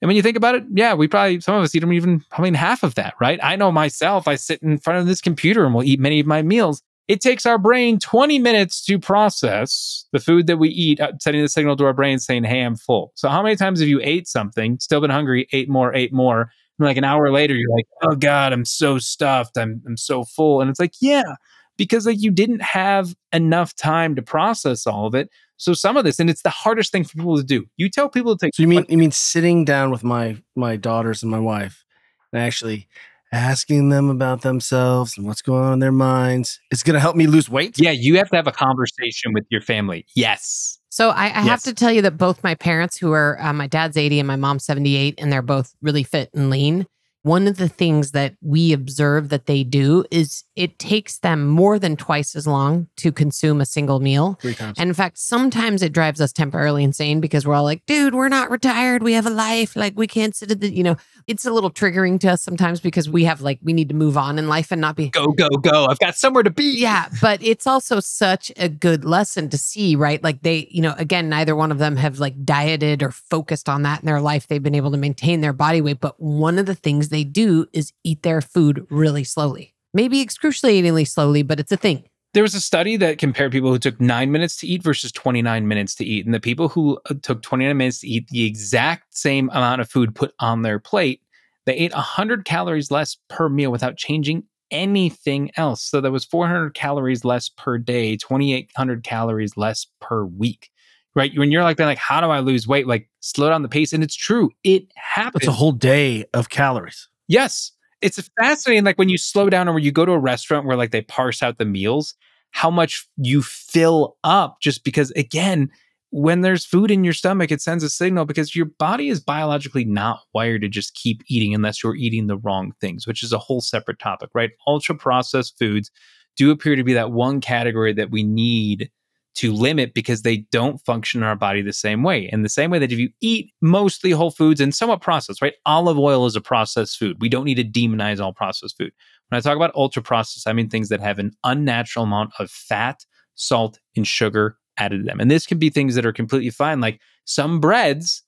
And 0.00 0.08
when 0.08 0.16
you 0.16 0.22
think 0.22 0.36
about 0.36 0.56
it, 0.56 0.64
yeah, 0.72 0.94
we 0.94 1.06
probably, 1.06 1.40
some 1.40 1.54
of 1.54 1.62
us 1.62 1.74
eat 1.74 1.78
them 1.78 1.92
even 1.92 2.20
probably 2.30 2.48
in 2.48 2.54
half 2.54 2.82
of 2.82 2.96
that, 2.96 3.14
right? 3.20 3.38
I 3.42 3.54
know 3.56 3.70
myself, 3.70 4.26
I 4.26 4.34
sit 4.34 4.62
in 4.62 4.78
front 4.78 4.98
of 4.98 5.06
this 5.06 5.20
computer 5.20 5.64
and 5.64 5.74
will 5.74 5.84
eat 5.84 6.00
many 6.00 6.18
of 6.18 6.26
my 6.26 6.42
meals. 6.42 6.82
It 7.08 7.20
takes 7.20 7.46
our 7.46 7.58
brain 7.58 7.98
20 7.98 8.38
minutes 8.38 8.84
to 8.86 8.98
process 8.98 10.06
the 10.12 10.18
food 10.18 10.46
that 10.48 10.56
we 10.56 10.70
eat, 10.70 11.00
uh, 11.00 11.12
sending 11.20 11.42
the 11.42 11.48
signal 11.48 11.76
to 11.76 11.84
our 11.84 11.92
brain 11.92 12.18
saying, 12.18 12.44
hey, 12.44 12.62
I'm 12.62 12.76
full. 12.76 13.12
So, 13.16 13.28
how 13.28 13.42
many 13.42 13.54
times 13.56 13.80
have 13.80 13.88
you 13.88 14.00
ate 14.02 14.26
something, 14.28 14.78
still 14.80 15.00
been 15.00 15.10
hungry, 15.10 15.46
ate 15.52 15.68
more, 15.68 15.94
ate 15.94 16.12
more, 16.12 16.50
and 16.82 16.88
like 16.88 16.96
an 16.96 17.04
hour 17.04 17.30
later, 17.30 17.54
you're 17.54 17.74
like, 17.74 17.86
oh 18.02 18.14
God, 18.16 18.52
I'm 18.52 18.64
so 18.64 18.98
stuffed. 18.98 19.56
I'm, 19.56 19.82
I'm 19.86 19.96
so 19.96 20.24
full. 20.24 20.60
And 20.60 20.68
it's 20.70 20.80
like, 20.80 20.94
yeah, 21.00 21.36
because 21.76 22.06
like 22.06 22.20
you 22.20 22.30
didn't 22.30 22.62
have 22.62 23.14
enough 23.32 23.74
time 23.74 24.14
to 24.16 24.22
process 24.22 24.86
all 24.86 25.06
of 25.06 25.14
it. 25.14 25.30
So 25.56 25.74
some 25.74 25.96
of 25.96 26.04
this, 26.04 26.18
and 26.18 26.28
it's 26.28 26.42
the 26.42 26.50
hardest 26.50 26.90
thing 26.90 27.04
for 27.04 27.14
people 27.14 27.36
to 27.36 27.44
do. 27.44 27.66
You 27.76 27.88
tell 27.88 28.08
people 28.08 28.36
to 28.36 28.46
take. 28.46 28.54
So 28.54 28.62
you 28.62 28.68
mean 28.68 28.84
you 28.88 28.98
mean 28.98 29.12
sitting 29.12 29.64
down 29.64 29.90
with 29.90 30.02
my 30.02 30.36
my 30.56 30.76
daughters 30.76 31.22
and 31.22 31.30
my 31.30 31.38
wife 31.38 31.84
and 32.32 32.42
actually 32.42 32.88
asking 33.32 33.88
them 33.88 34.10
about 34.10 34.42
themselves 34.42 35.16
and 35.16 35.26
what's 35.26 35.40
going 35.40 35.64
on 35.64 35.72
in 35.74 35.78
their 35.78 35.92
minds 35.92 36.60
It's 36.70 36.82
going 36.82 36.94
to 36.94 37.00
help 37.00 37.16
me 37.16 37.26
lose 37.26 37.48
weight? 37.48 37.78
yeah, 37.78 37.90
you 37.90 38.18
have 38.18 38.28
to 38.30 38.36
have 38.36 38.46
a 38.46 38.52
conversation 38.52 39.32
with 39.32 39.44
your 39.50 39.62
family. 39.62 40.04
Yes. 40.14 40.78
So 40.92 41.08
I, 41.08 41.24
I 41.24 41.40
have 41.40 41.62
to 41.62 41.72
tell 41.72 41.90
you 41.90 42.02
that 42.02 42.18
both 42.18 42.44
my 42.44 42.54
parents, 42.54 42.98
who 42.98 43.12
are 43.12 43.40
uh, 43.40 43.54
my 43.54 43.66
dad's 43.66 43.96
80 43.96 44.20
and 44.20 44.26
my 44.26 44.36
mom's 44.36 44.66
78, 44.66 45.14
and 45.16 45.32
they're 45.32 45.40
both 45.40 45.74
really 45.80 46.02
fit 46.02 46.28
and 46.34 46.50
lean. 46.50 46.86
One 47.24 47.46
of 47.46 47.56
the 47.56 47.68
things 47.68 48.10
that 48.12 48.34
we 48.40 48.72
observe 48.72 49.28
that 49.28 49.46
they 49.46 49.62
do 49.62 50.04
is 50.10 50.42
it 50.56 50.78
takes 50.80 51.18
them 51.18 51.46
more 51.46 51.78
than 51.78 51.96
twice 51.96 52.34
as 52.34 52.48
long 52.48 52.88
to 52.96 53.12
consume 53.12 53.60
a 53.60 53.66
single 53.66 54.00
meal. 54.00 54.38
Three 54.40 54.54
times. 54.54 54.76
And 54.78 54.88
in 54.88 54.94
fact, 54.94 55.18
sometimes 55.18 55.82
it 55.82 55.92
drives 55.92 56.20
us 56.20 56.32
temporarily 56.32 56.82
insane 56.82 57.20
because 57.20 57.46
we're 57.46 57.54
all 57.54 57.62
like, 57.62 57.86
dude, 57.86 58.12
we're 58.14 58.28
not 58.28 58.50
retired. 58.50 59.04
We 59.04 59.12
have 59.12 59.26
a 59.26 59.30
life. 59.30 59.76
Like, 59.76 59.92
we 59.96 60.08
can't 60.08 60.34
sit 60.34 60.50
at 60.50 60.60
the, 60.60 60.74
you 60.74 60.82
know, 60.82 60.96
it's 61.28 61.46
a 61.46 61.52
little 61.52 61.70
triggering 61.70 62.18
to 62.20 62.28
us 62.32 62.42
sometimes 62.42 62.80
because 62.80 63.08
we 63.08 63.22
have 63.24 63.40
like, 63.40 63.60
we 63.62 63.72
need 63.72 63.88
to 63.90 63.94
move 63.94 64.16
on 64.18 64.36
in 64.36 64.48
life 64.48 64.72
and 64.72 64.80
not 64.80 64.96
be, 64.96 65.10
Go, 65.10 65.28
go, 65.28 65.48
go. 65.48 65.86
I've 65.86 66.00
got 66.00 66.16
somewhere 66.16 66.42
to 66.42 66.50
be. 66.50 66.76
yeah, 66.80 67.08
but 67.20 67.40
it's 67.40 67.68
also 67.68 68.00
such 68.00 68.50
a 68.56 68.68
good 68.68 69.04
lesson 69.04 69.48
to 69.50 69.58
see, 69.58 69.94
right? 69.94 70.20
Like 70.24 70.42
they, 70.42 70.66
you 70.72 70.82
know, 70.82 70.94
again, 70.98 71.28
neither 71.28 71.54
one 71.54 71.70
of 71.70 71.78
them 71.78 71.94
have 71.96 72.18
like 72.18 72.44
dieted 72.44 73.00
or 73.02 73.12
focused 73.12 73.68
on 73.68 73.82
that 73.82 74.00
in 74.00 74.06
their 74.06 74.20
life. 74.20 74.48
They've 74.48 74.62
been 74.62 74.74
able 74.74 74.90
to 74.90 74.96
maintain 74.96 75.40
their 75.40 75.52
body 75.52 75.80
weight, 75.80 76.00
but 76.00 76.20
one 76.20 76.58
of 76.58 76.66
the 76.66 76.74
things 76.74 77.10
they 77.12 77.24
do 77.24 77.66
is 77.72 77.92
eat 78.02 78.22
their 78.22 78.40
food 78.40 78.86
really 78.90 79.24
slowly. 79.24 79.74
Maybe 79.94 80.20
excruciatingly 80.20 81.04
slowly, 81.04 81.42
but 81.42 81.60
it's 81.60 81.72
a 81.72 81.76
thing. 81.76 82.04
There 82.34 82.42
was 82.42 82.54
a 82.54 82.60
study 82.60 82.96
that 82.96 83.18
compared 83.18 83.52
people 83.52 83.70
who 83.70 83.78
took 83.78 84.00
nine 84.00 84.32
minutes 84.32 84.56
to 84.58 84.66
eat 84.66 84.82
versus 84.82 85.12
29 85.12 85.68
minutes 85.68 85.94
to 85.96 86.04
eat. 86.04 86.24
And 86.24 86.34
the 86.34 86.40
people 86.40 86.68
who 86.68 86.98
uh, 87.10 87.14
took 87.22 87.42
29 87.42 87.76
minutes 87.76 88.00
to 88.00 88.08
eat 88.08 88.28
the 88.28 88.46
exact 88.46 89.14
same 89.14 89.50
amount 89.50 89.82
of 89.82 89.90
food 89.90 90.14
put 90.14 90.32
on 90.40 90.62
their 90.62 90.78
plate, 90.78 91.20
they 91.66 91.74
ate 91.74 91.92
100 91.92 92.46
calories 92.46 92.90
less 92.90 93.18
per 93.28 93.50
meal 93.50 93.70
without 93.70 93.98
changing 93.98 94.44
anything 94.70 95.50
else. 95.56 95.82
So 95.82 96.00
that 96.00 96.10
was 96.10 96.24
400 96.24 96.72
calories 96.72 97.24
less 97.24 97.50
per 97.50 97.76
day, 97.76 98.16
2,800 98.16 99.04
calories 99.04 99.56
less 99.58 99.86
per 100.00 100.24
week. 100.24 100.70
Right. 101.14 101.30
When 101.36 101.50
you're 101.50 101.62
like, 101.62 101.78
like, 101.78 101.98
how 101.98 102.20
do 102.20 102.28
I 102.28 102.40
lose 102.40 102.66
weight? 102.66 102.86
Like, 102.86 103.08
slow 103.20 103.50
down 103.50 103.62
the 103.62 103.68
pace. 103.68 103.92
And 103.92 104.02
it's 104.02 104.14
true. 104.14 104.50
It 104.64 104.84
happens. 104.94 105.42
It's 105.42 105.48
a 105.48 105.52
whole 105.52 105.72
day 105.72 106.24
of 106.32 106.48
calories. 106.48 107.08
Yes. 107.28 107.72
It's 108.00 108.18
fascinating. 108.40 108.84
Like 108.84 108.98
when 108.98 109.08
you 109.08 109.18
slow 109.18 109.50
down 109.50 109.68
or 109.68 109.74
when 109.74 109.84
you 109.84 109.92
go 109.92 110.04
to 110.04 110.12
a 110.12 110.18
restaurant 110.18 110.66
where 110.66 110.76
like 110.76 110.90
they 110.90 111.02
parse 111.02 111.42
out 111.42 111.58
the 111.58 111.64
meals, 111.64 112.14
how 112.50 112.70
much 112.70 113.06
you 113.16 113.42
fill 113.42 114.16
up 114.24 114.56
just 114.60 114.84
because, 114.84 115.10
again, 115.12 115.70
when 116.10 116.42
there's 116.42 116.66
food 116.66 116.90
in 116.90 117.04
your 117.04 117.14
stomach, 117.14 117.50
it 117.50 117.62
sends 117.62 117.82
a 117.82 117.88
signal 117.88 118.26
because 118.26 118.54
your 118.54 118.66
body 118.66 119.08
is 119.08 119.20
biologically 119.20 119.84
not 119.84 120.20
wired 120.34 120.60
to 120.60 120.68
just 120.68 120.94
keep 120.94 121.22
eating 121.28 121.54
unless 121.54 121.82
you're 121.82 121.96
eating 121.96 122.26
the 122.26 122.36
wrong 122.36 122.72
things, 122.80 123.06
which 123.06 123.22
is 123.22 123.32
a 123.32 123.38
whole 123.38 123.62
separate 123.62 123.98
topic, 123.98 124.30
right? 124.34 124.50
Ultra 124.66 124.94
processed 124.94 125.58
foods 125.58 125.90
do 126.36 126.50
appear 126.50 126.76
to 126.76 126.84
be 126.84 126.92
that 126.92 127.12
one 127.12 127.40
category 127.40 127.92
that 127.94 128.10
we 128.10 128.22
need 128.22 128.90
to 129.34 129.52
limit 129.52 129.94
because 129.94 130.22
they 130.22 130.38
don't 130.52 130.84
function 130.84 131.22
in 131.22 131.26
our 131.26 131.36
body 131.36 131.62
the 131.62 131.72
same 131.72 132.02
way. 132.02 132.28
In 132.30 132.42
the 132.42 132.48
same 132.48 132.70
way 132.70 132.78
that 132.78 132.92
if 132.92 132.98
you 132.98 133.10
eat 133.20 133.52
mostly 133.60 134.10
whole 134.10 134.30
foods 134.30 134.60
and 134.60 134.74
somewhat 134.74 135.00
processed, 135.00 135.40
right? 135.40 135.54
Olive 135.64 135.98
oil 135.98 136.26
is 136.26 136.36
a 136.36 136.40
processed 136.40 136.98
food. 136.98 137.16
We 137.20 137.28
don't 137.28 137.44
need 137.44 137.54
to 137.54 137.64
demonize 137.64 138.20
all 138.20 138.34
processed 138.34 138.76
food. 138.76 138.92
When 139.28 139.38
I 139.38 139.40
talk 139.40 139.56
about 139.56 139.74
ultra 139.74 140.02
processed, 140.02 140.46
I 140.46 140.52
mean 140.52 140.68
things 140.68 140.90
that 140.90 141.00
have 141.00 141.18
an 141.18 141.32
unnatural 141.44 142.04
amount 142.04 142.32
of 142.38 142.50
fat, 142.50 143.06
salt, 143.34 143.78
and 143.96 144.06
sugar 144.06 144.58
added 144.76 144.98
to 144.98 145.04
them. 145.04 145.20
And 145.20 145.30
this 145.30 145.46
can 145.46 145.58
be 145.58 145.70
things 145.70 145.94
that 145.94 146.04
are 146.04 146.12
completely 146.12 146.50
fine, 146.50 146.80
like 146.80 147.00
some 147.24 147.60
breads. 147.60 148.22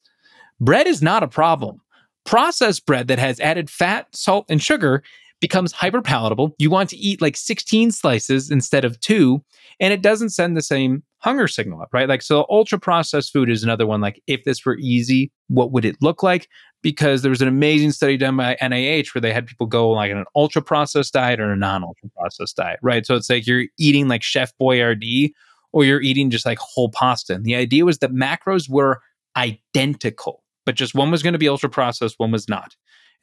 Bread 0.61 0.87
is 0.87 1.03
not 1.03 1.23
a 1.23 1.29
problem. 1.29 1.81
Processed 2.25 2.87
bread 2.87 3.09
that 3.09 3.19
has 3.19 3.39
added 3.41 3.69
fat, 3.69 4.07
salt, 4.13 4.47
and 4.49 4.63
sugar 4.63 5.03
becomes 5.45 5.73
hyper 5.73 6.01
palatable. 6.01 6.55
You 6.59 6.71
want 6.71 6.89
to 6.89 6.97
eat 6.97 7.21
like 7.21 7.37
16 7.37 7.91
slices 7.91 8.51
instead 8.51 8.83
of 8.83 8.99
two, 9.01 9.45
and 9.79 9.93
it 9.93 10.01
doesn't 10.01 10.31
send 10.31 10.57
the 10.57 10.63
same 10.63 11.03
hunger 11.19 11.47
signal 11.49 11.83
up, 11.83 11.91
right? 11.93 12.09
Like, 12.09 12.23
so 12.23 12.47
ultra 12.49 12.79
processed 12.79 13.31
food 13.31 13.51
is 13.51 13.63
another 13.63 13.87
one. 13.87 14.01
Like, 14.01 14.23
if 14.27 14.45
this 14.45 14.65
were 14.65 14.79
easy, 14.79 15.31
what 15.49 15.71
would 15.71 15.85
it 15.85 15.97
look 16.01 16.23
like? 16.23 16.49
Because 16.81 17.21
there 17.21 17.29
was 17.29 17.43
an 17.43 17.49
amazing 17.49 17.91
study 17.91 18.17
done 18.17 18.39
by 18.39 18.57
NIH 18.63 19.15
where 19.15 19.21
they 19.21 19.35
had 19.35 19.47
people 19.47 19.67
go 19.67 19.91
like 19.91 20.11
an 20.11 20.25
ultra 20.35 20.63
processed 20.63 21.13
diet 21.13 21.41
or 21.41 21.53
a 21.53 21.57
non 21.57 21.85
ultra 21.85 22.09
processed 22.17 22.57
diet, 22.57 22.79
right? 22.81 23.05
So 23.05 23.15
it's 23.15 23.29
like 23.29 23.47
you're 23.47 23.67
eating 23.79 24.09
like 24.09 24.23
Chef 24.23 24.51
Boyardee 24.59 25.33
or 25.73 25.85
you're 25.85 26.01
eating 26.01 26.31
just 26.31 26.47
like 26.47 26.59
whole 26.59 26.89
pasta. 26.89 27.35
And 27.35 27.45
the 27.45 27.55
idea 27.55 27.85
was 27.85 27.99
that 27.99 28.15
macros 28.15 28.67
were 28.67 29.03
identical, 29.37 30.43
but 30.65 30.75
just 30.75 30.95
one 30.95 31.11
was 31.11 31.23
going 31.23 31.35
to 31.35 31.39
be 31.39 31.51
ultra 31.51 31.69
processed, 31.69 32.15
one 32.17 32.33
was 32.33 32.49
not. 32.49 32.75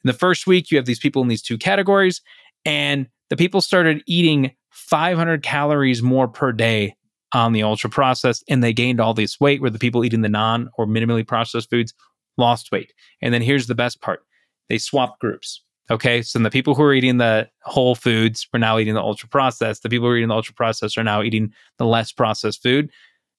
In 0.04 0.08
the 0.08 0.12
first 0.12 0.46
week, 0.46 0.70
you 0.70 0.76
have 0.76 0.86
these 0.86 0.98
people 0.98 1.22
in 1.22 1.28
these 1.28 1.42
two 1.42 1.58
categories, 1.58 2.20
and 2.64 3.06
the 3.30 3.36
people 3.36 3.60
started 3.60 4.02
eating 4.06 4.52
500 4.70 5.42
calories 5.42 6.02
more 6.02 6.28
per 6.28 6.52
day 6.52 6.96
on 7.32 7.52
the 7.52 7.62
ultra 7.62 7.88
processed, 7.88 8.44
and 8.48 8.62
they 8.62 8.72
gained 8.72 9.00
all 9.00 9.14
this 9.14 9.40
weight, 9.40 9.60
where 9.60 9.70
the 9.70 9.78
people 9.78 10.04
eating 10.04 10.22
the 10.22 10.28
non 10.28 10.68
or 10.76 10.86
minimally 10.86 11.26
processed 11.26 11.70
foods 11.70 11.94
lost 12.36 12.72
weight. 12.72 12.92
And 13.20 13.32
then 13.32 13.42
here's 13.42 13.66
the 13.66 13.74
best 13.74 14.00
part 14.00 14.22
they 14.68 14.78
swapped 14.78 15.20
groups. 15.20 15.62
Okay, 15.90 16.22
so 16.22 16.38
the 16.38 16.50
people 16.50 16.74
who 16.74 16.82
are 16.82 16.94
eating 16.94 17.18
the 17.18 17.48
whole 17.62 17.94
foods 17.94 18.46
were 18.52 18.58
now 18.58 18.78
eating 18.78 18.94
the 18.94 19.00
ultra 19.00 19.28
processed. 19.28 19.82
The 19.82 19.88
people 19.88 20.06
who 20.06 20.12
are 20.12 20.16
eating 20.16 20.28
the 20.28 20.34
ultra 20.34 20.54
processed 20.54 20.96
are 20.96 21.04
now 21.04 21.22
eating 21.22 21.52
the 21.78 21.86
less 21.86 22.12
processed 22.12 22.62
food. 22.62 22.88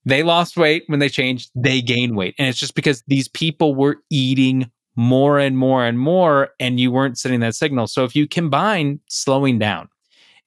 They 0.05 0.23
lost 0.23 0.57
weight 0.57 0.83
when 0.87 0.99
they 0.99 1.09
changed, 1.09 1.49
they 1.55 1.81
gained 1.81 2.17
weight. 2.17 2.35
And 2.37 2.47
it's 2.47 2.59
just 2.59 2.75
because 2.75 3.03
these 3.07 3.29
people 3.29 3.73
were 3.73 4.01
eating 4.09 4.69
more 4.95 5.39
and 5.39 5.57
more 5.57 5.83
and 5.83 5.99
more, 5.99 6.49
and 6.59 6.79
you 6.79 6.91
weren't 6.91 7.17
sending 7.17 7.39
that 7.41 7.55
signal. 7.55 7.87
So 7.87 8.03
if 8.03 8.15
you 8.15 8.27
combine 8.27 8.99
slowing 9.07 9.59
down 9.59 9.89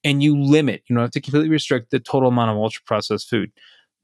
and 0.03 0.23
you 0.23 0.39
limit, 0.41 0.83
you 0.87 0.95
don't 0.95 1.03
have 1.03 1.11
to 1.11 1.21
completely 1.21 1.49
restrict 1.49 1.91
the 1.91 1.99
total 1.99 2.29
amount 2.29 2.51
of 2.51 2.57
ultra 2.57 2.81
processed 2.85 3.29
food. 3.29 3.51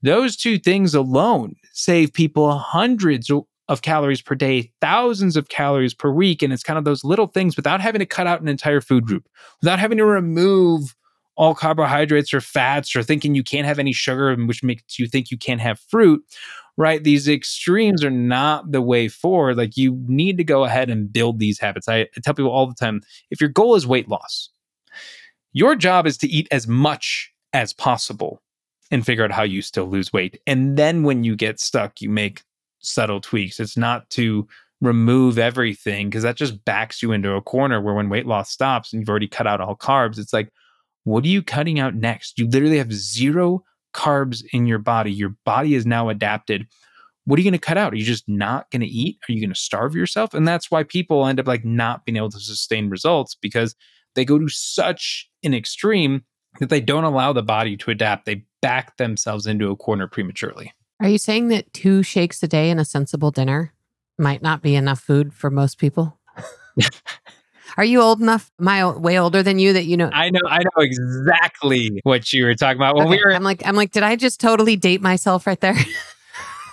Those 0.02 0.36
two 0.36 0.58
things 0.58 0.94
alone 0.94 1.54
save 1.72 2.12
people 2.12 2.58
hundreds 2.58 3.30
of 3.68 3.82
calories 3.82 4.20
per 4.20 4.34
day, 4.34 4.70
thousands 4.82 5.36
of 5.36 5.48
calories 5.48 5.94
per 5.94 6.10
week. 6.10 6.42
And 6.42 6.52
it's 6.52 6.62
kind 6.62 6.78
of 6.78 6.84
those 6.84 7.04
little 7.04 7.26
things 7.28 7.56
without 7.56 7.80
having 7.80 8.00
to 8.00 8.06
cut 8.06 8.26
out 8.26 8.42
an 8.42 8.48
entire 8.48 8.82
food 8.82 9.06
group, 9.06 9.26
without 9.62 9.78
having 9.78 9.96
to 9.96 10.04
remove 10.04 10.94
all 11.36 11.54
carbohydrates 11.54 12.34
or 12.34 12.40
fats 12.40 12.94
or 12.94 13.02
thinking 13.02 13.34
you 13.34 13.42
can't 13.42 13.66
have 13.66 13.78
any 13.78 13.92
sugar, 13.92 14.36
which 14.36 14.62
makes 14.62 14.98
you 14.98 15.08
think 15.08 15.30
you 15.30 15.38
can't 15.38 15.60
have 15.60 15.80
fruit, 15.80 16.22
right? 16.76 17.02
These 17.02 17.28
extremes 17.28 18.04
are 18.04 18.10
not 18.10 18.72
the 18.72 18.82
way 18.82 19.08
forward. 19.08 19.56
Like 19.56 19.76
you 19.76 20.02
need 20.06 20.36
to 20.38 20.44
go 20.44 20.64
ahead 20.64 20.90
and 20.90 21.12
build 21.12 21.38
these 21.38 21.58
habits. 21.58 21.88
I, 21.88 22.00
I 22.00 22.20
tell 22.22 22.34
people 22.34 22.50
all 22.50 22.66
the 22.66 22.74
time 22.74 23.00
if 23.30 23.40
your 23.40 23.50
goal 23.50 23.74
is 23.74 23.86
weight 23.86 24.08
loss, 24.08 24.50
your 25.52 25.76
job 25.76 26.06
is 26.06 26.18
to 26.18 26.28
eat 26.28 26.48
as 26.50 26.66
much 26.66 27.32
as 27.52 27.72
possible 27.72 28.42
and 28.90 29.06
figure 29.06 29.24
out 29.24 29.30
how 29.30 29.42
you 29.44 29.62
still 29.62 29.86
lose 29.86 30.12
weight. 30.12 30.40
And 30.46 30.76
then 30.76 31.04
when 31.04 31.24
you 31.24 31.36
get 31.36 31.60
stuck, 31.60 32.00
you 32.00 32.10
make 32.10 32.42
subtle 32.80 33.20
tweaks. 33.20 33.60
It's 33.60 33.76
not 33.76 34.10
to 34.10 34.46
remove 34.80 35.38
everything 35.38 36.10
because 36.10 36.24
that 36.24 36.36
just 36.36 36.64
backs 36.64 37.02
you 37.02 37.12
into 37.12 37.32
a 37.32 37.40
corner 37.40 37.80
where 37.80 37.94
when 37.94 38.08
weight 38.08 38.26
loss 38.26 38.50
stops 38.50 38.92
and 38.92 39.00
you've 39.00 39.08
already 39.08 39.28
cut 39.28 39.46
out 39.46 39.60
all 39.60 39.76
carbs, 39.76 40.18
it's 40.18 40.32
like, 40.32 40.50
what 41.04 41.24
are 41.24 41.28
you 41.28 41.42
cutting 41.42 41.78
out 41.78 41.94
next? 41.94 42.38
You 42.38 42.48
literally 42.48 42.78
have 42.78 42.92
zero 42.92 43.62
carbs 43.94 44.44
in 44.52 44.66
your 44.66 44.78
body. 44.78 45.12
Your 45.12 45.36
body 45.44 45.74
is 45.74 45.86
now 45.86 46.08
adapted. 46.08 46.66
What 47.24 47.38
are 47.38 47.42
you 47.42 47.50
going 47.50 47.58
to 47.58 47.66
cut 47.66 47.78
out? 47.78 47.92
Are 47.92 47.96
you 47.96 48.04
just 48.04 48.28
not 48.28 48.70
going 48.70 48.82
to 48.82 48.86
eat? 48.86 49.18
Are 49.28 49.32
you 49.32 49.40
going 49.40 49.52
to 49.54 49.58
starve 49.58 49.94
yourself? 49.94 50.34
And 50.34 50.46
that's 50.46 50.70
why 50.70 50.82
people 50.82 51.26
end 51.26 51.40
up 51.40 51.46
like 51.46 51.64
not 51.64 52.04
being 52.04 52.16
able 52.16 52.30
to 52.30 52.40
sustain 52.40 52.90
results 52.90 53.34
because 53.34 53.74
they 54.14 54.24
go 54.24 54.38
to 54.38 54.48
such 54.48 55.30
an 55.42 55.54
extreme 55.54 56.24
that 56.60 56.68
they 56.68 56.80
don't 56.80 57.04
allow 57.04 57.32
the 57.32 57.42
body 57.42 57.76
to 57.78 57.90
adapt. 57.90 58.26
They 58.26 58.44
back 58.60 58.96
themselves 58.96 59.46
into 59.46 59.70
a 59.70 59.76
corner 59.76 60.06
prematurely. 60.06 60.72
Are 61.00 61.08
you 61.08 61.18
saying 61.18 61.48
that 61.48 61.72
two 61.72 62.02
shakes 62.02 62.42
a 62.42 62.48
day 62.48 62.70
and 62.70 62.78
a 62.78 62.84
sensible 62.84 63.30
dinner 63.30 63.72
might 64.18 64.42
not 64.42 64.62
be 64.62 64.76
enough 64.76 65.00
food 65.00 65.34
for 65.34 65.50
most 65.50 65.78
people? 65.78 66.18
Are 67.76 67.84
you 67.84 68.00
old 68.00 68.20
enough? 68.20 68.50
Am 68.60 68.68
I 68.68 68.86
way 68.96 69.18
older 69.18 69.42
than 69.42 69.58
you 69.58 69.72
that 69.72 69.84
you 69.84 69.96
know? 69.96 70.10
I 70.12 70.30
know, 70.30 70.40
I 70.48 70.58
know 70.58 70.82
exactly 70.82 72.00
what 72.04 72.32
you 72.32 72.44
were 72.44 72.54
talking 72.54 72.78
about 72.78 72.94
when 72.96 73.06
Okay, 73.08 73.16
we 73.16 73.22
were. 73.24 73.34
I'm 73.34 73.42
like, 73.42 73.66
I'm 73.66 73.76
like, 73.76 73.90
did 73.92 74.02
I 74.02 74.16
just 74.16 74.40
totally 74.40 74.76
date 74.76 75.00
myself 75.00 75.46
right 75.46 75.60
there? 75.60 75.76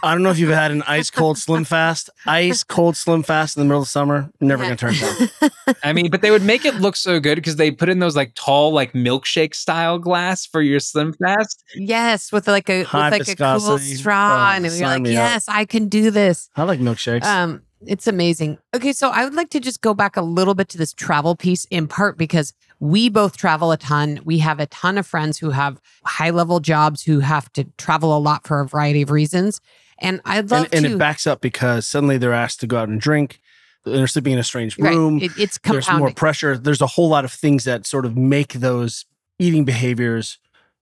I 0.03 0.13
don't 0.13 0.23
know 0.23 0.31
if 0.31 0.39
you've 0.39 0.49
had 0.49 0.71
an 0.71 0.81
ice 0.87 1.11
cold 1.11 1.37
slim 1.37 1.63
fast. 1.63 2.09
Ice 2.25 2.63
cold 2.63 2.97
slim 2.97 3.21
fast 3.21 3.55
in 3.55 3.61
the 3.61 3.65
middle 3.65 3.83
of 3.83 3.87
summer. 3.87 4.31
Never 4.41 4.63
gonna 4.63 4.75
turn 4.75 4.95
down. 4.95 5.29
I 5.83 5.93
mean, 5.93 6.09
but 6.09 6.23
they 6.23 6.31
would 6.31 6.41
make 6.41 6.65
it 6.65 6.73
look 6.75 6.95
so 6.95 7.19
good 7.19 7.35
because 7.35 7.57
they 7.57 7.69
put 7.69 7.87
in 7.87 7.99
those 7.99 8.15
like 8.15 8.33
tall, 8.33 8.71
like 8.73 8.93
milkshake 8.93 9.53
style 9.53 9.99
glass 9.99 10.43
for 10.47 10.59
your 10.59 10.79
Slim 10.79 11.13
Fast. 11.13 11.63
yes, 11.75 12.31
with 12.31 12.47
like 12.47 12.67
a 12.67 12.81
High 12.81 13.11
with 13.11 13.27
like 13.27 13.39
a 13.39 13.59
cool 13.59 13.77
straw, 13.77 14.49
Oh, 14.53 14.55
and 14.55 14.65
you're 14.65 14.87
like, 14.87 15.03
me 15.03 15.11
up. 15.11 15.13
yes, 15.33 15.45
I 15.47 15.65
can 15.65 15.87
do 15.87 16.09
this. 16.09 16.49
I 16.55 16.63
like 16.63 16.79
milkshakes. 16.79 17.23
Um, 17.23 17.61
it's 17.86 18.07
amazing. 18.07 18.57
Okay, 18.73 18.93
so 18.93 19.09
I 19.09 19.23
would 19.23 19.34
like 19.34 19.49
to 19.51 19.59
just 19.59 19.82
go 19.82 19.93
back 19.93 20.17
a 20.17 20.21
little 20.21 20.53
bit 20.53 20.69
to 20.69 20.77
this 20.77 20.93
travel 20.93 21.36
piece 21.36 21.65
in 21.65 21.88
part 21.88 22.17
because 22.17 22.53
we 22.79 23.09
both 23.09 23.38
travel 23.38 23.71
a 23.71 23.77
ton. 23.77 24.19
We 24.23 24.39
have 24.39 24.59
a 24.59 24.65
ton 24.67 24.97
of 24.97 25.05
friends 25.07 25.38
who 25.38 25.51
have 25.51 25.79
high 26.05 26.29
level 26.29 26.59
jobs 26.59 27.03
who 27.03 27.19
have 27.19 27.51
to 27.53 27.65
travel 27.77 28.15
a 28.15 28.19
lot 28.19 28.45
for 28.47 28.59
a 28.59 28.67
variety 28.67 29.01
of 29.01 29.11
reasons. 29.11 29.61
And 29.99 30.21
I'd 30.25 30.49
love 30.49 30.65
and, 30.65 30.75
and 30.75 30.86
to 30.86 30.91
it 30.93 30.97
backs 30.97 31.27
up 31.27 31.41
because 31.41 31.86
suddenly 31.88 32.17
they're 32.17 32.34
asked 32.34 32.59
to 32.61 32.67
go 32.67 32.77
out 32.77 32.89
and 32.89 32.99
drink. 32.99 33.39
They're 33.86 34.07
sleeping 34.07 34.34
in 34.34 34.39
a 34.39 34.43
strange 34.43 34.77
right, 34.77 34.95
room. 34.95 35.19
it- 35.21 35.32
it's 35.38 35.59
There's 35.63 35.89
more 35.91 36.11
pressure. 36.11 36.57
There's 36.57 36.82
a 36.82 36.88
whole 36.88 37.09
lot 37.09 37.25
of 37.25 37.32
things 37.32 37.63
that 37.65 37.86
sort 37.86 38.05
of 38.05 38.15
make 38.15 38.53
those 38.53 39.05
eating 39.39 39.65
behaviors 39.65 40.38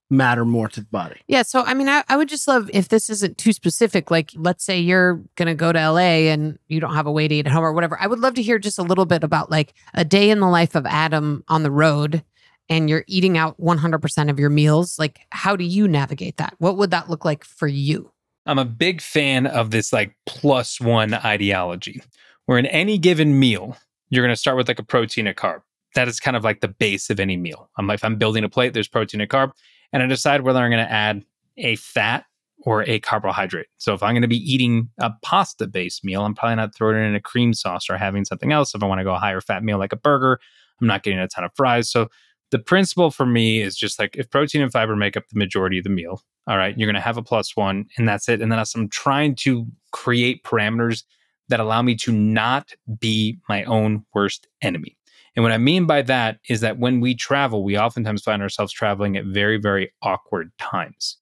matter 0.10 0.44
more 0.44 0.68
to 0.70 0.80
the 0.80 0.88
body. 0.88 1.22
Yeah. 1.28 1.44
So, 1.44 1.62
I 1.62 1.74
mean, 1.74 1.88
I, 1.88 2.04
I 2.10 2.18
would 2.18 2.30
just 2.30 2.48
love 2.48 2.70
if 2.74 2.90
this 2.90 3.10
isn't 3.10 3.38
too 3.38 3.54
specific. 3.54 4.10
Like, 4.10 4.32
let's 4.36 4.66
say 4.66 4.80
you're 4.80 5.22
going 5.36 5.48
to 5.48 5.56
go 5.56 5.72
to 5.72 5.92
LA 5.92 6.30
and 6.32 6.58
you 6.68 6.80
don't 6.80 6.96
have 6.96 7.06
a 7.06 7.12
way 7.12 7.28
to 7.28 7.36
eat 7.36 7.46
at 7.46 7.52
home 7.52 7.64
or 7.64 7.74
whatever. 7.74 8.00
I 8.02 8.08
would 8.08 8.20
love 8.20 8.34
to 8.36 8.42
hear 8.42 8.58
just 8.58 8.80
a 8.80 8.84
little 8.84 9.06
bit 9.06 9.24
about 9.24 9.52
like 9.52 9.74
a 9.94 10.04
day 10.04 10.30
in 10.30 10.40
the 10.40 10.48
life 10.48 10.76
of 10.76 10.86
Adam 10.86 11.44
on 11.48 11.64
the 11.64 11.72
road 11.72 12.24
and 12.70 12.90
you're 12.90 13.04
eating 13.08 13.38
out 13.38 13.60
100% 13.60 14.30
of 14.30 14.40
your 14.40 14.50
meals. 14.50 15.00
Like, 15.00 15.22
how 15.32 15.56
do 15.56 15.64
you 15.64 15.88
navigate 15.88 16.38
that? 16.38 16.54
What 16.60 16.78
would 16.78 16.92
that 16.92 17.10
look 17.10 17.26
like 17.26 17.44
for 17.44 17.68
you? 17.68 18.12
I'm 18.46 18.60
a 18.60 18.66
big 18.66 19.02
fan 19.02 19.48
of 19.48 19.72
this 19.72 19.92
like 19.92 20.16
plus 20.26 20.80
one 20.80 21.14
ideology, 21.14 22.02
where 22.46 22.58
in 22.58 22.66
any 22.68 22.98
given 22.98 23.40
meal, 23.40 23.78
you're 24.10 24.24
going 24.24 24.34
to 24.34 24.40
start 24.40 24.58
with 24.58 24.68
like 24.68 24.80
a 24.80 24.84
protein, 24.84 25.28
a 25.28 25.34
carb. 25.34 25.62
That 25.96 26.08
is 26.08 26.20
kind 26.20 26.38
of 26.38 26.44
like 26.44 26.62
the 26.62 26.68
base 26.68 27.10
of 27.10 27.20
any 27.20 27.38
meal. 27.38 27.70
I'm 27.78 27.88
like, 27.88 27.96
if 27.96 28.04
I'm 28.04 28.18
building 28.18 28.44
a 28.44 28.50
plate, 28.50 28.74
there's 28.74 28.88
protein 28.88 29.22
and 29.22 29.30
carb, 29.30 29.52
and 29.94 30.04
I 30.04 30.08
decide 30.08 30.42
whether 30.42 30.60
I'm 30.60 30.72
going 30.72 30.86
to 30.86 30.92
add 30.92 31.26
a 31.58 31.76
fat 31.76 32.26
or 32.64 32.84
a 32.84 33.00
carbohydrate. 33.00 33.68
So 33.78 33.94
if 33.94 34.04
I'm 34.04 34.14
going 34.14 34.22
to 34.22 34.28
be 34.28 34.52
eating 34.52 34.90
a 35.00 35.12
pasta 35.22 35.68
based 35.68 36.04
meal, 36.04 36.26
I'm 36.26 36.36
probably 36.36 36.56
not 36.56 36.76
throwing 36.76 36.98
it 36.98 37.08
in 37.08 37.16
a 37.16 37.22
cream 37.22 37.54
sauce 37.54 37.90
or 37.90 37.98
having 37.98 38.26
something 38.26 38.52
else. 38.52 38.76
If 38.76 38.84
I 38.84 38.86
want 38.86 39.00
to 39.00 39.06
go 39.06 39.14
a 39.14 39.20
higher 39.20 39.42
fat 39.42 39.64
meal 39.64 39.78
like 39.78 39.94
a 39.94 39.98
burger, 39.98 40.40
I'm 40.82 40.88
not 40.88 41.04
getting 41.04 41.20
a 41.20 41.28
ton 41.28 41.44
of 41.44 41.52
fries. 41.56 41.90
So 41.90 42.10
the 42.52 42.60
principle 42.60 43.12
for 43.12 43.26
me 43.26 43.62
is 43.62 43.78
just 43.78 44.00
like 44.00 44.16
if 44.16 44.30
protein 44.30 44.62
and 44.62 44.72
fiber 44.72 44.96
make 44.96 45.16
up 45.16 45.28
the 45.30 45.38
majority 45.38 45.78
of 45.78 45.84
the 45.84 45.90
meal, 45.90 46.22
all 46.48 46.58
right, 46.58 46.78
you're 46.78 46.88
going 46.88 46.96
to 46.96 47.02
have 47.02 47.18
a 47.18 47.24
plus 47.24 47.56
one, 47.56 47.86
and 47.98 48.08
that's 48.08 48.28
it. 48.28 48.42
And 48.42 48.52
then 48.52 48.60
I'm 48.60 48.90
trying 48.90 49.36
to 49.36 49.68
create 49.92 50.44
parameters 50.44 51.04
that 51.50 51.60
allow 51.60 51.82
me 51.82 51.96
to 51.96 52.12
not 52.12 52.74
be 53.00 53.40
my 53.48 53.64
own 53.66 54.06
worst 54.14 54.48
enemy. 54.62 54.98
And 55.36 55.44
what 55.44 55.52
I 55.52 55.58
mean 55.58 55.86
by 55.86 56.02
that 56.04 56.40
is 56.50 56.62
that 56.62 56.80
when 56.80 57.00
we 57.00 57.16
travel, 57.16 57.64
we 57.64 57.78
oftentimes 57.78 58.24
find 58.24 58.42
ourselves 58.42 58.74
traveling 58.74 59.16
at 59.18 59.26
very, 59.26 59.58
very 59.58 59.92
awkward 60.02 60.52
times. 60.58 61.18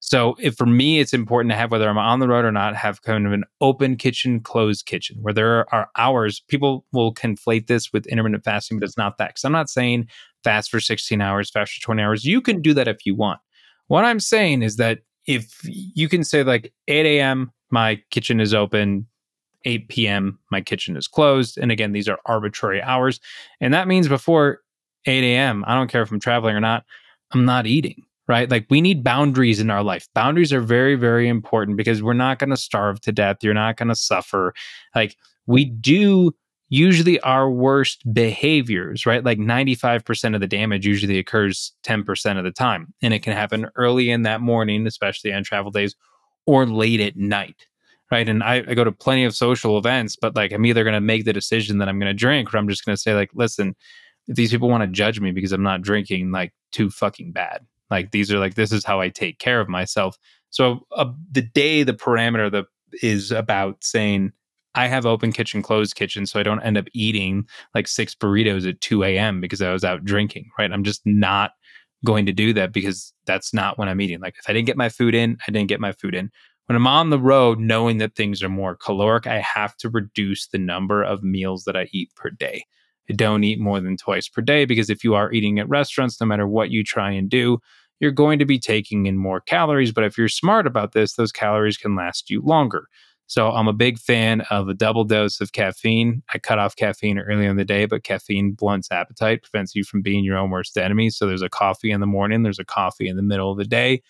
So 0.00 0.36
if 0.38 0.56
for 0.56 0.66
me, 0.66 1.00
it's 1.00 1.14
important 1.14 1.50
to 1.52 1.56
have, 1.56 1.70
whether 1.70 1.88
I'm 1.88 1.96
on 1.96 2.20
the 2.20 2.28
road 2.28 2.44
or 2.44 2.52
not, 2.52 2.76
have 2.76 3.00
kind 3.00 3.26
of 3.26 3.32
an 3.32 3.44
open 3.62 3.96
kitchen, 3.96 4.40
closed 4.40 4.84
kitchen 4.84 5.16
where 5.22 5.32
there 5.32 5.74
are 5.74 5.88
hours. 5.96 6.40
People 6.48 6.84
will 6.92 7.14
conflate 7.14 7.68
this 7.68 7.90
with 7.90 8.06
intermittent 8.06 8.44
fasting, 8.44 8.78
but 8.78 8.86
it's 8.86 8.98
not 8.98 9.16
that. 9.16 9.30
Because 9.30 9.44
I'm 9.44 9.52
not 9.52 9.70
saying 9.70 10.08
fast 10.42 10.70
for 10.70 10.78
16 10.78 11.22
hours, 11.22 11.48
fast 11.48 11.72
for 11.72 11.80
20 11.80 12.02
hours. 12.02 12.24
You 12.26 12.42
can 12.42 12.60
do 12.60 12.74
that 12.74 12.86
if 12.86 13.06
you 13.06 13.14
want. 13.14 13.40
What 13.86 14.04
I'm 14.04 14.20
saying 14.20 14.62
is 14.62 14.76
that 14.76 14.98
if 15.26 15.58
you 15.64 16.10
can 16.10 16.22
say 16.22 16.42
like 16.42 16.74
8 16.86 17.06
a.m., 17.06 17.50
my 17.70 17.98
kitchen 18.10 18.40
is 18.40 18.52
open, 18.52 19.06
8 19.64 19.88
p.m., 19.88 20.38
my 20.50 20.60
kitchen 20.60 20.96
is 20.96 21.08
closed. 21.08 21.58
And 21.58 21.72
again, 21.72 21.92
these 21.92 22.08
are 22.08 22.18
arbitrary 22.26 22.82
hours. 22.82 23.20
And 23.60 23.72
that 23.74 23.88
means 23.88 24.08
before 24.08 24.60
8 25.06 25.24
a.m., 25.24 25.64
I 25.66 25.74
don't 25.74 25.90
care 25.90 26.02
if 26.02 26.10
I'm 26.10 26.20
traveling 26.20 26.56
or 26.56 26.60
not, 26.60 26.84
I'm 27.32 27.44
not 27.44 27.66
eating, 27.66 28.02
right? 28.28 28.50
Like 28.50 28.66
we 28.70 28.80
need 28.80 29.04
boundaries 29.04 29.60
in 29.60 29.70
our 29.70 29.82
life. 29.82 30.08
Boundaries 30.14 30.52
are 30.52 30.60
very, 30.60 30.94
very 30.94 31.28
important 31.28 31.76
because 31.76 32.02
we're 32.02 32.12
not 32.12 32.38
going 32.38 32.50
to 32.50 32.56
starve 32.56 33.00
to 33.02 33.12
death. 33.12 33.38
You're 33.42 33.54
not 33.54 33.76
going 33.76 33.88
to 33.88 33.94
suffer. 33.94 34.54
Like 34.94 35.16
we 35.46 35.64
do 35.64 36.34
usually 36.68 37.20
our 37.20 37.50
worst 37.50 38.02
behaviors, 38.12 39.06
right? 39.06 39.24
Like 39.24 39.38
95% 39.38 40.34
of 40.34 40.40
the 40.40 40.46
damage 40.46 40.86
usually 40.86 41.18
occurs 41.18 41.72
10% 41.84 42.38
of 42.38 42.44
the 42.44 42.50
time. 42.50 42.92
And 43.02 43.14
it 43.14 43.22
can 43.22 43.32
happen 43.32 43.68
early 43.76 44.10
in 44.10 44.22
that 44.22 44.40
morning, 44.40 44.86
especially 44.86 45.32
on 45.32 45.44
travel 45.44 45.70
days, 45.70 45.94
or 46.46 46.66
late 46.66 47.00
at 47.00 47.16
night. 47.16 47.66
Right. 48.10 48.28
And 48.28 48.42
I, 48.42 48.56
I 48.68 48.74
go 48.74 48.84
to 48.84 48.92
plenty 48.92 49.24
of 49.24 49.34
social 49.34 49.78
events, 49.78 50.14
but 50.14 50.36
like 50.36 50.52
I'm 50.52 50.66
either 50.66 50.84
going 50.84 50.94
to 50.94 51.00
make 51.00 51.24
the 51.24 51.32
decision 51.32 51.78
that 51.78 51.88
I'm 51.88 51.98
going 51.98 52.10
to 52.10 52.14
drink 52.14 52.52
or 52.52 52.58
I'm 52.58 52.68
just 52.68 52.84
going 52.84 52.94
to 52.94 53.00
say, 53.00 53.14
like, 53.14 53.30
listen, 53.34 53.74
if 54.28 54.36
these 54.36 54.50
people 54.50 54.68
want 54.68 54.82
to 54.82 54.88
judge 54.88 55.20
me 55.20 55.32
because 55.32 55.52
I'm 55.52 55.62
not 55.62 55.82
drinking, 55.82 56.30
like 56.30 56.52
too 56.72 56.90
fucking 56.90 57.32
bad. 57.32 57.66
Like 57.90 58.10
these 58.10 58.32
are 58.32 58.38
like 58.38 58.54
this 58.54 58.72
is 58.72 58.84
how 58.84 59.00
I 59.00 59.08
take 59.08 59.38
care 59.38 59.60
of 59.60 59.68
myself. 59.68 60.16
So 60.50 60.86
uh, 60.92 61.12
the 61.30 61.42
day 61.42 61.82
the 61.82 61.92
parameter 61.94 62.50
the 62.50 62.64
is 63.02 63.32
about 63.32 63.82
saying 63.82 64.32
I 64.74 64.88
have 64.88 65.06
open 65.06 65.32
kitchen, 65.32 65.62
closed 65.62 65.94
kitchen, 65.94 66.26
so 66.26 66.40
I 66.40 66.42
don't 66.42 66.62
end 66.62 66.76
up 66.76 66.86
eating 66.92 67.46
like 67.74 67.86
six 67.86 68.14
burritos 68.14 68.68
at 68.68 68.80
2 68.80 69.04
a.m. 69.04 69.40
because 69.40 69.62
I 69.62 69.72
was 69.72 69.84
out 69.84 70.04
drinking, 70.04 70.50
right? 70.58 70.72
I'm 70.72 70.82
just 70.82 71.02
not 71.04 71.52
going 72.04 72.26
to 72.26 72.32
do 72.32 72.52
that 72.54 72.72
because 72.72 73.12
that's 73.24 73.54
not 73.54 73.78
when 73.78 73.88
I'm 73.88 74.00
eating. 74.00 74.20
Like 74.20 74.36
if 74.38 74.48
I 74.48 74.52
didn't 74.52 74.66
get 74.66 74.76
my 74.76 74.88
food 74.88 75.14
in, 75.14 75.38
I 75.46 75.52
didn't 75.52 75.68
get 75.68 75.80
my 75.80 75.92
food 75.92 76.14
in. 76.14 76.30
When 76.66 76.76
I'm 76.76 76.86
on 76.86 77.10
the 77.10 77.18
road, 77.18 77.58
knowing 77.58 77.98
that 77.98 78.14
things 78.14 78.42
are 78.42 78.48
more 78.48 78.74
caloric, 78.74 79.26
I 79.26 79.40
have 79.40 79.76
to 79.78 79.90
reduce 79.90 80.46
the 80.46 80.58
number 80.58 81.02
of 81.02 81.22
meals 81.22 81.64
that 81.64 81.76
I 81.76 81.88
eat 81.92 82.14
per 82.14 82.30
day. 82.30 82.64
I 83.10 83.12
don't 83.12 83.44
eat 83.44 83.60
more 83.60 83.80
than 83.80 83.98
twice 83.98 84.28
per 84.28 84.40
day 84.40 84.64
because 84.64 84.88
if 84.88 85.04
you 85.04 85.14
are 85.14 85.30
eating 85.30 85.58
at 85.58 85.68
restaurants, 85.68 86.18
no 86.20 86.26
matter 86.26 86.48
what 86.48 86.70
you 86.70 86.82
try 86.82 87.10
and 87.10 87.28
do, 87.28 87.58
you're 88.00 88.10
going 88.10 88.38
to 88.38 88.46
be 88.46 88.58
taking 88.58 89.04
in 89.04 89.18
more 89.18 89.40
calories. 89.40 89.92
But 89.92 90.04
if 90.04 90.16
you're 90.16 90.28
smart 90.28 90.66
about 90.66 90.92
this, 90.92 91.14
those 91.14 91.32
calories 91.32 91.76
can 91.76 91.96
last 91.96 92.30
you 92.30 92.40
longer. 92.40 92.88
So 93.26 93.50
I'm 93.50 93.68
a 93.68 93.72
big 93.72 93.98
fan 93.98 94.42
of 94.50 94.68
a 94.68 94.74
double 94.74 95.04
dose 95.04 95.40
of 95.40 95.52
caffeine. 95.52 96.22
I 96.32 96.38
cut 96.38 96.58
off 96.58 96.76
caffeine 96.76 97.18
early 97.18 97.46
in 97.46 97.56
the 97.56 97.64
day, 97.64 97.86
but 97.86 98.04
caffeine 98.04 98.52
blunts 98.52 98.90
appetite, 98.90 99.42
prevents 99.42 99.74
you 99.74 99.84
from 99.84 100.02
being 100.02 100.24
your 100.24 100.36
own 100.36 100.50
worst 100.50 100.76
enemy. 100.76 101.10
So 101.10 101.26
there's 101.26 101.42
a 101.42 101.48
coffee 101.48 101.90
in 101.90 102.00
the 102.00 102.06
morning, 102.06 102.42
there's 102.42 102.58
a 102.58 102.64
coffee 102.64 103.08
in 103.08 103.16
the 103.16 103.22
middle 103.22 103.50
of 103.50 103.58
the 103.58 103.64
day. 103.64 104.02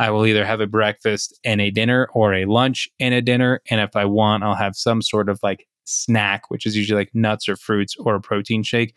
I 0.00 0.08
will 0.08 0.24
either 0.24 0.46
have 0.46 0.62
a 0.62 0.66
breakfast 0.66 1.38
and 1.44 1.60
a 1.60 1.70
dinner 1.70 2.08
or 2.14 2.32
a 2.32 2.46
lunch 2.46 2.88
and 2.98 3.12
a 3.12 3.20
dinner. 3.20 3.60
And 3.68 3.82
if 3.82 3.94
I 3.94 4.06
want, 4.06 4.42
I'll 4.42 4.54
have 4.54 4.74
some 4.74 5.02
sort 5.02 5.28
of 5.28 5.38
like 5.42 5.68
snack, 5.84 6.50
which 6.50 6.64
is 6.64 6.74
usually 6.74 7.02
like 7.02 7.14
nuts 7.14 7.50
or 7.50 7.54
fruits 7.54 7.96
or 7.98 8.14
a 8.14 8.20
protein 8.20 8.62
shake. 8.62 8.94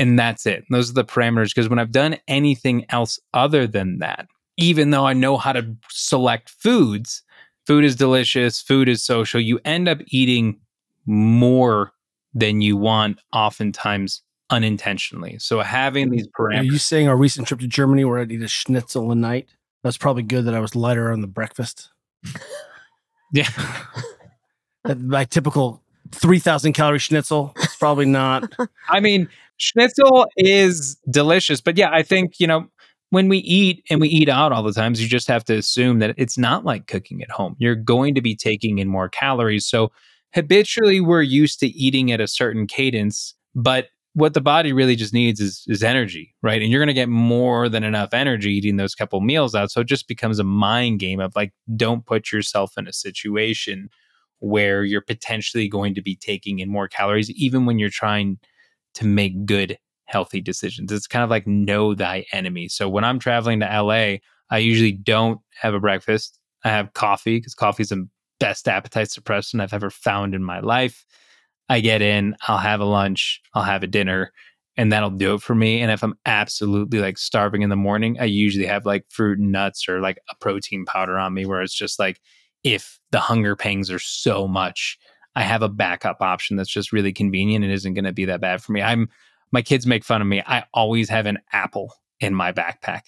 And 0.00 0.18
that's 0.18 0.44
it. 0.44 0.64
Those 0.68 0.90
are 0.90 0.94
the 0.94 1.04
parameters. 1.04 1.54
Because 1.54 1.68
when 1.68 1.78
I've 1.78 1.92
done 1.92 2.16
anything 2.26 2.84
else 2.88 3.20
other 3.32 3.68
than 3.68 4.00
that, 4.00 4.26
even 4.56 4.90
though 4.90 5.06
I 5.06 5.12
know 5.12 5.36
how 5.36 5.52
to 5.52 5.76
select 5.90 6.50
foods, 6.50 7.22
food 7.64 7.84
is 7.84 7.94
delicious, 7.94 8.60
food 8.60 8.88
is 8.88 9.04
social, 9.04 9.40
you 9.40 9.60
end 9.64 9.88
up 9.88 9.98
eating 10.08 10.58
more 11.06 11.92
than 12.34 12.60
you 12.60 12.76
want, 12.76 13.20
oftentimes 13.32 14.22
unintentionally. 14.50 15.36
So 15.38 15.60
having 15.60 16.10
these 16.10 16.26
parameters. 16.36 16.58
Are 16.58 16.64
you 16.64 16.78
saying 16.78 17.06
our 17.06 17.16
recent 17.16 17.46
trip 17.46 17.60
to 17.60 17.68
Germany 17.68 18.04
where 18.04 18.18
I'd 18.18 18.32
eat 18.32 18.42
a 18.42 18.48
schnitzel 18.48 19.12
a 19.12 19.14
night? 19.14 19.48
That's 19.82 19.96
probably 19.98 20.22
good 20.22 20.44
that 20.46 20.54
I 20.54 20.60
was 20.60 20.76
lighter 20.76 21.10
on 21.12 21.20
the 21.20 21.26
breakfast. 21.26 21.90
yeah. 23.32 23.48
That- 24.84 25.00
My 25.00 25.24
typical 25.24 25.80
3,000 26.10 26.72
calorie 26.72 26.98
schnitzel. 26.98 27.52
It's 27.58 27.76
probably 27.76 28.04
not. 28.04 28.52
I 28.88 28.98
mean, 28.98 29.28
schnitzel 29.58 30.26
is 30.36 30.96
delicious, 31.08 31.60
but 31.60 31.78
yeah, 31.78 31.90
I 31.92 32.02
think, 32.02 32.40
you 32.40 32.48
know, 32.48 32.66
when 33.10 33.28
we 33.28 33.38
eat 33.38 33.84
and 33.90 34.00
we 34.00 34.08
eat 34.08 34.28
out 34.28 34.50
all 34.50 34.64
the 34.64 34.72
times, 34.72 35.00
you 35.00 35.06
just 35.08 35.28
have 35.28 35.44
to 35.44 35.54
assume 35.54 36.00
that 36.00 36.14
it's 36.18 36.36
not 36.36 36.64
like 36.64 36.88
cooking 36.88 37.22
at 37.22 37.30
home. 37.30 37.54
You're 37.60 37.76
going 37.76 38.16
to 38.16 38.20
be 38.20 38.34
taking 38.34 38.78
in 38.78 38.88
more 38.88 39.08
calories. 39.08 39.66
So 39.66 39.92
habitually 40.34 41.00
we're 41.00 41.22
used 41.22 41.60
to 41.60 41.68
eating 41.68 42.10
at 42.10 42.20
a 42.20 42.26
certain 42.26 42.66
cadence, 42.66 43.34
but 43.54 43.86
what 44.14 44.34
the 44.34 44.40
body 44.40 44.72
really 44.72 44.96
just 44.96 45.14
needs 45.14 45.40
is 45.40 45.64
is 45.68 45.82
energy, 45.82 46.34
right? 46.42 46.60
And 46.60 46.70
you're 46.70 46.80
going 46.80 46.88
to 46.88 46.94
get 46.94 47.08
more 47.08 47.68
than 47.68 47.82
enough 47.82 48.12
energy 48.12 48.52
eating 48.52 48.76
those 48.76 48.94
couple 48.94 49.20
meals 49.20 49.54
out. 49.54 49.70
So 49.70 49.80
it 49.80 49.86
just 49.86 50.08
becomes 50.08 50.38
a 50.38 50.44
mind 50.44 51.00
game 51.00 51.20
of 51.20 51.34
like 51.34 51.52
don't 51.76 52.04
put 52.04 52.30
yourself 52.30 52.74
in 52.76 52.86
a 52.86 52.92
situation 52.92 53.88
where 54.40 54.84
you're 54.84 55.00
potentially 55.00 55.68
going 55.68 55.94
to 55.94 56.02
be 56.02 56.16
taking 56.16 56.58
in 56.58 56.68
more 56.68 56.88
calories 56.88 57.30
even 57.30 57.64
when 57.64 57.78
you're 57.78 57.88
trying 57.88 58.38
to 58.94 59.06
make 59.06 59.46
good 59.46 59.78
healthy 60.06 60.40
decisions. 60.40 60.92
It's 60.92 61.06
kind 61.06 61.24
of 61.24 61.30
like 61.30 61.46
know 61.46 61.94
thy 61.94 62.26
enemy. 62.32 62.68
So 62.68 62.88
when 62.88 63.04
I'm 63.04 63.18
traveling 63.18 63.60
to 63.60 63.66
LA, 63.66 64.16
I 64.50 64.58
usually 64.58 64.92
don't 64.92 65.40
have 65.60 65.72
a 65.72 65.80
breakfast. 65.80 66.38
I 66.64 66.68
have 66.68 66.92
coffee 66.92 67.38
because 67.38 67.54
coffee 67.54 67.82
is 67.82 67.88
the 67.88 68.06
best 68.38 68.68
appetite 68.68 69.08
suppressant 69.08 69.62
I've 69.62 69.72
ever 69.72 69.90
found 69.90 70.34
in 70.34 70.44
my 70.44 70.60
life. 70.60 71.06
I 71.68 71.80
get 71.80 72.02
in, 72.02 72.36
I'll 72.48 72.58
have 72.58 72.80
a 72.80 72.84
lunch, 72.84 73.40
I'll 73.54 73.62
have 73.62 73.82
a 73.82 73.86
dinner, 73.86 74.32
and 74.76 74.92
that'll 74.92 75.10
do 75.10 75.34
it 75.34 75.42
for 75.42 75.54
me. 75.54 75.80
And 75.80 75.90
if 75.90 76.02
I'm 76.02 76.14
absolutely 76.26 77.00
like 77.00 77.18
starving 77.18 77.62
in 77.62 77.70
the 77.70 77.76
morning, 77.76 78.18
I 78.20 78.24
usually 78.24 78.66
have 78.66 78.86
like 78.86 79.04
fruit 79.08 79.38
and 79.38 79.52
nuts 79.52 79.88
or 79.88 80.00
like 80.00 80.18
a 80.30 80.34
protein 80.36 80.84
powder 80.84 81.18
on 81.18 81.34
me 81.34 81.46
where 81.46 81.62
it's 81.62 81.74
just 81.74 81.98
like 81.98 82.20
if 82.64 82.98
the 83.10 83.20
hunger 83.20 83.56
pangs 83.56 83.90
are 83.90 83.98
so 83.98 84.46
much, 84.46 84.98
I 85.34 85.42
have 85.42 85.62
a 85.62 85.68
backup 85.68 86.20
option 86.20 86.56
that's 86.56 86.70
just 86.70 86.92
really 86.92 87.12
convenient 87.12 87.64
and 87.64 87.72
isn't 87.72 87.94
going 87.94 88.04
to 88.04 88.12
be 88.12 88.26
that 88.26 88.40
bad 88.40 88.62
for 88.62 88.72
me. 88.72 88.82
I'm 88.82 89.08
my 89.50 89.62
kids 89.62 89.86
make 89.86 90.04
fun 90.04 90.22
of 90.22 90.26
me. 90.26 90.42
I 90.46 90.64
always 90.72 91.10
have 91.10 91.26
an 91.26 91.38
apple 91.52 91.92
in 92.20 92.34
my 92.34 92.52
backpack. 92.52 93.02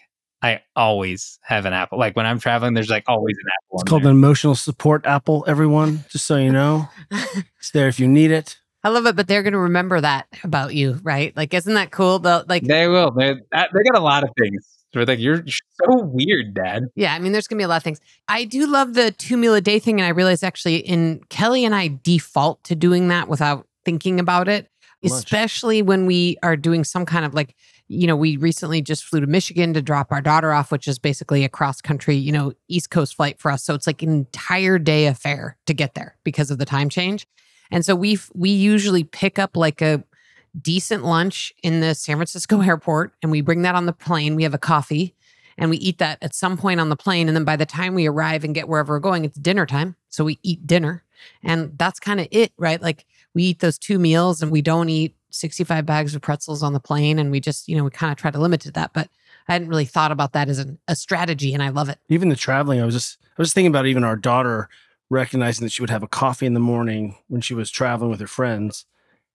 I 0.44 0.60
always 0.76 1.38
have 1.42 1.64
an 1.64 1.72
apple. 1.72 1.98
Like 1.98 2.14
when 2.16 2.26
I'm 2.26 2.38
traveling, 2.38 2.74
there's 2.74 2.90
like 2.90 3.04
always 3.08 3.34
an 3.38 3.44
apple. 3.58 3.80
It's 3.80 3.88
called 3.88 4.02
there. 4.02 4.10
an 4.10 4.16
emotional 4.16 4.54
support 4.54 5.06
apple, 5.06 5.42
everyone, 5.48 6.04
just 6.10 6.26
so 6.26 6.36
you 6.36 6.52
know. 6.52 6.88
It's 7.58 7.70
there 7.72 7.88
if 7.88 7.98
you 7.98 8.06
need 8.06 8.30
it. 8.30 8.58
I 8.82 8.90
love 8.90 9.06
it, 9.06 9.16
but 9.16 9.26
they're 9.26 9.42
going 9.42 9.54
to 9.54 9.58
remember 9.58 9.98
that 10.02 10.26
about 10.44 10.74
you, 10.74 11.00
right? 11.02 11.34
Like, 11.34 11.54
isn't 11.54 11.72
that 11.72 11.90
cool? 11.90 12.18
The 12.18 12.44
like, 12.46 12.62
They 12.64 12.88
will. 12.88 13.10
They 13.10 13.36
that- 13.52 13.70
they 13.72 13.82
got 13.90 13.98
a 13.98 14.04
lot 14.04 14.22
of 14.22 14.28
things. 14.38 14.68
They're 14.92 15.06
like, 15.06 15.18
you're 15.18 15.42
so 15.48 16.02
weird, 16.04 16.52
Dad. 16.54 16.84
yeah. 16.94 17.14
I 17.14 17.18
mean, 17.20 17.32
there's 17.32 17.48
going 17.48 17.56
to 17.56 17.62
be 17.62 17.64
a 17.64 17.68
lot 17.68 17.78
of 17.78 17.82
things. 17.82 18.00
I 18.28 18.44
do 18.44 18.66
love 18.66 18.92
the 18.94 19.10
two 19.12 19.36
meal 19.38 19.54
a 19.54 19.60
day 19.62 19.78
thing, 19.78 19.98
and 19.98 20.06
I 20.06 20.10
realized 20.10 20.44
actually, 20.44 20.76
in 20.76 21.20
Kelly 21.30 21.64
and 21.64 21.74
I 21.74 21.98
default 22.04 22.62
to 22.64 22.74
doing 22.76 23.08
that 23.08 23.28
without 23.28 23.66
thinking 23.86 24.20
about 24.20 24.46
it, 24.46 24.68
Much. 25.02 25.10
especially 25.12 25.80
when 25.82 26.04
we 26.06 26.36
are 26.44 26.56
doing 26.56 26.84
some 26.84 27.06
kind 27.06 27.24
of 27.24 27.32
like, 27.34 27.56
you 27.88 28.06
know, 28.06 28.16
we 28.16 28.36
recently 28.36 28.80
just 28.80 29.04
flew 29.04 29.20
to 29.20 29.26
Michigan 29.26 29.74
to 29.74 29.82
drop 29.82 30.10
our 30.10 30.20
daughter 30.20 30.52
off, 30.52 30.72
which 30.72 30.88
is 30.88 30.98
basically 30.98 31.44
a 31.44 31.48
cross 31.48 31.80
country, 31.80 32.16
you 32.16 32.32
know, 32.32 32.52
East 32.68 32.90
Coast 32.90 33.14
flight 33.14 33.38
for 33.38 33.50
us. 33.50 33.62
So 33.62 33.74
it's 33.74 33.86
like 33.86 34.02
an 34.02 34.10
entire 34.10 34.78
day 34.78 35.06
affair 35.06 35.56
to 35.66 35.74
get 35.74 35.94
there 35.94 36.16
because 36.24 36.50
of 36.50 36.58
the 36.58 36.64
time 36.64 36.88
change. 36.88 37.26
And 37.70 37.84
so 37.84 37.94
we 37.94 38.18
we 38.34 38.50
usually 38.50 39.04
pick 39.04 39.38
up 39.38 39.56
like 39.56 39.82
a 39.82 40.02
decent 40.60 41.04
lunch 41.04 41.52
in 41.62 41.80
the 41.80 41.94
San 41.94 42.16
Francisco 42.16 42.60
airport 42.62 43.14
and 43.22 43.30
we 43.30 43.40
bring 43.40 43.62
that 43.62 43.74
on 43.74 43.86
the 43.86 43.92
plane. 43.92 44.34
We 44.34 44.44
have 44.44 44.54
a 44.54 44.58
coffee 44.58 45.14
and 45.58 45.70
we 45.70 45.76
eat 45.78 45.98
that 45.98 46.18
at 46.22 46.34
some 46.34 46.56
point 46.56 46.80
on 46.80 46.88
the 46.88 46.96
plane. 46.96 47.28
And 47.28 47.36
then 47.36 47.44
by 47.44 47.56
the 47.56 47.66
time 47.66 47.94
we 47.94 48.06
arrive 48.06 48.44
and 48.44 48.54
get 48.54 48.68
wherever 48.68 48.94
we're 48.94 49.00
going, 49.00 49.24
it's 49.24 49.38
dinner 49.38 49.66
time. 49.66 49.96
So 50.08 50.24
we 50.24 50.38
eat 50.42 50.66
dinner. 50.66 51.04
And 51.42 51.78
that's 51.78 52.00
kind 52.00 52.20
of 52.20 52.28
it, 52.30 52.52
right? 52.56 52.80
Like 52.80 53.04
we 53.34 53.44
eat 53.44 53.60
those 53.60 53.78
two 53.78 53.98
meals 53.98 54.42
and 54.42 54.50
we 54.50 54.62
don't 54.62 54.88
eat 54.88 55.14
65 55.34 55.84
bags 55.84 56.14
of 56.14 56.22
pretzels 56.22 56.62
on 56.62 56.72
the 56.72 56.80
plane. 56.80 57.18
And 57.18 57.30
we 57.30 57.40
just, 57.40 57.68
you 57.68 57.76
know, 57.76 57.84
we 57.84 57.90
kind 57.90 58.10
of 58.12 58.18
try 58.18 58.30
to 58.30 58.38
limit 58.38 58.60
to 58.62 58.70
that. 58.72 58.92
But 58.92 59.08
I 59.48 59.52
hadn't 59.52 59.68
really 59.68 59.84
thought 59.84 60.12
about 60.12 60.32
that 60.32 60.48
as 60.48 60.58
an, 60.58 60.78
a 60.88 60.96
strategy 60.96 61.52
and 61.52 61.62
I 61.62 61.68
love 61.68 61.88
it. 61.88 61.98
Even 62.08 62.28
the 62.28 62.36
traveling, 62.36 62.80
I 62.80 62.84
was 62.84 62.94
just 62.94 63.18
I 63.22 63.42
was 63.42 63.52
thinking 63.52 63.70
about 63.70 63.86
even 63.86 64.04
our 64.04 64.16
daughter 64.16 64.68
recognizing 65.10 65.64
that 65.64 65.70
she 65.72 65.82
would 65.82 65.90
have 65.90 66.02
a 66.02 66.08
coffee 66.08 66.46
in 66.46 66.54
the 66.54 66.60
morning 66.60 67.16
when 67.28 67.40
she 67.40 67.54
was 67.54 67.70
traveling 67.70 68.10
with 68.10 68.20
her 68.20 68.26
friends, 68.26 68.86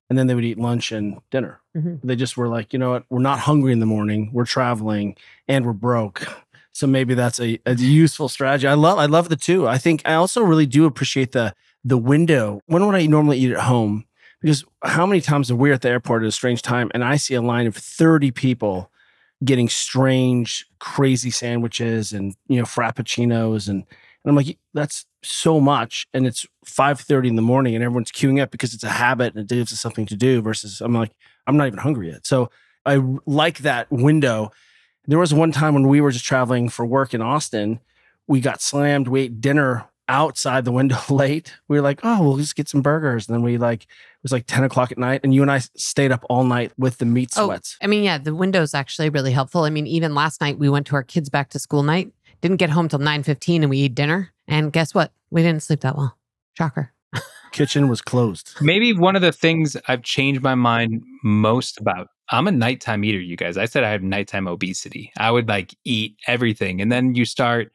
and 0.10 0.18
then 0.18 0.28
they 0.28 0.36
would 0.36 0.45
eat 0.45 0.58
lunch 0.58 0.91
and 0.91 1.18
dinner. 1.30 1.60
Mhm. 1.76 2.00
They 2.04 2.16
just 2.16 2.38
were 2.38 2.48
like, 2.48 2.72
you 2.74 2.80
know 2.80 2.91
what, 2.91 3.04
we're 3.10 3.20
not 3.20 3.39
hungry 3.39 3.74
in 3.74 3.80
the 3.80 3.86
morning, 3.86 4.30
we're 4.34 4.45
traveling, 4.45 5.18
and 5.48 5.66
we're 5.66 5.74
broke. 5.74 6.28
So 6.72 6.86
maybe 6.88 7.16
that's 7.16 7.39
a, 7.39 7.60
a 7.66 7.74
useful 7.76 8.30
strategy. 8.30 8.68
I 8.68 8.76
love 8.76 9.00
I 9.00 9.08
love 9.08 9.30
the 9.30 9.36
two. 9.36 9.68
I 9.68 9.78
think 9.80 10.04
I 10.06 10.14
also 10.14 10.41
really 10.43 10.68
do 10.68 10.86
appreciate 10.86 11.32
the 11.32 11.54
the 11.84 11.98
window. 11.98 12.62
When 12.68 12.86
would 12.86 12.95
I 12.95 13.06
normally 13.08 13.39
eat 13.39 13.52
at 13.52 13.62
home? 13.62 14.06
Because 14.48 14.64
how 14.82 15.06
many 15.06 15.20
times 15.20 15.52
are 15.52 15.58
we 15.58 15.74
at 15.74 15.82
the 15.82 15.89
airport 15.89 16.24
at 16.24 16.30
a 16.30 16.32
strange 16.32 16.62
time 16.62 16.89
and 16.93 17.04
I 17.04 17.18
see 17.18 17.34
a 17.34 17.41
line 17.41 17.68
of 17.68 17.76
30 17.76 18.32
people 18.32 18.89
getting 19.43 19.68
strange, 19.68 20.66
crazy 20.80 21.32
sandwiches 21.32 22.14
and 22.14 22.34
you 22.48 22.56
know, 22.58 22.64
frappuccinos 22.64 23.68
and 23.68 23.84
and 24.24 24.30
I'm 24.32 24.36
like, 24.38 24.57
that's 24.74 25.06
so 25.22 25.60
much. 25.60 26.07
And 26.14 26.26
it's 26.26 26.45
5:30 26.65 27.28
in 27.28 27.36
the 27.36 27.41
morning 27.41 27.76
and 27.76 27.84
everyone's 27.84 28.10
queuing 28.10 28.41
up 28.41 28.49
because 28.49 28.74
it's 28.74 28.86
a 28.86 28.90
habit 28.90 29.36
and 29.36 29.44
it 29.44 29.53
gives 29.53 29.74
us 29.74 29.82
something 29.82 30.06
to 30.06 30.15
do 30.15 30.41
versus 30.41 30.80
I'm 30.80 30.94
like, 30.94 31.11
I'm 31.45 31.57
not 31.57 31.68
even 31.68 31.80
hungry 31.80 32.10
yet. 32.11 32.26
So 32.26 32.49
I 32.86 33.03
like 33.26 33.57
that 33.57 33.91
window. 33.91 34.53
There 35.07 35.19
was 35.19 35.34
one 35.34 35.52
time 35.52 35.74
when 35.74 35.90
we 35.90 35.99
were 35.99 36.11
just 36.11 36.24
traveling 36.24 36.69
for 36.69 36.86
work 36.86 37.14
in 37.14 37.22
Austin, 37.22 37.82
we 38.28 38.40
got 38.40 38.61
slammed, 38.61 39.10
we 39.10 39.24
ate 39.24 39.41
dinner 39.41 39.90
outside 40.07 40.65
the 40.65 40.72
window 40.72 40.99
late. 41.10 41.53
We 41.68 41.78
were 41.78 41.84
like, 41.84 41.99
oh, 42.03 42.24
we'll 42.24 42.38
just 42.38 42.56
get 42.56 42.69
some 42.69 42.82
burgers. 42.82 43.28
And 43.28 43.36
then 43.36 43.44
we 43.44 43.57
like, 43.57 43.88
was 44.23 44.31
like 44.31 44.45
10 44.48 44.64
o'clock 44.64 44.91
at 44.91 44.98
night. 44.98 45.22
And 45.23 45.34
you 45.34 45.41
and 45.41 45.52
I 45.52 45.60
stayed 45.60 46.11
up 46.11 46.26
all 46.30 46.44
night 46.44 46.72
with 46.77 46.98
the 46.98 47.06
meat 47.06 47.31
Oh, 47.38 47.45
sweats. 47.45 47.77
I 47.81 47.88
mean, 47.88 48.03
yeah, 48.03 48.18
the 48.18 48.35
window's 48.35 48.73
actually 48.73 49.10
really 49.10 49.31
helpful. 49.31 49.64
I 49.64 49.69
mean, 49.69 49.88
even 49.88 50.15
last 50.15 50.41
night 50.41 50.57
we 50.60 50.69
went 50.69 50.88
to 50.88 50.95
our 50.95 51.03
kids 51.03 51.30
back 51.30 51.49
to 51.49 51.60
school 51.60 51.84
night, 51.84 52.11
didn't 52.41 52.57
get 52.57 52.69
home 52.69 52.88
till 52.88 52.99
9:15 52.99 53.61
and 53.61 53.69
we 53.69 53.77
eat 53.80 53.95
dinner. 53.95 54.31
And 54.48 54.72
guess 54.72 54.94
what? 54.94 55.11
We 55.30 55.41
didn't 55.41 55.64
sleep 55.64 55.81
that 55.81 55.98
well. 55.98 56.18
Shocker. 56.57 56.91
Kitchen 57.52 57.88
was 57.88 58.02
closed. 58.02 58.56
Maybe 58.61 58.94
one 58.94 59.15
of 59.15 59.22
the 59.22 59.31
things 59.31 59.77
I've 59.88 60.03
changed 60.03 60.41
my 60.41 60.56
mind 60.56 61.03
most 61.23 61.80
about. 61.80 62.10
I'm 62.30 62.48
a 62.48 62.52
nighttime 62.52 63.03
eater, 63.06 63.19
you 63.19 63.38
guys. 63.38 63.57
I 63.57 63.65
said 63.65 63.84
I 63.84 63.91
have 63.91 64.03
nighttime 64.03 64.48
obesity. 64.48 65.11
I 65.18 65.31
would 65.31 65.48
like 65.48 65.73
eat 65.85 66.18
everything. 66.27 66.81
And 66.81 66.91
then 66.91 67.15
you 67.15 67.23
start 67.23 67.72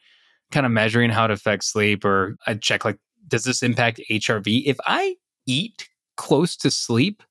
kind 0.50 0.66
of 0.66 0.72
measuring 0.72 1.10
how 1.10 1.24
it 1.24 1.30
affects 1.30 1.68
sleep, 1.68 2.04
or 2.04 2.36
I 2.46 2.54
check 2.54 2.84
like, 2.84 2.98
does 3.28 3.44
this 3.44 3.62
impact 3.62 4.00
HRV? 4.10 4.64
If 4.66 4.76
I 4.84 5.16
eat 5.46 5.88
close 6.16 6.56
to 6.58 6.70
sleep, 6.70 7.22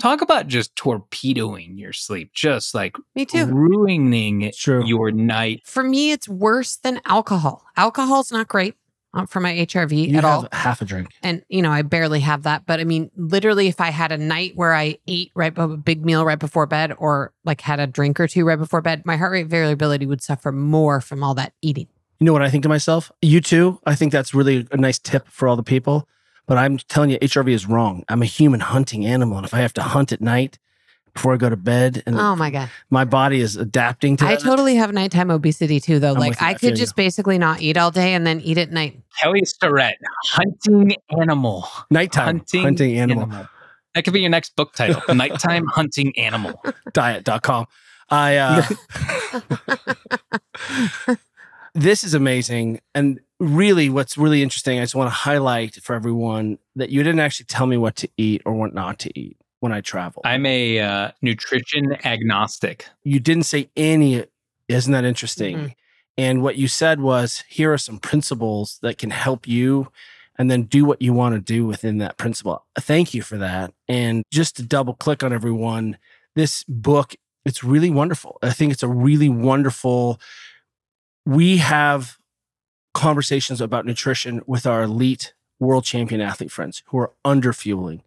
Talk 0.00 0.22
about 0.22 0.46
just 0.46 0.74
torpedoing 0.74 1.76
your 1.76 1.92
sleep, 1.92 2.32
just 2.32 2.74
like 2.74 2.96
Me 3.14 3.26
too. 3.26 3.44
ruining 3.44 4.50
true. 4.56 4.86
your 4.86 5.10
night. 5.10 5.60
For 5.66 5.82
me, 5.82 6.12
it's 6.12 6.26
worse 6.26 6.76
than 6.76 6.98
alcohol. 7.04 7.62
Alcohol's 7.76 8.32
not 8.32 8.48
great 8.48 8.74
uh, 9.12 9.26
for 9.26 9.40
my 9.40 9.52
HRV 9.52 10.08
You 10.08 10.16
at 10.16 10.24
have 10.24 10.44
all. 10.44 10.48
half 10.52 10.80
a 10.80 10.86
drink. 10.86 11.08
And, 11.22 11.44
you 11.50 11.60
know, 11.60 11.70
I 11.70 11.82
barely 11.82 12.20
have 12.20 12.44
that. 12.44 12.64
But 12.64 12.80
I 12.80 12.84
mean, 12.84 13.10
literally, 13.16 13.68
if 13.68 13.82
I 13.82 13.90
had 13.90 14.12
a 14.12 14.16
night 14.16 14.52
where 14.54 14.74
I 14.74 14.96
ate 15.06 15.30
right, 15.34 15.52
a 15.56 15.68
big 15.68 16.06
meal 16.06 16.24
right 16.24 16.38
before 16.38 16.64
bed 16.66 16.94
or 16.96 17.34
like 17.44 17.60
had 17.60 17.78
a 17.78 17.86
drink 17.86 18.18
or 18.18 18.26
two 18.26 18.46
right 18.46 18.58
before 18.58 18.80
bed, 18.80 19.02
my 19.04 19.18
heart 19.18 19.32
rate 19.32 19.48
variability 19.48 20.06
would 20.06 20.22
suffer 20.22 20.52
more 20.52 21.02
from 21.02 21.22
all 21.22 21.34
that 21.34 21.52
eating. 21.60 21.88
You 22.18 22.24
know 22.24 22.32
what 22.32 22.40
I 22.42 22.48
think 22.48 22.62
to 22.62 22.68
myself? 22.70 23.12
You 23.20 23.42
too. 23.42 23.78
I 23.84 23.94
think 23.94 24.10
that's 24.10 24.32
really 24.32 24.66
a 24.72 24.78
nice 24.78 24.98
tip 24.98 25.28
for 25.28 25.48
all 25.48 25.56
the 25.56 25.62
people. 25.62 26.08
But 26.46 26.58
I'm 26.58 26.78
telling 26.78 27.10
you, 27.10 27.18
HRV 27.18 27.48
is 27.50 27.66
wrong. 27.66 28.04
I'm 28.08 28.22
a 28.22 28.26
human 28.26 28.60
hunting 28.60 29.06
animal. 29.06 29.36
And 29.38 29.46
if 29.46 29.54
I 29.54 29.58
have 29.60 29.72
to 29.74 29.82
hunt 29.82 30.12
at 30.12 30.20
night 30.20 30.58
before 31.14 31.34
I 31.34 31.36
go 31.36 31.48
to 31.50 31.56
bed 31.56 32.02
and 32.06 32.18
Oh 32.18 32.34
my 32.34 32.50
God. 32.50 32.70
my 32.90 33.04
body 33.04 33.40
is 33.40 33.56
adapting 33.56 34.16
to 34.16 34.24
I 34.26 34.34
that, 34.36 34.40
totally 34.42 34.74
have 34.76 34.92
nighttime 34.92 35.30
obesity 35.30 35.78
too, 35.78 35.98
though. 35.98 36.14
I'm 36.14 36.18
like 36.18 36.30
with 36.30 36.40
you. 36.40 36.46
I 36.46 36.50
I 36.50 36.54
feel 36.54 36.70
could 36.70 36.78
you. 36.78 36.82
just 36.82 36.96
basically 36.96 37.38
not 37.38 37.60
eat 37.60 37.76
all 37.76 37.90
day 37.90 38.14
and 38.14 38.26
then 38.26 38.40
eat 38.40 38.58
at 38.58 38.70
night. 38.72 38.98
Kelly 39.20 39.44
Starrett, 39.44 39.96
hunting 40.30 40.94
animal. 41.20 41.68
nighttime 41.90 42.38
Hunting, 42.38 42.62
hunting, 42.62 42.98
animal, 42.98 43.46
That 43.94 44.04
could 44.04 44.14
be 44.14 44.20
your 44.20 44.30
next 44.30 44.56
book 44.56 44.72
title. 44.74 45.02
Nighttime 45.14 45.66
hunting 45.66 46.18
animal. 46.18 46.62
diet.com. 46.94 47.66
I 48.10 48.36
uh 48.36 48.62
this 51.74 52.04
is 52.04 52.14
amazing. 52.14 52.80
And 52.94 53.20
really 53.42 53.88
what's 53.90 54.16
really 54.16 54.42
interesting, 54.42 54.78
I 54.78 54.82
just 54.82 54.94
want 54.94 55.08
to 55.08 55.14
highlight 55.14 55.74
for 55.82 55.94
everyone 55.94 56.58
that 56.76 56.90
you 56.90 57.02
didn't 57.02 57.20
actually 57.20 57.46
tell 57.46 57.66
me 57.66 57.76
what 57.76 57.96
to 57.96 58.08
eat 58.16 58.42
or 58.46 58.54
what 58.54 58.72
not 58.72 58.98
to 59.00 59.18
eat 59.18 59.36
when 59.60 59.72
I 59.72 59.80
travel. 59.80 60.22
I'm 60.24 60.46
a 60.46 60.78
uh, 60.80 61.10
nutrition 61.22 61.96
agnostic. 62.06 62.86
you 63.04 63.20
didn't 63.20 63.44
say 63.44 63.68
any 63.76 64.24
isn't 64.68 64.92
that 64.92 65.04
interesting 65.04 65.56
Mhm. 65.56 65.74
and 66.16 66.42
what 66.42 66.56
you 66.56 66.68
said 66.68 67.00
was 67.00 67.42
here 67.48 67.72
are 67.72 67.78
some 67.78 67.98
principles 67.98 68.78
that 68.82 68.96
can 68.96 69.10
help 69.10 69.46
you 69.46 69.90
and 70.38 70.50
then 70.50 70.62
do 70.62 70.84
what 70.84 71.02
you 71.02 71.12
want 71.12 71.34
to 71.34 71.40
do 71.40 71.66
within 71.66 71.98
that 71.98 72.16
principle 72.16 72.64
thank 72.78 73.12
you 73.12 73.20
for 73.22 73.36
that 73.36 73.72
and 73.88 74.22
just 74.32 74.56
to 74.56 74.62
double 74.62 74.94
click 74.94 75.22
on 75.22 75.32
everyone 75.32 75.98
this 76.36 76.64
book 76.68 77.14
it's 77.44 77.62
really 77.62 77.90
wonderful 77.90 78.38
i 78.42 78.50
think 78.50 78.72
it's 78.72 78.82
a 78.84 78.88
really 78.88 79.28
wonderful 79.28 80.18
we 81.26 81.58
have 81.58 82.16
conversations 82.94 83.60
about 83.60 83.86
nutrition 83.86 84.42
with 84.46 84.66
our 84.66 84.82
elite 84.82 85.34
world 85.58 85.84
champion 85.84 86.20
athlete 86.20 86.50
friends 86.50 86.82
who 86.86 86.98
are 86.98 87.12
under 87.24 87.52
fueling 87.52 88.02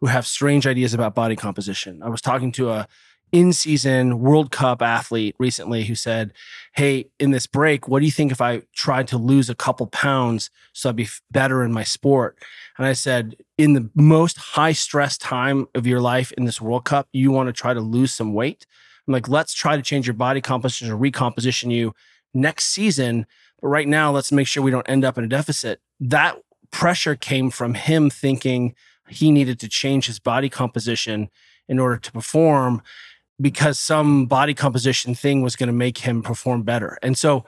who 0.00 0.06
have 0.06 0.26
strange 0.26 0.66
ideas 0.66 0.94
about 0.94 1.14
body 1.14 1.36
composition 1.36 2.02
i 2.02 2.08
was 2.08 2.20
talking 2.20 2.52
to 2.52 2.70
a 2.70 2.86
in 3.32 3.52
season 3.52 4.20
World 4.20 4.50
Cup 4.50 4.80
athlete 4.82 5.34
recently 5.38 5.84
who 5.84 5.94
said, 5.94 6.32
Hey, 6.74 7.10
in 7.18 7.30
this 7.30 7.46
break, 7.46 7.88
what 7.88 8.00
do 8.00 8.06
you 8.06 8.12
think 8.12 8.32
if 8.32 8.40
I 8.40 8.62
tried 8.74 9.08
to 9.08 9.18
lose 9.18 9.50
a 9.50 9.54
couple 9.54 9.86
pounds 9.86 10.50
so 10.72 10.88
I'd 10.88 10.96
be 10.96 11.08
better 11.30 11.62
in 11.62 11.72
my 11.72 11.84
sport? 11.84 12.38
And 12.78 12.86
I 12.86 12.92
said, 12.92 13.36
In 13.56 13.74
the 13.74 13.90
most 13.94 14.38
high 14.38 14.72
stress 14.72 15.18
time 15.18 15.66
of 15.74 15.86
your 15.86 16.00
life 16.00 16.32
in 16.32 16.44
this 16.44 16.60
World 16.60 16.84
Cup, 16.84 17.08
you 17.12 17.30
want 17.30 17.48
to 17.48 17.52
try 17.52 17.74
to 17.74 17.80
lose 17.80 18.12
some 18.12 18.34
weight. 18.34 18.66
I'm 19.06 19.12
like, 19.12 19.28
let's 19.28 19.54
try 19.54 19.76
to 19.76 19.82
change 19.82 20.06
your 20.06 20.14
body 20.14 20.40
composition 20.40 20.90
or 20.90 20.96
recomposition 20.96 21.70
you 21.70 21.94
next 22.34 22.66
season. 22.66 23.26
But 23.60 23.68
right 23.68 23.88
now, 23.88 24.12
let's 24.12 24.32
make 24.32 24.46
sure 24.46 24.62
we 24.62 24.70
don't 24.70 24.88
end 24.88 25.04
up 25.04 25.18
in 25.18 25.24
a 25.24 25.28
deficit. 25.28 25.80
That 26.00 26.38
pressure 26.70 27.16
came 27.16 27.50
from 27.50 27.74
him 27.74 28.10
thinking 28.10 28.74
he 29.08 29.30
needed 29.30 29.58
to 29.60 29.68
change 29.68 30.06
his 30.06 30.18
body 30.18 30.48
composition 30.48 31.30
in 31.68 31.78
order 31.78 31.96
to 31.96 32.12
perform 32.12 32.82
because 33.40 33.78
some 33.78 34.26
body 34.26 34.54
composition 34.54 35.14
thing 35.14 35.42
was 35.42 35.56
going 35.56 35.68
to 35.68 35.72
make 35.72 35.98
him 35.98 36.22
perform 36.22 36.62
better. 36.62 36.98
And 37.02 37.16
so 37.16 37.44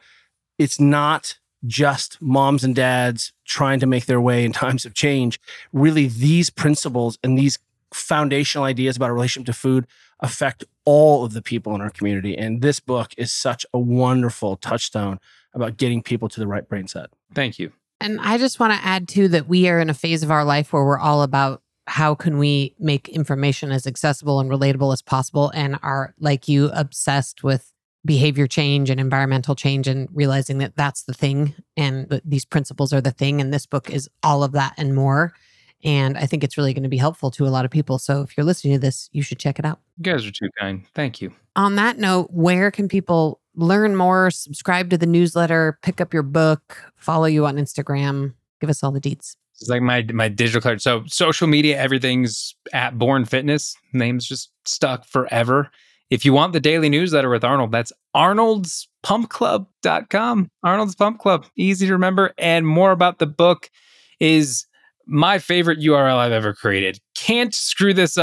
it's 0.59 0.78
not 0.78 1.39
just 1.66 2.20
moms 2.23 2.65
and 2.65 2.74
dads 2.74 3.32
trying 3.45 3.81
to 3.81 3.87
make 3.87 4.07
their 4.07 4.20
way 4.20 4.45
in 4.45 4.53
times 4.65 4.85
of 4.85 4.95
change. 4.95 5.41
Really, 5.73 6.07
these 6.07 6.51
principles 6.51 7.19
and 7.23 7.39
these 7.39 7.59
foundational 7.93 8.65
ideas 8.65 8.97
about 8.97 9.11
a 9.11 9.12
relationship 9.12 9.47
to 9.47 9.53
food 9.53 9.87
affect 10.20 10.65
all 10.85 11.24
of 11.24 11.32
the 11.32 11.43
people 11.43 11.74
in 11.74 11.81
our 11.81 11.91
community. 11.91 12.37
And 12.37 12.62
this 12.62 12.78
book 12.78 13.12
is 13.16 13.32
such 13.32 13.66
a 13.73 13.78
wonderful 13.78 14.57
touchstone 14.57 15.19
about 15.55 15.77
getting 15.77 16.02
people 16.02 16.28
to 16.28 16.40
the 16.40 16.47
right 16.47 16.68
brain 16.68 16.86
set. 16.86 17.10
Thank 17.35 17.59
you. 17.59 17.72
And 18.01 18.20
I 18.20 18.39
just 18.39 18.59
want 18.59 18.72
to 18.72 18.86
add 18.86 19.09
too 19.09 19.28
that 19.28 19.48
we 19.48 19.68
are 19.68 19.78
in 19.78 19.90
a 19.90 19.94
phase 19.94 20.22
of 20.22 20.31
our 20.31 20.44
life 20.44 20.72
where 20.72 20.85
we're 20.85 20.98
all 20.98 21.22
about 21.22 21.62
how 21.86 22.14
can 22.14 22.39
we 22.39 22.74
make 22.78 23.09
information 23.09 23.72
as 23.72 23.86
accessible 23.86 24.40
and 24.40 24.51
relatable 24.51 24.93
as 24.93 25.02
possible 25.02 25.51
and 25.55 25.78
are 25.82 26.14
like 26.18 26.48
you 26.48 26.70
obsessed 26.72 27.43
with 27.43 27.72
behavior 28.05 28.47
change 28.47 28.89
and 28.89 29.01
environmental 29.01 29.55
change 29.55 29.86
and 29.86 30.09
realizing 30.12 30.59
that 30.59 30.77
that's 30.77 31.02
the 31.02 31.12
thing 31.12 31.55
and 31.77 32.09
that 32.09 32.22
these 32.24 32.44
principles 32.44 32.93
are 32.93 33.01
the 33.01 33.10
thing 33.10 33.40
and 33.40 33.52
this 33.52 33.66
book 33.66 33.90
is 33.90 34.09
all 34.22 34.43
of 34.43 34.52
that 34.52 34.72
and 34.78 34.94
more 34.94 35.35
and 35.82 36.18
I 36.18 36.27
think 36.27 36.44
it's 36.44 36.59
really 36.59 36.74
going 36.74 36.82
to 36.82 36.89
be 36.89 36.98
helpful 36.98 37.31
to 37.32 37.47
a 37.47 37.48
lot 37.48 37.64
of 37.64 37.70
people. 37.70 37.98
So 37.98 38.20
if 38.22 38.36
you're 38.36 38.44
listening 38.44 38.74
to 38.74 38.78
this, 38.78 39.09
you 39.12 39.22
should 39.22 39.39
check 39.39 39.59
it 39.59 39.64
out. 39.64 39.81
You 39.97 40.12
guys 40.12 40.27
are 40.27 40.31
too 40.31 40.51
kind. 40.59 40.86
Thank 40.94 41.22
you. 41.22 41.32
On 41.56 41.77
that 41.77 41.98
note, 41.98 42.28
where 42.31 42.70
can 42.70 42.89
people 42.89 43.39
learn 43.55 43.97
more, 43.97 44.31
subscribe 44.31 44.90
to 44.90 44.98
the 44.98 45.06
newsletter, 45.06 45.78
pick 45.82 46.01
up 46.01 46.14
your 46.14 46.22
book, 46.22 46.93
follow 46.97 47.27
you 47.27 47.47
on 47.47 47.56
Instagram? 47.56 48.35
Give 48.60 48.70
us 48.70 48.82
all 48.82 48.93
the 48.93 49.01
deets. 49.01 49.36
It's 49.60 49.68
like 49.68 49.82
my 49.82 50.05
my 50.12 50.28
digital 50.28 50.60
card. 50.60 50.81
So 50.81 51.05
social 51.06 51.47
media, 51.47 51.78
everything's 51.78 52.55
at 52.72 52.98
Born 52.98 53.24
Fitness. 53.27 53.77
Name's 53.93 54.27
just 54.27 54.51
stuck 54.64 55.05
forever. 55.05 55.70
If 56.09 56.24
you 56.24 56.32
want 56.32 56.55
the 56.55 56.60
daily 56.60 56.89
newsletter 56.89 57.31
with 57.31 57.44
Arnold, 57.44 57.70
that's 57.70 57.93
arnoldspumpclub.com. 58.16 60.51
Arnold's 60.64 60.97
Pump 60.97 61.20
Club. 61.20 61.47
Easy 61.56 61.86
to 61.86 61.93
remember. 61.93 62.32
And 62.36 62.66
more 62.66 62.90
about 62.90 63.18
the 63.18 63.27
book 63.27 63.70
is 64.18 64.66
my 65.06 65.39
favorite 65.39 65.78
URL 65.78 66.16
I've 66.16 66.32
ever 66.32 66.52
created. 66.52 66.98
Can't 67.14 67.55
screw 67.55 67.94
this 67.94 68.18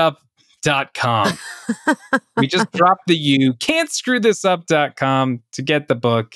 up.com. 0.67 1.37
we 2.37 2.47
just 2.47 2.71
dropped 2.71 3.07
the 3.07 3.15
U. 3.15 3.53
Can't 3.53 3.91
screw 3.91 4.19
this 4.19 4.45
up.com 4.45 5.41
to 5.53 5.61
get 5.61 5.87
the 5.87 5.95
book. 5.95 6.35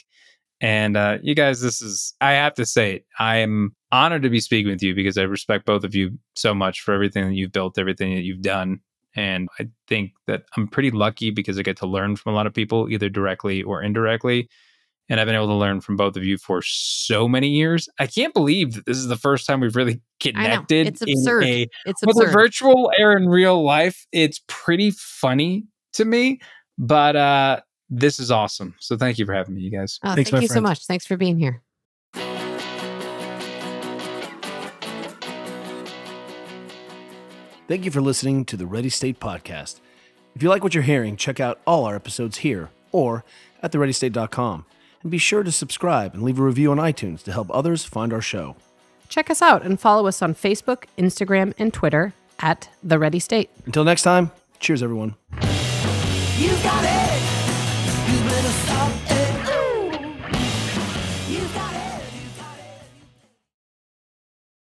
And 0.60 0.96
uh, 0.96 1.18
you 1.24 1.34
guys, 1.34 1.62
this 1.62 1.82
is, 1.82 2.14
I 2.22 2.34
have 2.34 2.54
to 2.56 2.66
say 2.66 2.96
it. 2.96 3.06
I 3.20 3.38
am 3.38 3.76
honored 3.92 4.22
to 4.24 4.30
be 4.30 4.40
speaking 4.40 4.72
with 4.72 4.84
you 4.84 4.94
because 4.94 5.18
I 5.18 5.24
respect 5.24 5.66
both 5.66 5.84
of 5.84 5.96
you 5.96 6.18
so 6.36 6.54
much 6.54 6.82
for 6.82 6.94
everything 6.94 7.28
that 7.28 7.34
you've 7.34 7.52
built, 7.52 7.80
everything 7.80 8.16
that 8.16 8.22
you've 8.22 8.42
done. 8.42 8.80
And 9.16 9.50
I 9.60 9.68
think 9.88 10.12
that 10.28 10.44
I'm 10.56 10.68
pretty 10.68 10.92
lucky 10.92 11.32
because 11.32 11.60
I 11.60 11.64
get 11.64 11.78
to 11.78 11.88
learn 11.88 12.16
from 12.16 12.34
a 12.34 12.36
lot 12.36 12.48
of 12.48 12.54
people, 12.54 12.90
either 12.90 13.10
directly 13.10 13.64
or 13.64 13.82
indirectly. 13.82 14.50
And 15.10 15.20
I've 15.20 15.26
been 15.26 15.36
able 15.36 15.48
to 15.48 15.56
learn 15.56 15.82
from 15.82 15.98
both 15.98 16.16
of 16.16 16.24
you 16.24 16.38
for 16.38 16.62
so 16.62 17.28
many 17.28 17.50
years. 17.50 17.90
I 18.00 18.08
can't 18.08 18.34
believe 18.34 18.76
that 18.76 18.86
this 18.86 18.98
is 18.98 19.08
the 19.08 19.18
first 19.18 19.46
time 19.46 19.60
we've 19.60 19.76
really 19.76 20.00
connected 20.22 20.88
It's 20.88 21.02
absurd. 21.02 21.44
in 21.44 21.50
a 21.50 21.68
It's 21.86 22.02
with 22.06 22.16
a 22.18 22.22
absurd. 22.22 22.34
virtual 22.34 22.92
or 22.98 23.18
in 23.18 23.28
real 23.28 23.62
life. 23.62 24.06
It's 24.14 24.42
pretty 24.48 24.92
funny 24.92 25.66
to 25.94 26.06
me, 26.06 26.40
but 26.78 27.16
uh 27.18 27.60
this 27.90 28.22
is 28.22 28.32
awesome. 28.32 28.74
So 28.80 28.96
thank 28.96 29.18
you 29.18 29.26
for 29.26 29.34
having 29.34 29.54
me, 29.56 29.62
you 29.62 29.70
guys. 29.72 30.00
Oh, 30.06 30.16
Thanks, 30.16 30.30
thank 30.30 30.40
my 30.40 30.44
you 30.44 30.48
so 30.48 30.62
much. 30.62 30.86
Thanks 30.86 31.06
for 31.06 31.18
being 31.18 31.38
here. 31.38 31.62
Thank 37.68 37.86
you 37.86 37.92
for 37.92 38.02
listening 38.02 38.44
to 38.46 38.58
the 38.58 38.66
Ready 38.66 38.90
State 38.90 39.20
Podcast. 39.20 39.80
If 40.36 40.44
you 40.44 40.50
like 40.50 40.64
what 40.64 40.74
you're 40.74 40.84
hearing, 40.84 41.16
check 41.16 41.40
out 41.40 41.60
all 41.66 41.86
our 41.86 41.96
episodes 41.96 42.40
here 42.40 42.70
or 42.92 43.24
at 43.64 43.72
thereadystate.com. 43.72 44.66
And 45.02 45.12
be 45.12 45.18
sure 45.18 45.44
to 45.44 45.52
subscribe 45.52 46.14
and 46.14 46.24
leave 46.24 46.40
a 46.40 46.44
review 46.44 46.72
on 46.72 46.78
iTunes 46.78 47.24
to 47.24 47.32
help 47.32 47.50
others 47.54 47.84
find 47.84 48.14
our 48.14 48.22
show. 48.22 48.56
Check 49.10 49.30
us 49.30 49.42
out 49.42 49.64
and 49.64 49.80
follow 49.80 50.08
us 50.08 50.22
on 50.22 50.34
Facebook, 50.34 50.86
Instagram, 50.98 51.54
and 51.58 51.74
Twitter 51.74 52.14
at 52.40 52.70
The 52.84 52.98
Ready 52.98 53.20
State. 53.20 53.50
Until 53.66 53.84
next 53.84 54.04
time, 54.04 54.32
cheers, 54.60 54.82
everyone. 54.82 55.16
You 56.38 56.50
got 56.64 56.84
it. 56.84 57.11